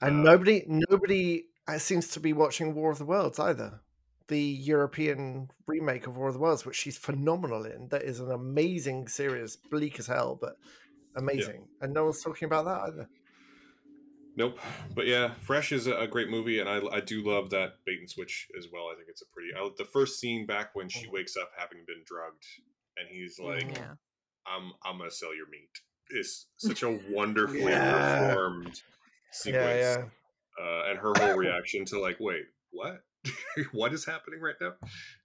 And 0.00 0.26
Uh, 0.26 0.30
nobody, 0.32 0.64
nobody 0.66 1.44
uh, 1.66 1.78
seems 1.78 2.08
to 2.08 2.20
be 2.20 2.32
watching 2.32 2.74
War 2.74 2.90
of 2.90 2.98
the 2.98 3.04
Worlds 3.04 3.38
either. 3.38 3.80
The 4.28 4.40
European 4.42 5.50
remake 5.66 6.06
of 6.06 6.16
War 6.16 6.28
of 6.28 6.34
the 6.34 6.40
Worlds, 6.40 6.66
which 6.66 6.76
she's 6.76 6.98
phenomenal 6.98 7.64
in. 7.64 7.88
That 7.88 8.02
is 8.02 8.20
an 8.20 8.30
amazing 8.30 9.08
series, 9.08 9.56
bleak 9.56 9.98
as 9.98 10.06
hell, 10.06 10.36
but 10.40 10.56
amazing. 11.16 11.68
And 11.80 11.94
no 11.94 12.04
one's 12.04 12.20
talking 12.22 12.46
about 12.46 12.64
that 12.66 12.80
either. 12.88 13.08
Nope. 14.36 14.58
But 14.94 15.06
yeah, 15.06 15.34
Fresh 15.40 15.72
is 15.72 15.86
a, 15.86 15.96
a 15.96 16.06
great 16.06 16.28
movie, 16.28 16.60
and 16.60 16.68
I, 16.68 16.80
I 16.92 17.00
do 17.00 17.22
love 17.22 17.50
that 17.50 17.84
bait 17.84 17.98
and 18.00 18.08
switch 18.10 18.48
as 18.56 18.66
well. 18.72 18.84
I 18.92 18.96
think 18.96 19.08
it's 19.08 19.22
a 19.22 19.26
pretty. 19.26 19.50
I, 19.56 19.68
the 19.76 19.84
first 19.84 20.20
scene 20.20 20.46
back 20.46 20.74
when 20.74 20.88
she 20.88 21.06
Mhm. 21.06 21.12
wakes 21.12 21.36
up 21.36 21.50
having 21.56 21.84
been 21.86 22.02
drugged, 22.04 22.44
and 22.96 23.08
he's 23.08 23.38
like. 23.38 23.76
Yeah. 23.76 23.94
"I'm 24.46 24.72
I'm 24.84 24.96
gonna 24.98 25.10
sell 25.10 25.34
your 25.34 25.48
meat." 25.48 25.80
Is 26.10 26.46
such 26.56 26.82
a 26.82 26.90
wonderfully 27.10 27.72
Yeah. 27.72 28.16
performed 28.18 28.82
sequence, 29.32 29.64
Yeah, 29.64 29.98
yeah. 29.98 30.04
Uh, 30.60 30.90
and 30.90 30.98
her 30.98 31.12
whole 31.14 31.36
reaction 31.36 31.84
to 31.86 32.00
like, 32.00 32.18
"Wait, 32.20 32.44
what? 32.70 33.04
what 33.72 33.92
is 33.92 34.04
happening 34.04 34.40
right 34.40 34.56
now?" 34.60 34.74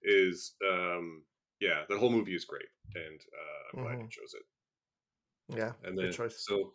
Is 0.02 0.54
um 0.68 1.24
yeah, 1.60 1.84
the 1.88 1.98
whole 1.98 2.10
movie 2.10 2.34
is 2.34 2.44
great, 2.44 2.68
and 2.94 3.20
uh, 3.20 3.78
I'm 3.78 3.82
glad 3.84 3.98
you 4.00 4.04
Mhm. 4.04 4.10
chose 4.10 4.34
it. 4.34 5.56
Yeah, 5.56 5.72
And 5.84 5.96
good 5.96 6.04
then 6.06 6.12
choice. 6.12 6.44
so 6.46 6.74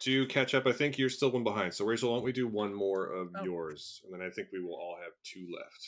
to 0.00 0.26
catch 0.26 0.54
up, 0.54 0.66
I 0.66 0.72
think 0.72 0.98
you're 0.98 1.08
still 1.08 1.30
one 1.30 1.44
behind. 1.44 1.74
So 1.74 1.84
Rachel, 1.84 2.10
why 2.10 2.16
don't 2.16 2.24
we 2.24 2.32
do 2.32 2.48
one 2.48 2.74
more 2.74 3.06
of 3.06 3.28
Oh. 3.36 3.44
yours, 3.44 4.00
and 4.04 4.12
then 4.12 4.22
I 4.26 4.30
think 4.30 4.48
we 4.52 4.60
will 4.62 4.74
all 4.74 4.96
have 5.02 5.12
two 5.22 5.46
left. 5.54 5.86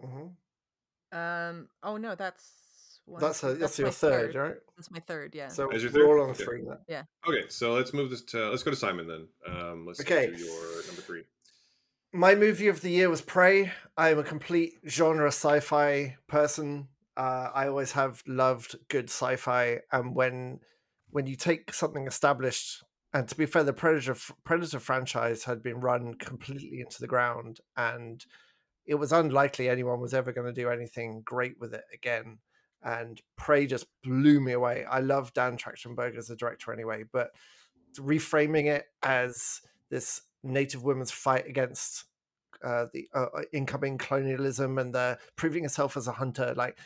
hmm 0.00 0.28
Um. 1.12 1.68
Oh 1.82 1.96
no, 1.96 2.14
that's 2.14 2.52
one, 3.10 3.20
That's, 3.20 3.42
a, 3.44 3.52
two- 3.52 3.58
that's, 3.58 3.78
your 3.78 3.88
my 3.88 3.92
third, 3.92 4.34
right? 4.34 4.54
That's 4.76 4.90
my 4.90 5.00
third. 5.00 5.34
Yeah. 5.34 5.48
So 5.48 5.70
As 5.70 5.82
your 5.82 5.92
we're 5.92 6.06
all 6.18 6.24
on 6.24 6.30
Okay. 6.30 6.44
three 6.44 6.62
yeah. 6.88 7.02
Okay, 7.28 7.44
so 7.48 7.72
let's 7.74 7.92
move 7.92 8.10
this 8.10 8.22
to 8.26 8.48
let's 8.50 8.62
go 8.62 8.70
to 8.70 8.76
Simon 8.76 9.06
then. 9.06 9.28
Um, 9.46 9.86
let's 9.86 10.00
Okay. 10.00 10.26
do 10.34 10.36
your 10.44 10.76
number 10.86 11.02
three. 11.02 11.24
my 12.12 12.34
movie 12.34 12.68
of 12.68 12.80
the 12.80 12.90
year 12.90 13.08
was 13.08 13.20
Prey. 13.22 13.72
I 13.96 14.10
am 14.10 14.18
a 14.18 14.24
complete 14.24 14.74
genre 14.88 15.28
sci-fi 15.28 16.16
person. 16.26 16.88
Uh, 17.16 17.50
I 17.54 17.68
always 17.68 17.92
have 17.92 18.22
loved 18.26 18.76
good 18.88 19.04
sci-fi, 19.10 19.80
and 19.92 20.14
when 20.14 20.60
when 21.10 21.26
you 21.26 21.36
take 21.36 21.74
something 21.74 22.06
established, 22.06 22.82
and 23.12 23.28
to 23.28 23.34
be 23.36 23.46
fair, 23.46 23.64
the 23.64 23.72
Predator 23.72 24.16
Predator 24.44 24.78
franchise 24.80 25.44
had 25.44 25.62
been 25.62 25.80
run 25.80 26.14
completely 26.14 26.80
into 26.80 27.00
the 27.00 27.06
ground, 27.08 27.58
and 27.76 28.24
it 28.86 28.94
was 28.94 29.12
unlikely 29.12 29.68
anyone 29.68 30.00
was 30.00 30.14
ever 30.14 30.32
going 30.32 30.46
to 30.52 30.60
do 30.62 30.68
anything 30.70 31.22
great 31.24 31.54
with 31.60 31.74
it 31.74 31.84
again. 31.92 32.38
And 32.82 33.20
Prey 33.36 33.66
just 33.66 33.86
blew 34.02 34.40
me 34.40 34.52
away. 34.52 34.84
I 34.84 35.00
love 35.00 35.34
Dan 35.34 35.56
Trachtenberg 35.56 36.16
as 36.16 36.30
a 36.30 36.36
director 36.36 36.72
anyway, 36.72 37.04
but 37.10 37.30
reframing 37.96 38.66
it 38.66 38.86
as 39.02 39.60
this 39.90 40.22
Native 40.42 40.82
women's 40.82 41.10
fight 41.10 41.46
against 41.46 42.04
uh, 42.64 42.86
the 42.92 43.08
uh, 43.14 43.26
uh, 43.36 43.42
incoming 43.52 43.98
colonialism 43.98 44.78
and 44.78 44.94
the 44.94 45.18
proving 45.36 45.64
herself 45.64 45.96
as 45.96 46.08
a 46.08 46.12
hunter. 46.12 46.54
Like 46.56 46.78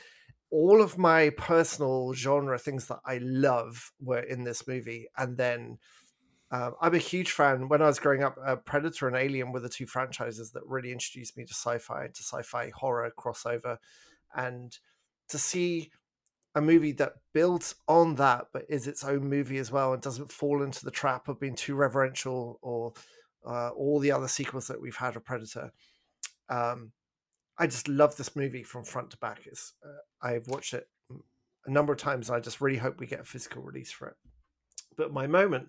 all 0.50 0.82
of 0.82 0.98
my 0.98 1.30
personal 1.30 2.12
genre 2.14 2.58
things 2.58 2.86
that 2.86 3.00
I 3.04 3.18
love 3.22 3.92
were 4.00 4.20
in 4.20 4.44
this 4.44 4.66
movie, 4.66 5.08
and 5.16 5.36
then. 5.36 5.78
Uh, 6.50 6.70
I'm 6.80 6.94
a 6.94 6.98
huge 6.98 7.32
fan. 7.32 7.68
When 7.68 7.82
I 7.82 7.86
was 7.86 7.98
growing 7.98 8.22
up, 8.22 8.36
uh, 8.46 8.54
Predator 8.54 9.08
and 9.08 9.16
Alien 9.16 9.50
were 9.50 9.58
the 9.58 9.68
two 9.68 9.86
franchises 9.86 10.52
that 10.52 10.62
really 10.66 10.92
introduced 10.92 11.36
me 11.36 11.44
to 11.44 11.52
sci-fi, 11.52 12.06
to 12.06 12.22
sci-fi 12.22 12.70
horror 12.72 13.10
crossover, 13.18 13.78
and 14.36 14.78
to 15.28 15.38
see 15.38 15.90
a 16.54 16.60
movie 16.60 16.92
that 16.92 17.14
builds 17.32 17.74
on 17.88 18.14
that 18.14 18.46
but 18.52 18.64
is 18.68 18.86
its 18.86 19.02
own 19.04 19.28
movie 19.28 19.58
as 19.58 19.72
well 19.72 19.92
and 19.92 20.02
doesn't 20.02 20.30
fall 20.30 20.62
into 20.62 20.84
the 20.84 20.90
trap 20.90 21.28
of 21.28 21.40
being 21.40 21.54
too 21.54 21.74
reverential 21.74 22.58
or 22.62 22.92
uh, 23.46 23.70
all 23.70 23.98
the 23.98 24.12
other 24.12 24.28
sequels 24.28 24.68
that 24.68 24.80
we've 24.80 24.96
had 24.96 25.16
of 25.16 25.24
Predator. 25.24 25.72
Um, 26.48 26.92
I 27.58 27.66
just 27.66 27.88
love 27.88 28.16
this 28.16 28.34
movie 28.34 28.62
from 28.62 28.84
front 28.84 29.10
to 29.10 29.16
back. 29.18 29.40
It's, 29.46 29.74
uh, 29.84 30.26
I've 30.26 30.48
watched 30.48 30.74
it 30.74 30.88
a 31.66 31.70
number 31.70 31.92
of 31.92 31.98
times 31.98 32.28
and 32.28 32.36
I 32.36 32.40
just 32.40 32.60
really 32.60 32.78
hope 32.78 32.98
we 32.98 33.06
get 33.06 33.20
a 33.20 33.24
physical 33.24 33.62
release 33.62 33.90
for 33.90 34.08
it. 34.08 34.14
But 34.96 35.12
my 35.12 35.26
moment 35.26 35.68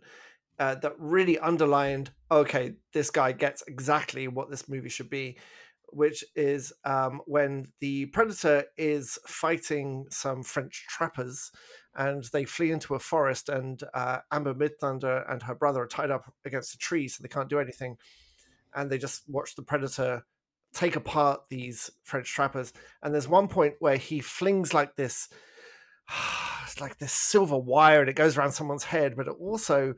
uh, 0.59 0.75
that 0.75 0.93
really 0.97 1.37
underlined 1.39 2.11
okay, 2.31 2.73
this 2.93 3.09
guy 3.09 3.31
gets 3.31 3.63
exactly 3.67 4.27
what 4.27 4.49
this 4.49 4.69
movie 4.69 4.89
should 4.89 5.09
be 5.09 5.37
which 5.89 6.23
is 6.35 6.73
um, 6.83 7.21
when 7.25 7.67
the 7.79 8.07
predator 8.07 8.65
is 8.77 9.17
fighting 9.27 10.05
some 10.09 10.43
French 10.43 10.85
trappers, 10.89 11.51
and 11.95 12.23
they 12.33 12.45
flee 12.45 12.71
into 12.71 12.95
a 12.95 12.99
forest, 12.99 13.49
and 13.49 13.83
uh, 13.93 14.19
Amber 14.31 14.53
Midthunder 14.53 15.29
and 15.31 15.41
her 15.43 15.55
brother 15.55 15.83
are 15.83 15.87
tied 15.87 16.11
up 16.11 16.33
against 16.45 16.73
a 16.73 16.77
tree, 16.77 17.07
so 17.07 17.21
they 17.21 17.29
can't 17.29 17.49
do 17.49 17.59
anything, 17.59 17.97
and 18.73 18.89
they 18.89 18.97
just 18.97 19.23
watch 19.29 19.55
the 19.55 19.63
predator 19.63 20.25
take 20.73 20.95
apart 20.95 21.41
these 21.49 21.89
French 22.03 22.31
trappers. 22.31 22.73
And 23.01 23.13
there's 23.13 23.27
one 23.27 23.47
point 23.47 23.75
where 23.79 23.97
he 23.97 24.19
flings 24.19 24.73
like 24.73 24.95
this, 24.95 25.29
it's 26.63 26.81
like 26.81 26.97
this 26.97 27.13
silver 27.13 27.57
wire, 27.57 28.01
and 28.01 28.09
it 28.09 28.15
goes 28.15 28.37
around 28.37 28.51
someone's 28.51 28.83
head, 28.83 29.15
but 29.15 29.27
it 29.27 29.35
also 29.39 29.95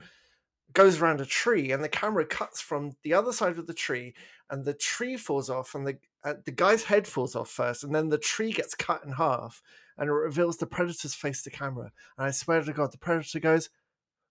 goes 0.74 1.00
around 1.00 1.22
a 1.22 1.26
tree 1.26 1.72
and 1.72 1.84
the 1.84 1.90
camera 1.90 2.26
cuts 2.26 2.62
from 2.62 2.92
the 3.04 3.14
other 3.14 3.32
side 3.32 3.58
of 3.58 3.68
the 3.68 3.74
tree 3.74 4.14
and 4.50 4.66
the 4.66 4.74
tree 4.74 5.18
falls 5.18 5.50
off 5.50 5.76
and 5.76 5.88
the 5.88 5.98
uh, 6.24 6.34
the 6.46 6.52
guy's 6.52 6.84
head 6.84 7.08
falls 7.08 7.36
off 7.36 7.50
first 7.50 7.84
and 7.84 7.96
then 7.96 8.10
the 8.10 8.18
tree 8.18 8.52
gets 8.52 8.76
cut 8.76 9.04
in 9.04 9.12
half 9.12 9.62
and 9.98 10.10
it 10.10 10.14
reveals 10.14 10.58
the 10.58 10.68
predator's 10.68 11.14
face 11.14 11.42
to 11.44 11.50
camera. 11.50 11.92
And 12.18 12.28
i 12.28 12.32
swear 12.32 12.62
to 12.62 12.74
god 12.74 12.92
the 12.92 12.98
predator 12.98 13.40
goes 13.40 13.70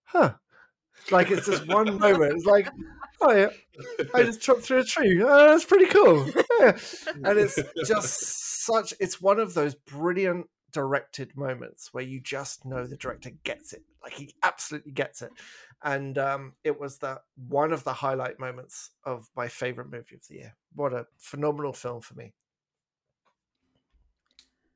huh. 0.05 0.33
Like 1.11 1.29
it's 1.29 1.45
just 1.45 1.67
one 1.67 1.99
moment. 1.99 2.33
It's 2.33 2.45
like 2.45 2.69
oh 3.21 3.31
yeah 3.31 3.49
i 4.13 4.23
just 4.23 4.41
chopped 4.41 4.61
through 4.61 4.79
a 4.79 4.83
tree. 4.83 5.21
Oh, 5.21 5.47
that's 5.51 5.65
pretty 5.65 5.85
cool. 5.85 6.27
Yeah. 6.59 6.77
and 7.23 7.37
it's 7.37 7.59
just 7.85 8.65
such 8.65 8.93
it's 8.99 9.21
one 9.21 9.39
of 9.39 9.53
those 9.53 9.75
brilliant 9.75 10.47
directed 10.77 11.35
moments 11.35 11.91
where 11.91 12.03
you 12.03 12.19
just 12.19 12.65
know 12.65 12.85
the 12.85 12.95
director 12.95 13.31
gets 13.43 13.73
it 13.73 13.81
like 14.03 14.13
he 14.13 14.31
absolutely 14.43 14.91
gets 14.91 15.23
it 15.23 15.31
and 15.83 16.17
um, 16.17 16.53
it 16.63 16.79
was 16.79 16.97
the 16.97 17.21
one 17.47 17.71
of 17.71 17.83
the 17.83 17.93
highlight 17.93 18.39
moments 18.39 18.91
of 19.03 19.29
my 19.35 19.47
favorite 19.47 19.91
movie 19.91 20.15
of 20.15 20.27
the 20.27 20.35
year. 20.35 20.55
What 20.73 20.93
a 20.93 21.05
phenomenal 21.17 21.73
film 21.73 22.01
for 22.01 22.15
me! 22.15 22.33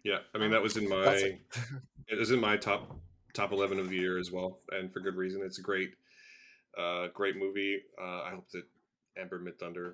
Yeah, 0.04 0.20
I 0.36 0.38
mean 0.38 0.52
that 0.52 0.62
was 0.62 0.78
in 0.78 0.88
my 0.88 1.06
it. 1.06 1.42
it 2.08 2.20
was 2.20 2.32
in 2.32 2.40
my 2.40 2.58
top 2.58 2.96
top 3.34 3.52
eleven 3.52 3.80
of 3.80 3.90
the 3.90 3.98
year 3.98 4.20
as 4.20 4.32
well, 4.32 4.60
and 4.72 4.92
for 4.92 5.00
good 5.00 5.16
reason. 5.16 5.42
It's 5.44 5.60
a 5.60 5.64
great, 5.64 5.92
uh, 6.78 7.08
great 7.14 7.36
movie. 7.36 7.82
Uh, 8.00 8.22
I 8.24 8.30
hope 8.32 8.50
that 8.52 8.64
Amber 9.18 9.40
Midthunder 9.40 9.94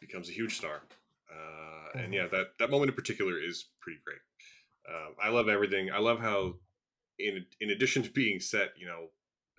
becomes 0.00 0.28
a 0.28 0.32
huge 0.32 0.56
star. 0.56 0.82
Uh, 1.30 1.98
and 1.98 2.04
mm-hmm. 2.04 2.12
yeah, 2.12 2.26
that 2.28 2.58
that 2.58 2.70
moment 2.70 2.90
in 2.90 2.94
particular 2.94 3.34
is 3.36 3.66
pretty 3.80 3.98
great. 4.04 4.18
Uh, 4.90 5.10
I 5.22 5.28
love 5.28 5.48
everything. 5.48 5.90
I 5.90 5.98
love 5.98 6.20
how, 6.20 6.54
in 7.18 7.44
in 7.60 7.70
addition 7.70 8.02
to 8.02 8.10
being 8.10 8.40
set, 8.40 8.70
you 8.76 8.86
know, 8.86 9.06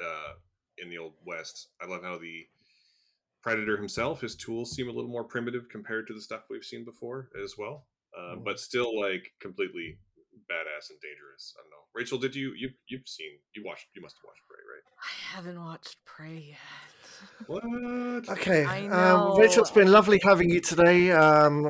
uh, 0.04 0.34
in 0.78 0.90
the 0.90 0.98
old 0.98 1.14
west. 1.26 1.70
I 1.82 1.86
love 1.86 2.04
how 2.04 2.18
the 2.18 2.46
Predator 3.42 3.78
himself, 3.78 4.22
his 4.22 4.36
tools 4.36 4.72
seem 4.72 4.88
a 4.88 4.92
little 4.92 5.10
more 5.10 5.24
primitive 5.24 5.68
compared 5.70 6.08
to 6.08 6.14
the 6.14 6.22
stuff 6.22 6.42
we've 6.50 6.64
seen 6.64 6.86
before 6.86 7.30
as 7.44 7.56
well, 7.58 7.88
uh, 8.18 8.36
mm. 8.36 8.44
but 8.44 8.60
still 8.60 9.00
like 9.00 9.32
completely 9.40 9.98
badass 10.50 10.90
and 10.90 11.00
dangerous. 11.02 11.56
I 11.58 11.64
don't 11.64 11.72
know. 11.72 11.86
Rachel, 11.96 12.18
did 12.18 12.36
you 12.36 12.54
you 12.56 12.70
you've 12.88 13.08
seen 13.08 13.32
you 13.56 13.64
watched 13.66 13.88
you 13.96 14.02
must 14.02 14.16
have 14.18 14.28
watched 14.28 14.44
Prey, 14.48 14.60
right? 14.60 14.84
I 15.00 15.36
haven't 15.36 15.60
watched 15.60 15.98
Prey 16.06 16.50
yet. 16.50 16.91
What? 17.48 17.64
Okay, 18.30 18.66
um, 18.66 19.38
Rachel, 19.38 19.62
it's 19.62 19.72
been 19.72 19.92
lovely 19.92 20.20
having 20.24 20.50
you 20.50 20.62
today. 20.62 21.12
Um, 21.12 21.64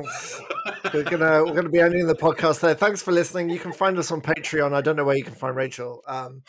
we're 0.92 1.04
gonna 1.04 1.44
we're 1.44 1.54
gonna 1.54 1.70
be 1.70 1.80
ending 1.80 2.06
the 2.06 2.14
podcast 2.14 2.60
there. 2.60 2.74
Thanks 2.74 3.02
for 3.02 3.12
listening. 3.12 3.48
You 3.48 3.58
can 3.58 3.72
find 3.72 3.96
us 3.98 4.10
on 4.10 4.20
Patreon. 4.20 4.74
I 4.74 4.80
don't 4.80 4.96
know 4.96 5.04
where 5.04 5.16
you 5.16 5.24
can 5.24 5.34
find 5.34 5.56
Rachel. 5.56 6.02
Um, 6.06 6.42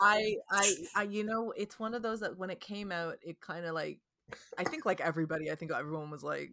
I, 0.00 0.36
I 0.50 0.74
I 0.96 1.02
you 1.02 1.24
know 1.24 1.52
it's 1.56 1.78
one 1.78 1.94
of 1.94 2.02
those 2.02 2.20
that 2.20 2.38
when 2.38 2.50
it 2.50 2.60
came 2.60 2.92
out, 2.92 3.18
it 3.22 3.40
kind 3.40 3.66
of 3.66 3.74
like 3.74 3.98
I 4.56 4.64
think 4.64 4.86
like 4.86 5.00
everybody, 5.00 5.50
I 5.50 5.54
think 5.54 5.70
everyone 5.70 6.10
was 6.10 6.22
like, 6.22 6.52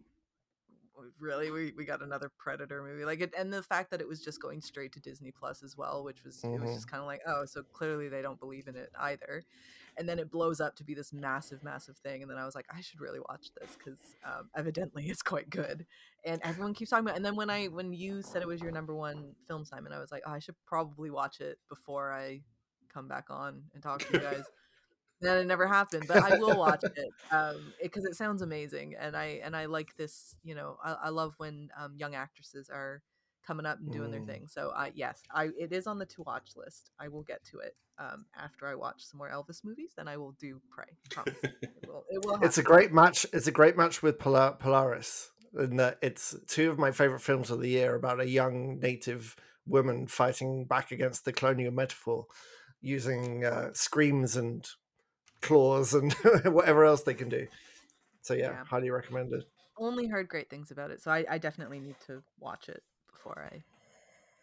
really 1.20 1.50
we, 1.50 1.72
we 1.76 1.84
got 1.84 2.02
another 2.02 2.30
predator 2.38 2.82
movie 2.82 3.04
like 3.04 3.20
it 3.20 3.32
and 3.36 3.52
the 3.52 3.62
fact 3.62 3.90
that 3.90 4.00
it 4.00 4.08
was 4.08 4.20
just 4.20 4.40
going 4.40 4.60
straight 4.60 4.92
to 4.92 5.00
disney 5.00 5.30
plus 5.30 5.62
as 5.62 5.76
well 5.76 6.02
which 6.04 6.24
was 6.24 6.36
mm-hmm. 6.38 6.54
it 6.54 6.60
was 6.60 6.74
just 6.74 6.86
mm-hmm. 6.86 6.96
kind 6.96 7.00
of 7.00 7.06
like 7.06 7.20
oh 7.26 7.44
so 7.44 7.62
clearly 7.72 8.08
they 8.08 8.22
don't 8.22 8.40
believe 8.40 8.68
in 8.68 8.76
it 8.76 8.90
either 9.00 9.44
and 9.98 10.08
then 10.08 10.18
it 10.18 10.30
blows 10.30 10.60
up 10.60 10.76
to 10.76 10.84
be 10.84 10.94
this 10.94 11.12
massive 11.12 11.62
massive 11.62 11.96
thing 11.98 12.22
and 12.22 12.30
then 12.30 12.38
i 12.38 12.44
was 12.44 12.54
like 12.54 12.66
i 12.74 12.80
should 12.80 13.00
really 13.00 13.20
watch 13.28 13.50
this 13.60 13.76
because 13.76 13.98
um, 14.24 14.48
evidently 14.56 15.04
it's 15.06 15.22
quite 15.22 15.50
good 15.50 15.84
and 16.24 16.40
everyone 16.44 16.74
keeps 16.74 16.90
talking 16.90 17.04
about 17.04 17.14
it. 17.14 17.16
and 17.16 17.24
then 17.24 17.36
when 17.36 17.50
i 17.50 17.66
when 17.66 17.92
you 17.92 18.22
said 18.22 18.42
it 18.42 18.48
was 18.48 18.60
your 18.60 18.70
number 18.70 18.94
one 18.94 19.34
film 19.46 19.64
simon 19.64 19.92
i 19.92 19.98
was 19.98 20.12
like 20.12 20.22
oh, 20.26 20.32
i 20.32 20.38
should 20.38 20.56
probably 20.66 21.10
watch 21.10 21.40
it 21.40 21.58
before 21.68 22.12
i 22.12 22.40
come 22.92 23.08
back 23.08 23.26
on 23.30 23.62
and 23.74 23.82
talk 23.82 23.98
to 23.98 24.12
you 24.12 24.20
guys 24.20 24.44
then 25.20 25.38
it 25.38 25.46
never 25.46 25.66
happened 25.66 26.04
but 26.06 26.22
i 26.22 26.38
will 26.38 26.56
watch 26.56 26.82
it 26.96 27.08
um 27.32 27.72
because 27.82 28.04
it, 28.04 28.10
it, 28.10 28.16
sounds 28.16 28.42
amazing 28.42 28.94
and 28.98 29.16
i 29.16 29.40
and 29.42 29.56
i 29.56 29.66
like 29.66 29.96
this 29.96 30.36
you 30.44 30.54
know 30.54 30.78
i, 30.84 30.92
I 31.04 31.08
love 31.10 31.34
when 31.38 31.70
um, 31.78 31.94
young 31.96 32.14
actresses 32.14 32.70
are 32.70 33.02
coming 33.48 33.64
up 33.64 33.78
and 33.78 33.90
doing 33.90 34.10
mm. 34.10 34.12
their 34.12 34.24
thing 34.24 34.46
so 34.46 34.70
uh, 34.76 34.90
yes 34.94 35.22
i 35.30 35.48
it 35.58 35.72
is 35.72 35.86
on 35.86 35.98
the 35.98 36.04
to 36.04 36.22
watch 36.24 36.50
list 36.54 36.90
i 37.00 37.08
will 37.08 37.22
get 37.22 37.42
to 37.42 37.58
it 37.60 37.74
um, 37.98 38.26
after 38.38 38.68
i 38.68 38.74
watch 38.74 39.02
some 39.02 39.16
more 39.16 39.30
elvis 39.30 39.64
movies 39.64 39.92
then 39.96 40.06
i 40.06 40.18
will 40.18 40.32
do 40.32 40.60
Prey 40.70 40.84
it 41.26 41.88
will, 41.88 42.04
it 42.10 42.26
will 42.26 42.38
it's 42.42 42.58
a 42.58 42.62
great 42.62 42.92
match 42.92 43.24
it's 43.32 43.46
a 43.46 43.50
great 43.50 43.74
match 43.74 44.02
with 44.02 44.18
Polar- 44.18 44.56
polaris 44.58 45.30
and 45.54 45.80
that 45.80 45.96
it's 46.02 46.36
two 46.46 46.70
of 46.70 46.78
my 46.78 46.92
favorite 46.92 47.22
films 47.22 47.50
of 47.50 47.60
the 47.60 47.70
year 47.70 47.94
about 47.94 48.20
a 48.20 48.28
young 48.28 48.78
native 48.80 49.34
woman 49.66 50.06
fighting 50.06 50.66
back 50.66 50.92
against 50.92 51.24
the 51.24 51.32
colonial 51.32 51.72
metaphor 51.72 52.26
using 52.82 53.46
uh, 53.46 53.70
screams 53.72 54.36
and 54.36 54.68
claws 55.40 55.94
and 55.94 56.12
whatever 56.44 56.84
else 56.84 57.02
they 57.02 57.14
can 57.14 57.30
do. 57.30 57.46
So 58.20 58.34
yeah, 58.34 58.50
yeah, 58.50 58.64
highly 58.64 58.90
recommended. 58.90 59.44
Only 59.78 60.06
heard 60.06 60.28
great 60.28 60.50
things 60.50 60.70
about 60.70 60.90
it, 60.90 61.00
so 61.00 61.10
I, 61.10 61.24
I 61.30 61.38
definitely 61.38 61.80
need 61.80 61.96
to 62.06 62.22
watch 62.38 62.68
it 62.68 62.82
before 63.18 63.48
I 63.52 63.62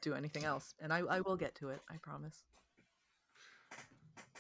do 0.02 0.14
anything 0.14 0.44
else, 0.44 0.74
and 0.82 0.94
I, 0.94 1.00
I 1.00 1.22
will 1.22 1.36
get 1.36 1.56
to 1.56 1.70
it. 1.70 1.80
I 1.90 1.98
promise. 1.98 2.44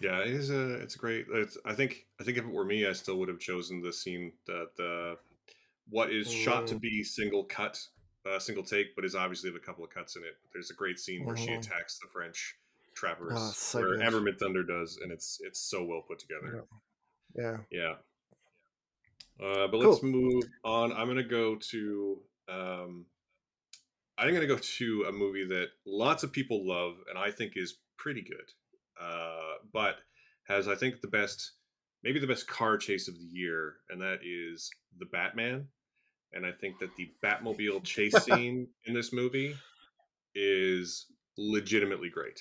Yeah, 0.01 0.19
it 0.19 0.27
is 0.27 0.49
a 0.49 0.73
it's 0.75 0.95
a 0.95 0.97
great. 0.97 1.25
It's, 1.33 1.57
I 1.65 1.73
think 1.73 2.05
I 2.19 2.23
think 2.23 2.37
if 2.37 2.43
it 2.43 2.51
were 2.51 2.65
me, 2.65 2.85
I 2.85 2.93
still 2.93 3.17
would 3.17 3.29
have 3.29 3.39
chosen 3.39 3.81
the 3.81 3.93
scene 3.93 4.33
that 4.45 4.69
the 4.77 5.17
what 5.89 6.11
is 6.11 6.29
shot 6.31 6.67
to 6.67 6.75
mm. 6.75 6.81
be 6.81 7.03
single 7.03 7.45
cut, 7.45 7.79
uh, 8.29 8.39
single 8.39 8.63
take, 8.63 8.95
but 8.95 9.05
is 9.05 9.15
obviously 9.15 9.49
have 9.49 9.55
a 9.55 9.65
couple 9.65 9.83
of 9.83 9.89
cuts 9.89 10.15
in 10.15 10.23
it. 10.23 10.35
There's 10.53 10.69
a 10.69 10.73
great 10.73 10.99
scene 10.99 11.25
where 11.25 11.37
she 11.37 11.47
mm-hmm. 11.47 11.59
attacks 11.59 11.99
the 11.99 12.07
French 12.11 12.55
trappers 12.93 13.33
oh, 13.35 13.51
so 13.53 13.79
where 13.79 13.97
good. 13.97 14.05
Amber 14.05 14.21
Midthunder 14.21 14.67
does, 14.67 14.99
and 15.01 15.11
it's 15.11 15.39
it's 15.41 15.59
so 15.59 15.83
well 15.85 16.01
put 16.01 16.19
together. 16.19 16.65
Yeah. 17.35 17.57
Yeah. 17.71 17.93
Uh, 19.39 19.67
but 19.67 19.81
cool. 19.81 19.91
let's 19.91 20.03
move 20.03 20.43
on. 20.63 20.91
I'm 20.93 21.07
gonna 21.07 21.23
go 21.23 21.55
to 21.55 22.17
um, 22.49 23.05
I'm 24.17 24.33
gonna 24.33 24.47
go 24.47 24.57
to 24.57 25.05
a 25.09 25.11
movie 25.11 25.45
that 25.47 25.67
lots 25.85 26.23
of 26.23 26.31
people 26.31 26.67
love, 26.67 26.95
and 27.09 27.17
I 27.17 27.31
think 27.31 27.53
is 27.55 27.79
pretty 27.97 28.21
good, 28.21 28.51
uh, 29.01 29.57
but 29.73 29.97
has 30.47 30.67
I 30.67 30.75
think 30.75 31.01
the 31.01 31.07
best, 31.07 31.53
maybe 32.03 32.19
the 32.19 32.27
best 32.27 32.47
car 32.47 32.77
chase 32.77 33.07
of 33.07 33.15
the 33.15 33.25
year, 33.25 33.75
and 33.89 34.01
that 34.01 34.19
is 34.23 34.69
the 34.97 35.05
Batman. 35.05 35.67
And 36.33 36.45
I 36.45 36.51
think 36.51 36.79
that 36.79 36.95
the 36.95 37.11
Batmobile 37.23 37.83
chase 37.83 38.15
scene 38.23 38.67
in 38.85 38.93
this 38.93 39.13
movie 39.13 39.55
is 40.33 41.07
legitimately 41.37 42.09
great. 42.09 42.39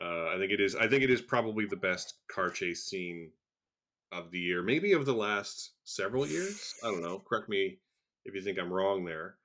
Uh, 0.00 0.28
I 0.28 0.36
think 0.38 0.52
it 0.52 0.60
is. 0.60 0.76
I 0.76 0.88
think 0.88 1.02
it 1.02 1.10
is 1.10 1.22
probably 1.22 1.64
the 1.64 1.76
best 1.76 2.14
car 2.28 2.50
chase 2.50 2.84
scene 2.84 3.30
of 4.12 4.30
the 4.30 4.38
year, 4.38 4.62
maybe 4.62 4.92
of 4.92 5.06
the 5.06 5.14
last 5.14 5.72
several 5.84 6.26
years. 6.26 6.74
I 6.84 6.90
don't 6.90 7.02
know. 7.02 7.22
Correct 7.26 7.48
me 7.48 7.78
if 8.24 8.34
you 8.34 8.42
think 8.42 8.58
I'm 8.58 8.72
wrong 8.72 9.04
there. 9.04 9.36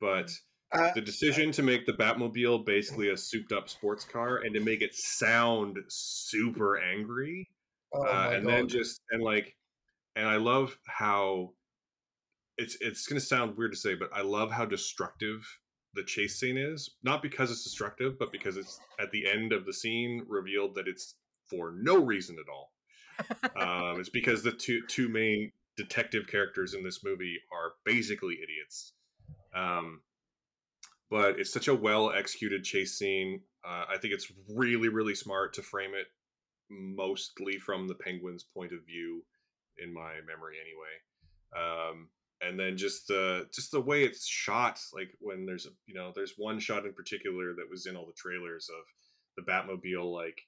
But 0.00 0.30
uh, 0.72 0.90
the 0.94 1.00
decision 1.00 1.52
to 1.52 1.62
make 1.62 1.86
the 1.86 1.92
Batmobile 1.92 2.64
basically 2.64 3.10
a 3.10 3.16
souped-up 3.16 3.68
sports 3.68 4.04
car 4.04 4.38
and 4.38 4.54
to 4.54 4.60
make 4.60 4.82
it 4.82 4.94
sound 4.94 5.78
super 5.88 6.78
angry, 6.78 7.48
oh 7.92 8.02
uh, 8.02 8.30
and 8.32 8.44
God. 8.44 8.52
then 8.52 8.68
just 8.68 9.00
and 9.10 9.22
like 9.22 9.54
and 10.16 10.26
I 10.26 10.36
love 10.36 10.76
how 10.86 11.52
it's 12.58 12.76
it's 12.80 13.06
going 13.06 13.20
to 13.20 13.26
sound 13.26 13.56
weird 13.56 13.72
to 13.72 13.78
say, 13.78 13.94
but 13.94 14.10
I 14.12 14.22
love 14.22 14.50
how 14.50 14.64
destructive 14.64 15.46
the 15.94 16.02
chase 16.02 16.40
scene 16.40 16.56
is. 16.56 16.90
Not 17.02 17.22
because 17.22 17.50
it's 17.50 17.64
destructive, 17.64 18.18
but 18.18 18.32
because 18.32 18.56
it's 18.56 18.80
at 19.00 19.10
the 19.12 19.28
end 19.30 19.52
of 19.52 19.66
the 19.66 19.72
scene 19.72 20.24
revealed 20.28 20.74
that 20.74 20.88
it's 20.88 21.14
for 21.48 21.72
no 21.76 22.02
reason 22.02 22.36
at 22.40 22.50
all. 22.50 22.72
um, 23.56 24.00
it's 24.00 24.08
because 24.08 24.42
the 24.42 24.52
two 24.52 24.82
two 24.88 25.08
main 25.08 25.52
detective 25.76 26.26
characters 26.26 26.74
in 26.74 26.82
this 26.82 27.04
movie 27.04 27.38
are 27.52 27.72
basically 27.84 28.38
idiots. 28.42 28.94
Um, 29.54 30.00
but 31.10 31.38
it's 31.38 31.52
such 31.52 31.68
a 31.68 31.74
well 31.74 32.12
executed 32.12 32.64
chase 32.64 32.98
scene. 32.98 33.40
Uh, 33.66 33.84
I 33.88 33.98
think 33.98 34.14
it's 34.14 34.32
really 34.54 34.88
really 34.88 35.14
smart 35.14 35.54
to 35.54 35.62
frame 35.62 35.92
it 35.94 36.06
mostly 36.70 37.58
from 37.58 37.86
the 37.86 37.94
penguin's 37.94 38.42
point 38.42 38.72
of 38.72 38.84
view, 38.86 39.22
in 39.78 39.92
my 39.92 40.14
memory 40.26 40.56
anyway. 40.60 40.96
Um, 41.56 42.08
and 42.42 42.58
then 42.58 42.76
just 42.76 43.08
the 43.08 43.48
just 43.54 43.70
the 43.70 43.80
way 43.80 44.04
it's 44.04 44.26
shot, 44.26 44.80
like 44.92 45.08
when 45.20 45.46
there's 45.46 45.66
a 45.66 45.70
you 45.86 45.94
know 45.94 46.12
there's 46.14 46.34
one 46.36 46.58
shot 46.58 46.84
in 46.84 46.92
particular 46.92 47.54
that 47.54 47.70
was 47.70 47.86
in 47.86 47.96
all 47.96 48.06
the 48.06 48.12
trailers 48.12 48.68
of 48.68 48.84
the 49.36 49.50
Batmobile 49.50 50.12
like 50.12 50.42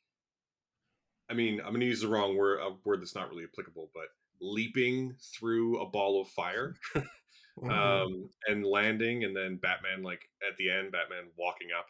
I 1.31 1.35
mean, 1.35 1.61
I'm 1.61 1.69
going 1.69 1.81
to 1.81 1.87
use 1.87 2.01
the 2.01 2.09
wrong 2.09 2.37
word, 2.37 2.61
a 2.61 2.71
word 2.85 3.03
that's 3.03 3.15
not 3.15 3.29
really 3.29 3.45
applicable, 3.45 3.91
but 3.95 4.07
leaping 4.41 5.15
through 5.35 5.79
a 5.81 5.87
ball 5.87 6.23
of 6.23 6.29
fire 6.29 6.75
mm-hmm. 7.63 7.71
um, 7.71 8.31
and 8.47 8.65
landing, 8.65 9.25
and 9.25 9.37
then 9.37 9.57
Batman, 9.57 10.03
like 10.03 10.29
at 10.49 10.57
the 10.57 10.71
end, 10.71 10.93
Batman 10.93 11.25
walking 11.39 11.69
up 11.77 11.87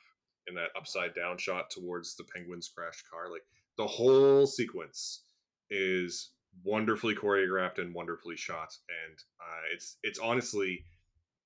in 0.46 0.54
that 0.54 0.70
upside 0.76 1.14
down 1.14 1.38
shot 1.38 1.70
towards 1.70 2.16
the 2.16 2.24
Penguin's 2.24 2.68
crashed 2.68 3.08
car. 3.10 3.30
Like 3.30 3.44
the 3.76 3.86
whole 3.86 4.46
sequence 4.46 5.22
is 5.70 6.30
wonderfully 6.64 7.14
choreographed 7.14 7.78
and 7.78 7.94
wonderfully 7.94 8.36
shot, 8.36 8.76
and 9.06 9.18
uh, 9.40 9.62
it's 9.72 9.96
it's 10.02 10.18
honestly, 10.18 10.84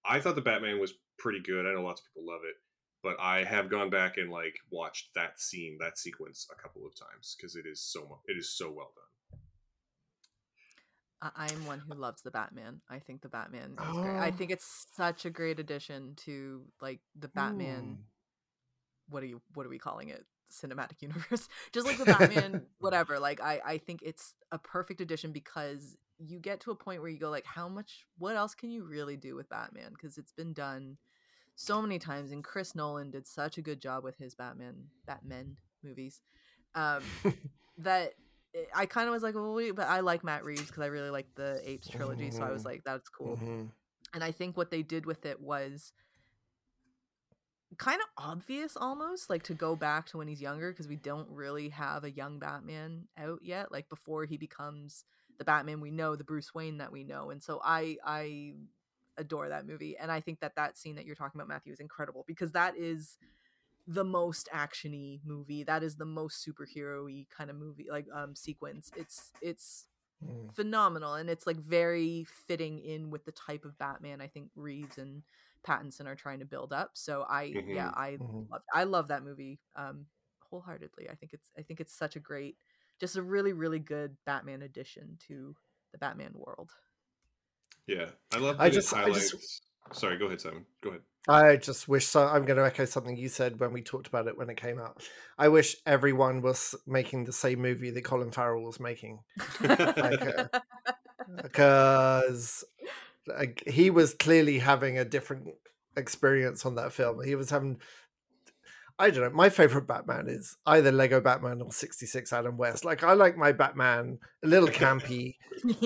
I 0.04 0.20
thought 0.20 0.36
the 0.36 0.42
Batman 0.42 0.80
was 0.80 0.94
pretty 1.18 1.40
good. 1.40 1.66
I 1.66 1.74
know 1.74 1.82
lots 1.82 2.00
of 2.00 2.06
people 2.08 2.32
love 2.32 2.42
it 2.44 2.56
but 3.02 3.16
I 3.20 3.44
have 3.44 3.68
gone 3.68 3.90
back 3.90 4.16
and 4.16 4.30
like 4.30 4.56
watched 4.70 5.14
that 5.14 5.40
scene, 5.40 5.76
that 5.80 5.98
sequence 5.98 6.46
a 6.50 6.60
couple 6.60 6.86
of 6.86 6.94
times 6.94 7.36
because 7.36 7.56
it 7.56 7.66
is 7.66 7.80
so 7.80 8.20
it 8.28 8.36
is 8.38 8.50
so 8.50 8.70
well 8.70 8.92
done. 8.94 9.11
I'm 11.36 11.66
one 11.66 11.78
who 11.80 11.94
loves 11.94 12.22
the 12.22 12.30
Batman. 12.30 12.80
I 12.88 12.98
think 12.98 13.22
the 13.22 13.28
Batman 13.28 13.76
is 13.78 13.86
oh. 13.88 14.02
great. 14.02 14.16
I 14.16 14.30
think 14.30 14.50
oh. 14.50 14.54
it's 14.54 14.86
such 14.94 15.24
a 15.24 15.30
great 15.30 15.58
addition 15.58 16.14
to 16.24 16.62
like 16.80 17.00
the 17.18 17.28
Batman. 17.28 17.98
Ooh. 17.98 18.04
What 19.08 19.22
are 19.22 19.26
you? 19.26 19.40
What 19.54 19.66
are 19.66 19.70
we 19.70 19.78
calling 19.78 20.08
it? 20.08 20.24
Cinematic 20.52 21.00
universe. 21.00 21.48
Just 21.72 21.86
like 21.86 21.98
the 21.98 22.04
Batman, 22.04 22.62
whatever. 22.78 23.18
Like 23.18 23.40
I, 23.40 23.60
I 23.64 23.78
think 23.78 24.00
it's 24.02 24.34
a 24.50 24.58
perfect 24.58 25.00
addition 25.00 25.32
because 25.32 25.96
you 26.18 26.38
get 26.38 26.60
to 26.60 26.70
a 26.70 26.76
point 26.76 27.00
where 27.00 27.10
you 27.10 27.18
go 27.18 27.30
like, 27.30 27.46
how 27.46 27.68
much? 27.68 28.06
What 28.18 28.36
else 28.36 28.54
can 28.54 28.70
you 28.70 28.84
really 28.84 29.16
do 29.16 29.34
with 29.34 29.48
Batman? 29.48 29.92
Because 29.92 30.18
it's 30.18 30.32
been 30.32 30.52
done 30.52 30.98
so 31.54 31.82
many 31.82 31.98
times 31.98 32.32
and 32.32 32.42
Chris 32.42 32.74
Nolan 32.74 33.10
did 33.10 33.26
such 33.26 33.58
a 33.58 33.62
good 33.62 33.80
job 33.80 34.02
with 34.04 34.16
his 34.16 34.34
Batman 34.34 34.74
Batman 35.06 35.56
movies 35.82 36.20
um, 36.74 37.02
that 37.78 38.14
I 38.74 38.86
kind 38.86 39.08
of 39.08 39.14
was 39.14 39.22
like, 39.22 39.34
well, 39.34 39.54
wait, 39.54 39.72
but 39.72 39.88
I 39.88 40.00
like 40.00 40.24
Matt 40.24 40.44
Reeves 40.44 40.66
because 40.66 40.82
I 40.82 40.86
really 40.86 41.10
like 41.10 41.26
the 41.34 41.60
Apes 41.64 41.88
trilogy, 41.88 42.28
mm-hmm. 42.28 42.36
so 42.36 42.42
I 42.42 42.50
was 42.50 42.60
mm-hmm. 42.62 42.68
like, 42.68 42.84
that's 42.84 43.08
cool. 43.08 43.36
Mm-hmm. 43.36 43.64
And 44.14 44.24
I 44.24 44.30
think 44.30 44.56
what 44.56 44.70
they 44.70 44.82
did 44.82 45.06
with 45.06 45.24
it 45.24 45.40
was 45.40 45.92
kind 47.78 48.00
of 48.00 48.24
obvious 48.24 48.76
almost 48.76 49.30
like 49.30 49.42
to 49.44 49.54
go 49.54 49.74
back 49.74 50.06
to 50.06 50.18
when 50.18 50.28
he's 50.28 50.42
younger 50.42 50.70
because 50.70 50.88
we 50.88 50.96
don't 50.96 51.28
really 51.30 51.70
have 51.70 52.04
a 52.04 52.10
young 52.10 52.38
batman 52.38 53.06
out 53.16 53.40
yet 53.42 53.72
like 53.72 53.88
before 53.88 54.24
he 54.24 54.36
becomes 54.36 55.04
the 55.38 55.44
batman 55.44 55.80
we 55.80 55.90
know 55.90 56.14
the 56.14 56.24
bruce 56.24 56.54
wayne 56.54 56.78
that 56.78 56.92
we 56.92 57.02
know 57.02 57.30
and 57.30 57.42
so 57.42 57.60
i 57.64 57.96
i 58.04 58.52
adore 59.16 59.48
that 59.48 59.66
movie 59.66 59.96
and 59.98 60.12
i 60.12 60.20
think 60.20 60.40
that 60.40 60.54
that 60.56 60.76
scene 60.76 60.96
that 60.96 61.06
you're 61.06 61.14
talking 61.14 61.40
about 61.40 61.48
matthew 61.48 61.72
is 61.72 61.80
incredible 61.80 62.24
because 62.26 62.52
that 62.52 62.76
is 62.76 63.16
the 63.86 64.04
most 64.04 64.48
actiony 64.54 65.20
movie 65.24 65.64
that 65.64 65.82
is 65.82 65.96
the 65.96 66.04
most 66.04 66.46
superhero-y 66.46 67.26
kind 67.36 67.50
of 67.50 67.56
movie 67.56 67.86
like 67.90 68.06
um 68.14 68.34
sequence 68.34 68.90
it's 68.96 69.32
it's 69.40 69.86
mm. 70.24 70.54
phenomenal 70.54 71.14
and 71.14 71.28
it's 71.28 71.46
like 71.46 71.56
very 71.56 72.26
fitting 72.46 72.78
in 72.78 73.10
with 73.10 73.24
the 73.24 73.32
type 73.32 73.64
of 73.64 73.76
batman 73.78 74.20
i 74.20 74.26
think 74.26 74.48
reeves 74.54 74.98
and 74.98 75.22
pattinson 75.66 76.06
are 76.06 76.14
trying 76.14 76.38
to 76.38 76.44
build 76.44 76.72
up 76.72 76.90
so 76.94 77.24
i 77.28 77.46
mm-hmm. 77.46 77.72
yeah 77.72 77.90
i 77.94 78.12
mm-hmm. 78.12 78.50
love 78.50 78.62
i 78.72 78.84
love 78.84 79.08
that 79.08 79.24
movie 79.24 79.58
um 79.76 80.06
wholeheartedly 80.50 81.08
i 81.10 81.14
think 81.14 81.32
it's 81.32 81.50
i 81.58 81.62
think 81.62 81.80
it's 81.80 81.96
such 81.96 82.14
a 82.14 82.20
great 82.20 82.56
just 83.00 83.16
a 83.16 83.22
really 83.22 83.52
really 83.52 83.78
good 83.80 84.16
batman 84.26 84.62
addition 84.62 85.18
to 85.26 85.56
the 85.92 85.98
batman 85.98 86.32
world 86.34 86.70
yeah, 87.86 88.06
I 88.32 88.38
love. 88.38 88.56
I 88.58 88.70
just, 88.70 88.94
I 88.94 89.10
just. 89.10 89.62
Sorry, 89.92 90.16
go 90.16 90.26
ahead, 90.26 90.40
Simon. 90.40 90.66
Go 90.82 90.90
ahead. 90.90 91.02
I 91.28 91.56
just 91.56 91.86
wish 91.86 92.06
so. 92.06 92.26
I'm 92.26 92.44
going 92.44 92.56
to 92.56 92.64
echo 92.64 92.84
something 92.84 93.16
you 93.16 93.28
said 93.28 93.60
when 93.60 93.72
we 93.72 93.80
talked 93.80 94.08
about 94.08 94.26
it 94.26 94.36
when 94.36 94.50
it 94.50 94.56
came 94.56 94.80
out. 94.80 95.02
I 95.38 95.48
wish 95.48 95.76
everyone 95.86 96.42
was 96.42 96.74
making 96.86 97.24
the 97.24 97.32
same 97.32 97.60
movie 97.60 97.90
that 97.90 98.02
Colin 98.02 98.32
Farrell 98.32 98.64
was 98.64 98.80
making, 98.80 99.20
like, 99.60 100.22
uh, 100.22 100.48
because 101.42 102.64
like, 103.26 103.62
he 103.66 103.90
was 103.90 104.14
clearly 104.14 104.58
having 104.58 104.98
a 104.98 105.04
different 105.04 105.48
experience 105.96 106.66
on 106.66 106.74
that 106.76 106.92
film. 106.92 107.24
He 107.24 107.34
was 107.36 107.50
having 107.50 107.78
I 108.98 109.10
don't 109.10 109.24
know. 109.24 109.30
My 109.30 109.48
favorite 109.48 109.86
Batman 109.86 110.28
is 110.28 110.56
either 110.66 110.92
Lego 110.92 111.20
Batman 111.20 111.60
or 111.60 111.72
66 111.72 112.32
Adam 112.32 112.56
West. 112.56 112.84
Like, 112.84 113.02
I 113.02 113.14
like 113.14 113.36
my 113.36 113.52
Batman 113.52 114.18
a 114.44 114.46
little 114.46 114.68
campy. 114.68 115.36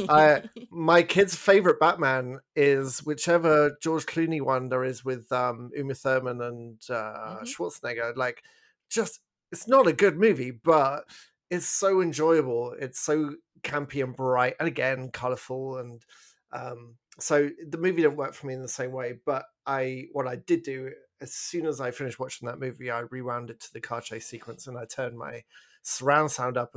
uh, 0.09 0.41
my 0.71 1.03
kid's 1.03 1.35
favorite 1.35 1.81
Batman 1.81 2.41
is 2.55 3.01
whichever 3.05 3.77
George 3.83 4.07
Clooney 4.07 4.41
one 4.41 4.69
there 4.69 4.85
is 4.85 5.05
with 5.05 5.31
um, 5.33 5.71
Uma 5.77 5.95
Thurman 5.95 6.41
and 6.43 6.81
uh, 6.91 6.95
mm-hmm. 6.95 7.45
Schwarzenegger. 7.45 8.17
Like, 8.17 8.43
just, 8.91 9.21
it's 9.53 9.69
not 9.69 9.87
a 9.87 9.93
good 9.93 10.17
movie, 10.17 10.51
but 10.51 11.05
it's 11.51 11.67
so 11.67 12.01
enjoyable. 12.01 12.75
It's 12.79 13.01
so 13.01 13.35
campy 13.63 14.03
and 14.03 14.15
bright, 14.15 14.57
and 14.59 14.69
again, 14.69 15.11
colorful. 15.13 15.79
And 15.79 16.05
um, 16.53 16.97
so 17.19 17.51
the 17.67 17.79
movie 17.79 18.03
didn't 18.03 18.17
work 18.17 18.35
for 18.35 18.47
me 18.47 18.55
in 18.55 18.63
the 18.63 18.69
same 18.69 18.93
way. 18.93 19.15
But 19.25 19.45
I, 19.67 20.07
what 20.13 20.27
I 20.27 20.37
did 20.37 20.63
do 20.63 20.91
as 21.21 21.33
soon 21.33 21.67
as 21.67 21.81
I 21.81 21.91
finished 21.91 22.19
watching 22.19 22.47
that 22.47 22.61
movie, 22.61 22.91
I 22.91 23.01
rewound 23.01 23.51
it 23.51 23.61
to 23.61 23.73
the 23.73 23.81
car 23.81 24.01
chase 24.01 24.27
sequence 24.27 24.67
and 24.67 24.77
I 24.77 24.85
turned 24.85 25.17
my 25.17 25.45
surround 25.83 26.31
sound 26.31 26.57
up 26.57 26.75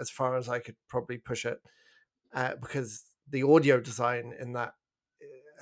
as 0.00 0.10
far 0.10 0.36
as 0.36 0.48
I 0.48 0.58
could 0.58 0.76
probably 0.88 1.18
push 1.18 1.44
it 1.44 1.60
uh, 2.34 2.56
because 2.60 3.04
the 3.30 3.42
audio 3.42 3.80
design 3.80 4.34
in 4.38 4.52
that, 4.52 4.74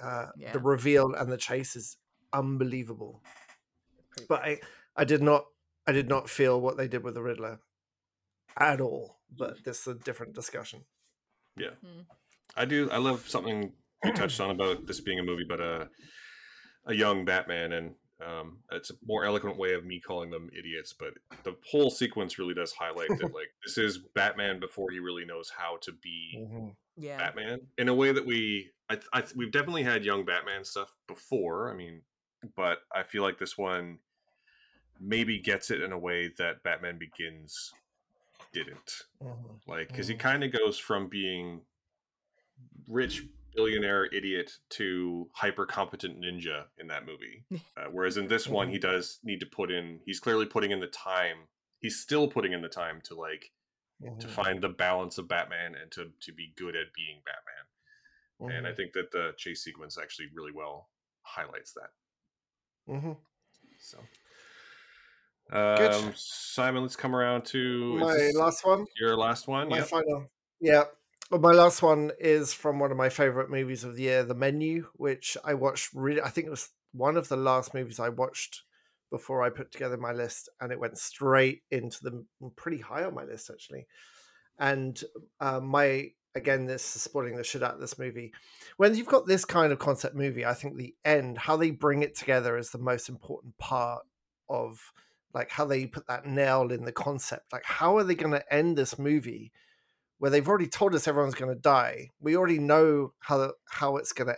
uh, 0.03 0.27
yeah. 0.37 0.53
the 0.53 0.59
reveal 0.59 1.15
and 1.15 1.31
the 1.31 1.37
chase 1.37 1.77
is 1.77 1.97
unbelievable. 2.33 3.23
But 4.29 4.43
I, 4.43 4.61
I 4.97 5.05
did 5.05 5.23
not, 5.23 5.47
I 5.87 5.93
did 5.93 6.09
not 6.09 6.29
feel 6.29 6.61
what 6.61 6.77
they 6.77 6.89
did 6.89 7.05
with 7.05 7.15
the 7.15 7.23
Riddler 7.23 7.61
at 8.59 8.81
all. 8.81 9.19
But 9.37 9.65
this 9.65 9.81
is 9.81 9.87
a 9.89 9.95
different 9.95 10.35
discussion. 10.35 10.85
Yeah, 11.57 11.71
hmm. 11.85 12.03
I 12.57 12.65
do. 12.65 12.89
I 12.91 12.99
love 12.99 13.29
something 13.29 13.73
you 14.05 14.13
touched 14.13 14.41
on 14.41 14.51
about 14.51 14.87
this 14.87 15.01
being 15.01 15.19
a 15.19 15.23
movie, 15.23 15.45
but 15.49 15.61
a 15.61 15.89
a 16.87 16.95
young 16.95 17.25
Batman 17.25 17.73
and 17.73 17.95
um, 18.25 18.59
it's 18.73 18.91
a 18.91 18.95
more 19.07 19.25
eloquent 19.25 19.59
way 19.59 19.75
of 19.75 19.85
me 19.85 20.01
calling 20.01 20.31
them 20.31 20.51
idiots, 20.57 20.95
but 20.99 21.15
the 21.45 21.55
whole 21.71 21.91
sequence 21.91 22.39
really 22.39 22.55
does 22.55 22.73
highlight 22.73 23.09
that 23.09 23.35
like 23.35 23.51
this 23.65 23.77
is 23.77 23.99
Batman 24.15 24.59
before 24.59 24.91
he 24.91 25.01
really 25.01 25.25
knows 25.25 25.53
how 25.55 25.77
to 25.83 25.93
be 25.93 26.39
mm-hmm. 26.39 26.69
yeah. 26.97 27.19
Batman 27.19 27.61
in 27.77 27.89
a 27.89 27.95
way 27.95 28.13
that 28.13 28.25
we 28.25 28.71
I, 28.89 28.99
I 29.13 29.23
we've 29.35 29.53
definitely 29.53 29.83
had 29.83 30.05
young 30.05 30.25
Batman 30.25 30.65
stuff 30.65 30.93
before. 31.07 31.71
I 31.71 31.75
mean, 31.75 32.01
but 32.57 32.79
I 32.95 33.03
feel 33.03 33.23
like 33.23 33.39
this 33.39 33.59
one 33.59 33.99
maybe 34.99 35.39
gets 35.39 35.71
it 35.71 35.83
in 35.83 35.93
a 35.93 35.99
way 35.99 36.33
that 36.39 36.63
Batman 36.63 36.99
Begins 36.99 37.75
didn't. 38.53 39.03
Mm-hmm. 39.23 39.71
Like 39.71 39.89
because 39.89 40.07
mm-hmm. 40.07 40.15
he 40.15 40.19
kind 40.19 40.45
of 40.45 40.53
goes 40.53 40.79
from 40.79 41.09
being 41.09 41.61
rich 42.89 43.25
billionaire 43.57 44.07
idiot 44.07 44.53
to 44.71 45.29
hyper 45.33 45.67
competent 45.67 46.21
ninja 46.21 46.65
in 46.79 46.87
that 46.89 47.07
movie. 47.07 47.45
Uh, 47.77 47.87
whereas 47.91 48.17
in 48.17 48.29
this 48.29 48.47
one, 48.47 48.69
he 48.69 48.77
mm-hmm. 48.77 48.93
does 48.93 49.19
need 49.25 49.41
to 49.41 49.47
put 49.47 49.71
in. 49.71 50.01
He's 50.05 50.21
clearly 50.21 50.47
putting 50.47 50.71
in 50.71 50.81
the 50.81 50.87
time. 50.87 51.49
He's 51.81 51.99
still 51.99 52.29
putting 52.29 52.53
in 52.53 52.63
the 52.63 52.69
time 52.69 53.01
to 53.05 53.15
like 53.15 53.51
mm-hmm. 54.03 54.19
to 54.19 54.29
find 54.29 54.63
the 54.63 54.69
balance 54.69 55.19
of 55.19 55.29
Batman 55.29 55.75
and 55.81 55.91
to 55.93 56.11
to 56.21 56.33
be 56.33 56.53
good 56.57 56.77
at 56.77 56.93
being 56.95 57.23
Batman. 57.25 57.67
Mm-hmm. 58.41 58.57
And 58.57 58.67
I 58.67 58.71
mm-hmm. 58.71 58.77
think 58.77 58.93
that 58.93 59.11
the 59.13 59.33
chase 59.37 59.65
sequence 59.65 59.99
actually 60.01 60.29
really 60.35 60.53
well 60.55 60.89
highlights 61.23 61.73
that. 61.73 62.93
Mm-hmm. 62.93 63.13
So. 63.81 63.99
Um, 65.53 66.13
Simon, 66.17 66.83
let's 66.83 66.97
come 66.97 67.15
around 67.15 67.45
to 67.47 67.99
my 67.99 68.33
last 68.35 68.67
one. 68.67 68.85
Your 68.99 69.17
last 69.17 69.47
one, 69.47 69.69
my 69.69 69.79
yep. 69.79 69.87
final. 69.87 70.29
Yeah, 70.61 70.85
well, 71.31 71.41
my 71.41 71.53
last 71.53 71.83
one 71.83 72.13
is 72.21 72.53
from 72.53 72.79
one 72.79 72.91
of 72.91 72.97
my 72.97 73.09
favorite 73.09 73.51
movies 73.51 73.85
of 73.85 73.97
the 73.97 74.03
year, 74.03 74.23
The 74.23 74.35
Menu, 74.35 74.87
which 74.95 75.37
I 75.45 75.55
watched. 75.55 75.91
Really, 75.95 76.21
I 76.21 76.29
think 76.29 76.47
it 76.47 76.51
was 76.51 76.71
one 76.93 77.17
of 77.17 77.29
the 77.29 77.37
last 77.37 77.75
movies 77.75 77.99
I 77.99 78.09
watched 78.11 78.63
before 79.11 79.43
I 79.43 79.51
put 79.51 79.73
together 79.73 79.97
my 79.97 80.13
list, 80.13 80.49
and 80.61 80.73
it 80.73 80.81
went 80.81 80.99
straight 80.99 81.63
into 81.71 81.99
the 82.03 82.25
pretty 82.57 82.79
high 82.79 83.05
on 83.05 83.15
my 83.15 83.25
list 83.25 83.51
actually. 83.51 83.87
And 84.59 85.01
uh, 85.41 85.61
my 85.61 86.11
again, 86.35 86.67
this 86.67 86.95
is 86.95 87.03
spoiling 87.03 87.37
the 87.37 87.43
shit 87.43 87.63
out 87.63 87.75
of 87.75 87.81
this 87.81 87.99
movie. 87.99 88.33
When 88.77 88.95
you've 88.95 89.07
got 89.07 89.27
this 89.27 89.45
kind 89.45 89.73
of 89.73 89.79
concept 89.79 90.15
movie, 90.15 90.45
I 90.45 90.55
think 90.55 90.77
the 90.77 90.95
end, 91.05 91.39
how 91.39 91.57
they 91.57 91.71
bring 91.71 92.03
it 92.03 92.15
together, 92.15 92.57
is 92.59 92.71
the 92.71 92.79
most 92.79 93.09
important 93.09 93.57
part 93.59 94.03
of 94.49 94.79
like 95.35 95.51
how 95.51 95.65
they 95.65 95.87
put 95.87 96.07
that 96.09 96.27
nail 96.27 96.71
in 96.71 96.85
the 96.85 96.93
concept. 96.93 97.53
Like, 97.53 97.65
how 97.65 97.97
are 97.97 98.05
they 98.05 98.15
going 98.15 98.33
to 98.33 98.55
end 98.55 98.77
this 98.77 98.99
movie 98.99 99.53
where 100.19 100.31
they've 100.31 100.49
already 100.49 100.69
told 100.69 100.95
us 100.95 101.07
everyone's 101.07 101.35
going 101.35 101.55
to 101.55 101.61
die? 101.61 102.11
We 102.21 102.37
already 102.37 102.59
know 102.59 103.13
how 103.21 103.53
how 103.69 103.97
it's 103.97 104.13
going 104.13 104.29
to 104.29 104.37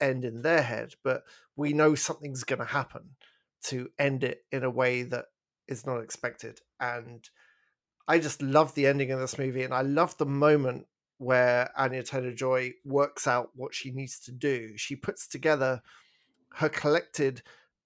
end 0.00 0.24
in 0.24 0.42
their 0.42 0.62
head, 0.62 0.94
but 1.02 1.22
we 1.56 1.72
know 1.72 1.94
something's 1.94 2.44
going 2.44 2.58
to 2.58 2.64
happen 2.64 3.16
to 3.64 3.88
end 3.98 4.22
it 4.24 4.44
in 4.52 4.62
a 4.62 4.70
way 4.70 5.02
that 5.02 5.26
is 5.68 5.86
not 5.86 5.98
expected. 5.98 6.60
And 6.78 7.28
I 8.06 8.18
just 8.18 8.40
love 8.42 8.74
the 8.74 8.86
ending 8.86 9.10
of 9.10 9.20
this 9.20 9.38
movie, 9.38 9.62
and 9.62 9.74
I 9.74 9.82
love 9.82 10.16
the 10.16 10.26
moment 10.26 10.86
where 11.18 11.70
Anya 11.76 12.02
Taylor 12.02 12.32
Joy 12.32 12.74
works 12.84 13.26
out 13.26 13.50
what 13.54 13.74
she 13.74 13.90
needs 13.90 14.20
to 14.20 14.32
do. 14.32 14.76
She 14.76 14.96
puts 14.96 15.26
together 15.26 15.80
her 16.54 16.68
collected 16.68 17.42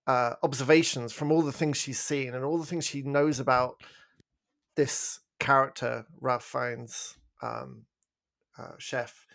uh, 0.06 0.34
observations 0.42 1.12
from 1.12 1.30
all 1.30 1.42
the 1.42 1.52
things 1.52 1.76
she's 1.76 2.00
seen 2.00 2.34
and 2.34 2.44
all 2.44 2.58
the 2.58 2.66
things 2.66 2.86
she 2.86 3.02
knows 3.02 3.38
about 3.38 3.82
this 4.76 5.20
character, 5.38 6.06
Ralph 6.20 6.44
Fiennes, 6.44 7.16
um, 7.42 7.84
uh, 8.58 8.72
chef, 8.78 9.26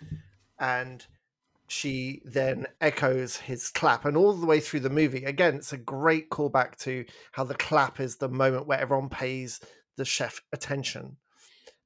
and 0.60 1.06
she 1.68 2.22
then 2.26 2.68
echoes 2.80 3.38
his 3.38 3.69
clap 3.69 4.06
and 4.06 4.15
all 4.15 4.34
the 4.34 4.45
way 4.45 4.60
through 4.60 4.80
the 4.80 4.90
movie 4.90 5.23
again 5.26 5.56
it's 5.56 5.73
a 5.73 5.77
great 5.77 6.30
callback 6.30 6.76
to 6.76 7.03
how 7.32 7.44
the 7.44 7.56
clap 7.56 7.99
is 7.99 8.18
the 8.18 8.30
moment 8.30 8.68
where 8.68 8.80
everyone 8.80 9.10
pays 9.10 9.60
the 9.98 10.06
chef 10.06 10.41
attention 10.53 11.18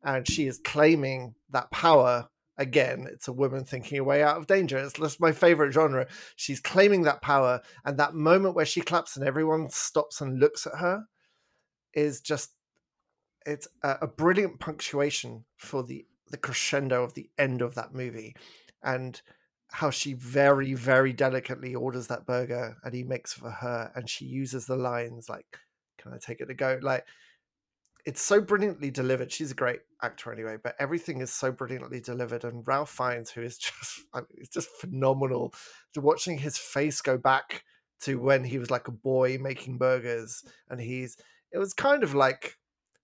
and 0.04 0.28
she 0.28 0.48
is 0.48 0.60
claiming 0.60 1.34
that 1.50 1.72
power 1.72 2.28
again 2.58 3.08
it's 3.10 3.30
a 3.30 3.34
woman 3.34 3.64
thinking 3.64 4.00
a 4.00 4.04
way 4.04 4.22
out 4.22 4.36
of 4.36 4.48
danger 4.48 4.78
it's 4.78 4.94
just 4.94 5.22
my 5.22 5.32
favorite 5.32 5.72
genre 5.72 6.06
she's 6.36 6.60
claiming 6.60 7.04
that 7.04 7.22
power 7.22 7.62
and 7.86 7.98
that 7.98 8.14
moment 8.14 8.56
where 8.56 8.66
she 8.66 8.82
claps 8.82 9.16
and 9.16 9.26
everyone 9.26 9.70
stops 9.70 10.20
and 10.20 10.40
looks 10.40 10.68
at 10.68 10.76
her 10.76 11.06
is 11.94 12.20
just 12.20 12.52
it's 13.46 13.68
a, 13.84 13.98
a 14.02 14.08
brilliant 14.08 14.60
punctuation 14.60 15.46
for 15.58 15.84
the 15.84 16.06
the 16.32 16.38
crescendo 16.38 17.04
of 17.04 17.16
the 17.16 17.30
end 17.38 17.62
of 17.62 17.76
that 17.76 17.94
movie 17.94 18.36
and 18.84 19.22
how 19.72 19.90
she 19.90 20.14
very 20.14 20.74
very 20.74 21.14
delicately 21.14 21.76
orders 21.76 22.08
that 22.08 22.26
burger 22.26 22.78
and 22.84 22.94
he 22.94 23.04
makes 23.04 23.34
for 23.34 23.50
her 23.50 23.92
and 23.96 24.10
she 24.10 24.26
uses 24.26 24.66
the 24.66 24.76
lines 24.76 25.28
like 25.30 25.58
can 26.00 26.14
i 26.14 26.18
take 26.18 26.42
it 26.42 26.46
to 26.46 26.54
go? 26.54 26.80
Like 26.82 27.06
it's 28.06 28.22
so 28.22 28.40
brilliantly 28.40 28.90
delivered. 28.90 29.32
She's 29.32 29.52
a 29.52 29.56
great 29.56 29.82
actor 30.02 30.32
anyway 30.32 30.58
but 30.64 30.76
everything 30.80 31.22
is 31.22 31.32
so 31.32 31.52
brilliantly 31.52 32.00
delivered 32.00 32.44
and 32.44 32.66
ralph 32.66 32.90
fiennes 32.90 33.30
who 33.30 33.42
is 33.42 33.58
just 33.58 34.02
I 34.14 34.20
mean, 34.20 34.28
it's 34.38 34.50
just 34.50 34.70
phenomenal. 34.70 35.54
Watching 35.96 36.38
his 36.38 36.58
face 36.58 37.02
go 37.02 37.18
back 37.18 37.64
to 38.02 38.20
when 38.20 38.46
he 38.46 38.58
was 38.58 38.72
like 38.72 38.88
a 38.88 38.94
boy 38.94 39.38
making 39.40 39.78
burgers 39.78 40.44
and 40.70 40.80
he's 40.80 41.18
it 41.52 41.58
was 41.58 41.74
kind 41.74 42.04
of 42.04 42.14
like 42.14 42.59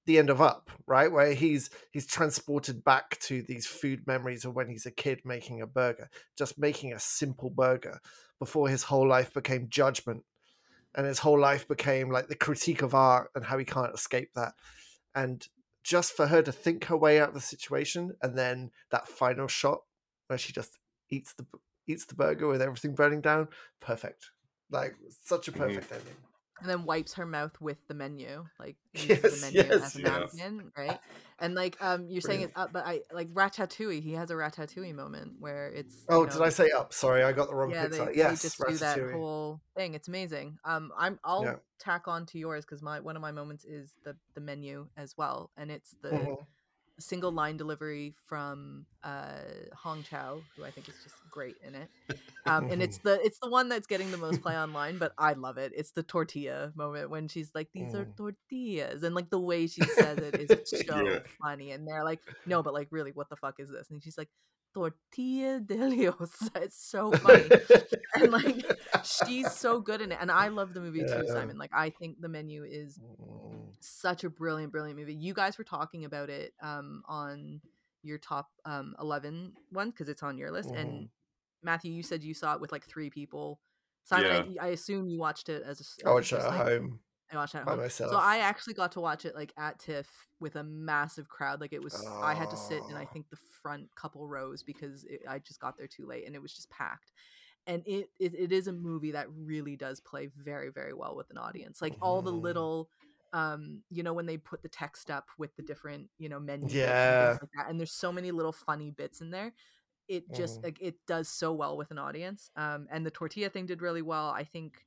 the 0.06 0.18
end 0.20 0.30
of 0.30 0.42
Up, 0.42 0.70
right? 0.88 1.12
Where 1.12 1.34
he's 1.34 1.70
he's 1.92 2.06
transported 2.08 2.84
back 2.84 3.20
to 3.22 3.42
these 3.42 3.66
food 3.66 4.06
memories 4.06 4.46
of 4.46 4.56
when 4.56 4.68
he's 4.70 4.86
a 4.86 4.92
kid 4.92 5.22
making 5.26 5.62
a 5.62 5.68
burger, 5.68 6.10
just 6.38 6.58
making 6.58 6.94
a 6.94 7.00
simple 7.00 7.50
burger 7.50 8.00
before 8.40 8.70
his 8.70 8.84
whole 8.84 9.08
life 9.08 9.34
became 9.34 9.70
judgment 9.70 10.24
and 10.96 11.06
his 11.06 11.20
whole 11.20 11.40
life 11.40 11.68
became 11.68 12.10
like 12.10 12.28
the 12.28 12.36
critique 12.36 12.82
of 12.82 12.96
art 12.96 13.30
and 13.36 13.46
how 13.46 13.58
he 13.58 13.66
can't 13.66 13.94
escape 13.94 14.32
that. 14.34 14.54
And 15.14 15.48
just 15.84 16.14
for 16.14 16.28
her 16.28 16.42
to 16.42 16.52
think 16.52 16.86
her 16.86 16.98
way 16.98 17.20
out 17.20 17.30
of 17.30 17.34
the 17.36 17.42
situation 17.42 18.14
and 18.22 18.38
then 18.38 18.72
that 18.92 19.08
final 19.08 19.48
shot 19.48 19.82
where 20.28 20.40
she 20.40 20.54
just 20.54 20.78
eats 21.10 21.34
the 21.34 21.46
eats 21.88 22.06
the 22.06 22.16
burger 22.16 22.48
with 22.48 22.62
everything 22.62 22.96
burning 22.96 23.22
down, 23.22 23.48
perfect. 23.80 24.32
Like 24.72 24.96
such 25.24 25.48
a 25.48 25.52
Mhm. 25.52 25.58
perfect 25.58 25.92
ending. 25.92 26.16
And 26.62 26.70
then 26.70 26.86
wipes 26.86 27.14
her 27.16 27.26
mouth 27.26 27.60
with 27.60 27.78
the 27.88 27.94
menu, 27.94 28.46
like 28.60 28.78
Yes, 28.94 29.22
the 29.22 29.38
menu 29.42 29.60
yes, 29.60 29.82
as 29.84 29.96
a 29.96 30.00
napkin, 30.02 30.72
right? 30.78 31.00
And 31.40 31.54
like 31.54 31.76
um, 31.82 32.08
you're 32.10 32.22
saying 32.22 32.42
it 32.42 32.52
up, 32.56 32.72
but 32.72 32.86
I 32.86 33.02
like 33.12 33.34
Ratatouille. 33.34 34.02
He 34.02 34.14
has 34.14 34.32
a 34.32 34.36
Ratatouille 34.36 34.96
moment 34.96 35.34
where 35.40 35.68
it's. 35.68 36.06
you 36.10 36.16
Oh, 36.16 36.26
know, 36.26 36.32
did 36.32 36.42
I 36.42 36.50
say 36.50 36.70
up? 36.72 36.94
Sorry, 36.94 37.24
I 37.24 37.34
got 37.34 37.50
the 37.50 37.56
wrong 37.56 37.72
Yeah, 37.72 37.88
they, 37.88 37.98
Pixar. 37.98 38.08
they 38.08 38.16
Yes, 38.16 38.42
just 38.42 38.58
do 38.68 38.78
that 38.78 39.00
whole 39.12 39.60
thing. 39.76 39.96
It's 39.96 40.08
amazing. 40.08 40.58
Um, 40.64 40.92
I'm 40.98 41.20
I'll 41.26 41.44
Yeah. 41.44 41.56
tack 41.80 42.08
on 42.08 42.26
to 42.28 42.40
yours 42.40 42.64
because 42.64 42.82
my 42.82 43.00
one 43.02 43.16
of 43.18 43.22
my 43.22 43.32
moments 43.32 43.66
is 43.66 43.92
the 44.06 44.16
the 44.34 44.42
menu 44.42 44.88
as 44.96 45.16
well, 45.18 45.52
and 45.58 45.70
it's 45.70 45.96
the 46.02 46.12
Mhm. 46.12 46.46
Single 47.00 47.32
line 47.32 47.58
delivery 47.58 48.16
from 48.28 48.86
uh 49.04 49.42
Hong 49.84 50.04
Chau, 50.04 50.46
who 50.56 50.64
I 50.64 50.72
think 50.72 50.90
is 50.90 50.98
just 51.04 51.18
great 51.30 51.58
in 51.62 51.76
it. 51.76 51.90
Um, 52.48 52.66
and 52.70 52.82
it's 52.82 53.00
the 53.04 53.20
it's 53.26 53.40
the 53.42 53.50
one 53.50 53.70
that's 53.70 53.88
getting 53.88 54.12
the 54.12 54.18
most 54.18 54.42
play 54.42 54.58
online, 54.58 54.98
but 55.00 55.14
I 55.18 55.34
love 55.34 55.58
it. 55.58 55.74
It's 55.76 55.92
the 55.92 56.04
tortilla 56.04 56.72
moment 56.76 57.10
when 57.10 57.28
she's 57.28 57.52
like, 57.56 57.70
"These 57.74 57.94
are 57.96 58.06
Mm. 58.06 58.16
tortillas," 58.18 59.04
and 59.04 59.16
like 59.16 59.30
the 59.32 59.40
way 59.40 59.68
she 59.68 59.88
says 59.88 60.22
it 60.22 60.36
is 60.38 60.56
so 60.64 60.96
Yeah. 60.96 61.20
funny. 61.44 61.72
And 61.72 61.88
they're 61.88 62.04
like, 62.06 62.22
"No, 62.46 62.64
but 62.64 62.74
like 62.74 62.88
really, 62.92 63.12
what 63.12 63.30
the 63.30 63.38
fuck 63.38 63.60
is 63.60 63.72
this?" 63.72 63.90
And 63.92 64.04
she's 64.04 64.18
like, 64.18 64.30
"Tortilla 64.76 65.60
de 65.62 65.90
Dios." 65.90 66.50
It's 66.56 66.84
so 66.84 67.12
funny 67.14 67.52
and 68.16 68.32
like 68.32 68.66
she's 69.04 69.52
so 69.56 69.80
good 69.82 70.02
in 70.02 70.12
it 70.12 70.18
and 70.22 70.32
i 70.32 70.48
love 70.50 70.74
the 70.74 70.82
movie 70.82 71.06
too 71.06 71.26
simon 71.28 71.58
like 71.58 71.72
i 71.74 71.90
think 71.90 72.22
the 72.22 72.30
menu 72.30 72.64
is 72.64 73.00
Mm. 73.00 73.74
such 73.80 74.24
a 74.24 74.30
brilliant 74.30 74.72
brilliant 74.72 75.00
movie 75.00 75.16
you 75.16 75.34
guys 75.34 75.58
were 75.58 75.64
talking 75.64 76.06
about 76.06 76.30
it 76.30 76.54
um 76.62 77.04
on 77.08 77.62
your 78.04 78.18
top 78.18 78.50
um 78.66 78.96
11 79.00 79.54
one 79.72 79.92
because 79.92 80.10
it's 80.10 80.24
on 80.24 80.38
your 80.38 80.52
list 80.52 80.70
Mhm. 80.74 80.82
and 80.82 81.10
matthew 81.64 81.92
you 81.92 82.04
said 82.04 82.24
you 82.24 82.34
saw 82.34 82.54
it 82.56 82.62
with 82.62 82.72
like 82.72 82.86
three 82.86 83.10
people 83.10 83.60
simon 84.04 84.58
I, 84.62 84.66
I 84.66 84.68
assume 84.70 85.08
you 85.08 85.20
watched 85.20 85.50
it 85.50 85.64
as 85.64 85.82
a. 85.82 86.08
I 86.08 86.14
watched 86.14 86.34
it 86.34 86.40
at 86.42 86.52
home 86.52 87.00
I 87.32 87.36
watched 87.38 87.56
it 87.56 87.60
at 87.60 87.64
by 87.64 87.76
home. 87.76 87.82
myself. 87.82 88.06
So 88.06 88.18
I 88.18 88.38
actually 88.38 88.76
got 88.76 88.92
to 88.94 89.02
watch 89.02 89.26
it 89.26 89.34
like 89.36 89.52
at 89.58 89.80
TIFF 89.80 90.28
with 90.40 90.56
a 90.56 90.64
massive 90.64 91.28
crowd. 91.28 91.60
Like 91.60 91.74
it 91.74 91.82
was, 91.82 92.16
I 92.22 92.36
had 92.36 92.52
to 92.52 92.58
sit 92.58 92.86
in 92.88 92.96
I 92.96 93.06
Oh. 93.06 93.08
think 93.08 93.30
the 93.30 93.36
front 93.36 93.94
couple 93.96 94.28
rows 94.28 94.62
because 94.64 95.06
it, 95.06 95.22
I 95.28 95.40
just 95.40 95.60
got 95.60 95.78
there 95.78 95.88
too 95.88 96.06
late 96.06 96.26
and 96.28 96.36
it 96.36 96.42
was 96.42 96.54
just 96.56 96.70
packed. 96.70 97.12
And 97.68 97.84
it, 97.88 98.12
it 98.20 98.34
it 98.36 98.52
is 98.54 98.68
a 98.68 98.74
movie 98.74 99.12
that 99.12 99.28
really 99.32 99.76
does 99.78 100.00
play 100.02 100.28
very 100.28 100.72
very 100.72 100.94
well 100.94 101.16
with 101.16 101.30
an 101.32 101.38
audience. 101.38 101.82
Like 101.82 101.96
all 102.02 102.24
the 102.24 102.32
Mhm. 102.32 102.34
little, 102.34 102.90
um, 103.34 103.84
you 103.92 104.04
know, 104.04 104.14
when 104.14 104.26
they 104.28 104.38
put 104.38 104.64
the 104.64 104.70
text 104.70 105.12
up 105.12 105.30
with 105.38 105.56
the 105.58 105.64
different 105.64 106.10
you 106.18 106.30
know 106.30 106.40
menus, 106.42 106.98
and 107.06 107.18
Yeah. 107.18 107.18
things 107.18 107.38
like 107.42 107.52
that. 107.56 107.70
And 107.70 107.80
there's 107.80 107.94
so 107.94 108.12
many 108.12 108.32
little 108.32 108.54
funny 108.54 108.92
bits 108.92 109.22
in 109.22 109.32
there. 109.32 109.54
It 110.08 110.32
just 110.32 110.60
Mhm. 110.60 110.66
like 110.66 110.80
it 110.82 111.06
does 111.08 111.30
so 111.30 111.54
well 111.54 111.78
with 111.78 111.92
an 111.92 111.98
audience. 112.00 112.50
Um, 112.56 112.88
and 112.92 113.06
the 113.06 113.12
tortilla 113.12 113.50
thing 113.50 113.66
did 113.68 113.82
really 113.82 114.02
well. 114.04 114.30
I 114.30 114.44
think 114.44 114.86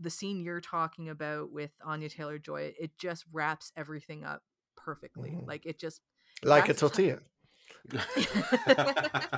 the 0.00 0.10
scene 0.10 0.42
you're 0.42 0.60
talking 0.60 1.08
about 1.08 1.52
with 1.52 1.70
Anya 1.84 2.08
Taylor 2.08 2.38
Joy, 2.38 2.72
it 2.80 2.96
just 2.98 3.24
wraps 3.32 3.70
everything 3.76 4.24
up 4.24 4.42
perfectly. 4.76 5.30
Mhm. 5.32 5.46
Like 5.46 5.66
it 5.66 5.78
just 5.78 6.00
like 6.42 6.68
a 6.68 6.74
tortilla. 6.82 7.20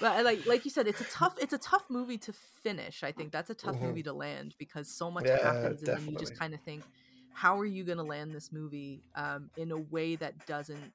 but 0.00 0.24
like 0.24 0.46
like 0.46 0.64
you 0.64 0.70
said, 0.70 0.86
it's 0.86 1.00
a 1.00 1.04
tough 1.04 1.34
it's 1.40 1.52
a 1.52 1.58
tough 1.58 1.84
movie 1.90 2.18
to 2.18 2.32
finish. 2.32 3.02
I 3.02 3.12
think 3.12 3.32
that's 3.32 3.50
a 3.50 3.54
tough 3.54 3.76
Mhm. 3.76 3.88
movie 3.88 4.02
to 4.04 4.12
land 4.12 4.54
because 4.58 4.88
so 4.90 5.10
much 5.10 5.26
Yeah, 5.26 5.42
happens 5.42 5.82
and 5.82 5.96
then 5.96 6.08
you 6.08 6.16
just 6.16 6.38
kind 6.38 6.54
of 6.54 6.60
think, 6.62 6.84
how 7.32 7.58
are 7.58 7.66
you 7.66 7.84
gonna 7.84 8.04
land 8.04 8.34
this 8.34 8.52
movie 8.52 9.04
um, 9.14 9.50
in 9.56 9.70
a 9.70 9.78
way 9.78 10.16
that 10.16 10.46
doesn't 10.46 10.92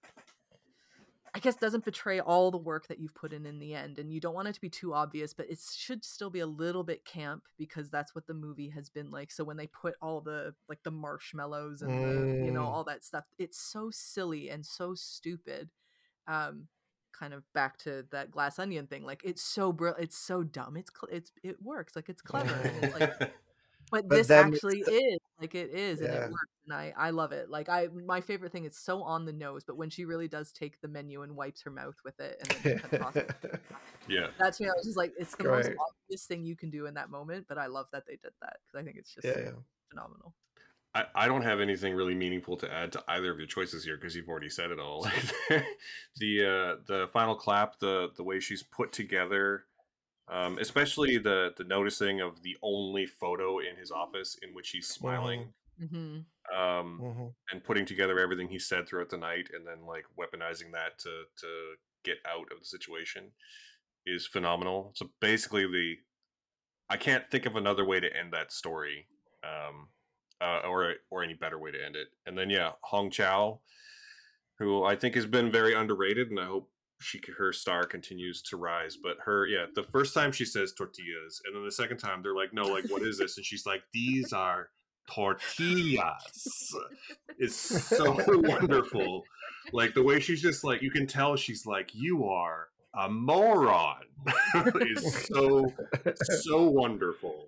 I 1.35 1.39
guess 1.39 1.55
doesn't 1.55 1.83
betray 1.83 2.19
all 2.19 2.51
the 2.51 2.57
work 2.57 2.87
that 2.87 2.99
you've 2.99 3.15
put 3.15 3.33
in 3.33 3.45
in 3.47 3.57
the 3.57 3.73
end 3.73 3.97
and 3.97 4.11
you 4.11 4.19
don't 4.19 4.35
want 4.35 4.47
it 4.47 4.53
to 4.53 4.61
be 4.61 4.69
too 4.69 4.93
obvious 4.93 5.33
but 5.33 5.49
it 5.49 5.59
should 5.75 6.05
still 6.05 6.29
be 6.29 6.41
a 6.41 6.45
little 6.45 6.83
bit 6.83 7.05
camp 7.05 7.43
because 7.57 7.89
that's 7.89 8.13
what 8.13 8.27
the 8.27 8.33
movie 8.35 8.69
has 8.69 8.87
been 8.89 9.09
like 9.09 9.31
so 9.31 9.43
when 9.43 9.57
they 9.57 9.65
put 9.67 9.95
all 10.01 10.21
the 10.21 10.53
like 10.69 10.83
the 10.83 10.91
marshmallows 10.91 11.81
and 11.81 11.89
the 11.89 12.45
you 12.45 12.51
know 12.51 12.61
Mm. 12.61 12.67
all 12.67 12.83
that 12.83 13.03
stuff 13.03 13.23
it's 13.39 13.57
so 13.57 13.89
silly 13.91 14.49
and 14.49 14.63
so 14.65 14.93
stupid 14.93 15.69
um 16.27 16.67
kind 17.11 17.33
of 17.33 17.43
back 17.53 17.77
to 17.77 18.05
that 18.11 18.31
glass 18.31 18.59
onion 18.59 18.87
thing 18.87 19.03
like 19.03 19.21
it's 19.23 19.41
so 19.41 19.71
br- 19.73 19.89
it's 19.99 20.17
so 20.17 20.43
dumb 20.43 20.77
it's 20.77 20.91
cl- 20.91 21.15
it's 21.15 21.31
it 21.43 21.61
works 21.61 21.95
like 21.95 22.09
it's 22.09 22.21
clever 22.21 22.53
and 22.53 22.83
it's 22.83 22.99
like 22.99 23.33
but, 23.93 24.07
But 24.09 24.15
this 24.15 24.27
then 24.27 24.53
actually 24.53 24.79
is 24.79 25.19
like 25.39 25.53
it 25.53 25.69
is 25.69 26.01
and 26.01 26.11
Yeah. 26.11 26.25
it 26.25 26.31
works 26.31 26.51
and 26.65 26.73
i 26.73 26.93
i 26.97 27.09
love 27.11 27.31
it 27.31 27.49
like 27.49 27.69
i 27.69 27.87
my 28.07 28.21
favorite 28.21 28.51
thing 28.51 28.65
is 28.65 28.75
so 28.75 29.03
on 29.03 29.25
the 29.25 29.33
nose 29.33 29.63
but 29.63 29.77
when 29.77 29.89
she 29.89 30.05
really 30.05 30.27
does 30.27 30.51
take 30.51 30.81
the 30.81 30.87
menu 30.87 31.21
and 31.21 31.35
wipes 31.35 31.61
her 31.61 31.69
mouth 31.69 31.95
with 32.03 32.19
it 32.19 32.37
and 32.39 32.49
then 32.63 32.79
kind 32.79 32.93
of 32.93 32.99
tosses 32.99 33.31
yeah. 34.07 34.27
that's 34.39 34.59
me 34.59 34.67
i 34.67 34.71
was 34.75 34.85
just 34.85 34.97
like 34.97 35.13
it's 35.17 35.35
the 35.35 35.43
most 35.43 35.65
Great. 35.67 35.77
obvious 35.77 36.25
thing 36.25 36.43
you 36.43 36.55
can 36.55 36.71
do 36.71 36.87
in 36.87 36.95
that 36.95 37.11
moment 37.11 37.45
but 37.47 37.57
i 37.59 37.67
love 37.67 37.85
that 37.91 38.03
they 38.07 38.13
did 38.13 38.31
that 38.41 38.57
because 38.65 38.81
i 38.81 38.83
think 38.83 38.97
it's 38.97 39.13
just 39.13 39.25
yeah, 39.25 39.43
yeah. 39.43 39.51
phenomenal 39.89 40.33
I, 40.95 41.05
I 41.15 41.27
don't 41.27 41.41
have 41.41 41.59
anything 41.59 41.95
really 41.95 42.13
meaningful 42.13 42.55
to 42.57 42.71
add 42.71 42.91
to 42.91 43.03
either 43.07 43.31
of 43.31 43.39
your 43.39 43.47
choices 43.47 43.83
here 43.83 43.97
because 43.97 44.15
you've 44.15 44.29
already 44.29 44.49
said 44.49 44.69
it 44.69 44.79
all. 44.79 45.07
the 46.17 46.45
uh, 46.45 46.81
the 46.85 47.09
final 47.11 47.33
clap, 47.33 47.79
the 47.79 48.11
the 48.15 48.23
way 48.23 48.39
she's 48.39 48.61
put 48.61 48.91
together, 48.91 49.63
um, 50.29 50.57
especially 50.59 51.17
the 51.17 51.53
the 51.57 51.63
noticing 51.63 52.21
of 52.21 52.41
the 52.43 52.57
only 52.61 53.05
photo 53.05 53.59
in 53.59 53.75
his 53.77 53.91
office 53.91 54.37
in 54.41 54.53
which 54.53 54.69
he's 54.69 54.87
smiling. 54.87 55.53
hmm 55.79 56.19
um, 56.55 56.99
hmm 56.99 57.27
and 57.51 57.63
putting 57.63 57.85
together 57.85 58.19
everything 58.19 58.47
he 58.47 58.59
said 58.59 58.87
throughout 58.87 59.09
the 59.09 59.17
night, 59.17 59.49
and 59.53 59.65
then 59.65 59.85
like 59.87 60.05
weaponizing 60.19 60.71
that 60.73 60.97
to 60.99 61.23
to 61.37 61.47
get 62.03 62.17
out 62.27 62.51
of 62.51 62.59
the 62.59 62.65
situation 62.65 63.31
is 64.05 64.27
phenomenal. 64.27 64.91
So 64.95 65.09
basically, 65.21 65.65
the 65.65 65.95
I 66.89 66.97
can't 66.97 67.29
think 67.31 67.45
of 67.45 67.55
another 67.55 67.85
way 67.85 67.99
to 67.99 68.17
end 68.17 68.33
that 68.33 68.51
story, 68.51 69.07
um, 69.43 69.87
uh, 70.41 70.67
or 70.67 70.95
or 71.09 71.23
any 71.23 71.33
better 71.33 71.57
way 71.59 71.71
to 71.71 71.83
end 71.83 71.95
it. 71.95 72.07
And 72.25 72.37
then 72.37 72.49
yeah, 72.49 72.71
Hong 72.81 73.09
Chau, 73.09 73.61
who 74.59 74.83
I 74.83 74.95
think 74.95 75.15
has 75.15 75.25
been 75.25 75.51
very 75.51 75.73
underrated, 75.73 76.29
and 76.29 76.39
I 76.39 76.45
hope 76.45 76.69
she 77.03 77.21
her 77.37 77.53
star 77.53 77.85
continues 77.85 78.41
to 78.43 78.57
rise. 78.57 78.97
But 79.01 79.17
her 79.25 79.45
yeah, 79.47 79.65
the 79.75 79.83
first 79.83 80.13
time 80.13 80.31
she 80.31 80.45
says 80.45 80.73
tortillas, 80.73 81.41
and 81.45 81.55
then 81.55 81.63
the 81.63 81.71
second 81.71 81.97
time 81.97 82.21
they're 82.21 82.35
like, 82.35 82.53
no, 82.53 82.63
like 82.63 82.85
what 82.89 83.03
is 83.03 83.17
this? 83.17 83.37
And 83.37 83.45
she's 83.45 83.65
like, 83.65 83.83
these 83.93 84.33
are 84.33 84.69
tortillas. 85.11 86.75
It's 87.37 87.55
so 87.55 88.17
wonderful. 88.27 89.23
Like 89.71 89.93
the 89.93 90.03
way 90.03 90.19
she's 90.19 90.41
just 90.41 90.63
like, 90.63 90.81
you 90.81 90.91
can 90.91 91.07
tell 91.07 91.35
she's 91.35 91.65
like, 91.65 91.91
you 91.93 92.25
are 92.25 92.67
a 92.95 93.09
moron. 93.09 94.03
is 94.81 95.25
so 95.27 95.71
so 96.41 96.63
wonderful. 96.63 97.47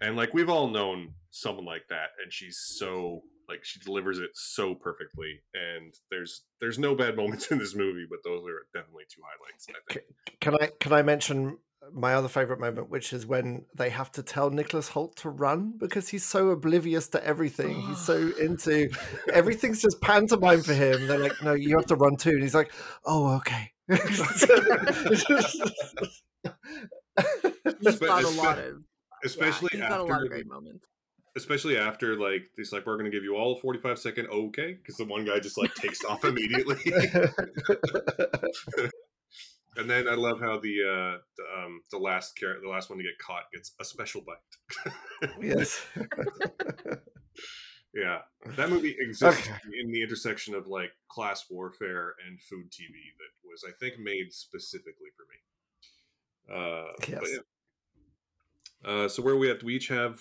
And 0.00 0.16
like 0.16 0.34
we've 0.34 0.48
all 0.48 0.68
known 0.68 1.14
someone 1.30 1.64
like 1.64 1.88
that, 1.88 2.10
and 2.22 2.32
she's 2.32 2.58
so 2.58 3.22
like 3.48 3.64
she 3.64 3.80
delivers 3.80 4.18
it 4.18 4.30
so 4.34 4.74
perfectly. 4.74 5.40
And 5.54 5.94
there's 6.10 6.42
there's 6.60 6.78
no 6.78 6.94
bad 6.94 7.16
moments 7.22 7.50
in 7.50 7.58
this 7.58 7.74
movie, 7.74 8.06
but 8.08 8.20
those 8.24 8.44
are 8.46 8.66
definitely 8.74 9.04
two 9.08 9.22
highlights. 9.22 9.66
I 9.68 9.92
think. 9.92 10.06
Can 10.40 10.54
I 10.54 10.70
can 10.80 10.92
I 10.92 11.02
mention 11.02 11.58
my 11.92 12.14
other 12.14 12.28
favorite 12.28 12.60
moment, 12.60 12.90
which 12.90 13.12
is 13.12 13.24
when 13.26 13.64
they 13.74 13.90
have 13.90 14.10
to 14.12 14.22
tell 14.22 14.50
Nicholas 14.50 14.90
Hoult 14.90 15.14
to 15.16 15.30
run 15.30 15.74
because 15.78 16.08
he's 16.08 16.24
so 16.24 16.50
oblivious 16.50 17.08
to 17.08 17.24
everything. 17.24 17.80
He's 17.82 17.98
so 17.98 18.30
into 18.40 18.90
everything's 19.32 19.80
just 19.80 20.00
pantomime 20.00 20.62
for 20.62 20.74
him. 20.74 21.06
They're 21.06 21.18
like, 21.18 21.42
no, 21.42 21.54
you 21.54 21.76
have 21.76 21.86
to 21.86 21.96
run 21.96 22.16
too, 22.16 22.30
and 22.30 22.42
he's 22.42 22.54
like, 22.54 22.72
oh, 23.04 23.36
okay. 23.36 23.72
He's 27.80 27.98
But 27.98 28.00
got 28.00 28.24
a 28.24 28.28
lot 28.28 28.58
of 28.58 28.82
Especially 29.24 29.70
yeah, 29.72 29.78
he's 29.78 29.82
after 29.82 29.96
got 29.96 30.00
a 30.00 30.12
lot 30.12 30.22
of 30.22 30.28
great 30.28 30.46
moments. 30.46 30.84
Especially 31.38 31.78
after 31.78 32.16
like 32.18 32.42
he's 32.56 32.72
like 32.72 32.84
we're 32.84 32.96
gonna 32.98 33.08
give 33.10 33.22
you 33.24 33.34
all 33.36 33.56
a 33.56 33.60
45 33.60 33.98
second 33.98 34.26
okay 34.28 34.74
because 34.74 34.96
the 34.96 35.04
one 35.04 35.24
guy 35.24 35.38
just 35.38 35.56
like 35.56 35.72
takes 35.74 36.04
off 36.04 36.24
immediately 36.24 36.76
and 39.76 39.88
then 39.88 40.08
i 40.08 40.14
love 40.14 40.40
how 40.40 40.58
the 40.58 40.76
uh 40.82 41.18
the, 41.36 41.44
um 41.64 41.80
the 41.90 41.98
last 41.98 42.36
character 42.36 42.60
the 42.62 42.68
last 42.68 42.90
one 42.90 42.98
to 42.98 43.04
get 43.04 43.18
caught 43.18 43.44
gets 43.52 43.72
a 43.80 43.84
special 43.84 44.20
bite 44.22 44.92
yes. 45.40 45.80
yeah 47.94 48.18
that 48.56 48.68
movie 48.70 48.96
exists 48.98 49.48
Okay. 49.48 49.56
in 49.80 49.90
the 49.90 50.02
intersection 50.02 50.54
of 50.54 50.66
like 50.66 50.90
class 51.08 51.46
warfare 51.50 52.14
and 52.26 52.40
food 52.42 52.70
tv 52.70 52.92
that 53.18 53.32
was 53.48 53.64
i 53.66 53.72
think 53.80 53.98
made 53.98 54.32
specifically 54.32 55.10
for 55.16 55.24
me 55.30 55.38
uh 56.54 56.92
Yes. 57.08 57.22
yeah. 58.84 58.90
uh 58.90 59.08
so 59.08 59.22
where 59.22 59.34
are 59.34 59.38
we 59.38 59.50
at 59.50 59.60
do 59.60 59.66
we 59.66 59.76
each 59.76 59.88
have 59.88 60.20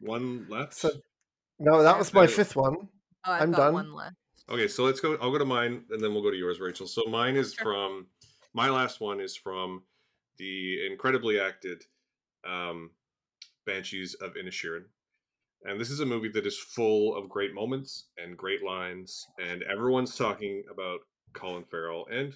one 0.00 0.46
left 0.48 0.74
So 0.74 0.90
no, 1.58 1.82
that 1.82 1.98
was 1.98 2.12
my 2.12 2.26
fifth 2.26 2.54
one. 2.56 2.76
Oh, 3.24 3.32
I've 3.32 3.42
I'm 3.42 3.50
got 3.52 3.58
done. 3.58 3.74
one 3.74 3.92
left. 3.94 4.16
Okay, 4.48 4.68
so 4.68 4.84
let's 4.84 5.00
go. 5.00 5.16
I'll 5.20 5.32
go 5.32 5.38
to 5.38 5.44
mine, 5.44 5.84
and 5.90 6.00
then 6.00 6.12
we'll 6.12 6.22
go 6.22 6.30
to 6.30 6.36
yours, 6.36 6.60
Rachel. 6.60 6.86
So 6.86 7.04
mine 7.06 7.34
is 7.36 7.54
Sure. 7.54 7.64
from 7.64 8.06
my 8.54 8.68
last 8.70 9.00
one 9.00 9.20
is 9.20 9.36
from 9.36 9.82
the 10.38 10.86
incredibly 10.86 11.40
acted 11.40 11.82
um, 12.46 12.90
Banshees 13.64 14.14
of 14.14 14.34
Inisherin, 14.34 14.84
and 15.64 15.80
this 15.80 15.90
is 15.90 16.00
a 16.00 16.06
movie 16.06 16.28
that 16.28 16.46
is 16.46 16.58
full 16.58 17.16
of 17.16 17.28
great 17.28 17.54
moments 17.54 18.06
and 18.18 18.36
great 18.36 18.62
lines, 18.62 19.26
and 19.40 19.62
everyone's 19.64 20.14
talking 20.14 20.62
about 20.70 21.00
Colin 21.32 21.64
Farrell, 21.64 22.06
and 22.10 22.34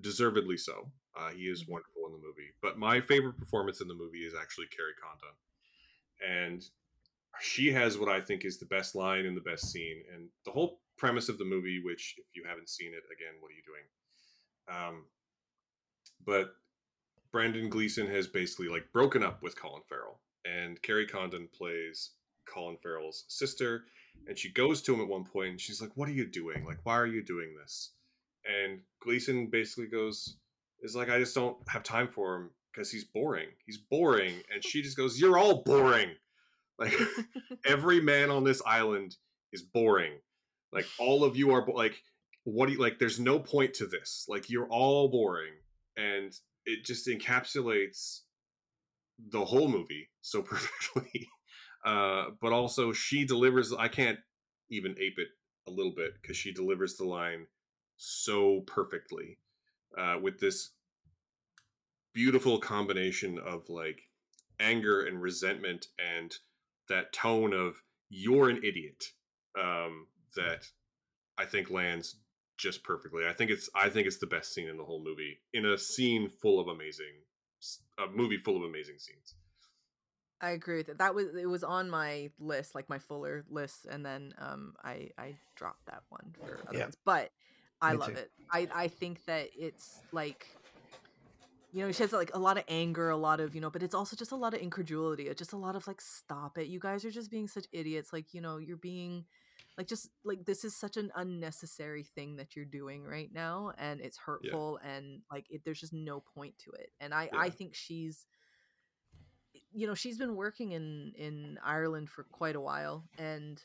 deservedly 0.00 0.56
so. 0.56 0.92
Uh, 1.18 1.30
he 1.30 1.42
is 1.48 1.66
wonderful 1.66 2.06
in 2.06 2.12
the 2.12 2.18
movie. 2.18 2.52
But 2.62 2.78
my 2.78 3.00
favorite 3.00 3.36
performance 3.36 3.80
in 3.80 3.88
the 3.88 3.94
movie 3.94 4.18
is 4.24 4.34
actually 4.40 4.66
Kerry 4.68 4.92
Condon, 5.02 5.34
and 6.46 6.64
she 7.40 7.72
has 7.72 7.98
what 7.98 8.08
I 8.08 8.20
think 8.20 8.44
is 8.44 8.58
the 8.58 8.66
best 8.66 8.94
line 8.94 9.26
and 9.26 9.36
the 9.36 9.40
best 9.40 9.70
scene, 9.70 10.02
and 10.12 10.28
the 10.44 10.50
whole 10.50 10.80
premise 10.98 11.28
of 11.28 11.38
the 11.38 11.44
movie. 11.44 11.80
Which, 11.82 12.16
if 12.18 12.34
you 12.34 12.44
haven't 12.48 12.68
seen 12.68 12.92
it, 12.92 13.02
again, 13.12 13.34
what 13.40 13.50
are 13.50 13.54
you 13.54 13.62
doing? 13.66 13.84
Um, 14.68 15.04
but 16.24 16.54
Brendan 17.32 17.68
Gleeson 17.68 18.06
has 18.08 18.26
basically 18.26 18.68
like 18.68 18.92
broken 18.92 19.22
up 19.22 19.42
with 19.42 19.60
Colin 19.60 19.82
Farrell, 19.88 20.20
and 20.44 20.80
Kerry 20.82 21.06
Condon 21.06 21.48
plays 21.52 22.10
Colin 22.46 22.76
Farrell's 22.82 23.24
sister, 23.28 23.84
and 24.26 24.38
she 24.38 24.50
goes 24.50 24.82
to 24.82 24.94
him 24.94 25.00
at 25.00 25.08
one 25.08 25.24
point, 25.24 25.50
and 25.50 25.60
she's 25.60 25.80
like, 25.80 25.96
"What 25.96 26.08
are 26.08 26.12
you 26.12 26.26
doing? 26.26 26.64
Like, 26.64 26.80
why 26.84 26.94
are 26.94 27.06
you 27.06 27.22
doing 27.22 27.54
this?" 27.60 27.92
And 28.44 28.80
Gleeson 29.00 29.48
basically 29.48 29.86
goes, 29.86 30.36
"Is 30.82 30.96
like, 30.96 31.10
I 31.10 31.18
just 31.18 31.34
don't 31.34 31.56
have 31.68 31.82
time 31.82 32.08
for 32.08 32.36
him 32.36 32.50
because 32.72 32.90
he's 32.90 33.04
boring. 33.04 33.48
He's 33.64 33.78
boring," 33.78 34.42
and 34.52 34.64
she 34.64 34.82
just 34.82 34.96
goes, 34.96 35.20
"You're 35.20 35.38
all 35.38 35.62
boring." 35.62 36.16
Like 36.80 36.94
every 37.66 38.00
man 38.00 38.30
on 38.30 38.42
this 38.42 38.62
island 38.66 39.16
is 39.52 39.62
boring. 39.62 40.14
Like 40.72 40.86
all 40.98 41.22
of 41.22 41.36
you 41.36 41.52
are 41.52 41.64
bo- 41.64 41.72
like 41.72 42.02
what 42.44 42.66
do 42.66 42.72
you 42.72 42.78
like 42.80 42.98
there's 42.98 43.20
no 43.20 43.38
point 43.38 43.74
to 43.74 43.86
this. 43.86 44.26
Like 44.28 44.48
you're 44.50 44.68
all 44.68 45.08
boring 45.08 45.52
and 45.96 46.32
it 46.64 46.84
just 46.84 47.06
encapsulates 47.06 48.20
the 49.30 49.44
whole 49.44 49.68
movie 49.68 50.08
so 50.22 50.42
perfectly. 50.42 51.28
Uh 51.84 52.26
but 52.40 52.52
also 52.52 52.92
she 52.92 53.24
delivers 53.24 53.72
I 53.72 53.88
can't 53.88 54.18
even 54.70 54.92
ape 54.92 55.18
it 55.18 55.28
a 55.68 55.70
little 55.70 55.92
bit 55.94 56.12
cuz 56.26 56.36
she 56.36 56.52
delivers 56.52 56.96
the 56.96 57.04
line 57.04 57.46
so 57.96 58.62
perfectly 58.62 59.38
uh 59.98 60.16
with 60.20 60.38
this 60.40 60.70
beautiful 62.12 62.58
combination 62.58 63.38
of 63.38 63.68
like 63.68 64.08
anger 64.58 65.02
and 65.02 65.22
resentment 65.22 65.86
and 65.98 66.36
that 66.90 67.12
tone 67.14 67.54
of 67.54 67.82
you're 68.10 68.50
an 68.50 68.58
idiot 68.62 69.02
um, 69.58 70.08
that 70.36 70.66
I 71.38 71.46
think 71.46 71.70
lands 71.70 72.16
just 72.58 72.84
perfectly. 72.84 73.26
I 73.26 73.32
think 73.32 73.50
it's 73.50 73.70
I 73.74 73.88
think 73.88 74.06
it's 74.06 74.18
the 74.18 74.26
best 74.26 74.52
scene 74.52 74.68
in 74.68 74.76
the 74.76 74.84
whole 74.84 75.02
movie 75.02 75.40
in 75.54 75.64
a 75.64 75.78
scene 75.78 76.28
full 76.28 76.60
of 76.60 76.68
amazing 76.68 77.24
a 77.98 78.06
movie 78.08 78.36
full 78.38 78.56
of 78.56 78.62
amazing 78.62 78.98
scenes. 78.98 79.34
I 80.40 80.50
agree 80.50 80.78
with 80.78 80.86
that. 80.86 80.98
That 80.98 81.14
was 81.14 81.34
it 81.34 81.46
was 81.48 81.62
on 81.64 81.90
my 81.90 82.30
list, 82.38 82.74
like 82.74 82.88
my 82.88 82.98
fuller 82.98 83.44
list, 83.48 83.86
and 83.86 84.04
then 84.04 84.34
um 84.38 84.74
I 84.82 85.10
I 85.18 85.36
dropped 85.54 85.86
that 85.86 86.02
one 86.08 86.34
for 86.40 86.64
other 86.66 86.78
Yeah. 86.78 86.84
ones. 86.84 86.96
But 87.04 87.30
I 87.82 87.92
Me 87.92 87.98
love 87.98 88.14
too. 88.14 88.16
it. 88.16 88.30
I 88.50 88.68
I 88.74 88.88
think 88.88 89.24
that 89.26 89.50
it's 89.56 90.02
like 90.12 90.46
you 91.72 91.84
know, 91.84 91.92
she 91.92 92.02
has 92.02 92.12
like 92.12 92.30
a 92.34 92.38
lot 92.38 92.58
of 92.58 92.64
anger, 92.68 93.10
a 93.10 93.16
lot 93.16 93.40
of, 93.40 93.54
you 93.54 93.60
know, 93.60 93.70
but 93.70 93.82
it's 93.82 93.94
also 93.94 94.16
just 94.16 94.32
a 94.32 94.36
lot 94.36 94.54
of 94.54 94.60
incredulity. 94.60 95.28
It's 95.28 95.38
just 95.38 95.52
a 95.52 95.56
lot 95.56 95.76
of 95.76 95.86
like, 95.86 96.00
stop 96.00 96.58
it. 96.58 96.66
You 96.66 96.80
guys 96.80 97.04
are 97.04 97.10
just 97.10 97.30
being 97.30 97.48
such 97.48 97.66
idiots. 97.72 98.12
Like, 98.12 98.34
you 98.34 98.40
know, 98.40 98.58
you're 98.58 98.76
being 98.76 99.24
like, 99.78 99.86
just 99.86 100.10
like, 100.24 100.44
this 100.44 100.64
is 100.64 100.74
such 100.74 100.96
an 100.96 101.12
unnecessary 101.14 102.02
thing 102.02 102.36
that 102.36 102.56
you're 102.56 102.64
doing 102.64 103.04
right 103.04 103.30
now. 103.32 103.72
And 103.78 104.00
it's 104.00 104.18
hurtful. 104.18 104.78
And 104.84 105.20
like, 105.30 105.46
it, 105.48 105.62
there's 105.64 105.80
just 105.80 105.92
no 105.92 106.20
point 106.34 106.58
to 106.64 106.72
it. 106.72 106.90
And 107.00 107.14
I, 107.14 107.30
I 107.32 107.50
think 107.50 107.74
she's, 107.74 108.26
you 109.72 109.86
know, 109.86 109.94
she's 109.94 110.18
been 110.18 110.34
working 110.34 110.72
in, 110.72 111.12
in 111.16 111.58
Ireland 111.64 112.10
for 112.10 112.24
quite 112.24 112.56
a 112.56 112.60
while. 112.60 113.04
And, 113.16 113.62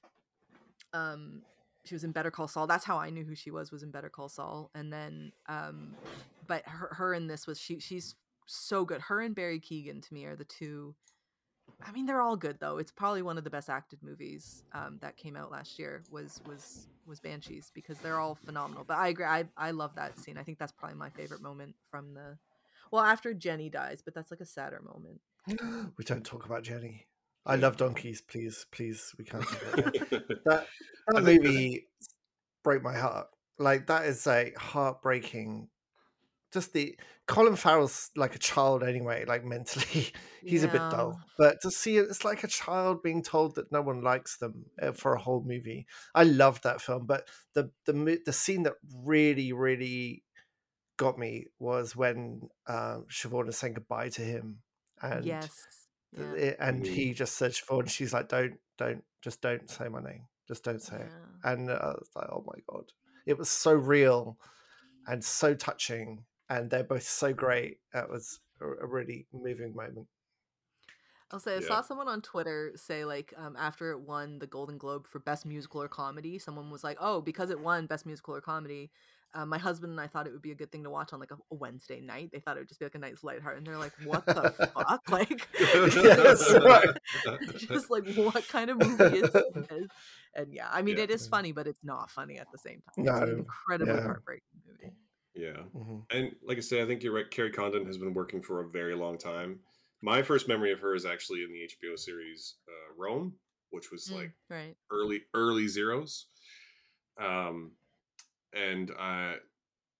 um, 0.94 1.42
she 1.86 1.94
was 1.94 2.04
in 2.04 2.12
Better 2.12 2.32
Call 2.32 2.48
Saul. 2.48 2.66
That's 2.66 2.86
how 2.86 2.98
I 2.98 3.12
knew 3.12 3.24
who 3.24 3.36
she 3.36 3.52
was. 3.52 3.72
Was 3.72 3.84
in 3.84 3.92
Better 3.92 4.10
Call 4.10 4.28
Saul, 4.28 4.72
and 4.74 4.92
then, 4.92 5.32
um, 5.48 5.94
but 6.48 6.64
her 6.66 6.90
her 6.94 7.14
in 7.14 7.28
this 7.28 7.48
was 7.48 7.60
she 7.60 7.80
she's 7.80 8.16
so 8.46 8.86
good. 8.86 9.02
Her 9.02 9.22
and 9.22 9.36
Barry 9.36 9.60
Keoghan 9.60 10.06
to 10.08 10.14
me 10.14 10.26
are 10.26 10.36
the 10.36 10.46
two. 10.46 10.96
I 11.86 11.92
mean, 11.92 12.06
they're 12.06 12.22
all 12.22 12.38
good 12.38 12.60
though. 12.60 12.78
It's 12.78 12.92
probably 12.92 13.22
one 13.22 13.38
of 13.38 13.44
the 13.44 13.50
best 13.50 13.70
acted 13.70 14.00
movies 14.04 14.64
um, 14.74 15.00
that 15.02 15.18
came 15.18 15.36
out 15.36 15.52
last 15.52 15.80
year. 15.80 16.04
Was 16.12 16.42
was 16.46 16.88
was 17.06 17.20
Banshees 17.20 17.72
because 17.74 17.98
they're 18.00 18.20
all 18.20 18.36
phenomenal. 18.36 18.84
But 18.86 18.98
I 18.98 19.10
agree. 19.10 19.26
I 19.26 19.46
I 19.58 19.72
love 19.72 19.96
that 19.96 20.20
scene. 20.20 20.38
I 20.38 20.44
think 20.44 20.60
that's 20.60 20.72
probably 20.72 20.98
my 20.98 21.10
favorite 21.10 21.42
moment 21.42 21.76
from 21.90 22.14
the. 22.14 22.38
Well, 22.92 23.04
after 23.04 23.34
Jenny 23.34 23.70
dies, 23.70 24.02
but 24.04 24.14
that's 24.14 24.32
like 24.32 24.42
a 24.42 24.46
sadder 24.46 24.82
moment. 24.86 25.22
we 25.98 26.04
don't 26.04 26.26
talk 26.26 26.46
about 26.46 26.64
Jenny. 26.64 27.08
I 27.46 27.56
love 27.56 27.78
donkeys. 27.78 28.22
Please, 28.22 28.66
please, 28.72 29.14
we 29.18 29.26
can't 29.26 29.44
talk 29.44 29.60
that. 29.76 30.40
That, 30.46 30.68
that 31.08 31.18
I 31.18 31.20
movie 31.20 31.88
broke 32.64 32.84
my 32.84 32.98
heart. 32.98 33.28
Like 33.60 33.88
that 33.88 34.06
is 34.06 34.26
a 34.28 34.52
heartbreaking. 34.58 35.70
Just 36.56 36.74
the 36.74 36.98
Colin 37.28 37.56
Farrell's 37.56 38.10
like 38.16 38.34
a 38.36 38.40
child 38.40 38.82
anyway. 38.82 39.26
Like 39.26 39.44
mentally, 39.46 40.12
he's 40.44 40.64
a 40.64 40.68
bit 40.68 40.82
dull. 40.90 41.20
But 41.38 41.62
to 41.62 41.70
see 41.70 41.98
it, 41.98 42.08
it's 42.10 42.26
like 42.26 42.44
a 42.44 42.48
child 42.48 43.04
being 43.04 43.22
told 43.22 43.56
that 43.56 43.72
no 43.72 43.82
one 43.82 44.02
likes 44.02 44.38
them 44.38 44.66
uh, 44.82 44.94
for 44.94 45.14
a 45.14 45.20
whole 45.20 45.44
movie. 45.46 45.86
I 46.16 46.24
loved 46.24 46.64
that 46.64 46.82
film, 46.82 47.06
but 47.06 47.28
the 47.54 47.70
the 47.86 48.20
the 48.26 48.34
scene 48.34 48.64
that 48.64 48.74
really 49.04 49.54
really 49.54 50.24
got 50.98 51.20
me 51.20 51.48
was 51.60 51.96
when 51.96 52.50
uh, 52.68 53.00
Siobhan 53.10 53.50
is 53.50 53.58
saying 53.58 53.74
goodbye 53.76 54.10
to 54.10 54.22
him, 54.22 54.60
and 55.02 55.26
Yes. 55.26 55.52
Yeah. 56.18 56.32
it- 56.34 56.58
and 56.60 56.88
he 56.88 57.14
just 57.14 57.36
said 57.36 57.52
Siobhan. 57.52 57.90
She's 57.90 58.14
like, 58.14 58.30
"Don't, 58.30 58.58
don't, 58.78 59.04
just 59.22 59.42
don't 59.42 59.70
say 59.70 59.90
my 59.90 60.02
name. 60.02 60.28
Just 60.48 60.64
don't 60.64 60.82
say 60.82 60.98
it. 60.98 61.12
And 61.44 61.70
uh, 61.70 61.74
I 61.82 61.88
was 61.88 62.10
like, 62.16 62.30
oh 62.32 62.44
my 62.48 62.60
god, 62.70 62.86
it 63.26 63.38
was 63.38 63.50
so 63.50 63.74
real 63.74 64.38
and 65.08 65.24
so 65.24 65.54
touching, 65.54 66.24
and 66.50 66.70
they're 66.70 66.84
both 66.84 67.04
so 67.04 67.34
great. 67.34 67.80
That 67.94 68.10
was 68.10 68.40
a, 68.62 68.66
a 68.68 68.88
really 68.88 69.28
moving 69.34 69.76
moment. 69.76 70.08
I'll 71.32 71.40
say 71.40 71.58
I 71.58 71.60
Yeah. 71.60 71.68
saw 71.68 71.82
someone 71.82 72.08
on 72.08 72.22
Twitter 72.22 72.72
say 72.76 73.04
like 73.04 73.34
um, 73.36 73.56
after 73.58 73.92
it 73.92 74.00
won 74.00 74.40
the 74.40 74.48
Golden 74.48 74.78
Globe 74.78 75.08
for 75.08 75.20
Best 75.20 75.46
Musical 75.46 75.82
or 75.82 75.88
Comedy, 75.88 76.38
someone 76.38 76.70
was 76.70 76.84
like, 76.84 76.98
"Oh, 77.00 77.20
because 77.22 77.50
it 77.50 77.60
won 77.60 77.88
Best 77.88 78.06
Musical 78.06 78.36
or 78.36 78.42
Comedy, 78.42 78.92
uh, 79.34 79.46
my 79.46 79.58
husband 79.58 79.92
and 79.92 80.00
I 80.00 80.06
thought 80.08 80.28
it 80.28 80.34
would 80.34 80.44
be 80.44 80.52
a 80.52 80.56
good 80.56 80.72
thing 80.72 80.84
to 80.84 80.90
watch 80.92 81.14
on 81.14 81.20
like 81.20 81.32
a, 81.32 81.38
a 81.52 81.56
Wednesday 81.56 82.00
night. 82.00 82.30
They 82.32 82.40
thought 82.40 82.58
it 82.58 82.60
would 82.62 82.68
just 82.68 82.80
be 82.80 82.86
like 82.86 82.96
a 82.96 83.00
nice 83.00 83.24
lighthearted." 83.24 83.58
And 83.58 83.68
they're 83.68 83.78
like, 83.80 83.94
"What 84.06 84.26
the 84.28 84.52
fuck? 84.52 85.02
Like, 85.10 85.48
Yes, 85.96 86.48
just 87.68 87.90
like 87.90 88.06
what 88.16 88.48
kind 88.48 88.70
of 88.70 88.78
movie 88.78 89.18
is 89.18 89.32
this?" 89.32 89.90
And 90.36 90.54
yeah, 90.54 90.70
I 90.72 90.82
mean, 90.84 90.98
Yeah. 90.98 91.04
it 91.06 91.12
is 91.12 91.28
funny, 91.28 91.52
but 91.54 91.66
it's 91.66 91.84
not 91.84 92.12
funny 92.12 92.38
at 92.38 92.52
the 92.52 92.60
same 92.60 92.82
time. 92.96 93.04
No, 93.04 93.12
It's 93.14 93.22
an 93.22 93.38
incredibly 93.40 93.96
yeah. 93.96 94.04
heartbreaking 94.04 94.62
movie. 94.68 94.94
Yeah. 95.36 95.64
Mhm. 95.76 96.06
And 96.12 96.36
like 96.44 96.58
I 96.58 96.62
say, 96.62 96.82
I 96.82 96.86
think 96.86 97.04
you're 97.04 97.14
right. 97.14 97.30
Kerry 97.30 97.52
Condon 97.52 97.86
has 97.86 97.98
been 97.98 98.14
working 98.14 98.42
for 98.42 98.62
a 98.62 98.70
very 98.70 98.96
long 98.96 99.18
time. 99.18 99.60
My 100.02 100.22
first 100.22 100.48
memory 100.48 100.72
of 100.72 100.80
her 100.80 100.96
is 100.96 101.06
actually 101.06 101.44
in 101.44 101.52
the 101.52 101.64
HBO 101.64 101.98
series 101.98 102.56
uh, 102.68 102.94
Rome, 102.96 103.38
which 103.72 103.92
was 103.92 104.08
Mm, 104.10 104.16
like 104.16 104.32
right. 104.50 104.76
early 104.92 105.22
early 105.34 105.68
zeros. 105.68 106.28
Um, 107.18 107.72
and 108.54 108.92
I, 108.98 109.36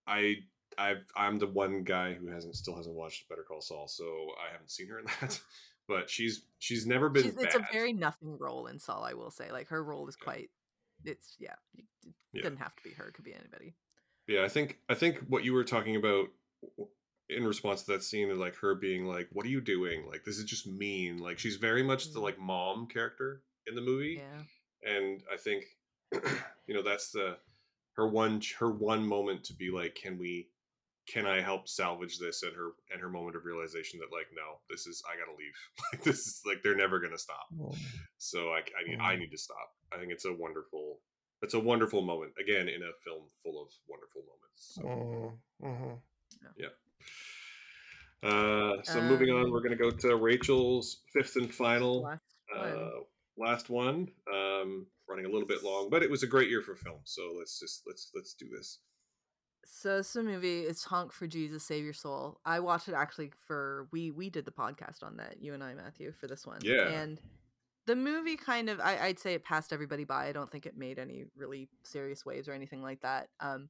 I, 0.08 0.36
I, 0.78 0.96
I'm 1.16 1.40
the 1.40 1.48
one 1.48 1.84
guy 1.84 2.14
who 2.14 2.28
hasn't 2.28 2.56
still 2.56 2.76
hasn't 2.76 2.96
watched 2.96 3.28
Better 3.30 3.44
Call 3.44 3.62
Saul, 3.62 3.88
so 3.88 4.06
I 4.48 4.52
haven't 4.52 4.72
seen 4.72 4.88
her 4.90 5.00
in 5.00 5.06
that. 5.22 5.40
But 5.88 6.10
she's 6.10 6.44
she's 6.60 6.86
never 6.88 7.10
been 7.10 7.24
She's, 7.24 7.36
it's 7.38 7.56
a 7.56 7.68
very 7.72 7.94
nothing 7.94 8.38
role 8.40 8.68
in 8.68 8.80
Saul, 8.80 9.04
I 9.04 9.14
will 9.14 9.32
say. 9.32 9.52
Like 9.52 9.68
her 9.70 9.84
role 9.84 10.08
is 10.08 10.18
Yeah. 10.20 10.24
quite. 10.24 10.50
It's 11.04 11.36
yeah. 11.40 11.56
It 11.78 11.86
it 12.06 12.14
Yeah. 12.34 12.42
doesn't 12.44 12.58
have 12.58 12.76
to 12.76 12.84
be 12.84 12.92
her. 12.92 13.08
It 13.10 13.14
could 13.14 13.26
be 13.26 13.34
anybody. 13.34 13.76
Yeah, 14.28 14.44
I 14.44 14.48
think 14.50 14.80
I 14.90 14.96
think 14.96 15.20
what 15.28 15.44
you 15.44 15.54
were 15.54 15.64
talking 15.64 15.96
about 15.96 16.28
in 17.30 17.46
response 17.46 17.84
to 17.84 17.92
that 17.94 18.04
scene 18.04 18.30
is 18.30 18.38
like 18.38 18.56
her 18.58 18.76
being 18.76 19.06
like, 19.06 19.28
"What 19.32 19.46
are 19.46 19.50
you 19.50 19.62
doing? 19.62 20.08
Like 20.08 20.24
this 20.24 20.38
is 20.38 20.46
just 20.46 20.68
mean." 20.68 21.18
Like 21.18 21.40
she's 21.40 21.58
very 21.58 21.84
much 21.84 22.12
the 22.14 22.20
Mm. 22.20 22.24
like 22.24 22.40
mom 22.40 22.88
character 22.88 23.44
in 23.68 23.76
the 23.76 23.82
movie, 23.82 24.20
Yeah. 24.22 24.44
and 24.84 25.24
I 25.32 25.38
think 25.38 25.66
you 26.68 26.74
know 26.74 26.82
that's 26.82 27.12
the 27.12 27.38
her 27.96 28.08
one 28.08 28.42
her 28.60 28.72
one 28.72 29.06
moment 29.08 29.44
to 29.46 29.54
be 29.54 29.70
like, 29.72 29.96
"Can 29.96 30.18
we? 30.18 30.50
Can 31.08 31.28
I 31.28 31.40
help 31.40 31.68
salvage 31.68 32.18
this?" 32.18 32.42
And 32.42 32.56
her 32.56 32.72
and 32.92 33.00
her 33.00 33.10
moment 33.10 33.36
of 33.36 33.46
realization 33.46 34.00
that 34.00 34.12
like, 34.16 34.28
no, 34.36 34.60
this 34.72 34.88
is 34.88 35.04
I 35.08 35.16
gotta 35.20 35.38
leave. 35.38 35.54
like 35.94 36.04
this 36.04 36.26
is 36.26 36.42
like 36.48 36.64
they're 36.64 36.76
never 36.76 37.00
gonna 37.00 37.18
stop. 37.18 37.48
So 38.18 38.50
I 38.50 38.60
I 38.80 38.88
need 38.90 39.00
I 39.00 39.16
Mm. 39.16 39.20
need 39.20 39.32
to 39.32 39.38
stop. 39.38 39.70
I 39.94 39.98
think 40.00 40.12
it's 40.12 40.26
a 40.26 40.34
wonderful. 40.34 41.00
It's 41.42 41.54
a 41.54 41.60
wonderful 41.60 42.02
moment 42.02 42.34
again 42.42 42.68
in 42.68 42.82
a 42.82 42.92
film 43.04 43.24
full 43.44 43.62
of 43.62 43.70
wonderful 43.88 44.22
moments. 44.24 44.74
So. 44.76 44.82
Mm, 45.64 45.72
mhm. 45.72 46.00
Uh, 48.24 48.82
so 48.84 49.02
moving 49.02 49.30
on, 49.30 49.46
Um, 49.46 49.52
we're 49.52 49.60
going 49.60 49.72
to 49.72 49.78
go 49.78 49.92
to 49.92 50.16
Rachel's 50.16 51.02
fifth 51.14 51.36
and 51.36 51.54
final 51.54 52.02
Last 52.02 52.22
one. 52.50 52.60
uh, 52.60 52.90
last 53.38 53.70
one. 53.70 54.08
Um, 54.34 54.88
running 55.08 55.26
a 55.26 55.30
little 55.30 55.48
bit 55.48 55.64
long, 55.64 55.90
but 55.92 56.02
it 56.02 56.10
was 56.10 56.24
a 56.24 56.28
great 56.28 56.50
year 56.50 56.62
for 56.64 56.76
film. 56.76 57.02
So 57.04 57.36
let's 57.38 57.60
just 57.60 57.84
let's 57.86 58.10
let's 58.16 58.34
do 58.34 58.48
this. 58.50 58.80
So 59.64 60.00
it's 60.00 60.16
a 60.16 60.24
movie. 60.24 60.62
It's 60.62 60.84
Honk 60.86 61.12
for 61.12 61.28
Jesus, 61.28 61.64
Save 61.64 61.84
Your 61.84 61.94
Soul. 61.94 62.40
I 62.46 62.60
watched 62.60 62.88
it 62.88 62.94
actually 62.96 63.32
for 63.48 63.88
we 63.92 64.10
we 64.10 64.32
did 64.32 64.46
the 64.46 64.52
podcast 64.52 65.04
on 65.04 65.18
that. 65.18 65.36
You 65.40 65.54
and 65.54 65.64
I, 65.64 65.76
Matthew, 65.76 66.12
for 66.20 66.26
this 66.26 66.48
one. 66.48 66.60
Yeah. 66.64 66.88
And 66.88 67.22
the 67.88 67.96
movie 67.96 68.36
kind 68.36 68.70
of 68.70 68.80
I, 68.80 68.98
I'd 69.00 69.20
say 69.20 69.34
it 69.34 69.44
passed 69.44 69.74
everybody 69.74 70.04
by. 70.04 70.28
I 70.28 70.32
don't 70.32 70.52
think 70.52 70.66
it 70.66 70.78
made 70.78 71.00
any 71.00 71.26
really 71.36 71.70
serious 71.84 72.26
waves 72.26 72.48
or 72.48 72.54
anything 72.54 72.82
like 72.82 73.02
that. 73.02 73.30
Um, 73.40 73.70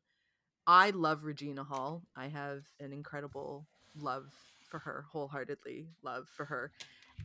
I 0.67 0.91
love 0.91 1.25
Regina 1.25 1.63
Hall. 1.63 2.03
I 2.15 2.27
have 2.27 2.63
an 2.79 2.91
incredible 2.91 3.67
love 3.95 4.25
for 4.69 4.79
her, 4.79 5.05
wholeheartedly 5.11 5.87
love 6.03 6.27
for 6.27 6.45
her. 6.45 6.71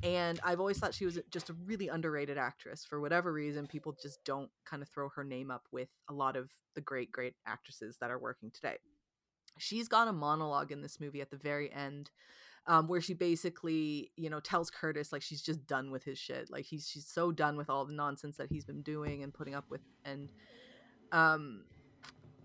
And 0.02 0.38
I've 0.44 0.60
always 0.60 0.78
thought 0.78 0.94
she 0.94 1.04
was 1.04 1.18
just 1.30 1.50
a 1.50 1.54
really 1.64 1.88
underrated 1.88 2.38
actress. 2.38 2.84
For 2.84 3.00
whatever 3.00 3.32
reason, 3.32 3.66
people 3.66 3.96
just 4.00 4.24
don't 4.24 4.50
kind 4.64 4.82
of 4.82 4.88
throw 4.88 5.08
her 5.10 5.24
name 5.24 5.50
up 5.50 5.64
with 5.72 5.88
a 6.08 6.12
lot 6.12 6.36
of 6.36 6.50
the 6.74 6.80
great, 6.80 7.10
great 7.10 7.34
actresses 7.46 7.96
that 8.00 8.10
are 8.10 8.18
working 8.18 8.50
today. 8.50 8.76
She's 9.58 9.88
got 9.88 10.08
a 10.08 10.12
monologue 10.12 10.70
in 10.70 10.80
this 10.80 11.00
movie 11.00 11.20
at 11.20 11.30
the 11.30 11.36
very 11.36 11.72
end 11.72 12.10
um, 12.66 12.86
where 12.88 13.00
she 13.00 13.14
basically, 13.14 14.12
you 14.16 14.30
know, 14.30 14.40
tells 14.40 14.70
Curtis 14.70 15.12
like 15.12 15.22
she's 15.22 15.42
just 15.42 15.66
done 15.66 15.90
with 15.90 16.04
his 16.04 16.18
shit. 16.18 16.50
Like 16.50 16.64
he's 16.66 16.88
she's 16.88 17.06
so 17.06 17.32
done 17.32 17.56
with 17.56 17.70
all 17.70 17.84
the 17.84 17.92
nonsense 17.94 18.36
that 18.36 18.50
he's 18.50 18.64
been 18.64 18.82
doing 18.82 19.22
and 19.22 19.32
putting 19.34 19.54
up 19.54 19.64
with, 19.70 19.80
and 20.04 20.30
um, 21.12 21.64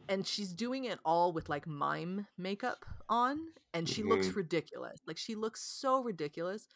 and 0.07 0.25
she's 0.25 0.53
doing 0.53 0.85
it 0.85 0.99
all 1.05 1.33
with 1.33 1.49
like 1.49 1.67
mime 1.67 2.27
makeup 2.37 2.85
on, 3.09 3.39
and 3.73 3.87
she 3.89 4.03
looks 4.03 4.27
Mhm. 4.29 4.35
ridiculous. 4.35 5.01
Like 5.07 5.17
she 5.17 5.35
looks 5.35 5.61
so 5.61 6.03
ridiculous. 6.03 6.67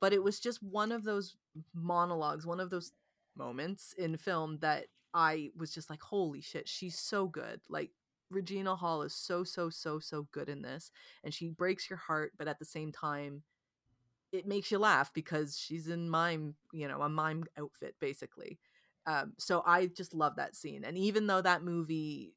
But 0.00 0.12
it 0.12 0.22
was 0.22 0.40
just 0.40 0.62
one 0.62 0.92
of 0.92 1.04
those 1.04 1.36
monologues, 1.72 2.46
one 2.46 2.60
of 2.60 2.68
those 2.70 2.92
moments 3.34 3.94
in 3.96 4.16
film 4.18 4.58
that 4.58 4.88
I 5.14 5.52
was 5.56 5.72
just 5.72 5.88
like, 5.88 6.02
holy 6.02 6.42
shit, 6.42 6.68
she's 6.68 6.98
so 6.98 7.26
good. 7.26 7.62
Like 7.70 7.92
Regina 8.30 8.76
Hall 8.76 9.02
is 9.02 9.14
so 9.14 9.44
so 9.44 9.70
so 9.70 9.98
so 9.98 10.26
good 10.32 10.48
in 10.48 10.62
this 10.62 10.90
and 11.22 11.32
she 11.32 11.48
breaks 11.48 11.88
your 11.88 11.98
heart 11.98 12.32
but 12.36 12.48
at 12.48 12.58
the 12.58 12.64
same 12.64 12.92
time 12.92 13.42
it 14.32 14.46
makes 14.46 14.70
you 14.70 14.78
laugh 14.78 15.12
because 15.14 15.56
she's 15.56 15.88
in 15.88 16.10
mime, 16.10 16.54
you 16.72 16.88
know, 16.88 17.00
a 17.00 17.08
mime 17.08 17.44
outfit 17.58 17.94
basically. 18.00 18.58
Um 19.06 19.34
so 19.38 19.62
I 19.64 19.86
just 19.86 20.14
love 20.14 20.36
that 20.36 20.56
scene. 20.56 20.84
And 20.84 20.98
even 20.98 21.26
though 21.26 21.40
that 21.40 21.62
movie 21.62 22.34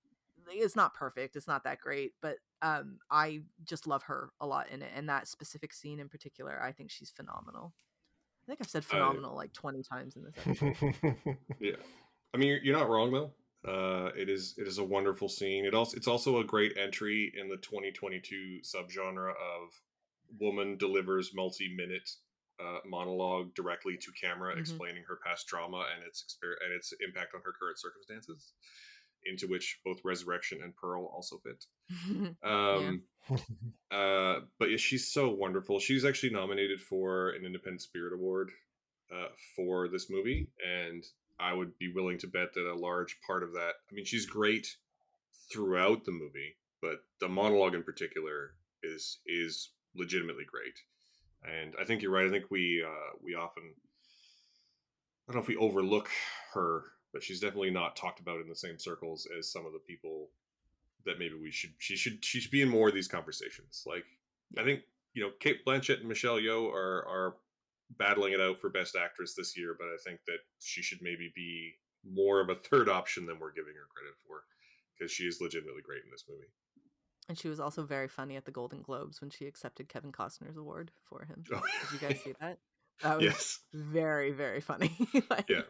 is 0.55 0.75
not 0.75 0.93
perfect, 0.93 1.35
it's 1.35 1.47
not 1.47 1.63
that 1.63 1.79
great, 1.79 2.13
but 2.21 2.37
um 2.61 2.99
I 3.09 3.41
just 3.63 3.87
love 3.87 4.03
her 4.03 4.29
a 4.39 4.45
lot 4.45 4.69
in 4.69 4.81
it 4.81 4.91
and 4.95 5.09
that 5.09 5.27
specific 5.27 5.73
scene 5.73 5.99
in 5.99 6.09
particular, 6.09 6.61
I 6.61 6.71
think 6.71 6.91
she's 6.91 7.09
phenomenal. 7.09 7.73
I 8.43 8.51
think 8.51 8.59
I've 8.61 8.69
said 8.69 8.85
phenomenal 8.85 9.35
like 9.35 9.53
20 9.53 9.83
times 9.83 10.15
in 10.15 10.23
this 10.23 10.35
episode. 10.37 11.37
Yeah, 11.59 11.75
I 12.33 12.37
mean 12.37 12.49
you're, 12.49 12.59
you're 12.59 12.77
not 12.77 12.89
wrong 12.89 13.11
though. 13.11 13.31
Uh, 13.67 14.09
it 14.15 14.29
is 14.29 14.55
it 14.57 14.67
is 14.67 14.77
a 14.77 14.83
wonderful 14.83 15.27
scene. 15.27 15.65
It 15.65 15.73
also 15.73 15.97
it's 15.97 16.07
also 16.07 16.39
a 16.39 16.43
great 16.45 16.77
entry 16.77 17.31
in 17.37 17.49
the 17.49 17.57
2022 17.57 18.59
subgenre 18.63 19.31
of 19.31 19.81
woman 20.39 20.77
delivers 20.77 21.33
multi-minute 21.33 22.09
uh, 22.59 22.79
monologue 22.85 23.53
directly 23.55 23.97
to 23.97 24.11
camera, 24.21 24.55
Mhm. 24.55 24.59
explaining 24.59 25.03
her 25.07 25.17
past 25.25 25.47
trauma 25.47 25.87
and 25.95 26.03
its 26.05 26.23
exper- 26.23 26.55
and 26.63 26.73
its 26.73 26.93
impact 27.05 27.33
on 27.35 27.41
her 27.43 27.51
current 27.53 27.79
circumstances, 27.79 28.53
into 29.25 29.47
which 29.47 29.79
both 29.83 29.99
Resurrection 30.05 30.61
and 30.63 30.75
Pearl 30.75 31.05
also 31.05 31.37
fit. 31.39 31.65
Um, 32.43 33.03
uh, 33.91 34.41
but 34.57 34.69
yeah, 34.71 34.77
she's 34.77 35.11
so 35.11 35.29
wonderful. 35.29 35.79
She's 35.79 36.05
actually 36.05 36.31
nominated 36.31 36.79
for 36.81 37.29
an 37.31 37.45
Independent 37.45 37.81
Spirit 37.81 38.13
Award 38.13 38.51
uh, 39.13 39.27
for 39.55 39.87
this 39.89 40.09
movie, 40.09 40.47
and 40.65 41.03
I 41.39 41.53
would 41.53 41.77
be 41.77 41.91
willing 41.93 42.17
to 42.19 42.27
bet 42.27 42.53
that 42.53 42.71
a 42.71 42.75
large 42.75 43.17
part 43.25 43.43
of 43.43 43.53
that. 43.53 43.73
I 43.89 43.93
mean, 43.93 44.05
she's 44.05 44.25
great 44.25 44.67
throughout 45.51 46.05
the 46.05 46.11
movie, 46.11 46.55
but 46.81 47.03
the 47.19 47.29
monologue 47.29 47.75
in 47.75 47.83
particular 47.83 48.55
is 48.83 49.19
is 49.25 49.69
legitimately 49.95 50.45
great. 50.45 50.79
And 51.43 51.73
I 51.79 51.85
think 51.85 52.01
you're 52.01 52.11
right. 52.11 52.27
I 52.27 52.31
think 52.31 52.51
we 52.51 52.83
uh, 52.85 53.17
we 53.23 53.35
often 53.35 53.63
I 55.27 55.31
don't 55.31 55.37
know 55.37 55.41
if 55.41 55.47
we 55.47 55.57
overlook 55.57 56.09
her, 56.53 56.83
but 57.13 57.23
she's 57.23 57.39
definitely 57.39 57.71
not 57.71 57.95
talked 57.95 58.19
about 58.19 58.41
in 58.41 58.49
the 58.49 58.55
same 58.55 58.79
circles 58.79 59.27
as 59.37 59.51
some 59.51 59.65
of 59.65 59.73
the 59.73 59.79
people 59.79 60.29
that 61.05 61.19
maybe 61.19 61.35
we 61.35 61.51
should 61.51 61.71
she 61.77 61.95
should 61.95 62.23
she 62.25 62.39
should 62.39 62.51
be 62.51 62.61
in 62.61 62.69
more 62.69 62.89
of 62.89 62.93
these 62.93 63.07
conversations. 63.07 63.83
Like 63.85 64.05
I 64.57 64.63
think 64.63 64.81
you 65.13 65.23
know 65.23 65.31
Cate 65.39 65.65
Blanchett 65.65 65.99
and 65.99 66.09
Michelle 66.09 66.37
Yeoh 66.37 66.71
are 66.73 67.05
are 67.07 67.35
battling 67.97 68.33
it 68.33 68.41
out 68.41 68.59
for 68.59 68.69
best 68.69 68.95
actress 68.95 69.33
this 69.35 69.57
year, 69.57 69.75
but 69.77 69.85
I 69.85 69.97
think 70.05 70.19
that 70.27 70.39
she 70.59 70.81
should 70.81 70.99
maybe 71.01 71.31
be 71.35 71.73
more 72.05 72.39
of 72.39 72.49
a 72.49 72.55
third 72.69 72.89
option 72.89 73.25
than 73.25 73.39
we're 73.39 73.53
giving 73.53 73.73
her 73.73 73.87
credit 73.93 74.13
for 74.27 74.43
because 74.97 75.11
she 75.11 75.23
is 75.23 75.39
legitimately 75.41 75.81
great 75.81 76.03
in 76.03 76.11
this 76.11 76.25
movie. 76.29 76.51
And 77.27 77.37
she 77.37 77.47
was 77.47 77.59
also 77.59 77.83
very 77.83 78.07
funny 78.07 78.35
at 78.37 78.45
the 78.45 78.51
Golden 78.51 78.81
Globes 78.81 79.21
when 79.21 79.29
she 79.29 79.45
accepted 79.45 79.87
Kevin 79.87 80.11
Costner's 80.11 80.57
award 80.57 80.91
for 81.07 81.25
him. 81.25 81.43
Oh, 81.53 81.61
Did 81.91 82.01
you 82.01 82.07
guys 82.07 82.19
see 82.23 82.33
that? 82.41 82.57
That 83.03 83.17
was 83.17 83.25
yes. 83.25 83.59
very, 83.73 84.31
very 84.31 84.59
funny. 84.59 84.91
like, 85.29 85.47
Yeah. 85.47 85.61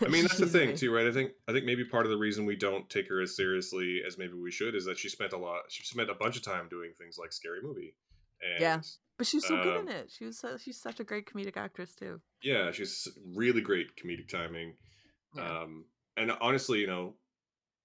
I 0.00 0.08
mean, 0.08 0.22
that's 0.22 0.38
the 0.38 0.46
thing 0.46 0.74
too, 0.74 0.94
right? 0.94 1.06
I 1.06 1.12
think 1.12 1.32
I 1.46 1.52
think 1.52 1.66
maybe 1.66 1.84
part 1.84 2.06
of 2.06 2.10
the 2.10 2.16
reason 2.16 2.46
we 2.46 2.56
don't 2.56 2.88
take 2.88 3.08
her 3.08 3.20
as 3.20 3.36
seriously 3.36 4.00
as 4.06 4.16
maybe 4.16 4.32
we 4.34 4.50
should 4.50 4.74
is 4.74 4.86
that 4.86 4.98
she 4.98 5.10
spent 5.10 5.34
a 5.34 5.38
lot. 5.38 5.62
She 5.68 5.84
spent 5.84 6.08
a 6.08 6.14
bunch 6.14 6.36
of 6.36 6.42
time 6.42 6.68
doing 6.70 6.92
things 6.98 7.18
like 7.18 7.32
Scary 7.32 7.60
Movie. 7.62 7.94
And 8.42 8.60
Yeah. 8.60 8.80
But 9.18 9.26
she's 9.26 9.46
so 9.46 9.56
good 9.62 9.76
Um, 9.78 9.88
in 9.88 9.94
it. 9.94 10.10
She 10.10 10.24
was 10.26 10.38
so, 10.38 10.58
she's 10.58 10.78
such 10.78 11.00
a 11.00 11.04
great 11.04 11.24
comedic 11.26 11.56
actress 11.56 11.94
too. 11.94 12.20
yeah, 12.42 12.70
she's 12.70 13.08
really 13.34 13.62
great 13.62 13.96
comedic 13.96 14.28
timing. 14.28 14.76
Yeah. 15.34 15.62
Um, 15.62 15.86
and 16.18 16.30
honestly, 16.40 16.80
you 16.80 16.86
know, 16.86 17.14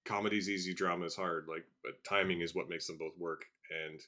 comedy's 0.04 0.50
easy, 0.50 0.74
drama 0.74 1.06
is 1.06 1.16
hard. 1.16 1.48
Like, 1.48 1.66
but 1.84 2.04
timing 2.04 2.42
is 2.42 2.54
what 2.54 2.68
makes 2.70 2.88
them 2.88 2.98
both 2.98 3.18
work. 3.18 3.46
And 3.70 4.02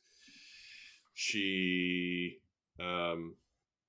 she, 1.14 2.40
um, 2.80 3.36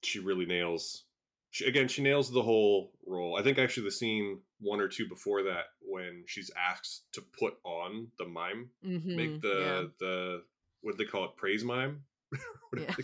she 0.03 0.19
really 0.21 0.47
nails, 0.47 1.05
she, 1.51 1.67
again, 1.67 1.89
she 1.89 2.03
nails 2.03 2.31
the 2.31 2.43
whole 2.43 2.93
role. 3.07 3.37
I 3.37 3.43
think 3.43 3.59
actually 3.59 3.85
the 3.85 3.93
scene 3.93 4.39
one 4.61 4.81
or 4.81 4.89
two 4.89 5.09
before 5.09 5.43
that, 5.45 5.65
when 5.81 6.25
she's 6.27 6.51
asked 6.57 7.03
to 7.13 7.21
put 7.39 7.55
on 7.65 8.09
the 8.19 8.25
mime, 8.27 8.71
Mhm, 8.85 9.17
make 9.17 9.41
the 9.41 9.49
yeah. 9.49 9.85
the 9.99 10.43
what 10.83 10.97
do 10.97 11.05
they 11.05 11.11
call 11.11 11.25
it, 11.25 11.37
praise 11.37 11.65
mime. 11.65 12.05
What 12.71 12.83
Yeah. 12.83 12.95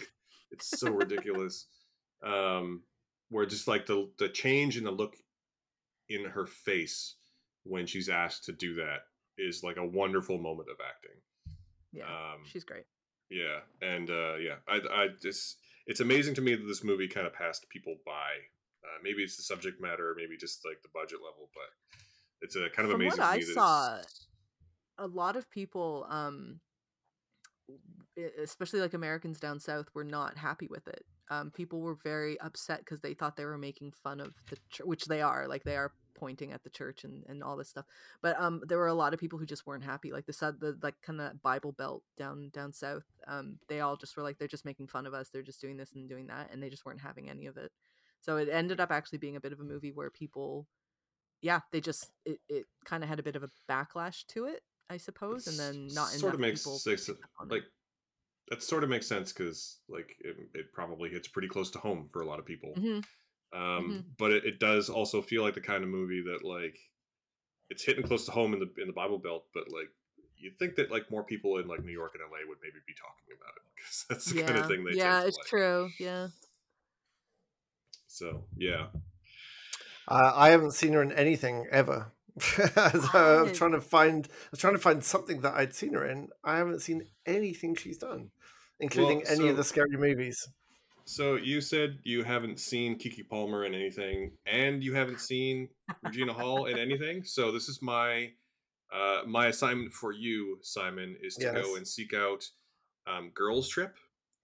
it's 0.51 0.79
so 0.79 0.91
ridiculous. 1.05 1.67
Um, 2.23 2.83
where 3.29 3.47
just 3.47 3.69
like 3.69 3.87
the 3.87 4.11
the 4.19 4.29
change 4.29 4.77
in 4.77 4.85
the 4.85 4.91
look 4.91 5.17
in 6.09 6.25
her 6.25 6.47
face 6.47 7.15
when 7.65 7.87
she's 7.87 8.09
asked 8.09 8.45
to 8.47 8.53
do 8.53 8.75
that 8.75 9.01
is 9.39 9.63
like 9.63 9.77
a 9.77 9.87
wonderful 9.87 10.39
moment 10.39 10.69
of 10.69 10.77
acting. 10.85 11.21
yeah, 11.93 12.05
Um, 12.05 12.43
she's 12.45 12.65
great. 12.65 12.85
yeah, 13.31 13.61
and 13.81 14.11
uh, 14.11 14.37
yeah, 14.37 14.57
I, 14.69 14.81
I 14.93 15.09
just 15.23 15.59
it's 15.87 16.01
amazing 16.01 16.35
to 16.35 16.41
me 16.43 16.55
that 16.57 16.67
this 16.67 16.83
movie 16.85 17.09
kind 17.09 17.27
of 17.27 17.33
passed 17.33 17.67
people 17.69 17.97
by. 18.05 18.31
Uh, 18.83 18.99
maybe 19.05 19.23
it's 19.23 19.37
the 19.37 19.43
subject 19.43 19.81
matter, 19.81 20.15
maybe 20.17 20.37
just 20.39 20.65
like 20.65 20.83
the 20.83 20.89
budget 20.93 21.19
level, 21.25 21.51
but 21.55 21.69
it's 22.41 22.57
a 22.57 22.69
kind 22.75 22.87
of 22.89 22.93
From 22.93 23.05
what 23.05 23.19
amazing. 23.19 23.55
to 23.55 23.61
I 23.63 23.99
saw, 23.99 23.99
a 24.99 25.07
lot 25.07 25.37
of 25.37 25.49
people 25.51 26.07
um 26.11 26.61
especially 28.43 28.81
like 28.81 28.95
americans 28.95 29.41
down 29.41 29.59
south 29.61 29.87
were 29.95 30.05
not 30.05 30.37
happy 30.37 30.67
with 30.69 30.87
it. 30.89 31.05
Um 31.31 31.51
people 31.51 31.81
were 31.81 31.95
very 31.95 32.39
upset 32.41 32.81
because 32.81 33.01
they 33.01 33.15
thought 33.15 33.37
they 33.37 33.45
were 33.45 33.59
making 33.59 33.93
fun 33.93 34.21
of 34.21 34.35
the 34.49 34.57
church 34.69 34.87
which 34.87 35.05
they 35.07 35.23
are 35.23 35.47
like 35.49 35.65
they 35.65 35.77
are 35.77 35.93
pointing 36.15 36.53
at 36.53 36.63
the 36.63 36.71
church 36.71 37.05
and, 37.05 37.25
and 37.29 37.43
all 37.43 37.57
this 37.57 37.69
stuff. 37.71 37.87
But 38.21 38.39
um 38.41 38.63
there 38.67 38.79
were 38.79 38.89
a 38.89 38.95
lot 38.95 39.15
of 39.15 39.21
people 39.21 39.39
who 39.39 39.47
just 39.47 39.67
weren't 39.67 39.85
happy 39.85 40.13
like 40.13 40.27
the 40.27 40.33
the 40.59 40.77
like 40.83 41.01
kind 41.03 41.21
of 41.21 41.43
bible 41.43 41.73
belt 41.73 42.03
down 42.19 42.51
down 42.53 42.73
south 42.73 43.05
um 43.27 43.59
they 43.69 43.81
all 43.81 43.97
just 43.97 44.17
were 44.17 44.23
like 44.23 44.39
they're 44.39 44.49
just 44.49 44.65
making 44.65 44.89
fun 44.89 45.07
of 45.07 45.15
us 45.15 45.31
they're 45.31 45.43
just 45.43 45.61
doing 45.61 45.77
this 45.77 45.95
and 45.95 46.09
doing 46.09 46.27
that 46.27 46.51
and 46.53 46.63
they 46.63 46.69
just 46.69 46.85
weren't 46.85 47.01
having 47.01 47.31
any 47.31 47.47
of 47.47 47.57
it. 47.57 47.73
So 48.21 48.37
it 48.37 48.49
ended 48.51 48.81
up 48.81 48.91
actually 48.91 49.19
being 49.19 49.37
a 49.37 49.41
bit 49.41 49.53
of 49.53 49.61
a 49.61 49.65
movie 49.65 49.93
where 49.93 50.11
people 50.11 50.67
yeah 51.43 51.61
they 51.73 51.81
just 51.81 52.11
it, 52.25 52.39
it 52.49 52.67
kind 52.85 53.03
of 53.03 53.09
had 53.09 53.19
a 53.19 53.23
bit 53.23 53.37
of 53.37 53.43
a 53.43 53.51
backlash 53.69 54.27
to 54.27 54.45
it 54.45 54.63
i 54.91 54.97
suppose 54.97 55.47
and 55.47 55.59
then 55.59 55.87
not 55.95 56.09
sort 56.09 56.35
of 56.35 56.41
makes 56.41 56.61
people 56.61 56.79
sense. 56.79 57.07
picked 57.07 57.25
up 57.25 57.31
on 57.41 57.49
it. 57.49 57.53
Like 57.55 57.63
that 58.49 58.63
sort 58.63 58.85
of 58.85 58.91
makes 58.91 59.07
sense 59.07 59.33
because 59.33 59.79
like 59.89 60.17
it, 60.21 60.37
it 60.55 60.73
probably 60.73 61.11
hits 61.11 61.29
pretty 61.29 61.49
close 61.49 61.71
to 61.73 61.79
home 61.79 62.09
for 62.13 62.23
a 62.23 62.27
lot 62.27 62.39
of 62.39 62.47
people. 62.47 62.75
Mhm. 62.77 63.05
Um, 63.53 64.05
But 64.19 64.33
it, 64.33 64.45
it 64.45 64.61
does 64.61 64.89
also 64.91 65.23
feel 65.23 65.43
like 65.43 65.55
the 65.55 65.61
kind 65.61 65.83
of 65.83 65.91
movie 65.91 66.23
that 66.23 66.45
like 66.45 66.79
it's 67.71 67.85
hitting 67.85 68.05
close 68.05 68.27
to 68.27 68.33
home 68.33 68.53
in 68.55 68.61
the 68.61 68.71
in 68.81 68.87
the 68.89 68.93
Bible 68.93 69.19
Belt, 69.19 69.47
but 69.55 69.65
like 69.71 69.91
you'd 70.37 70.59
think 70.59 70.77
that 70.77 70.91
like 70.91 71.11
more 71.11 71.25
people 71.25 71.59
in 71.59 71.69
like 71.69 71.85
New 71.85 71.93
York 71.93 72.13
and 72.15 72.23
LA 72.23 72.39
would 72.49 72.59
maybe 72.63 72.79
be 72.87 72.95
talking 72.95 73.35
about 73.37 73.55
it 73.57 73.63
because 73.77 74.07
that's 74.09 74.27
the 74.27 74.35
yeah 74.41 74.47
kind 74.47 74.59
of 74.59 74.67
thing 74.67 74.85
they 74.85 74.93
yeah 74.93 75.13
tend 75.13 75.23
to 75.23 75.29
it's 75.29 75.39
like. 75.39 75.47
true 75.47 75.91
yeah 75.99 76.29
So 78.07 78.45
yeah, 78.57 78.89
Uh, 80.09 80.33
I 80.35 80.49
haven't 80.51 80.73
seen 80.73 80.93
her 80.95 81.03
in 81.03 81.13
anything 81.13 81.67
ever. 81.71 82.13
so 82.41 83.45
I'm 83.47 83.53
trying 83.53 83.73
to 83.73 83.81
find. 83.81 84.27
I 84.31 84.49
was 84.51 84.61
trying 84.61 84.75
to 84.75 84.81
find 84.81 85.03
something 85.03 85.41
that 85.41 85.55
I'd 85.55 85.75
seen 85.75 85.95
her 85.95 86.07
in. 86.07 86.29
I 86.45 86.57
haven't 86.59 86.81
seen 86.81 87.07
anything 87.27 87.75
she's 87.75 87.99
done, 87.99 88.31
including 88.79 89.19
Well, 89.19 89.33
any 89.33 89.49
of 89.49 89.57
the 89.57 89.65
scary 89.65 89.97
movies. 89.97 90.49
So 91.05 91.35
you 91.35 91.61
said 91.61 91.99
you 92.05 92.23
haven't 92.23 92.61
seen 92.61 92.99
Keke 92.99 93.29
Palmer 93.29 93.65
in 93.65 93.75
anything, 93.75 94.33
and 94.47 94.83
you 94.83 94.95
haven't 94.95 95.21
seen 95.21 95.69
Regina 96.03 96.33
Hall 96.33 96.67
in 96.67 96.79
anything. 96.79 97.25
So 97.25 97.51
this 97.51 97.69
is 97.69 97.81
my 97.83 98.31
uh, 98.93 99.23
my 99.27 99.47
assignment 99.47 99.93
for 99.93 100.13
you, 100.13 100.59
Simon, 100.63 101.17
is 101.23 101.35
to 101.37 101.45
Yes. 101.45 101.55
go 101.55 101.77
and 101.77 101.87
seek 101.87 102.15
out 102.15 102.45
um, 103.07 103.31
Girls 103.35 103.69
Trip, 103.69 103.97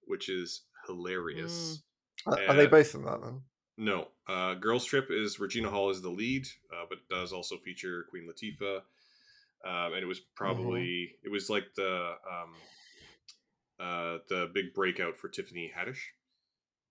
which 0.07 0.29
is 0.29 0.63
hilarious. 0.87 1.83
Are, 2.27 2.39
are 2.49 2.55
they 2.55 2.67
both 2.67 2.95
in 2.95 3.05
that 3.05 3.21
then? 3.23 3.43
No, 3.79 4.09
uh, 4.27 4.55
Girls 4.55 4.85
Trip 4.87 5.09
is 5.11 5.39
Regina 5.39 5.69
Hall 5.69 5.91
is 5.91 6.01
the 6.01 6.09
lead, 6.09 6.47
uh, 6.73 6.87
but 6.89 6.99
it 6.99 7.09
does 7.15 7.33
also 7.33 7.59
feature 7.59 8.07
Queen 8.09 8.27
Latifah, 8.27 8.77
um, 9.67 9.93
and 9.93 10.03
it 10.03 10.07
was 10.07 10.21
probably 10.35 11.15
it 11.23 11.31
was 11.31 11.51
like 11.51 11.65
the 11.77 12.13
um, 12.31 12.55
uh, 13.79 14.19
the 14.29 14.51
big 14.55 14.73
breakout 14.75 15.19
for 15.19 15.29
Tiffany 15.29 15.71
Haddish. 15.77 15.99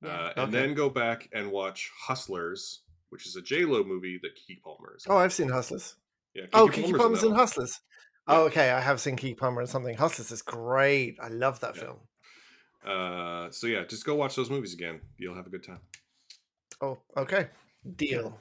Yeah. 0.03 0.09
Uh, 0.09 0.43
and 0.43 0.53
then 0.53 0.75
go 0.75 0.89
back 0.89 1.27
and 1.33 1.51
watch 1.51 1.89
Hustlers, 1.97 2.81
which 3.09 3.25
is 3.25 3.35
a 3.35 3.41
J 3.41 3.65
Lo 3.65 3.83
movie 3.83 4.19
that 4.21 4.31
Keke 4.35 4.61
Palmer 4.61 4.95
is. 4.95 5.05
in. 5.07 5.11
Oh, 5.11 5.17
I've 5.17 5.33
seen 5.33 5.49
Hustlers. 5.49 5.95
yeah, 6.35 6.43
oh, 6.53 6.67
Keke 6.67 6.81
Palmer's 6.83 7.01
Palmer's 7.01 7.21
that 7.21 7.27
in. 7.29 7.33
Hustlers. 7.35 7.79
Yeah. 8.29 8.35
Oh, 8.35 8.41
okay. 8.45 8.69
I 8.71 8.79
have 8.81 8.99
seen 9.01 9.15
Keke 9.15 9.37
Palmer 9.37 9.61
in 9.61 9.67
something. 9.67 9.95
Hustlers 9.97 10.31
is 10.31 10.43
great. 10.43 11.17
I 11.19 11.29
love 11.29 11.59
that 11.61 11.75
Yeah. 11.75 11.81
film. 11.81 11.97
Uh, 12.85 13.49
so 13.49 13.65
yeah, 13.65 13.83
just 13.85 14.05
go 14.05 14.13
watch 14.13 14.35
those 14.35 14.51
movies 14.51 14.73
again. 14.75 15.01
You'll 15.17 15.33
have 15.35 15.47
a 15.47 15.49
good 15.49 15.63
time. 15.63 15.79
Oh, 16.81 16.97
okay. 17.17 17.47
Deal. 17.95 18.39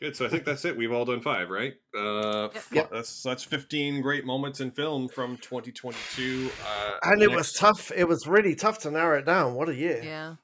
Good. 0.00 0.16
So 0.16 0.26
I 0.26 0.28
think 0.28 0.44
that's 0.44 0.64
it. 0.64 0.76
We've 0.76 0.90
all 0.92 1.04
done 1.04 1.20
five, 1.20 1.48
right? 1.48 1.74
Uh, 1.96 2.48
Yep. 2.72 2.90
That's 2.90 3.22
that's 3.22 3.44
fifteen 3.44 4.00
great 4.00 4.24
moments 4.24 4.60
in 4.60 4.70
film 4.72 5.08
from 5.08 5.36
2022. 5.38 6.50
Uh, 6.66 6.90
And 7.04 7.22
it 7.22 7.28
was 7.28 7.36
next- 7.36 7.56
tough. 7.58 7.92
It 7.94 8.08
was 8.08 8.26
really 8.26 8.54
tough 8.56 8.78
to 8.80 8.90
narrow 8.90 9.18
it 9.20 9.26
down. 9.26 9.54
What 9.54 9.68
a 9.68 9.74
year. 9.74 10.00
yeah 10.02 10.34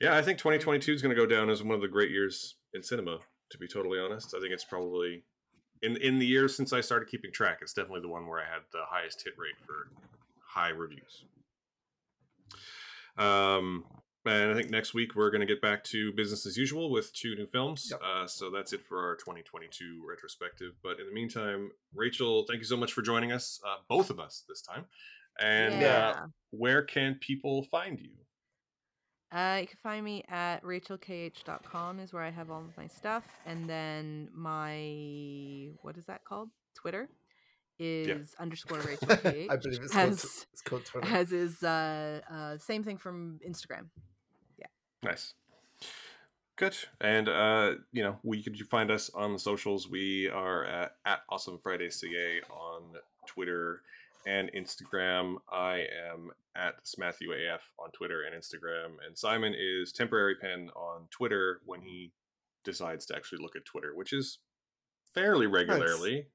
Yeah, 0.00 0.16
I 0.16 0.22
think 0.22 0.38
2022 0.38 0.92
is 0.92 1.02
going 1.02 1.14
to 1.14 1.20
go 1.20 1.26
down 1.26 1.50
as 1.50 1.62
one 1.62 1.74
of 1.74 1.80
the 1.80 1.88
great 1.88 2.10
years 2.10 2.54
in 2.72 2.82
cinema. 2.82 3.18
To 3.50 3.58
be 3.58 3.66
totally 3.66 3.98
honest, 3.98 4.32
I 4.36 4.40
think 4.40 4.52
it's 4.52 4.64
probably 4.64 5.24
in 5.82 5.96
in 5.96 6.20
the 6.20 6.26
years 6.26 6.56
since 6.56 6.72
I 6.72 6.80
started 6.80 7.08
keeping 7.08 7.32
track. 7.32 7.58
It's 7.62 7.72
definitely 7.72 8.02
the 8.02 8.08
one 8.08 8.26
where 8.28 8.38
I 8.40 8.44
had 8.44 8.62
the 8.72 8.82
highest 8.88 9.22
hit 9.24 9.34
rate 9.36 9.56
for 9.66 9.90
high 10.46 10.68
reviews. 10.68 11.24
Um, 13.18 13.84
and 14.26 14.50
I 14.50 14.54
think 14.54 14.70
next 14.70 14.92
week 14.92 15.14
we're 15.14 15.30
going 15.30 15.40
to 15.40 15.46
get 15.46 15.62
back 15.62 15.82
to 15.84 16.12
business 16.12 16.44
as 16.46 16.56
usual 16.56 16.90
with 16.90 17.12
two 17.14 17.34
new 17.34 17.46
films. 17.46 17.88
Yep. 17.90 18.00
Uh, 18.02 18.26
so 18.26 18.50
that's 18.50 18.72
it 18.72 18.84
for 18.84 19.02
our 19.06 19.16
2022 19.16 20.02
retrospective. 20.06 20.72
But 20.82 21.00
in 21.00 21.06
the 21.06 21.12
meantime, 21.12 21.70
Rachel, 21.94 22.44
thank 22.46 22.60
you 22.60 22.66
so 22.66 22.76
much 22.76 22.92
for 22.92 23.02
joining 23.02 23.32
us, 23.32 23.60
uh, 23.66 23.76
both 23.88 24.10
of 24.10 24.20
us 24.20 24.44
this 24.48 24.60
time. 24.60 24.84
And 25.40 25.80
yeah 25.80 26.14
uh, 26.16 26.26
where 26.50 26.82
can 26.82 27.14
people 27.14 27.62
find 27.64 27.98
you? 27.98 28.10
Uh, 29.32 29.58
you 29.60 29.66
can 29.68 29.78
find 29.80 30.04
me 30.04 30.24
at 30.28 30.62
rachelkh.com 30.64 32.00
is 32.00 32.12
where 32.12 32.24
I 32.24 32.30
have 32.30 32.50
all 32.50 32.62
of 32.62 32.76
my 32.76 32.88
stuff. 32.88 33.22
And 33.46 33.70
then 33.70 34.28
my, 34.34 35.68
what 35.82 35.96
is 35.96 36.06
that 36.06 36.24
called? 36.24 36.48
Twitter 36.74 37.08
is 37.78 38.34
underscore 38.40 38.80
Rachel 38.80 39.06
KH. 39.16 39.50
I 39.50 39.56
believe 39.56 39.80
it's 39.82 39.92
called, 39.92 40.08
as, 40.10 40.46
it's 40.52 40.62
called 40.62 40.84
Twitter. 40.84 41.06
as 41.08 41.32
is, 41.32 41.62
uh, 41.62 42.20
uh, 42.30 42.58
same 42.58 42.82
thing 42.82 42.98
from 42.98 43.38
Instagram. 43.48 43.86
Nice. 45.02 45.34
Good. 46.56 46.76
And 47.00 47.28
uh, 47.28 47.74
you 47.92 48.02
know, 48.02 48.18
we 48.22 48.42
could 48.42 48.56
find 48.68 48.90
us 48.90 49.10
on 49.14 49.32
the 49.32 49.38
socials. 49.38 49.88
We 49.88 50.28
are 50.28 50.64
at, 50.64 50.92
at 51.06 51.20
Awesome 51.30 51.58
Friday 51.58 51.88
CA 51.90 52.40
on 52.50 52.82
Twitter 53.26 53.80
and 54.26 54.50
Instagram. 54.52 55.36
I 55.50 55.86
am 56.12 56.30
at 56.54 56.74
Matthew 56.98 57.32
AF 57.32 57.62
on 57.78 57.90
Twitter 57.92 58.22
and 58.22 58.34
Instagram. 58.34 58.96
And 59.06 59.16
Simon 59.16 59.54
is 59.58 59.92
temporary 59.92 60.34
pen 60.34 60.68
on 60.76 61.06
Twitter 61.10 61.60
when 61.64 61.80
he 61.80 62.12
decides 62.64 63.06
to 63.06 63.16
actually 63.16 63.42
look 63.42 63.56
at 63.56 63.64
Twitter, 63.64 63.94
which 63.94 64.12
is 64.12 64.38
fairly 65.14 65.46
regularly. 65.46 66.26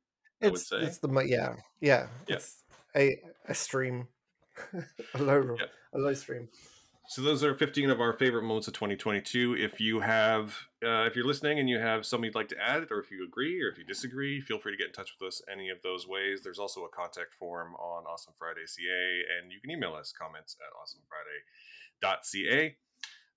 I 0.41 0.49
would 0.49 0.59
say. 0.59 0.77
it's 0.77 0.97
the 0.97 1.07
yeah 1.27 1.55
yeah 1.79 2.07
Yeah. 2.27 2.35
it's 2.35 2.63
a 2.95 3.19
a 3.47 3.53
stream 3.55 4.07
a 5.13 5.21
low 5.21 5.55
Yeah. 5.59 5.65
a 5.93 5.97
low 5.99 6.13
stream 6.13 6.49
So 7.07 7.21
those 7.21 7.43
are 7.43 7.53
15 7.53 7.91
of 7.91 8.01
our 8.01 8.13
favorite 8.13 8.43
moments 8.43 8.67
of 8.67 8.73
2022. 8.73 9.55
If 9.59 9.79
you 9.79 9.99
have, 9.99 10.57
uh, 10.83 11.05
if 11.05 11.15
you're 11.15 11.25
listening 11.25 11.59
and 11.59 11.69
you 11.69 11.77
have 11.77 12.05
something 12.05 12.25
you'd 12.25 12.35
like 12.35 12.49
to 12.49 12.59
add, 12.59 12.87
or 12.89 12.99
if 12.99 13.11
you 13.11 13.23
agree, 13.23 13.61
or 13.61 13.69
if 13.69 13.77
you 13.77 13.83
disagree, 13.83 14.41
feel 14.41 14.57
free 14.57 14.71
to 14.71 14.77
get 14.77 14.87
in 14.87 14.93
touch 14.93 15.13
with 15.19 15.27
us 15.27 15.41
any 15.51 15.69
of 15.69 15.83
those 15.83 16.07
ways. 16.07 16.41
There's 16.43 16.57
also 16.57 16.83
a 16.83 16.89
contact 16.89 17.35
form 17.35 17.75
on 17.75 18.05
Awesome 18.05 18.33
Friday 18.39 18.65
CA, 18.65 19.21
and 19.37 19.51
you 19.51 19.61
can 19.61 19.69
email 19.69 19.93
us 19.93 20.11
comments 20.11 20.57
at 20.59 20.73
awesomefriday.ca. 20.73 22.75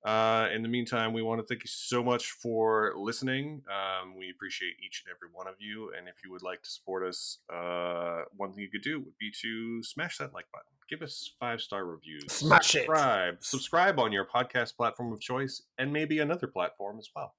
Uh, 0.05 0.49
in 0.55 0.63
the 0.63 0.69
meantime, 0.69 1.13
we 1.13 1.23
want 1.23 1.41
to 1.41 1.47
thank 1.47 1.63
you 1.65 1.69
so 1.69 2.03
much 2.05 2.31
for 2.31 2.95
listening. 2.97 3.63
Um, 3.69 4.17
we 4.17 4.31
appreciate 4.31 4.75
each 4.85 5.03
and 5.05 5.15
every 5.15 5.29
one 5.33 5.49
of 5.49 5.55
you. 5.59 5.93
And 5.99 6.09
if 6.09 6.15
you 6.25 6.31
would 6.31 6.43
like 6.43 6.63
to 6.63 6.71
support 6.71 7.05
us, 7.07 7.39
uh, 7.53 8.23
one 8.37 8.53
thing 8.53 8.63
you 8.63 8.71
could 8.71 8.83
do 8.83 9.01
would 9.01 9.19
be 9.19 9.33
to 9.43 9.83
smash 9.83 10.19
that 10.19 10.33
like 10.33 10.47
button, 10.53 10.71
give 10.89 11.03
us 11.03 11.33
five 11.41 11.61
star 11.61 11.85
reviews, 11.85 12.25
Smash 12.33 12.77
it. 12.77 12.79
subscribe, 12.87 13.37
subscribe 13.41 13.99
on 13.99 14.13
your 14.13 14.25
podcast 14.25 14.77
platform 14.77 15.13
of 15.13 15.21
choice, 15.21 15.63
and 15.79 15.93
maybe 15.93 16.21
another 16.21 16.47
platform 16.47 16.99
as 16.99 17.09
well. 17.15 17.35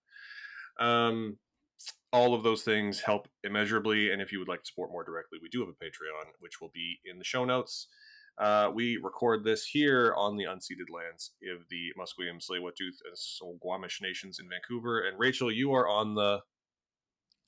Um, 0.79 1.37
all 2.11 2.33
of 2.33 2.43
those 2.43 2.63
things 2.63 2.99
help 3.01 3.27
immeasurably. 3.43 4.11
And 4.11 4.21
if 4.21 4.31
you 4.31 4.39
would 4.39 4.47
like 4.47 4.61
to 4.63 4.67
support 4.67 4.91
more 4.91 5.03
directly, 5.03 5.39
we 5.41 5.49
do 5.49 5.59
have 5.61 5.69
a 5.69 5.71
Patreon, 5.73 6.25
which 6.39 6.59
will 6.59 6.71
be 6.73 6.99
in 7.05 7.19
the 7.19 7.23
show 7.23 7.45
notes. 7.45 7.87
Uh, 8.39 8.71
we 8.73 8.97
record 9.03 9.43
this 9.43 9.65
here 9.65 10.13
on 10.17 10.37
the 10.37 10.45
unceded 10.45 10.89
lands 10.89 11.31
of 11.53 11.65
the 11.69 11.91
Musqueam, 11.99 12.39
tsleil 12.39 12.67
and 12.67 13.17
Squamish 13.17 14.01
nations 14.01 14.39
in 14.39 14.47
Vancouver. 14.49 15.01
And 15.01 15.19
Rachel, 15.19 15.51
you 15.51 15.73
are 15.73 15.87
on 15.87 16.15
the 16.15 16.39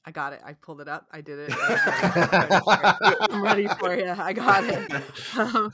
I 0.03 0.09
got 0.09 0.34
it. 0.34 0.41
I 0.43 0.53
pulled 0.53 0.81
it 0.81 0.88
up. 0.88 1.05
I 1.11 1.22
did 1.22 1.38
it. 1.47 1.53
I'm 3.30 3.43
ready 3.43 3.68
for 3.68 3.95
you. 3.95 4.09
I 4.09 4.34
got 4.34 4.63
it. 4.63 4.91
Um, 5.38 5.72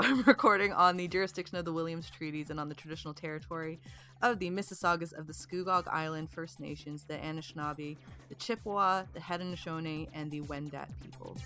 I'm 0.00 0.22
recording 0.22 0.72
on 0.72 0.96
the 0.96 1.08
jurisdiction 1.08 1.56
of 1.56 1.64
the 1.64 1.72
Williams 1.72 2.10
Treaties 2.10 2.50
and 2.50 2.60
on 2.60 2.68
the 2.68 2.74
traditional 2.74 3.14
territory 3.14 3.80
of 4.20 4.38
the 4.38 4.50
Mississaugas 4.50 5.12
of 5.12 5.26
the 5.26 5.32
Scugog 5.32 5.88
Island 5.88 6.30
First 6.30 6.60
Nations, 6.60 7.04
the 7.04 7.14
Anishinaabe, 7.14 7.96
the 8.28 8.34
Chippewa, 8.34 9.04
the 9.14 9.20
Haudenosaunee, 9.20 10.08
and 10.12 10.30
the 10.30 10.42
Wendat 10.42 10.88
peoples. 11.02 11.40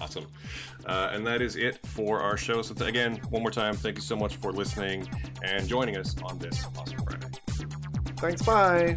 Awesome. 0.00 0.26
Uh, 0.86 1.10
and 1.12 1.26
that 1.26 1.40
is 1.40 1.56
it 1.56 1.84
for 1.86 2.20
our 2.20 2.36
show. 2.36 2.62
So, 2.62 2.74
th- 2.74 2.88
again, 2.88 3.20
one 3.30 3.42
more 3.42 3.50
time, 3.50 3.74
thank 3.76 3.96
you 3.96 4.02
so 4.02 4.16
much 4.16 4.36
for 4.36 4.52
listening 4.52 5.08
and 5.42 5.68
joining 5.68 5.96
us 5.96 6.16
on 6.22 6.38
this 6.38 6.66
awesome 6.76 6.98
Friday. 7.04 7.28
Thanks. 8.16 8.42
Bye. 8.42 8.96